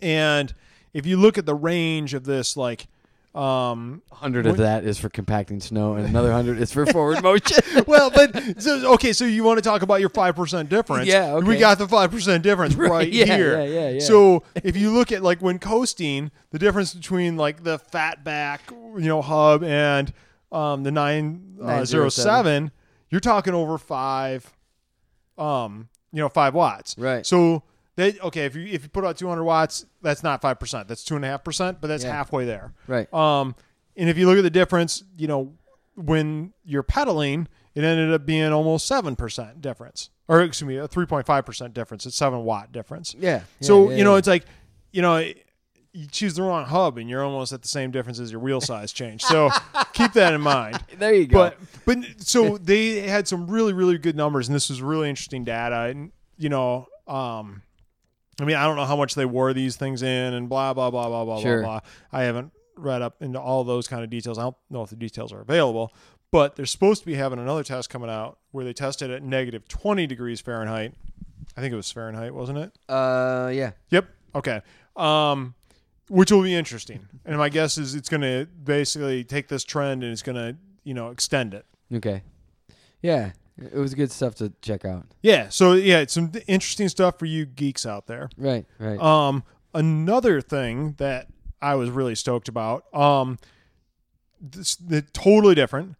And 0.01 0.53
if 0.93 1.05
you 1.05 1.17
look 1.17 1.37
at 1.37 1.45
the 1.45 1.55
range 1.55 2.13
of 2.13 2.23
this, 2.23 2.57
like, 2.57 2.87
um, 3.35 4.01
100 4.09 4.47
of 4.47 4.57
that 4.57 4.83
is 4.83 4.97
for 4.97 5.09
compacting 5.09 5.59
snow, 5.59 5.93
and 5.93 6.07
another 6.07 6.29
100 6.29 6.59
is 6.59 6.71
for 6.71 6.85
forward 6.87 7.21
motion. 7.23 7.57
well, 7.87 8.09
but 8.09 8.61
so, 8.61 8.93
okay, 8.93 9.13
so 9.13 9.25
you 9.25 9.43
want 9.43 9.57
to 9.57 9.61
talk 9.61 9.83
about 9.83 9.99
your 9.99 10.09
five 10.09 10.35
percent 10.35 10.69
difference? 10.69 11.07
Yeah, 11.07 11.33
okay. 11.33 11.47
we 11.47 11.57
got 11.57 11.77
the 11.77 11.87
five 11.87 12.09
percent 12.09 12.41
difference 12.41 12.73
right, 12.75 13.07
yeah, 13.11 13.25
here. 13.25 13.61
yeah, 13.61 13.65
yeah, 13.65 13.89
yeah. 13.89 13.99
So 13.99 14.43
if 14.63 14.75
you 14.75 14.91
look 14.91 15.11
at 15.11 15.21
like 15.21 15.41
when 15.41 15.59
coasting, 15.59 16.31
the 16.51 16.59
difference 16.59 16.93
between 16.93 17.37
like 17.37 17.63
the 17.63 17.77
Fatback, 17.77 18.59
you 18.71 19.07
know, 19.07 19.21
hub 19.21 19.63
and 19.63 20.11
um, 20.51 20.83
the 20.83 20.91
nine 20.91 21.57
uh, 21.61 21.85
zero 21.85 22.05
907. 22.05 22.71
you're 23.09 23.21
talking 23.21 23.53
over 23.53 23.77
five, 23.77 24.51
um, 25.37 25.89
you 26.11 26.21
know, 26.21 26.29
five 26.29 26.53
watts. 26.53 26.95
Right. 26.97 27.25
So 27.25 27.63
that 27.97 28.19
okay, 28.23 28.45
if 28.45 28.55
you 28.55 28.65
if 28.65 28.83
you 28.83 28.89
put 28.89 29.03
out 29.05 29.17
200 29.17 29.43
watts, 29.43 29.85
that's 30.01 30.23
not 30.23 30.41
five 30.41 30.59
percent. 30.59 30.87
That's 30.87 31.03
two 31.03 31.15
and 31.15 31.25
a 31.25 31.27
half 31.27 31.43
percent, 31.43 31.79
but 31.81 31.87
that's 31.87 32.03
Yeah. 32.03 32.13
halfway 32.13 32.45
there. 32.45 32.73
right. 32.87 33.11
Um, 33.13 33.55
and 33.95 34.09
if 34.09 34.17
you 34.17 34.25
look 34.27 34.37
at 34.37 34.43
the 34.43 34.49
difference, 34.49 35.03
you 35.17 35.27
know, 35.27 35.53
when 35.95 36.53
you're 36.63 36.83
pedaling, 36.83 37.47
it 37.75 37.83
ended 37.83 38.13
up 38.13 38.25
being 38.25 38.51
almost 38.53 38.85
seven 38.87 39.15
percent 39.15 39.61
difference, 39.61 40.09
or 40.27 40.41
excuse 40.41 40.67
me, 40.67 40.77
a 40.77 40.87
three 40.87 41.05
point 41.05 41.25
five 41.25 41.45
percent 41.45 41.73
difference. 41.73 42.05
It's 42.05 42.15
seven 42.15 42.43
watt 42.43 42.71
difference. 42.71 43.15
Yeah. 43.19 43.41
so 43.61 43.91
you 43.91 44.03
know, 44.03 44.15
it's 44.15 44.27
like, 44.27 44.45
you 44.91 45.01
know, 45.01 45.17
you 45.93 46.05
choose 46.11 46.35
the 46.35 46.43
wrong 46.43 46.65
hub, 46.65 46.99
and 46.99 47.09
you're 47.09 47.23
almost 47.23 47.51
at 47.53 47.63
the 47.63 47.67
same 47.67 47.89
difference 47.89 48.19
as 48.19 48.31
your 48.31 48.39
wheel 48.39 48.61
size 48.61 48.91
change. 48.93 49.23
So 49.23 49.49
keep 49.93 50.13
that 50.13 50.33
in 50.33 50.41
mind. 50.41 50.79
there 50.99 51.15
you 51.15 51.25
go. 51.25 51.37
But 51.39 51.57
but 51.85 51.97
so 52.17 52.57
they 52.61 52.99
had 53.01 53.27
some 53.27 53.47
really 53.47 53.73
really 53.73 53.97
good 53.97 54.15
numbers, 54.15 54.47
and 54.47 54.53
this 54.55 54.69
was 54.69 54.79
really 54.83 55.09
interesting 55.09 55.43
data. 55.43 55.81
And 55.89 56.11
you 56.37 56.49
know, 56.49 56.85
um, 57.07 57.63
I 58.39 58.45
mean, 58.45 58.55
I 58.55 58.63
don't 58.65 58.75
know 58.75 58.85
how 58.85 58.95
much 58.95 59.15
they 59.15 59.25
wore 59.25 59.53
these 59.53 59.75
things 59.77 60.03
in, 60.03 60.33
and 60.33 60.47
blah 60.49 60.73
blah 60.73 60.91
blah 60.91 61.07
blah 61.07 61.25
blah 61.25 61.39
Sure. 61.41 61.61
blah 61.61 61.79
blah. 61.81 61.89
I 62.19 62.23
haven't 62.23 62.51
read 62.75 63.01
up 63.01 63.21
into 63.21 63.39
all 63.39 63.63
those 63.63 63.87
kind 63.87 64.03
of 64.03 64.09
details. 64.09 64.37
I 64.37 64.43
don't 64.43 64.55
know 64.69 64.83
if 64.83 64.89
the 64.91 64.95
details 64.95 65.33
are 65.33 65.41
available, 65.41 65.91
but 66.31 66.55
they're 66.55 66.65
supposed 66.67 67.01
to 67.01 67.05
be 67.07 67.15
having 67.15 67.39
another 67.39 67.63
test 67.63 67.89
coming 67.89 68.09
out 68.09 68.37
where 68.51 68.63
they 68.63 68.73
tested 68.73 69.09
at 69.09 69.23
negative 69.23 69.67
twenty 69.67 70.05
degrees 70.05 70.39
Fahrenheit. 70.41 70.93
I 71.55 71.61
think 71.61 71.73
it 71.73 71.77
was 71.77 71.91
Fahrenheit, 71.91 72.33
wasn't 72.35 72.59
it? 72.59 72.71
uh, 72.89 73.49
yeah. 73.51 73.71
Yep. 73.89 74.05
Okay. 74.35 74.61
Um, 74.95 75.55
which 76.09 76.31
will 76.31 76.43
be 76.43 76.53
interesting. 76.53 77.07
And 77.25 77.37
my 77.37 77.49
guess 77.49 77.77
is 77.79 77.95
it's 77.95 78.09
going 78.09 78.21
to 78.21 78.47
basically 78.63 79.23
take 79.23 79.47
this 79.47 79.63
trend 79.63 80.03
and 80.03 80.11
it's 80.13 80.21
going 80.21 80.35
to, 80.35 80.55
you 80.83 80.93
know, 80.93 81.09
extend 81.09 81.53
it. 81.55 81.65
Okay. 81.93 82.21
Yeah. 83.01 83.31
It 83.57 83.77
was 83.77 83.93
good 83.95 84.11
stuff 84.11 84.35
to 84.35 84.53
check 84.61 84.85
out. 84.85 85.05
Yeah. 85.21 85.49
So 85.49 85.73
yeah, 85.73 85.99
it's 85.99 86.13
some 86.13 86.31
interesting 86.47 86.89
stuff 86.89 87.17
for 87.17 87.25
you 87.25 87.45
geeks 87.45 87.85
out 87.85 88.07
there. 88.07 88.29
Right. 88.37 88.65
Right. 88.79 88.99
Um, 88.99 89.43
another 89.73 90.41
thing 90.41 90.93
that 90.97 91.27
I 91.61 91.75
was 91.75 91.89
really 91.89 92.15
stoked 92.15 92.47
about, 92.47 92.85
um, 92.93 93.39
this, 94.39 94.75
the 94.75 95.01
totally 95.01 95.55
different 95.55 95.95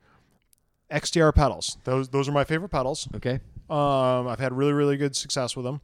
XTR 0.92 1.34
pedals. 1.34 1.78
Those 1.84 2.10
those 2.10 2.30
are 2.30 2.32
my 2.32 2.44
favorite 2.44 2.70
pedals. 2.70 3.08
okay. 3.16 3.40
Um, 3.70 4.28
I've 4.28 4.40
had 4.40 4.54
really 4.54 4.74
really 4.74 4.98
good 4.98 5.16
success 5.16 5.56
with 5.56 5.66
them. 5.66 5.82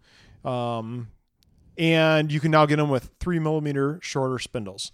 Um, 0.49 1.09
and 1.77 2.31
you 2.31 2.39
can 2.39 2.51
now 2.51 2.65
get 2.65 2.75
them 2.75 2.89
with 2.89 3.09
three 3.19 3.39
millimeter 3.39 3.99
shorter 4.01 4.37
spindles. 4.39 4.91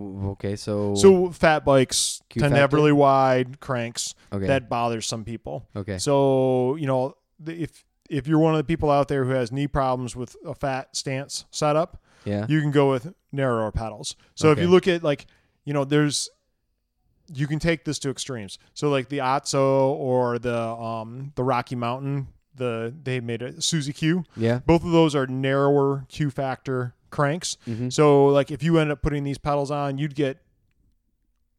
Okay. 0.00 0.56
So. 0.56 0.94
So 0.94 1.30
fat 1.30 1.64
bikes 1.64 2.22
Q 2.28 2.42
tend 2.42 2.54
to 2.54 2.60
have 2.60 2.72
really 2.72 2.92
wide 2.92 3.60
cranks. 3.60 4.14
Okay. 4.32 4.46
That 4.46 4.68
bothers 4.68 5.06
some 5.06 5.24
people. 5.24 5.68
okay. 5.74 5.98
So 5.98 6.76
you 6.76 6.86
know, 6.86 7.16
if 7.46 7.84
if 8.08 8.26
you're 8.26 8.38
one 8.38 8.54
of 8.54 8.58
the 8.58 8.64
people 8.64 8.90
out 8.90 9.08
there 9.08 9.24
who 9.24 9.30
has 9.30 9.52
knee 9.52 9.66
problems 9.66 10.16
with 10.16 10.36
a 10.44 10.54
fat 10.54 10.96
stance 10.96 11.44
setup, 11.50 12.02
yeah. 12.24 12.46
you 12.48 12.60
can 12.60 12.70
go 12.70 12.90
with 12.90 13.12
narrower 13.32 13.70
pedals. 13.70 14.16
So 14.34 14.50
if 14.50 14.58
you 14.58 14.68
look 14.68 14.88
at 14.88 15.02
like, 15.02 15.26
you 15.64 15.72
know, 15.72 15.84
there's 15.84 16.30
you 17.32 17.46
can 17.46 17.58
take 17.58 17.84
this 17.84 17.98
to 18.00 18.10
extremes. 18.10 18.58
So 18.74 18.88
like 18.88 19.08
the 19.08 19.20
Otso 19.20 19.90
or 19.90 20.38
the 20.38 20.58
um 20.58 21.32
the 21.34 21.44
Rocky 21.44 21.76
Mountain, 21.76 22.28
the 22.54 22.94
they 23.02 23.20
made 23.20 23.42
a 23.42 23.52
Suzi 23.54 23.94
Q. 23.94 24.24
yeah. 24.36 24.60
Both 24.64 24.84
of 24.84 24.90
those 24.90 25.14
are 25.14 25.26
narrower 25.26 26.06
Q 26.08 26.30
factor 26.30 26.94
cranks. 27.10 27.56
Mm-hmm. 27.66 27.88
So 27.90 28.26
like 28.26 28.50
if 28.50 28.62
you 28.62 28.78
end 28.78 28.90
up 28.92 29.02
putting 29.02 29.24
these 29.24 29.38
pedals 29.38 29.70
on, 29.70 29.98
you'd 29.98 30.14
get 30.14 30.38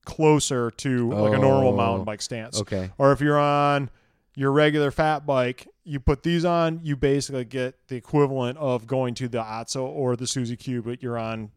closer 0.05 0.71
to 0.71 1.09
like 1.11 1.33
a 1.33 1.37
normal 1.37 1.73
Oh. 1.73 1.75
mountain 1.75 2.05
bike 2.05 2.21
stance. 2.21 2.59
Okay. 2.61 2.91
Or 2.97 3.11
if 3.11 3.21
you're 3.21 3.39
on 3.39 3.89
your 4.35 4.51
regular 4.51 4.91
fat 4.91 5.25
bike, 5.25 5.67
you 5.83 5.99
put 5.99 6.23
these 6.23 6.45
on, 6.45 6.79
you 6.83 6.95
basically 6.95 7.45
get 7.45 7.75
the 7.87 7.95
equivalent 7.95 8.57
of 8.57 8.87
going 8.87 9.13
to 9.15 9.27
the 9.27 9.39
Otso 9.41 9.83
or 9.83 10.15
the 10.15 10.25
Suzi 10.25 10.57
Q, 10.57 10.81
but 10.81 11.03
you're 11.03 11.17
on 11.17 11.51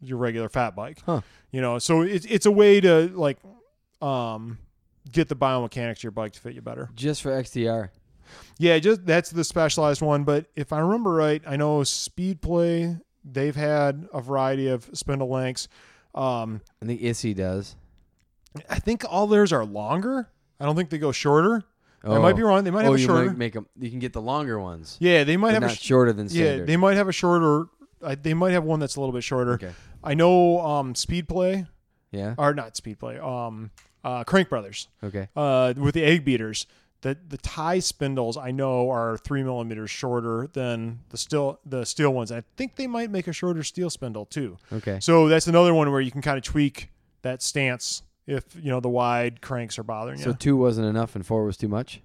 your 0.00 0.18
regular 0.18 0.48
fat 0.48 0.76
bike. 0.76 0.98
Huh. 1.06 1.22
You 1.50 1.60
know, 1.60 1.78
so 1.78 2.02
it's 2.02 2.26
it's 2.26 2.46
a 2.46 2.50
way 2.50 2.80
to 2.80 3.08
like 3.14 3.38
um 4.02 4.58
get 5.10 5.28
the 5.28 5.36
biomechanics 5.36 5.98
of 5.98 6.02
your 6.04 6.12
bike 6.12 6.32
to 6.34 6.40
fit 6.40 6.54
you 6.54 6.60
better. 6.62 6.90
Just 6.94 7.22
for 7.22 7.30
XTR. 7.30 7.88
Yeah, 8.58 8.78
just 8.80 9.06
that's 9.06 9.30
the 9.30 9.44
specialized 9.44 10.02
one. 10.02 10.24
But 10.24 10.46
if 10.56 10.72
I 10.72 10.80
remember 10.80 11.12
right, 11.12 11.42
I 11.46 11.56
know 11.56 11.80
Speedplay 11.80 13.00
they've 13.30 13.56
had 13.56 14.08
a 14.14 14.20
variety 14.20 14.68
of 14.68 14.88
spindle 14.94 15.28
lengths. 15.28 15.68
Um, 16.14 16.60
I 16.82 16.86
think 16.86 17.00
iSSi 17.02 17.34
does. 17.34 17.76
I 18.70 18.78
think 18.78 19.04
all 19.08 19.26
theirs 19.26 19.52
are 19.52 19.64
longer. 19.64 20.28
I 20.58 20.64
don't 20.64 20.76
think 20.76 20.88
they 20.90 20.98
go 20.98 21.12
shorter. 21.12 21.64
I 22.04 22.08
Oh. 22.08 22.22
might 22.22 22.36
be 22.36 22.42
wrong. 22.42 22.62
They 22.64 22.70
might 22.70 22.82
oh, 22.82 22.92
have 22.92 22.94
a 22.94 23.00
you 23.00 23.06
shorter. 23.06 23.26
might 23.26 23.36
make 23.36 23.52
them. 23.54 23.66
You 23.78 23.90
can 23.90 23.98
get 23.98 24.12
the 24.12 24.22
longer 24.22 24.58
ones. 24.60 24.96
yeah, 25.00 25.24
they 25.24 25.36
might 25.36 25.48
but 25.48 25.54
have 25.54 25.62
not 25.62 25.72
a 25.72 25.74
sh- 25.74 25.80
shorter 25.82 26.12
than 26.12 26.28
standard. 26.28 26.60
yeah. 26.60 26.64
They 26.64 26.76
might 26.76 26.96
have 26.96 27.08
a 27.08 27.12
shorter. 27.12 27.66
I, 28.02 28.14
they 28.14 28.32
might 28.34 28.52
have 28.52 28.64
one 28.64 28.78
that's 28.80 28.96
a 28.96 29.00
little 29.00 29.12
bit 29.12 29.24
shorter. 29.24 29.54
okay. 29.54 29.72
I 30.04 30.14
know 30.14 30.60
um, 30.60 30.94
Speedplay 30.94 31.66
Yeah. 32.12 32.34
or 32.38 32.54
not 32.54 32.74
Speedplay. 32.74 33.20
Um, 33.22 33.70
uh, 34.04 34.22
Crank 34.24 34.48
Brothers 34.48 34.88
Okay. 35.02 35.28
uh, 35.34 35.74
with 35.76 35.94
the 35.94 36.04
egg 36.04 36.24
beaters. 36.24 36.66
The 37.02 37.16
the 37.28 37.36
tie 37.38 37.78
spindles 37.78 38.36
I 38.36 38.50
know 38.50 38.90
are 38.90 39.18
three 39.18 39.42
millimeters 39.42 39.90
shorter 39.90 40.48
than 40.52 41.00
the 41.10 41.18
steel 41.18 41.60
the 41.66 41.84
steel 41.84 42.12
ones. 42.12 42.32
I 42.32 42.42
think 42.56 42.76
they 42.76 42.86
might 42.86 43.10
make 43.10 43.28
a 43.28 43.32
shorter 43.32 43.62
steel 43.62 43.90
spindle 43.90 44.24
too. 44.26 44.56
Okay. 44.72 44.98
So 45.00 45.28
that's 45.28 45.46
another 45.46 45.74
one 45.74 45.90
where 45.92 46.00
you 46.00 46.10
can 46.10 46.22
kind 46.22 46.38
of 46.38 46.42
tweak 46.44 46.90
that 47.22 47.42
stance 47.42 48.02
if 48.26 48.44
you 48.56 48.70
know 48.70 48.80
the 48.80 48.88
wide 48.88 49.40
cranks 49.40 49.78
are 49.78 49.82
bothering 49.82 50.18
you. 50.18 50.24
So 50.24 50.32
two 50.32 50.56
wasn't 50.56 50.86
enough, 50.88 51.14
and 51.14 51.24
four 51.24 51.44
was 51.44 51.56
too 51.56 51.68
much. 51.68 52.00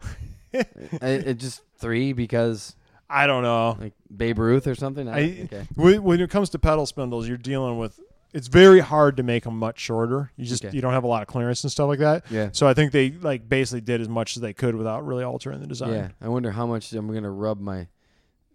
it, 0.52 0.68
it 1.02 1.34
just 1.38 1.62
three 1.78 2.12
because 2.12 2.76
I 3.10 3.26
don't 3.26 3.42
know. 3.42 3.76
like 3.80 3.94
Babe 4.14 4.38
Ruth 4.38 4.66
or 4.66 4.74
something. 4.74 5.08
I, 5.08 5.18
I- 5.18 5.40
okay. 5.44 5.66
When 5.74 6.20
it 6.20 6.30
comes 6.30 6.50
to 6.50 6.58
pedal 6.58 6.86
spindles, 6.86 7.26
you're 7.28 7.36
dealing 7.38 7.78
with. 7.78 7.98
It's 8.34 8.48
very 8.48 8.80
hard 8.80 9.16
to 9.16 9.22
make 9.22 9.44
them 9.44 9.58
much 9.58 9.78
shorter. 9.80 10.30
You 10.36 10.44
just 10.44 10.64
Okay. 10.64 10.74
you 10.76 10.82
don't 10.82 10.92
have 10.92 11.04
a 11.04 11.06
lot 11.08 11.22
of 11.22 11.28
clearance 11.28 11.64
and 11.64 11.70
stuff 11.72 11.88
like 11.88 12.00
that. 12.00 12.24
Yeah. 12.30 12.50
So 12.52 12.66
I 12.68 12.74
think 12.74 12.92
they 12.92 13.10
like 13.12 13.48
basically 13.48 13.80
did 13.80 14.00
as 14.02 14.08
much 14.08 14.36
as 14.36 14.42
they 14.42 14.52
could 14.52 14.74
without 14.76 15.06
really 15.06 15.24
altering 15.24 15.60
the 15.60 15.66
design. 15.66 15.92
Yeah. 15.92 16.08
I 16.20 16.28
wonder 16.28 16.50
how 16.50 16.66
much 16.66 16.92
I'm 16.92 17.12
gonna 17.12 17.30
rub 17.30 17.58
my 17.60 17.86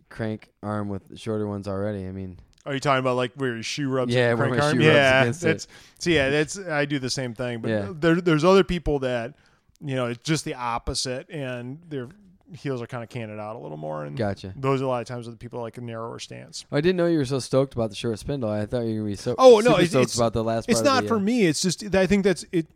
crank 0.09 0.49
arm 0.61 0.89
with 0.89 1.07
the 1.09 1.17
shorter 1.17 1.47
ones 1.47 1.67
already. 1.67 2.05
I 2.07 2.11
mean, 2.11 2.37
Are 2.65 2.73
you 2.73 2.79
talking 2.79 2.99
about 2.99 3.15
like 3.17 3.31
where 3.35 3.55
your 3.55 3.63
shoe 3.63 3.89
rubs? 3.89 4.13
Yeah, 4.13 4.33
where 4.35 4.47
my 4.49 4.59
arm? 4.59 4.73
shoe 4.77 4.77
rubs 4.79 4.85
yeah, 4.95 5.21
against 5.21 5.43
it. 5.43 5.67
so 5.99 6.09
yeah, 6.11 6.29
that's 6.29 6.57
I 6.59 6.85
do 6.85 6.99
the 6.99 7.09
same 7.09 7.33
thing. 7.33 7.59
But 7.59 7.69
Yeah. 7.69 7.87
there, 7.93 8.21
there's 8.21 8.43
other 8.45 8.63
people 8.63 8.99
that 8.99 9.33
you 9.81 9.95
know 9.95 10.05
it's 10.05 10.23
just 10.23 10.45
the 10.45 10.53
opposite, 10.53 11.29
and 11.31 11.79
their 11.89 12.07
heels 12.53 12.81
are 12.81 12.87
kind 12.87 13.03
of 13.03 13.09
canted 13.09 13.39
out 13.39 13.55
a 13.55 13.59
little 13.59 13.77
more, 13.77 14.05
and 14.05 14.17
gotcha. 14.17 14.53
those 14.55 14.81
are 14.81 14.85
a 14.85 14.87
lot 14.87 15.01
of 15.01 15.07
times 15.07 15.25
with 15.25 15.35
the 15.35 15.39
people 15.39 15.61
like 15.61 15.77
a 15.77 15.81
narrower 15.81 16.19
stance. 16.19 16.65
I 16.71 16.81
didn't 16.81 16.97
know 16.97 17.07
you 17.07 17.17
were 17.17 17.25
so 17.25 17.39
stoked 17.39 17.73
about 17.73 17.89
the 17.89 17.95
short 17.95 18.19
spindle. 18.19 18.49
I 18.49 18.65
thought 18.65 18.81
you 18.81 18.93
were 18.93 18.99
gonna 18.99 19.11
be 19.11 19.15
so. 19.15 19.35
Oh, 19.37 19.59
no, 19.59 19.71
it's- 19.73 19.89
stoked 19.89 20.03
it's- 20.03 20.15
about 20.15 20.33
the 20.33 20.43
last. 20.43 20.69
It's 20.69 20.81
not 20.81 21.03
the, 21.03 21.09
for 21.09 21.15
uh, 21.17 21.19
me. 21.19 21.45
It's 21.45 21.61
just 21.61 21.83
I 21.95 22.05
think 22.05 22.23
that's 22.23 22.45
it. 22.51 22.67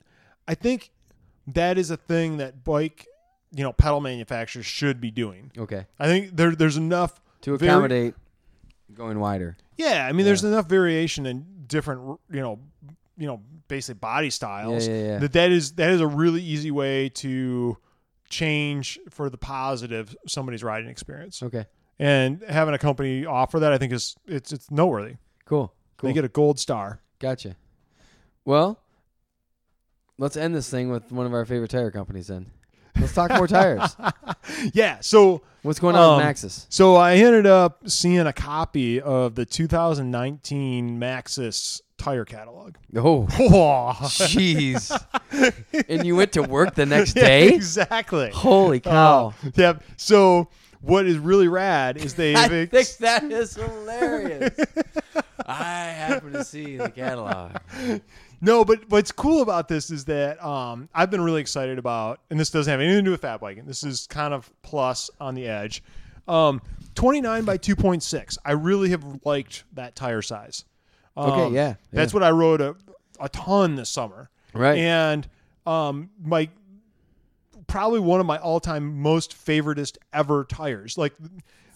I 0.47 0.55
think 0.55 0.91
that 1.47 1.77
is 1.77 1.91
a 1.91 1.97
thing 1.97 2.37
that 2.37 2.63
bike, 2.63 3.07
you 3.51 3.63
know, 3.63 3.73
pedal 3.73 4.01
manufacturers 4.01 4.65
should 4.65 4.99
be 4.99 5.11
doing. 5.11 5.51
Okay. 5.57 5.85
I 5.99 6.07
think 6.07 6.35
there 6.35 6.55
there's 6.55 6.77
enough. 6.77 7.21
To 7.41 7.53
accommodate 7.53 8.15
going 8.93 9.19
wider. 9.19 9.57
Yeah, 9.77 10.07
I 10.07 10.11
mean, 10.11 10.25
there's 10.25 10.43
enough 10.43 10.67
variation 10.67 11.25
in 11.25 11.45
different, 11.67 12.19
you 12.31 12.41
know, 12.41 12.59
you 13.17 13.27
know, 13.27 13.41
basic 13.67 13.99
body 13.99 14.29
styles. 14.29 14.87
Yeah, 14.87 14.93
yeah, 14.93 15.03
yeah. 15.03 15.17
That 15.19 15.33
that 15.33 15.51
is 15.51 15.73
that 15.73 15.91
is 15.91 16.01
a 16.01 16.07
really 16.07 16.41
easy 16.41 16.71
way 16.71 17.09
to 17.09 17.77
change 18.29 18.99
for 19.09 19.29
the 19.29 19.37
positive 19.37 20.15
somebody's 20.27 20.63
riding 20.63 20.89
experience. 20.89 21.41
Okay. 21.43 21.65
And 21.99 22.43
having 22.47 22.73
a 22.73 22.77
company 22.77 23.25
offer 23.25 23.59
that, 23.59 23.73
I 23.73 23.77
think 23.77 23.91
is 23.93 24.15
it's 24.27 24.51
it's 24.53 24.69
noteworthy. 24.69 25.15
Cool. 25.45 25.73
Cool. 25.97 26.09
They 26.09 26.13
get 26.13 26.25
a 26.25 26.29
gold 26.29 26.59
star. 26.59 27.01
Gotcha. 27.19 27.55
Well, 28.45 28.79
let's 30.17 30.37
end 30.37 30.53
this 30.55 30.69
thing 30.69 30.89
with 30.89 31.11
one 31.11 31.25
of 31.25 31.33
our 31.33 31.45
favorite 31.45 31.71
tire 31.71 31.89
companies. 31.91 32.27
Then 32.27 32.51
let's 32.99 33.13
talk 33.13 33.31
more 33.31 33.47
tires. 33.47 33.95
Yeah. 34.73 34.99
So 35.01 35.41
What's 35.63 35.79
going 35.79 35.95
on 35.97 36.17
with 36.17 36.25
Um, 36.25 36.33
Maxxis? 36.33 36.65
So 36.69 36.95
I 36.95 37.15
ended 37.15 37.45
up 37.45 37.89
seeing 37.89 38.19
a 38.25 38.31
copy 38.31 39.01
of 39.01 39.35
the 39.35 39.45
2019 39.45 40.97
Maxxis 40.99 41.81
tire 41.97 42.25
catalog. 42.25 42.75
Oh, 42.95 43.27
jeez! 44.03 44.91
and 45.89 46.05
you 46.05 46.15
went 46.15 46.31
to 46.33 46.43
work 46.43 46.75
the 46.75 46.85
next 46.85 47.15
Yeah, 47.15 47.23
day? 47.23 47.49
exactly. 47.49 48.31
Holy 48.31 48.79
cow! 48.79 49.33
Uh, 49.45 49.49
yeah. 49.55 49.73
So 49.97 50.49
what 50.81 51.05
is 51.05 51.17
really 51.17 51.47
rad 51.47 51.97
is 51.97 52.13
they 52.13 52.35
I 52.35 52.47
think 52.47 52.71
that 52.99 53.23
is 53.23 53.55
hilarious. 53.55 54.57
I 55.45 55.63
happen 55.63 56.33
to 56.33 56.43
see 56.43 56.77
the 56.77 56.89
catalog. 56.89 57.57
No, 58.41 58.63
but 58.63 58.87
what's 58.89 59.11
cool 59.11 59.41
about 59.41 59.67
this 59.67 59.89
is 59.89 60.05
that 60.05 60.43
um, 60.43 60.89
I've 60.93 61.09
been 61.09 61.21
really 61.21 61.41
excited 61.41 61.79
about, 61.79 62.19
and 62.29 62.39
this 62.39 62.51
doesn't 62.51 62.69
have 62.69 62.79
anything 62.79 62.97
to 62.99 63.05
do 63.05 63.11
with 63.11 63.21
fat 63.21 63.39
biking. 63.39 63.65
This 63.65 63.83
is 63.83 64.05
kind 64.07 64.33
of 64.33 64.51
plus 64.61 65.09
on 65.19 65.33
the 65.33 65.47
edge. 65.47 65.81
Um, 66.27 66.61
29 66.95 67.45
by 67.45 67.57
2.6. 67.57 68.37
I 68.45 68.51
really 68.51 68.89
have 68.89 69.03
liked 69.25 69.63
that 69.73 69.95
tire 69.95 70.21
size. 70.21 70.65
Um, 71.17 71.29
Okay, 71.31 71.55
yeah, 71.55 71.75
That's 71.91 72.13
what 72.13 72.23
I 72.23 72.29
rode 72.31 72.61
a, 72.61 72.75
a 73.19 73.27
ton 73.29 73.75
this 73.75 73.89
summer. 73.89 74.29
Right. 74.53 74.77
And 74.77 75.27
um, 75.65 76.09
my 76.23 76.49
probably 77.67 77.99
one 77.99 78.19
of 78.19 78.25
my 78.25 78.37
all-time 78.37 79.01
most 79.01 79.33
favoritist 79.35 79.97
ever 80.13 80.45
tires. 80.45 80.97
Like 80.97 81.13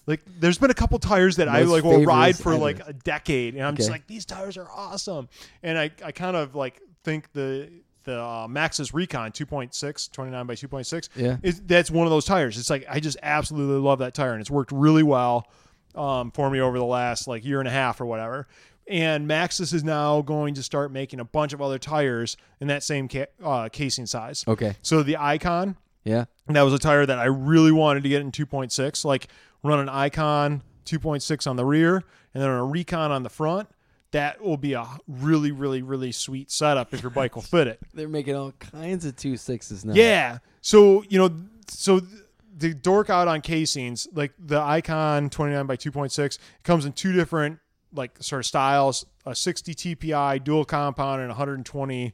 like 0.08 0.22
there's 0.40 0.58
been 0.58 0.72
a 0.72 0.76
couple 0.76 0.98
tires 1.00 1.36
that 1.36 1.48
I 1.48 1.62
like 1.64 1.84
will 1.84 2.04
ride 2.04 2.38
for 2.38 2.54
ever. 2.54 2.62
like 2.62 2.88
a 2.88 2.94
decade 2.94 3.56
and 3.56 3.64
I'm 3.64 3.76
just 3.76 3.90
like 3.90 4.08
these 4.08 4.26
tires 4.26 4.58
are 4.58 4.70
awesome. 4.72 5.28
And 5.64 5.78
I 5.78 5.92
I 6.04 6.12
kind 6.12 6.36
of 6.38 6.56
like 6.56 6.80
think 7.04 7.32
the 7.34 7.70
the 8.04 8.20
uh, 8.20 8.48
Maxxis 8.48 8.94
Recon 8.94 9.32
2.6 9.32 10.12
29 10.12 10.46
by 10.48 10.56
2.6 10.56 11.10
Yeah. 11.16 11.38
is 11.44 11.62
that's 11.62 11.92
one 11.92 12.08
of 12.08 12.12
those 12.12 12.26
tires. 12.26 12.58
It's 12.58 12.70
like 12.70 12.86
I 12.90 13.00
just 13.00 13.18
absolutely 13.22 13.80
love 13.80 14.00
that 14.00 14.14
tire 14.14 14.32
and 14.32 14.42
it's 14.42 14.50
worked 14.52 14.72
really 14.72 15.04
well 15.04 15.48
um, 15.94 16.32
for 16.32 16.50
me 16.50 16.62
over 16.62 16.78
the 16.80 16.86
last 16.86 17.28
like 17.28 17.44
year 17.46 17.60
and 17.60 17.68
a 17.68 17.72
half 17.72 18.00
or 18.02 18.06
whatever. 18.06 18.48
And 18.88 19.30
Maxxis 19.30 19.74
is 19.74 19.84
now 19.84 20.22
going 20.22 20.54
to 20.56 20.64
start 20.64 20.92
making 20.92 21.20
a 21.20 21.24
bunch 21.26 21.54
of 21.54 21.62
other 21.62 21.80
tires 21.80 22.36
in 22.60 22.68
that 22.68 22.84
same 22.84 23.08
ca- 23.08 23.28
uh, 23.44 23.70
casing 23.70 24.06
size. 24.06 24.44
Okay. 24.48 24.76
So 24.82 25.02
the 25.04 25.16
Icon, 25.18 25.78
Yeah. 26.04 26.26
that 26.48 26.62
was 26.64 26.74
a 26.74 26.80
tire 26.80 27.06
that 27.06 27.20
I 27.20 27.26
really 27.26 27.72
wanted 27.72 28.04
to 28.04 28.10
get 28.10 28.22
in 28.22 28.32
2.6, 28.32 29.06
like 29.06 29.28
run 29.64 29.80
an 29.80 29.88
Icon 29.90 30.62
2.6 30.86 31.48
on 31.48 31.56
the 31.56 31.64
rear 31.66 32.04
and 32.34 32.44
then 32.44 32.50
a 32.50 32.64
Recon 32.66 33.12
on 33.12 33.24
the 33.24 33.30
front. 33.30 33.70
That 34.12 34.42
will 34.42 34.58
be 34.58 34.74
a 34.74 34.86
really, 35.08 35.52
really, 35.54 35.82
really 35.82 36.12
sweet 36.12 36.52
setup 36.52 36.94
if 36.94 37.02
your 37.02 37.12
bike 37.12 37.36
will 37.36 37.44
fit 37.44 37.68
it. 37.68 37.80
They're 37.94 38.10
making 38.10 38.36
all 38.36 38.52
kinds 38.60 39.06
of 39.06 39.16
two 39.16 39.38
sixes 39.38 39.86
now. 39.86 39.94
Yeah. 39.94 40.40
So, 40.60 41.06
you 41.08 41.18
know, 41.18 41.30
so 41.70 42.02
th- 42.02 42.12
the 42.58 42.74
dork 42.74 43.10
out 43.10 43.30
on 43.30 43.40
casings, 43.40 44.10
like 44.12 44.34
the 44.38 44.60
Icon 44.60 45.30
29 45.30 45.66
by 45.66 45.78
2.6, 45.78 46.40
comes 46.64 46.84
in 46.86 46.92
two 46.92 47.14
different 47.14 47.60
like 47.94 48.12
sort 48.22 48.40
of 48.40 48.46
styles, 48.46 49.06
a 49.26 49.36
60 49.36 49.76
TPI 49.76 50.44
dual 50.44 50.66
compound 50.66 51.22
and 51.22 51.30
120 51.30 52.14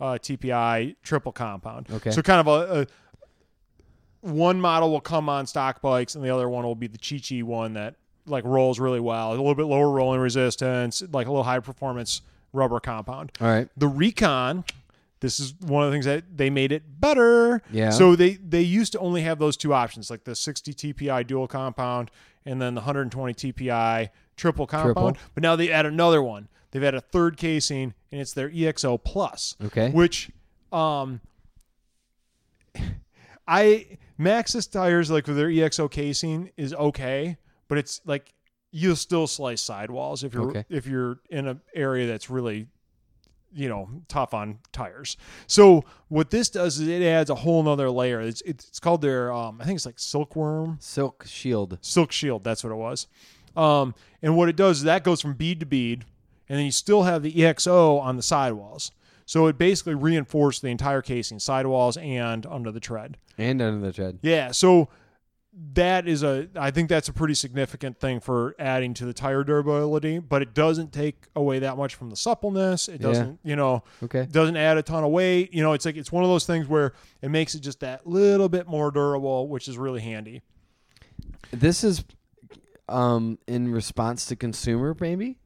uh, 0.00 0.04
TPI 0.12 0.96
triple 1.02 1.32
compound. 1.32 1.88
Okay. 1.90 2.10
So 2.10 2.22
kind 2.22 2.46
of 2.46 2.48
a, 2.48 2.80
a 2.82 2.86
one 4.20 4.60
model 4.60 4.90
will 4.90 5.00
come 5.00 5.28
on 5.28 5.46
stock 5.46 5.80
bikes 5.80 6.14
and 6.14 6.24
the 6.24 6.30
other 6.30 6.48
one 6.48 6.64
will 6.64 6.74
be 6.74 6.86
the 6.86 6.98
Chi 6.98 7.20
Chi 7.26 7.42
one 7.42 7.74
that 7.74 7.96
like 8.26 8.44
rolls 8.44 8.78
really 8.78 9.00
well, 9.00 9.30
a 9.30 9.30
little 9.30 9.54
bit 9.54 9.64
lower 9.66 9.90
rolling 9.90 10.20
resistance, 10.20 11.02
like 11.12 11.26
a 11.26 11.30
little 11.30 11.44
high 11.44 11.60
performance 11.60 12.22
rubber 12.52 12.80
compound. 12.80 13.32
All 13.40 13.48
right. 13.48 13.68
The 13.76 13.88
Recon, 13.88 14.64
this 15.20 15.40
is 15.40 15.54
one 15.60 15.84
of 15.84 15.90
the 15.90 15.94
things 15.94 16.04
that 16.04 16.36
they 16.36 16.50
made 16.50 16.72
it 16.72 17.00
better. 17.00 17.62
Yeah. 17.70 17.90
So 17.90 18.16
they 18.16 18.34
they 18.34 18.62
used 18.62 18.92
to 18.92 18.98
only 18.98 19.22
have 19.22 19.38
those 19.38 19.56
two 19.56 19.72
options, 19.72 20.10
like 20.10 20.24
the 20.24 20.34
60 20.34 20.74
TPI 20.74 21.26
dual 21.26 21.48
compound 21.48 22.10
and 22.44 22.60
then 22.60 22.74
the 22.74 22.80
120 22.80 23.34
TPI 23.34 24.08
triple 24.38 24.66
compound. 24.66 24.94
Triple. 25.16 25.30
But 25.34 25.42
now 25.42 25.54
they 25.56 25.70
add 25.70 25.84
another 25.84 26.22
one. 26.22 26.48
They've 26.70 26.82
had 26.82 26.94
a 26.94 27.00
third 27.00 27.36
casing, 27.36 27.92
and 28.10 28.20
it's 28.20 28.32
their 28.32 28.48
EXO 28.50 29.02
Plus. 29.02 29.56
Okay. 29.64 29.90
Which, 29.90 30.30
um, 30.72 31.20
I 33.46 33.98
Maxxis 34.18 34.70
tires 34.70 35.10
like 35.10 35.26
with 35.26 35.36
their 35.36 35.48
EXO 35.48 35.90
casing 35.90 36.50
is 36.56 36.74
okay, 36.74 37.36
but 37.68 37.78
it's 37.78 38.00
like 38.04 38.32
you'll 38.70 38.96
still 38.96 39.26
slice 39.26 39.62
sidewalls 39.62 40.24
if 40.24 40.34
you're 40.34 40.48
Okay. 40.50 40.64
if 40.68 40.86
you're 40.86 41.20
in 41.30 41.46
an 41.46 41.60
area 41.74 42.06
that's 42.06 42.28
really 42.28 42.66
you 43.50 43.68
know 43.68 43.88
tough 44.08 44.34
on 44.34 44.58
tires. 44.72 45.16
So 45.46 45.84
what 46.08 46.30
this 46.30 46.50
does 46.50 46.78
is 46.78 46.86
it 46.88 47.02
adds 47.02 47.30
a 47.30 47.34
whole 47.36 47.62
nother 47.62 47.90
layer. 47.90 48.20
It's 48.20 48.42
it's 48.42 48.78
called 48.78 49.00
their 49.00 49.32
um 49.32 49.58
I 49.60 49.64
think 49.64 49.76
it's 49.76 49.86
like 49.86 49.98
silkworm 49.98 50.76
Silk 50.80 51.24
Shield. 51.26 51.78
silk 51.80 52.12
shield. 52.12 52.44
That's 52.44 52.62
what 52.62 52.72
it 52.72 52.76
was. 52.76 53.06
Um, 53.58 53.94
and 54.22 54.36
what 54.36 54.48
it 54.48 54.56
does 54.56 54.78
is 54.78 54.82
that 54.84 55.04
goes 55.04 55.20
from 55.20 55.34
bead 55.34 55.60
to 55.60 55.66
bead, 55.66 56.04
and 56.48 56.58
then 56.58 56.64
you 56.64 56.72
still 56.72 57.02
have 57.02 57.22
the 57.22 57.32
EXO 57.32 58.00
on 58.00 58.16
the 58.16 58.22
sidewalls. 58.22 58.92
So 59.26 59.46
it 59.46 59.58
basically 59.58 59.94
reinforced 59.94 60.62
the 60.62 60.68
entire 60.68 61.02
casing, 61.02 61.38
sidewalls 61.38 61.98
and 61.98 62.46
under 62.46 62.70
the 62.72 62.80
tread. 62.80 63.18
And 63.36 63.60
under 63.60 63.86
the 63.86 63.92
tread. 63.92 64.18
Yeah, 64.22 64.52
so 64.52 64.88
that 65.74 66.06
is 66.06 66.22
a 66.22 66.48
I 66.54 66.70
think 66.70 66.88
that's 66.88 67.08
a 67.08 67.12
pretty 67.12 67.34
significant 67.34 67.98
thing 67.98 68.20
for 68.20 68.54
adding 68.60 68.94
to 68.94 69.04
the 69.04 69.12
tire 69.12 69.42
durability, 69.44 70.18
but 70.20 70.40
it 70.40 70.54
doesn't 70.54 70.92
take 70.92 71.26
away 71.34 71.58
that 71.58 71.76
much 71.76 71.94
from 71.96 72.10
the 72.10 72.16
suppleness. 72.16 72.88
It 72.88 73.00
doesn't, 73.00 73.40
you 73.42 73.56
know, 73.56 73.82
Okay. 74.04 74.26
doesn't 74.30 74.56
add 74.56 74.78
a 74.78 74.82
ton 74.82 75.02
of 75.04 75.10
weight. 75.10 75.52
You 75.52 75.62
know, 75.62 75.72
it's 75.72 75.84
like 75.84 75.96
it's 75.96 76.12
one 76.12 76.22
of 76.22 76.30
those 76.30 76.46
things 76.46 76.68
where 76.68 76.92
it 77.20 77.28
makes 77.30 77.54
it 77.54 77.60
just 77.60 77.80
that 77.80 78.06
little 78.06 78.48
bit 78.48 78.66
more 78.68 78.90
durable, 78.92 79.48
which 79.48 79.66
is 79.68 79.76
really 79.76 80.00
handy. 80.00 80.42
This 81.50 81.82
is 81.84 82.04
um 82.88 83.38
in 83.46 83.70
response 83.72 84.26
to 84.26 84.36
consumer, 84.36 84.96
maybe? 85.00 85.38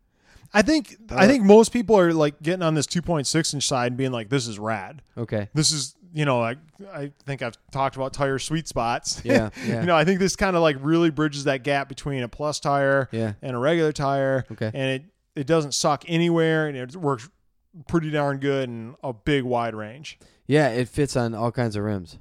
I 0.54 0.62
think 0.62 0.96
I 1.10 1.24
Uh, 1.24 1.28
think 1.28 1.44
most 1.44 1.72
people 1.72 1.98
are 1.98 2.12
like 2.12 2.42
getting 2.42 2.62
on 2.62 2.74
this 2.74 2.86
2.6 2.86 3.54
inch 3.54 3.66
side 3.66 3.92
and 3.92 3.96
being 3.96 4.12
like, 4.12 4.28
"This 4.28 4.46
is 4.46 4.58
rad. 4.58 5.02
Okay. 5.16 5.48
This 5.54 5.72
is 5.72 5.94
you 6.14 6.26
know, 6.26 6.42
I 6.42 6.56
I 6.92 7.10
think 7.24 7.40
I've 7.40 7.56
talked 7.70 7.96
about 7.96 8.12
tire 8.12 8.38
sweet 8.38 8.68
spots. 8.68 9.22
Yeah, 9.24 9.48
yeah. 9.66 9.80
you 9.80 9.86
know, 9.86 9.96
I 9.96 10.04
think 10.04 10.18
this 10.20 10.36
kind 10.36 10.54
of 10.56 10.62
like 10.62 10.76
really 10.80 11.08
bridges 11.10 11.44
that 11.44 11.62
gap 11.62 11.88
between 11.88 12.22
a 12.22 12.28
plus 12.28 12.60
tire 12.60 13.08
Yeah. 13.12 13.32
and 13.40 13.56
a 13.56 13.58
regular 13.58 13.92
tire. 13.92 14.44
Okay. 14.52 14.70
and 14.74 14.90
it 14.90 15.04
it 15.34 15.46
doesn't 15.46 15.72
suck 15.72 16.04
anywhere, 16.06 16.66
and 16.68 16.76
it 16.76 16.94
works 16.94 17.30
pretty 17.88 18.10
darn 18.10 18.36
good 18.38 18.68
in 18.68 18.94
a 19.02 19.14
big 19.14 19.44
wide 19.44 19.74
range. 19.74 20.18
Yeah, 20.46 20.68
it 20.68 20.88
fits 20.88 21.16
on 21.16 21.34
all 21.34 21.50
kinds 21.50 21.76
of 21.76 21.84
rims. 21.84 22.18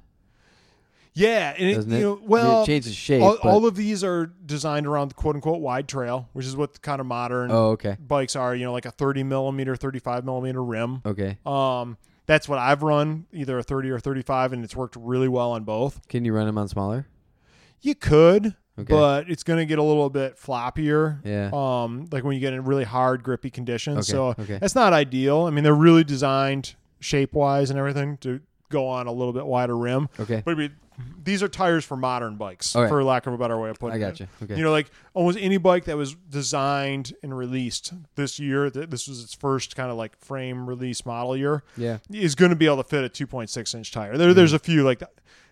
Yeah, 1.14 1.54
and 1.58 1.68
it, 1.68 1.86
you 1.86 1.96
it? 1.96 2.00
know, 2.00 2.20
well, 2.22 2.62
it 2.62 2.66
changes 2.66 2.94
shape. 2.94 3.22
all, 3.22 3.36
all 3.42 3.66
of 3.66 3.76
these 3.76 4.02
are 4.02 4.26
designed 4.46 4.86
around 4.86 5.08
the 5.08 5.14
quote 5.14 5.34
unquote 5.34 5.60
wide 5.60 5.88
trail, 5.88 6.28
which 6.32 6.46
is 6.46 6.56
what 6.56 6.72
the 6.72 6.78
kind 6.78 7.00
of 7.00 7.06
modern 7.06 7.50
oh, 7.50 7.70
okay. 7.70 7.96
bikes 8.00 8.34
are. 8.34 8.54
You 8.54 8.64
know, 8.64 8.72
like 8.72 8.86
a 8.86 8.90
30 8.90 9.22
millimeter, 9.24 9.76
35 9.76 10.24
millimeter 10.24 10.62
rim. 10.62 11.02
Okay. 11.04 11.38
Um, 11.44 11.98
that's 12.26 12.48
what 12.48 12.58
I've 12.58 12.82
run, 12.82 13.26
either 13.32 13.58
a 13.58 13.62
30 13.62 13.90
or 13.90 13.98
35, 13.98 14.52
and 14.52 14.64
it's 14.64 14.76
worked 14.76 14.96
really 14.96 15.28
well 15.28 15.52
on 15.52 15.64
both. 15.64 16.06
Can 16.08 16.24
you 16.24 16.32
run 16.32 16.46
them 16.46 16.56
on 16.56 16.68
smaller? 16.68 17.06
You 17.80 17.94
could, 17.94 18.54
Okay. 18.78 18.88
but 18.88 19.28
it's 19.28 19.42
going 19.42 19.58
to 19.58 19.66
get 19.66 19.78
a 19.78 19.82
little 19.82 20.08
bit 20.08 20.38
floppier. 20.38 21.20
Yeah. 21.24 21.50
Um, 21.52 22.06
like 22.12 22.24
when 22.24 22.34
you 22.34 22.40
get 22.40 22.52
in 22.52 22.64
really 22.64 22.84
hard, 22.84 23.22
grippy 23.22 23.50
conditions. 23.50 24.08
Okay, 24.08 24.12
So 24.12 24.26
okay. 24.42 24.58
that's 24.58 24.74
not 24.74 24.92
ideal. 24.92 25.42
I 25.42 25.50
mean, 25.50 25.64
they're 25.64 25.74
really 25.74 26.04
designed 26.04 26.74
shape 27.00 27.34
wise 27.34 27.70
and 27.70 27.78
everything 27.78 28.16
to 28.18 28.40
go 28.70 28.86
on 28.86 29.08
a 29.08 29.12
little 29.12 29.32
bit 29.32 29.44
wider 29.44 29.76
rim. 29.76 30.08
Okay. 30.18 30.42
But 30.44 30.52
I 30.52 30.54
mean, 30.54 30.76
these 31.22 31.42
are 31.42 31.48
tires 31.48 31.84
for 31.84 31.96
modern 31.96 32.36
bikes, 32.36 32.74
right. 32.74 32.88
for 32.88 33.02
lack 33.04 33.26
of 33.26 33.32
a 33.32 33.38
better 33.38 33.58
way 33.58 33.70
of 33.70 33.78
putting 33.78 34.00
it. 34.00 34.04
I 34.04 34.08
got 34.08 34.20
you. 34.20 34.28
Okay. 34.42 34.56
You 34.56 34.62
know, 34.62 34.70
like 34.70 34.90
almost 35.14 35.38
any 35.40 35.56
bike 35.56 35.84
that 35.84 35.96
was 35.96 36.14
designed 36.14 37.12
and 37.22 37.36
released 37.36 37.92
this 38.14 38.38
year, 38.38 38.70
that 38.70 38.90
this 38.90 39.06
was 39.08 39.22
its 39.22 39.34
first 39.34 39.76
kind 39.76 39.90
of 39.90 39.96
like 39.96 40.16
frame 40.16 40.68
release 40.68 41.06
model 41.06 41.36
year, 41.36 41.62
yeah. 41.76 41.98
is 42.10 42.34
going 42.34 42.50
to 42.50 42.56
be 42.56 42.66
able 42.66 42.78
to 42.78 42.84
fit 42.84 43.04
a 43.04 43.08
2.6 43.08 43.74
inch 43.74 43.92
tire. 43.92 44.10
Mm-hmm. 44.10 44.18
There, 44.18 44.34
there's 44.34 44.52
a 44.52 44.58
few 44.58 44.82
like 44.82 45.02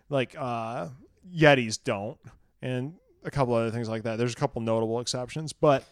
like 0.09 0.35
uh, 0.39 0.89
Yetis 1.35 1.79
don't, 1.83 2.19
and 2.63 2.95
a 3.25 3.31
couple 3.31 3.55
other 3.55 3.71
things 3.71 3.89
like 3.89 4.03
that. 4.05 4.17
There's 4.17 4.33
a 4.33 4.37
couple 4.37 4.63
notable 4.63 5.01
exceptions, 5.01 5.53
but 5.53 5.85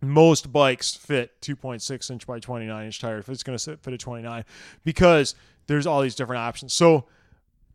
most 0.00 0.52
bikes 0.52 0.94
fit 0.94 1.40
2.6 1.40 2.10
inch 2.10 2.26
by 2.26 2.38
29 2.38 2.86
inch 2.86 3.00
tire 3.00 3.18
if 3.18 3.28
it's 3.28 3.42
going 3.42 3.58
to 3.58 3.76
fit 3.76 3.94
a 3.94 3.98
29 3.98 4.44
because 4.84 5.34
there's 5.66 5.86
all 5.86 6.00
these 6.00 6.14
different 6.14 6.40
options. 6.40 6.72
So 6.72 7.06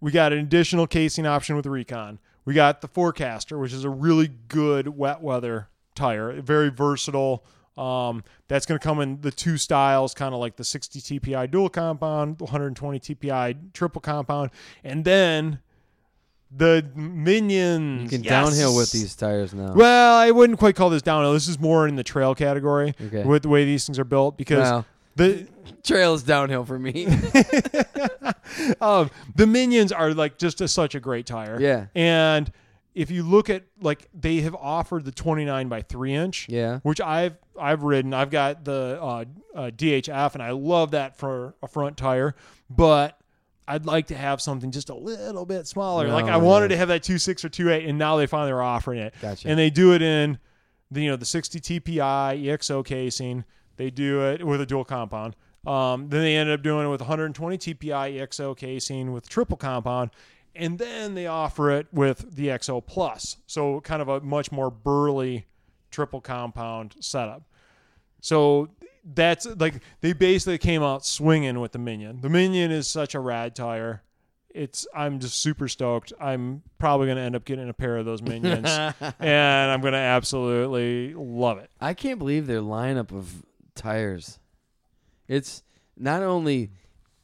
we 0.02 0.12
got 0.12 0.34
an 0.34 0.40
additional 0.40 0.88
casing 0.88 1.26
option 1.26 1.56
with 1.56 1.66
Recon. 1.66 2.20
We 2.44 2.54
got 2.54 2.82
the 2.82 2.88
Forecaster, 2.88 3.58
which 3.58 3.72
is 3.72 3.84
a 3.84 3.90
really 3.90 4.28
good 4.48 4.90
wet 4.90 5.22
weather 5.22 5.70
tire, 5.96 6.42
very 6.42 6.70
versatile. 6.70 7.46
Um, 7.78 8.24
that's 8.48 8.66
going 8.66 8.80
to 8.80 8.84
come 8.84 9.00
in 9.00 9.22
the 9.22 9.32
two 9.32 9.58
styles, 9.58 10.14
kind 10.14 10.34
of 10.34 10.40
like 10.42 10.56
the 10.58 10.64
60 10.64 11.20
TPI 11.20 11.50
dual 11.50 11.70
compound, 11.70 12.40
120 12.42 13.00
TPI 13.00 13.74
triple 13.74 14.02
compound, 14.02 14.52
and 14.84 15.06
then 15.06 15.60
the 16.54 16.86
Minions. 16.96 18.04
You 18.04 18.10
can 18.10 18.24
Yes! 18.24 18.30
downhill 18.50 18.76
with 18.76 18.92
these 18.92 19.16
tires 19.16 19.54
now. 19.54 19.74
Well, 19.74 20.18
I 20.18 20.32
wouldn't 20.32 20.60
quite 20.60 20.76
call 20.76 20.90
this 20.90 21.02
downhill. 21.02 21.32
This 21.34 21.48
is 21.48 21.60
more 21.60 21.88
in 21.88 21.96
the 21.96 22.04
trail 22.04 22.36
category 22.36 22.94
Okay. 23.08 23.24
with 23.24 23.44
the 23.44 23.50
way 23.50 23.64
these 23.64 23.86
things 23.86 23.98
are 24.00 24.04
built 24.04 24.38
because 24.38 24.70
Well, 24.70 24.86
the 25.16 25.48
trail 25.84 26.14
is 26.14 26.24
downhill 26.24 26.66
for 26.66 26.80
me. 26.80 27.06
um, 28.82 29.10
the 29.36 29.48
minions 29.48 29.92
are 29.92 30.14
like 30.14 30.38
just 30.38 30.62
a, 30.62 30.68
such 30.68 30.96
a 30.96 31.00
great 31.00 31.26
tire. 31.26 31.60
Yeah. 31.60 31.88
And 31.96 32.52
if 32.94 33.12
you 33.12 33.24
look 33.24 33.50
at 33.50 33.64
like 33.82 34.08
they 34.14 34.42
have 34.42 34.56
offered 34.56 35.06
the 35.06 35.12
29 35.12 35.70
by 35.70 35.82
3 35.82 36.14
inch, 36.14 36.48
yeah. 36.50 36.80
which 36.84 37.02
I've 37.02 37.38
I've 37.60 37.84
ridden. 37.84 38.14
I've 38.14 38.30
got 38.32 38.66
the 38.66 39.00
uh, 39.02 39.26
uh, 39.56 39.72
DHF 39.72 40.34
and 40.34 40.44
I 40.44 40.52
love 40.52 40.92
that 40.92 41.18
for 41.18 41.56
a 41.62 41.68
front 41.68 41.98
tire, 41.98 42.36
but 42.70 43.18
I'd 43.68 43.86
like 43.86 44.08
to 44.08 44.16
have 44.16 44.42
something 44.42 44.72
just 44.72 44.90
a 44.90 44.96
little 44.96 45.46
bit 45.46 45.68
smaller. 45.68 46.08
like 46.08 46.26
Oh, 46.26 46.30
I 46.30 46.38
wanted 46.38 46.70
to 46.70 46.78
have 46.78 46.90
that 46.90 47.04
two 47.04 47.18
six 47.18 47.46
or 47.46 47.50
two 47.50 47.70
eight, 47.70 47.86
and 47.86 47.98
now 47.98 48.18
they 48.18 48.28
finally 48.28 48.52
are 48.52 48.62
offering 48.62 49.00
it. 49.00 49.14
Gotcha. 49.22 49.48
And 49.48 49.58
they 49.58 49.70
do 49.70 49.94
it 49.94 50.02
in 50.02 50.40
the 50.90 51.02
you 51.02 51.10
know 51.10 51.16
the 51.16 51.26
60 51.26 51.60
TPI 51.60 52.44
EXO 52.44 52.86
casing. 52.86 53.46
They 53.78 53.90
do 53.90 54.22
it 54.28 54.46
with 54.46 54.62
a 54.62 54.66
dual 54.66 54.86
compound. 54.86 55.36
Um, 55.66 56.10
then 56.10 56.22
they 56.22 56.36
ended 56.36 56.60
up 56.60 56.64
doing 56.64 56.88
it 56.88 56.90
with 56.90 57.02
120 57.02 57.58
TPI 57.58 58.20
EXO 58.20 58.58
casing 58.58 59.12
with 59.12 59.30
triple 59.30 59.58
compound, 59.58 60.10
and 60.56 60.80
then 60.80 61.14
they 61.14 61.28
offer 61.28 61.70
it 61.72 61.88
with 61.92 62.36
the 62.36 62.48
EXO 62.48 62.86
Plus. 62.86 63.38
So 63.46 63.80
kind 63.82 64.02
of 64.02 64.10
a 64.10 64.22
much 64.22 64.52
more 64.52 64.72
burly 64.72 65.46
triple 65.92 66.22
compound 66.22 66.96
setup. 67.00 67.44
So 68.22 68.70
that's 69.04 69.46
like 69.46 69.76
they 70.02 70.14
basically 70.14 70.58
came 70.58 70.84
out 70.84 71.06
swinging 71.06 71.60
with 71.60 71.74
the 71.74 71.80
Minion. 71.80 72.22
The 72.22 72.30
Minion 72.30 72.72
is 72.72 72.88
such 72.88 73.14
a 73.16 73.20
rad 73.20 73.56
tire. 73.56 74.04
It's 74.54 74.86
I'm 74.96 75.20
just 75.20 75.40
super 75.42 75.68
stoked. 75.68 76.12
I'm 76.20 76.64
probably 76.78 77.08
going 77.08 77.18
to 77.18 77.24
end 77.24 77.36
up 77.36 77.46
getting 77.46 77.70
a 77.70 77.74
pair 77.74 77.98
of 77.98 78.06
those 78.06 78.22
Minions, 78.22 78.68
and 79.20 79.72
I'm 79.72 79.82
going 79.82 79.94
to 79.94 80.00
absolutely 80.00 81.14
love 81.14 81.60
it. 81.60 81.70
I 81.80 81.94
can't 81.94 82.20
believe 82.20 82.48
their 82.48 82.62
lineup 82.62 83.12
of 83.12 83.46
tires. 83.76 84.40
It's 85.28 85.64
not 85.98 86.24
only 86.24 86.72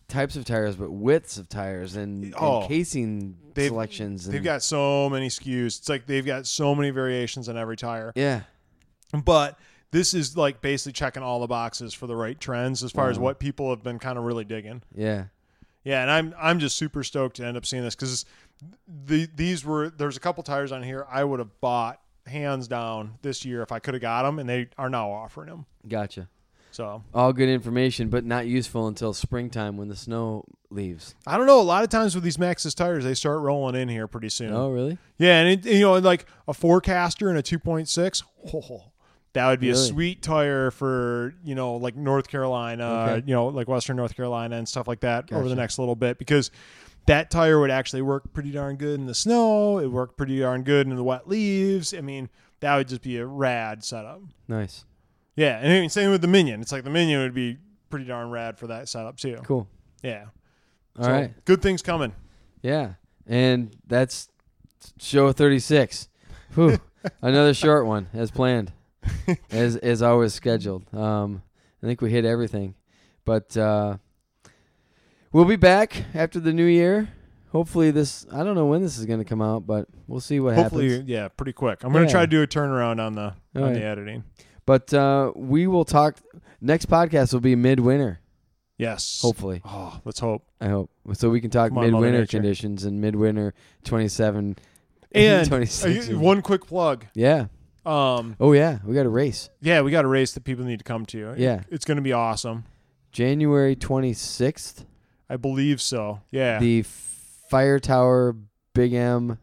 types 0.08 0.36
of 0.36 0.46
tires, 0.46 0.76
but 0.76 0.92
widths 0.92 1.38
of 1.38 1.50
tires 1.50 1.96
and, 1.96 2.24
and 2.24 2.36
Oh. 2.38 2.66
casing 2.68 3.38
They've- 3.54 3.68
selections. 3.68 4.26
And, 4.26 4.34
They've 4.34 4.44
got 4.44 4.64
so 4.64 5.10
many 5.10 5.28
SKUs. 5.28 5.80
It's 5.80 5.90
like 5.90 6.06
they've 6.06 6.26
got 6.26 6.46
so 6.48 6.74
many 6.74 6.90
variations 6.92 7.50
on 7.50 7.58
every 7.58 7.76
tire. 7.76 8.14
yeah, 8.16 8.42
But 9.26 9.58
this 9.92 10.14
is 10.14 10.38
like 10.38 10.62
basically 10.62 10.94
checking 10.94 11.24
all 11.24 11.40
the 11.40 11.48
boxes 11.48 11.94
for 11.94 12.08
the 12.08 12.16
right 12.16 12.40
trends 12.40 12.84
as 12.84 12.92
far 12.92 13.10
as 13.10 13.18
what 13.20 13.40
people 13.40 13.70
have 13.70 13.84
been 13.84 14.00
kind 14.00 14.18
of 14.18 14.24
really 14.24 14.46
digging. 14.46 14.82
yeah, 14.96 15.26
Yeah, 15.84 16.02
and 16.02 16.12
I'm 16.12 16.34
I'm 16.38 16.60
just 16.60 16.76
super 16.78 17.04
stoked 17.04 17.38
to 17.38 17.46
end 17.46 17.58
up 17.58 17.66
seeing 17.66 17.84
this 17.84 17.96
because 17.96 18.26
the 18.88 19.28
these 19.36 19.64
were 19.66 19.90
there's 19.90 20.18
a 20.18 20.20
couple 20.20 20.44
tires 20.44 20.72
on 20.72 20.84
here 20.84 21.06
I 21.10 21.24
would 21.24 21.40
have 21.40 21.60
bought 21.62 22.02
hands 22.26 22.68
down 22.68 23.16
this 23.22 23.46
year 23.46 23.62
if 23.62 23.72
I 23.72 23.80
could 23.80 23.94
have 23.94 24.02
got 24.02 24.24
them, 24.24 24.40
and 24.40 24.50
they 24.50 24.68
are 24.78 24.90
now 24.90 25.10
offering 25.12 25.50
them. 25.50 25.66
gotcha. 25.88 26.28
So 26.78 27.04
All 27.12 27.34
good 27.34 27.50
information, 27.50 28.10
but 28.10 28.24
not 28.24 28.46
useful 28.46 28.86
until 28.86 29.12
springtime 29.12 29.78
when 29.78 29.88
the 29.88 29.96
snow 29.96 30.46
leaves. 30.70 31.16
I 31.26 31.36
don't 31.36 31.48
know. 31.48 31.60
A 31.60 31.64
lot 31.64 31.84
of 31.84 31.90
times 31.90 32.14
with 32.14 32.24
these 32.24 32.38
Maxxis 32.38 32.76
tires, 32.76 33.04
they 33.04 33.16
start 33.16 33.42
rolling 33.42 33.74
in 33.74 33.90
here 33.90 34.06
pretty 34.06 34.30
soon. 34.30 34.54
Oh, 34.54 34.70
really? 34.70 35.00
Yeah, 35.18 35.40
and 35.40 35.66
it, 35.66 35.72
you 35.72 35.82
know, 35.82 35.94
like 35.98 36.28
a 36.48 36.54
forecaster 36.54 37.30
and 37.30 37.38
a 37.40 37.42
2.6, 37.42 38.24
oh, 38.54 38.92
that 39.34 39.48
would 39.48 39.60
be 39.60 39.72
a 39.72 39.76
sweet 39.76 40.22
tire 40.22 40.70
for 40.70 41.34
you 41.44 41.56
know, 41.56 41.78
like 41.78 41.96
North 41.96 42.28
Carolina, 42.28 42.86
Okay. 43.10 43.24
you 43.26 43.34
know, 43.34 43.48
like 43.48 43.68
Western 43.68 43.98
North 43.98 44.16
Carolina 44.16 44.58
and 44.58 44.70
stuff 44.70 44.88
like 44.88 45.00
that 45.00 45.32
over 45.34 45.50
the 45.50 45.56
next 45.56 45.80
little 45.80 45.96
bit 45.96 46.20
because 46.20 46.52
that 47.08 47.32
tire 47.32 47.60
would 47.60 47.72
actually 47.72 48.04
work 48.04 48.32
pretty 48.34 48.52
darn 48.52 48.76
good 48.76 49.00
in 49.00 49.08
the 49.08 49.16
snow. 49.16 49.80
It 49.80 49.88
worked 49.88 50.16
pretty 50.16 50.40
darn 50.42 50.62
good 50.62 50.86
in 50.86 50.96
the 50.96 51.04
wet 51.04 51.28
leaves. 51.28 51.92
I 51.96 52.02
mean, 52.02 52.30
that 52.60 52.76
would 52.78 52.88
just 52.88 53.02
be 53.02 53.18
a 53.18 53.26
rad 53.26 53.84
setup. 53.84 54.22
Nice. 54.48 54.86
Yeah, 55.38 55.58
and 55.60 55.72
I 55.72 55.80
mean, 55.80 55.90
same 55.90 56.12
with 56.12 56.22
the 56.22 56.28
Minion. 56.28 56.62
It's 56.62 56.72
like 56.74 56.84
the 56.84 56.90
Minion 56.90 57.22
would 57.22 57.34
be 57.34 57.58
pretty 57.90 58.06
darn 58.06 58.30
rad 58.30 58.58
for 58.58 58.68
that 58.68 58.90
setup 58.90 59.18
too. 59.18 59.38
Cool. 59.46 59.68
Yeah. 60.04 60.26
All 60.98 61.06
So, 61.06 61.12
right. 61.12 61.46
Good 61.46 61.62
things 61.62 61.82
coming. 61.82 62.14
Yeah. 62.62 62.94
And 63.26 63.74
that's 63.88 64.28
show 65.00 65.32
36. 65.32 66.10
Whew. 66.56 66.80
Another 67.22 67.54
short 67.54 67.86
one 67.86 68.08
as 68.14 68.32
planned. 68.32 68.74
as 69.52 69.78
as 69.78 70.02
always 70.02 70.34
scheduled. 70.34 70.92
Um 70.94 71.44
I 71.82 71.86
think 71.86 72.02
we 72.02 72.10
hit 72.10 72.26
everything. 72.26 72.74
But 73.24 73.56
uh 73.56 73.98
we'll 75.32 75.46
be 75.46 75.56
back 75.56 76.04
after 76.14 76.40
the 76.40 76.52
new 76.54 76.66
year. 76.66 77.10
Hopefully 77.52 77.92
this 77.92 78.26
I 78.32 78.44
don't 78.44 78.56
know 78.56 78.66
when 78.66 78.82
this 78.82 78.98
is 78.98 79.06
going 79.06 79.20
to 79.20 79.26
come 79.26 79.42
out, 79.42 79.66
but 79.66 79.88
we'll 80.08 80.20
see 80.20 80.40
what 80.40 80.56
Hopefully, 80.56 80.86
happens. 80.86 80.98
Hopefully, 81.00 81.14
yeah, 81.14 81.28
pretty 81.30 81.54
quick. 81.54 81.84
I'm 81.84 81.94
gonna 81.94 82.06
Yeah. 82.06 82.12
try 82.12 82.22
to 82.22 82.28
do 82.28 82.42
a 82.42 82.48
turnaround 82.48 83.00
on 83.00 83.14
the 83.14 83.22
All 83.22 83.34
on 83.56 83.62
right. 83.64 83.74
the 83.74 83.84
editing. 83.84 84.24
But 84.68 84.94
uh 84.94 85.32
we 85.36 85.66
will 85.66 85.86
talk 85.86 86.18
next 86.62 86.88
podcast 86.90 87.34
will 87.34 87.40
be 87.40 87.56
midwinter, 87.56 88.20
Yes. 88.78 89.20
hopefully. 89.22 89.62
Oh, 89.66 90.00
let's 90.06 90.20
hope. 90.20 90.44
I 90.62 90.68
hope. 90.68 90.92
So 91.14 91.30
we 91.32 91.42
can 91.42 91.50
talk 91.50 91.72
on, 91.72 91.84
midwinter 91.84 92.28
conditions 92.28 92.84
and 92.84 93.02
midwinter 93.02 93.56
27 93.86 94.56
And 95.14 95.48
26. 95.48 96.10
uh, 96.10 96.20
one 96.20 96.42
quick 96.42 96.68
plug. 96.68 97.06
Yeah. 97.16 97.46
Um, 97.86 98.36
Oh 98.42 98.52
yeah, 98.52 98.80
we 98.86 98.94
got 98.94 99.06
a 99.06 99.10
race. 99.10 99.50
yeah, 99.62 99.82
we 99.82 99.90
got 99.92 100.04
a 100.04 100.08
race 100.10 100.34
that 100.34 100.44
people 100.44 100.66
need 100.66 100.80
to 100.80 100.84
come 100.84 101.06
to. 101.08 101.34
Yeah. 101.38 101.64
it's 101.72 101.86
gonna 101.86 102.02
be 102.02 102.12
awesome. 102.14 102.66
January 103.14 103.76
26th, 103.76 104.86
I 105.30 105.38
believe 105.38 105.82
so. 105.82 106.20
Yeah. 106.30 106.60
the 106.60 106.84
Fire 107.50 107.80
Tower 107.80 108.36
Big 108.74 108.94
M, 108.94 109.40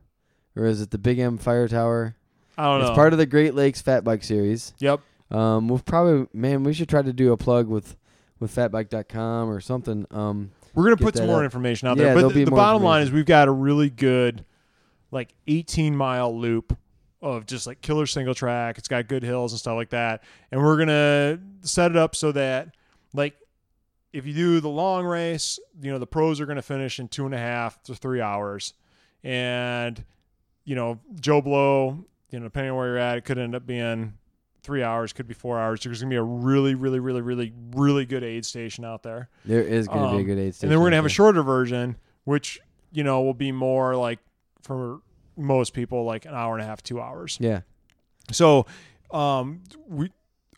or 0.55 0.67
is 0.67 0.83
it 0.83 0.91
the 0.91 0.99
Big 0.99 1.19
M 1.19 1.39
Fire 1.39 1.67
Tower? 1.67 2.15
I 2.59 2.65
don't 2.65 2.81
know. 2.83 2.89
It's 2.89 2.95
part 2.95 3.13
of 3.15 3.19
the 3.19 3.27
Great 3.27 3.55
Lakes 3.55 3.81
Fat 3.81 4.05
Bike 4.05 4.23
Series. 4.23 4.75
Yep. 4.79 5.01
Um, 5.31 5.69
we'll 5.69 5.79
probably, 5.81 6.27
man, 6.33 6.65
we 6.65 6.73
should 6.75 6.89
try 6.89 7.03
to 7.03 7.13
do 7.13 7.33
a 7.33 7.37
plug 7.37 7.67
with 7.69 7.97
with 8.41 8.55
fatbike.com 8.55 9.49
or 9.49 9.61
something. 9.61 10.07
Um, 10.11 10.51
We're 10.75 10.85
gonna 10.85 10.97
put 10.97 11.17
some 11.17 11.27
more 11.27 11.39
up. 11.39 11.45
information 11.45 11.89
out 11.89 11.97
Yeah, 11.97 12.15
there. 12.15 12.23
But 12.23 12.35
the, 12.35 12.45
bottom 12.47 12.83
line 12.83 13.03
is 13.03 13.11
we've 13.11 13.25
got 13.25 13.49
a 13.49 13.53
really 13.53 13.91
good, 13.91 14.45
like 15.11 15.35
18 15.47 15.97
mile 15.97 16.37
loop 16.39 16.77
of 17.23 17.47
just 17.47 17.67
like 17.67 17.81
killer 17.81 18.07
single 18.07 18.35
track. 18.35 18.77
It's 18.77 18.89
got 18.89 19.09
good 19.09 19.23
hills 19.23 19.53
and 19.53 19.59
stuff 19.59 19.77
like 19.77 19.91
that. 19.91 20.23
And 20.51 20.61
we're 20.61 20.77
gonna 20.77 21.39
set 21.63 21.91
it 21.91 21.97
up 21.97 22.15
so 22.15 22.33
that 22.33 22.75
like 23.15 23.35
if 24.13 24.27
you 24.27 24.35
do 24.35 24.61
the 24.61 24.69
long 24.69 25.05
race, 25.07 25.59
you 25.81 25.91
know, 25.91 25.99
the 25.99 26.07
pros 26.07 26.41
are 26.41 26.47
gonna 26.47 26.61
finish 26.63 26.99
in 26.99 27.09
two 27.09 27.25
and 27.25 27.35
a 27.35 27.39
half 27.39 27.83
to 27.85 27.95
three 27.95 28.21
hours. 28.21 28.75
And, 29.23 30.05
you 30.65 30.75
know, 30.75 31.01
Joe 31.19 31.41
Blow, 31.41 32.05
you 32.31 32.39
know, 32.41 32.45
depending 32.45 32.73
on 32.73 32.77
where 32.77 32.89
you're 32.89 32.99
at, 32.99 33.17
it 33.17 33.25
could 33.25 33.39
end 33.39 33.55
up 33.55 33.65
being 33.67 34.15
three 34.65 34.83
hours, 34.83 35.13
could 35.13 35.29
be 35.29 35.35
four 35.35 35.61
hours. 35.61 35.81
There's 35.85 36.01
gonna 36.01 36.11
be 36.11 36.17
a 36.17 36.23
really, 36.23 36.75
really, 36.75 36.99
really, 36.99 37.21
really, 37.21 37.53
really 37.75 38.05
good 38.07 38.25
aid 38.25 38.45
station 38.45 38.85
out 38.85 39.03
there. 39.05 39.29
there 39.45 39.61
is 39.63 39.87
going 39.87 40.01
to 40.03 40.09
be 40.11 40.17
a 40.17 40.19
Um, 40.21 40.25
good 40.25 40.39
aid 40.39 40.55
station. 40.55 40.67
And 40.67 40.73
then 40.73 40.81
we're 40.81 40.87
gonna 40.87 40.97
have 40.97 41.07
a 41.07 41.11
shorter 41.11 41.43
version, 41.43 41.97
which 42.25 42.59
you 42.93 43.05
know 43.05 43.23
will 43.23 43.35
be 43.35 43.53
more 43.53 43.95
like 43.95 44.19
for 44.63 45.01
most 45.37 45.75
people 45.75 46.05
like 46.05 46.25
an 46.25 46.35
hour 46.35 46.55
and 46.55 46.63
a 46.63 46.67
half, 46.67 46.83
two 46.83 47.01
hours. 47.01 47.37
Yeah. 47.41 47.61
So, 48.33 48.67
um, 49.13 49.63
we 49.87 50.11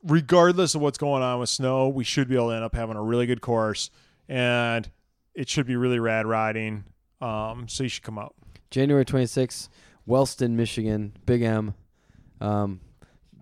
regardless 0.05 0.75
of 0.75 0.81
what's 0.81 0.99
going 0.99 1.23
on 1.23 1.41
with 1.41 1.49
snow, 1.49 1.89
we 1.89 2.05
should 2.05 2.29
be 2.29 2.37
able 2.37 2.51
to 2.51 2.55
end 2.55 2.65
up 2.65 2.75
having 2.75 2.97
a 2.97 3.03
really 3.03 3.27
good 3.27 3.41
course, 3.41 3.91
and 4.29 4.89
it 5.35 5.49
should 5.49 5.67
be 5.67 5.77
really 5.77 5.99
rad 5.99 6.27
riding. 6.27 6.85
Um, 7.21 7.67
so 7.69 7.83
you 7.83 7.89
should 7.89 8.03
come 8.05 8.19
out. 8.19 8.35
January 8.71 9.05
26th, 9.05 9.69
Wellston, 10.07 10.55
Michigan, 10.57 11.13
Big 11.25 11.43
M. 11.43 11.75
Um, 12.41 12.81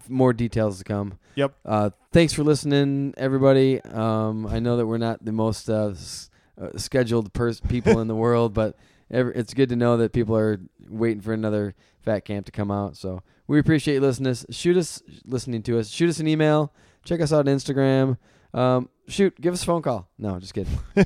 more 0.09 0.32
details 0.32 0.78
to 0.78 0.85
come. 0.85 1.18
Yep. 1.36 1.55
Uh, 1.64 1.90
thanks 2.12 2.32
for 2.32 2.43
listening, 2.44 3.14
everybody. 3.16 3.81
Um, 3.82 4.47
I 4.47 4.59
know 4.60 4.76
that 4.76 4.86
we're 4.86 4.98
not 4.98 5.24
the 5.24 5.32
most 5.32 5.68
uh, 5.68 5.89
s- 5.90 6.31
uh, 6.60 6.76
scheduled 6.76 7.32
pers- 7.32 7.60
people 7.60 8.01
in 8.01 8.06
the 8.09 8.14
world, 8.24 8.55
but 8.55 8.76
ev 9.10 9.28
it's 9.35 9.52
good 9.55 9.68
to 9.70 9.76
know 9.76 9.97
that 9.97 10.12
people 10.12 10.36
are 10.36 10.60
waiting 10.89 11.20
for 11.20 11.32
another 11.32 11.74
Fat 12.02 12.24
Camp 12.24 12.47
to 12.47 12.52
come 12.52 12.70
out. 12.70 12.97
So 12.97 13.22
we 13.47 13.59
appreciate 13.59 13.94
you 13.94 14.01
listening. 14.01 14.35
Shoot 14.51 14.76
us, 14.76 15.02
listening 15.26 15.62
to 15.64 15.78
us. 15.78 15.89
Shoot 15.89 16.09
us 16.10 16.20
an 16.20 16.28
email. 16.28 16.72
Check 17.05 17.20
us 17.20 17.32
out 17.32 17.48
on 17.48 17.55
Instagram. 17.55 18.16
Um, 18.55 18.89
shoot, 19.09 19.39
give 19.40 19.52
us 19.52 19.62
a 19.62 19.66
phone 19.66 19.82
call. 19.82 20.09
No, 20.18 20.39
just 20.39 20.55
kidding. 20.55 20.78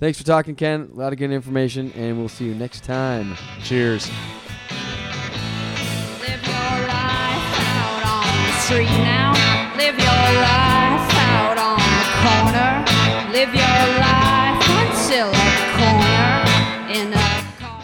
Thanks 0.00 0.16
for 0.18 0.24
talking, 0.24 0.54
Ken. 0.56 0.88
A 0.92 0.96
lot 0.96 1.12
of 1.12 1.18
good 1.18 1.30
information, 1.30 1.92
and 1.94 2.18
we'll 2.18 2.30
see 2.30 2.46
you 2.46 2.54
next 2.54 2.84
time. 2.84 3.36
Cheers. 3.62 4.10
Street 8.70 8.86
now. 9.02 9.32
Live 9.76 9.98
your 9.98 10.06
life 10.06 11.14
out 11.18 11.58
on 11.58 11.76
the 11.98 12.06
corner. 12.22 13.32
Live 13.32 13.52
your 13.52 13.64
life 13.98 14.62
corner. 15.76 16.44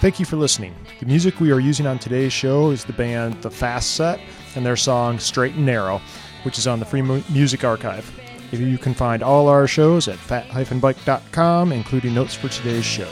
Thank 0.01 0.21
you 0.21 0.27
for 0.27 0.37
listening. 0.37 0.77
The 1.01 1.07
music 1.07 1.41
we 1.41 1.51
are 1.51 1.59
using 1.59 1.89
on 1.89 1.99
today's 1.99 2.33
show 2.33 2.71
is 2.71 2.85
the 2.85 2.93
band 2.93 3.43
The 3.43 3.51
Fast 3.51 3.97
Set 3.97 4.21
and 4.55 4.65
their 4.65 4.77
song 4.77 5.19
Straight 5.19 5.55
and 5.55 5.67
Narrow, 5.67 6.01
which 6.45 6.57
is 6.57 6.69
on 6.69 6.79
the 6.79 6.87
Free 6.87 7.03
Music 7.03 7.65
Archive. 7.65 8.09
You 8.53 8.79
can 8.79 8.95
find 8.95 9.25
all 9.25 9.49
our 9.49 9.67
shows 9.67 10.07
at 10.07 10.19
fat-bike.com, 10.19 11.73
including 11.73 12.15
notes 12.15 12.35
for 12.35 12.49
today's 12.49 12.85
show. 12.85 13.09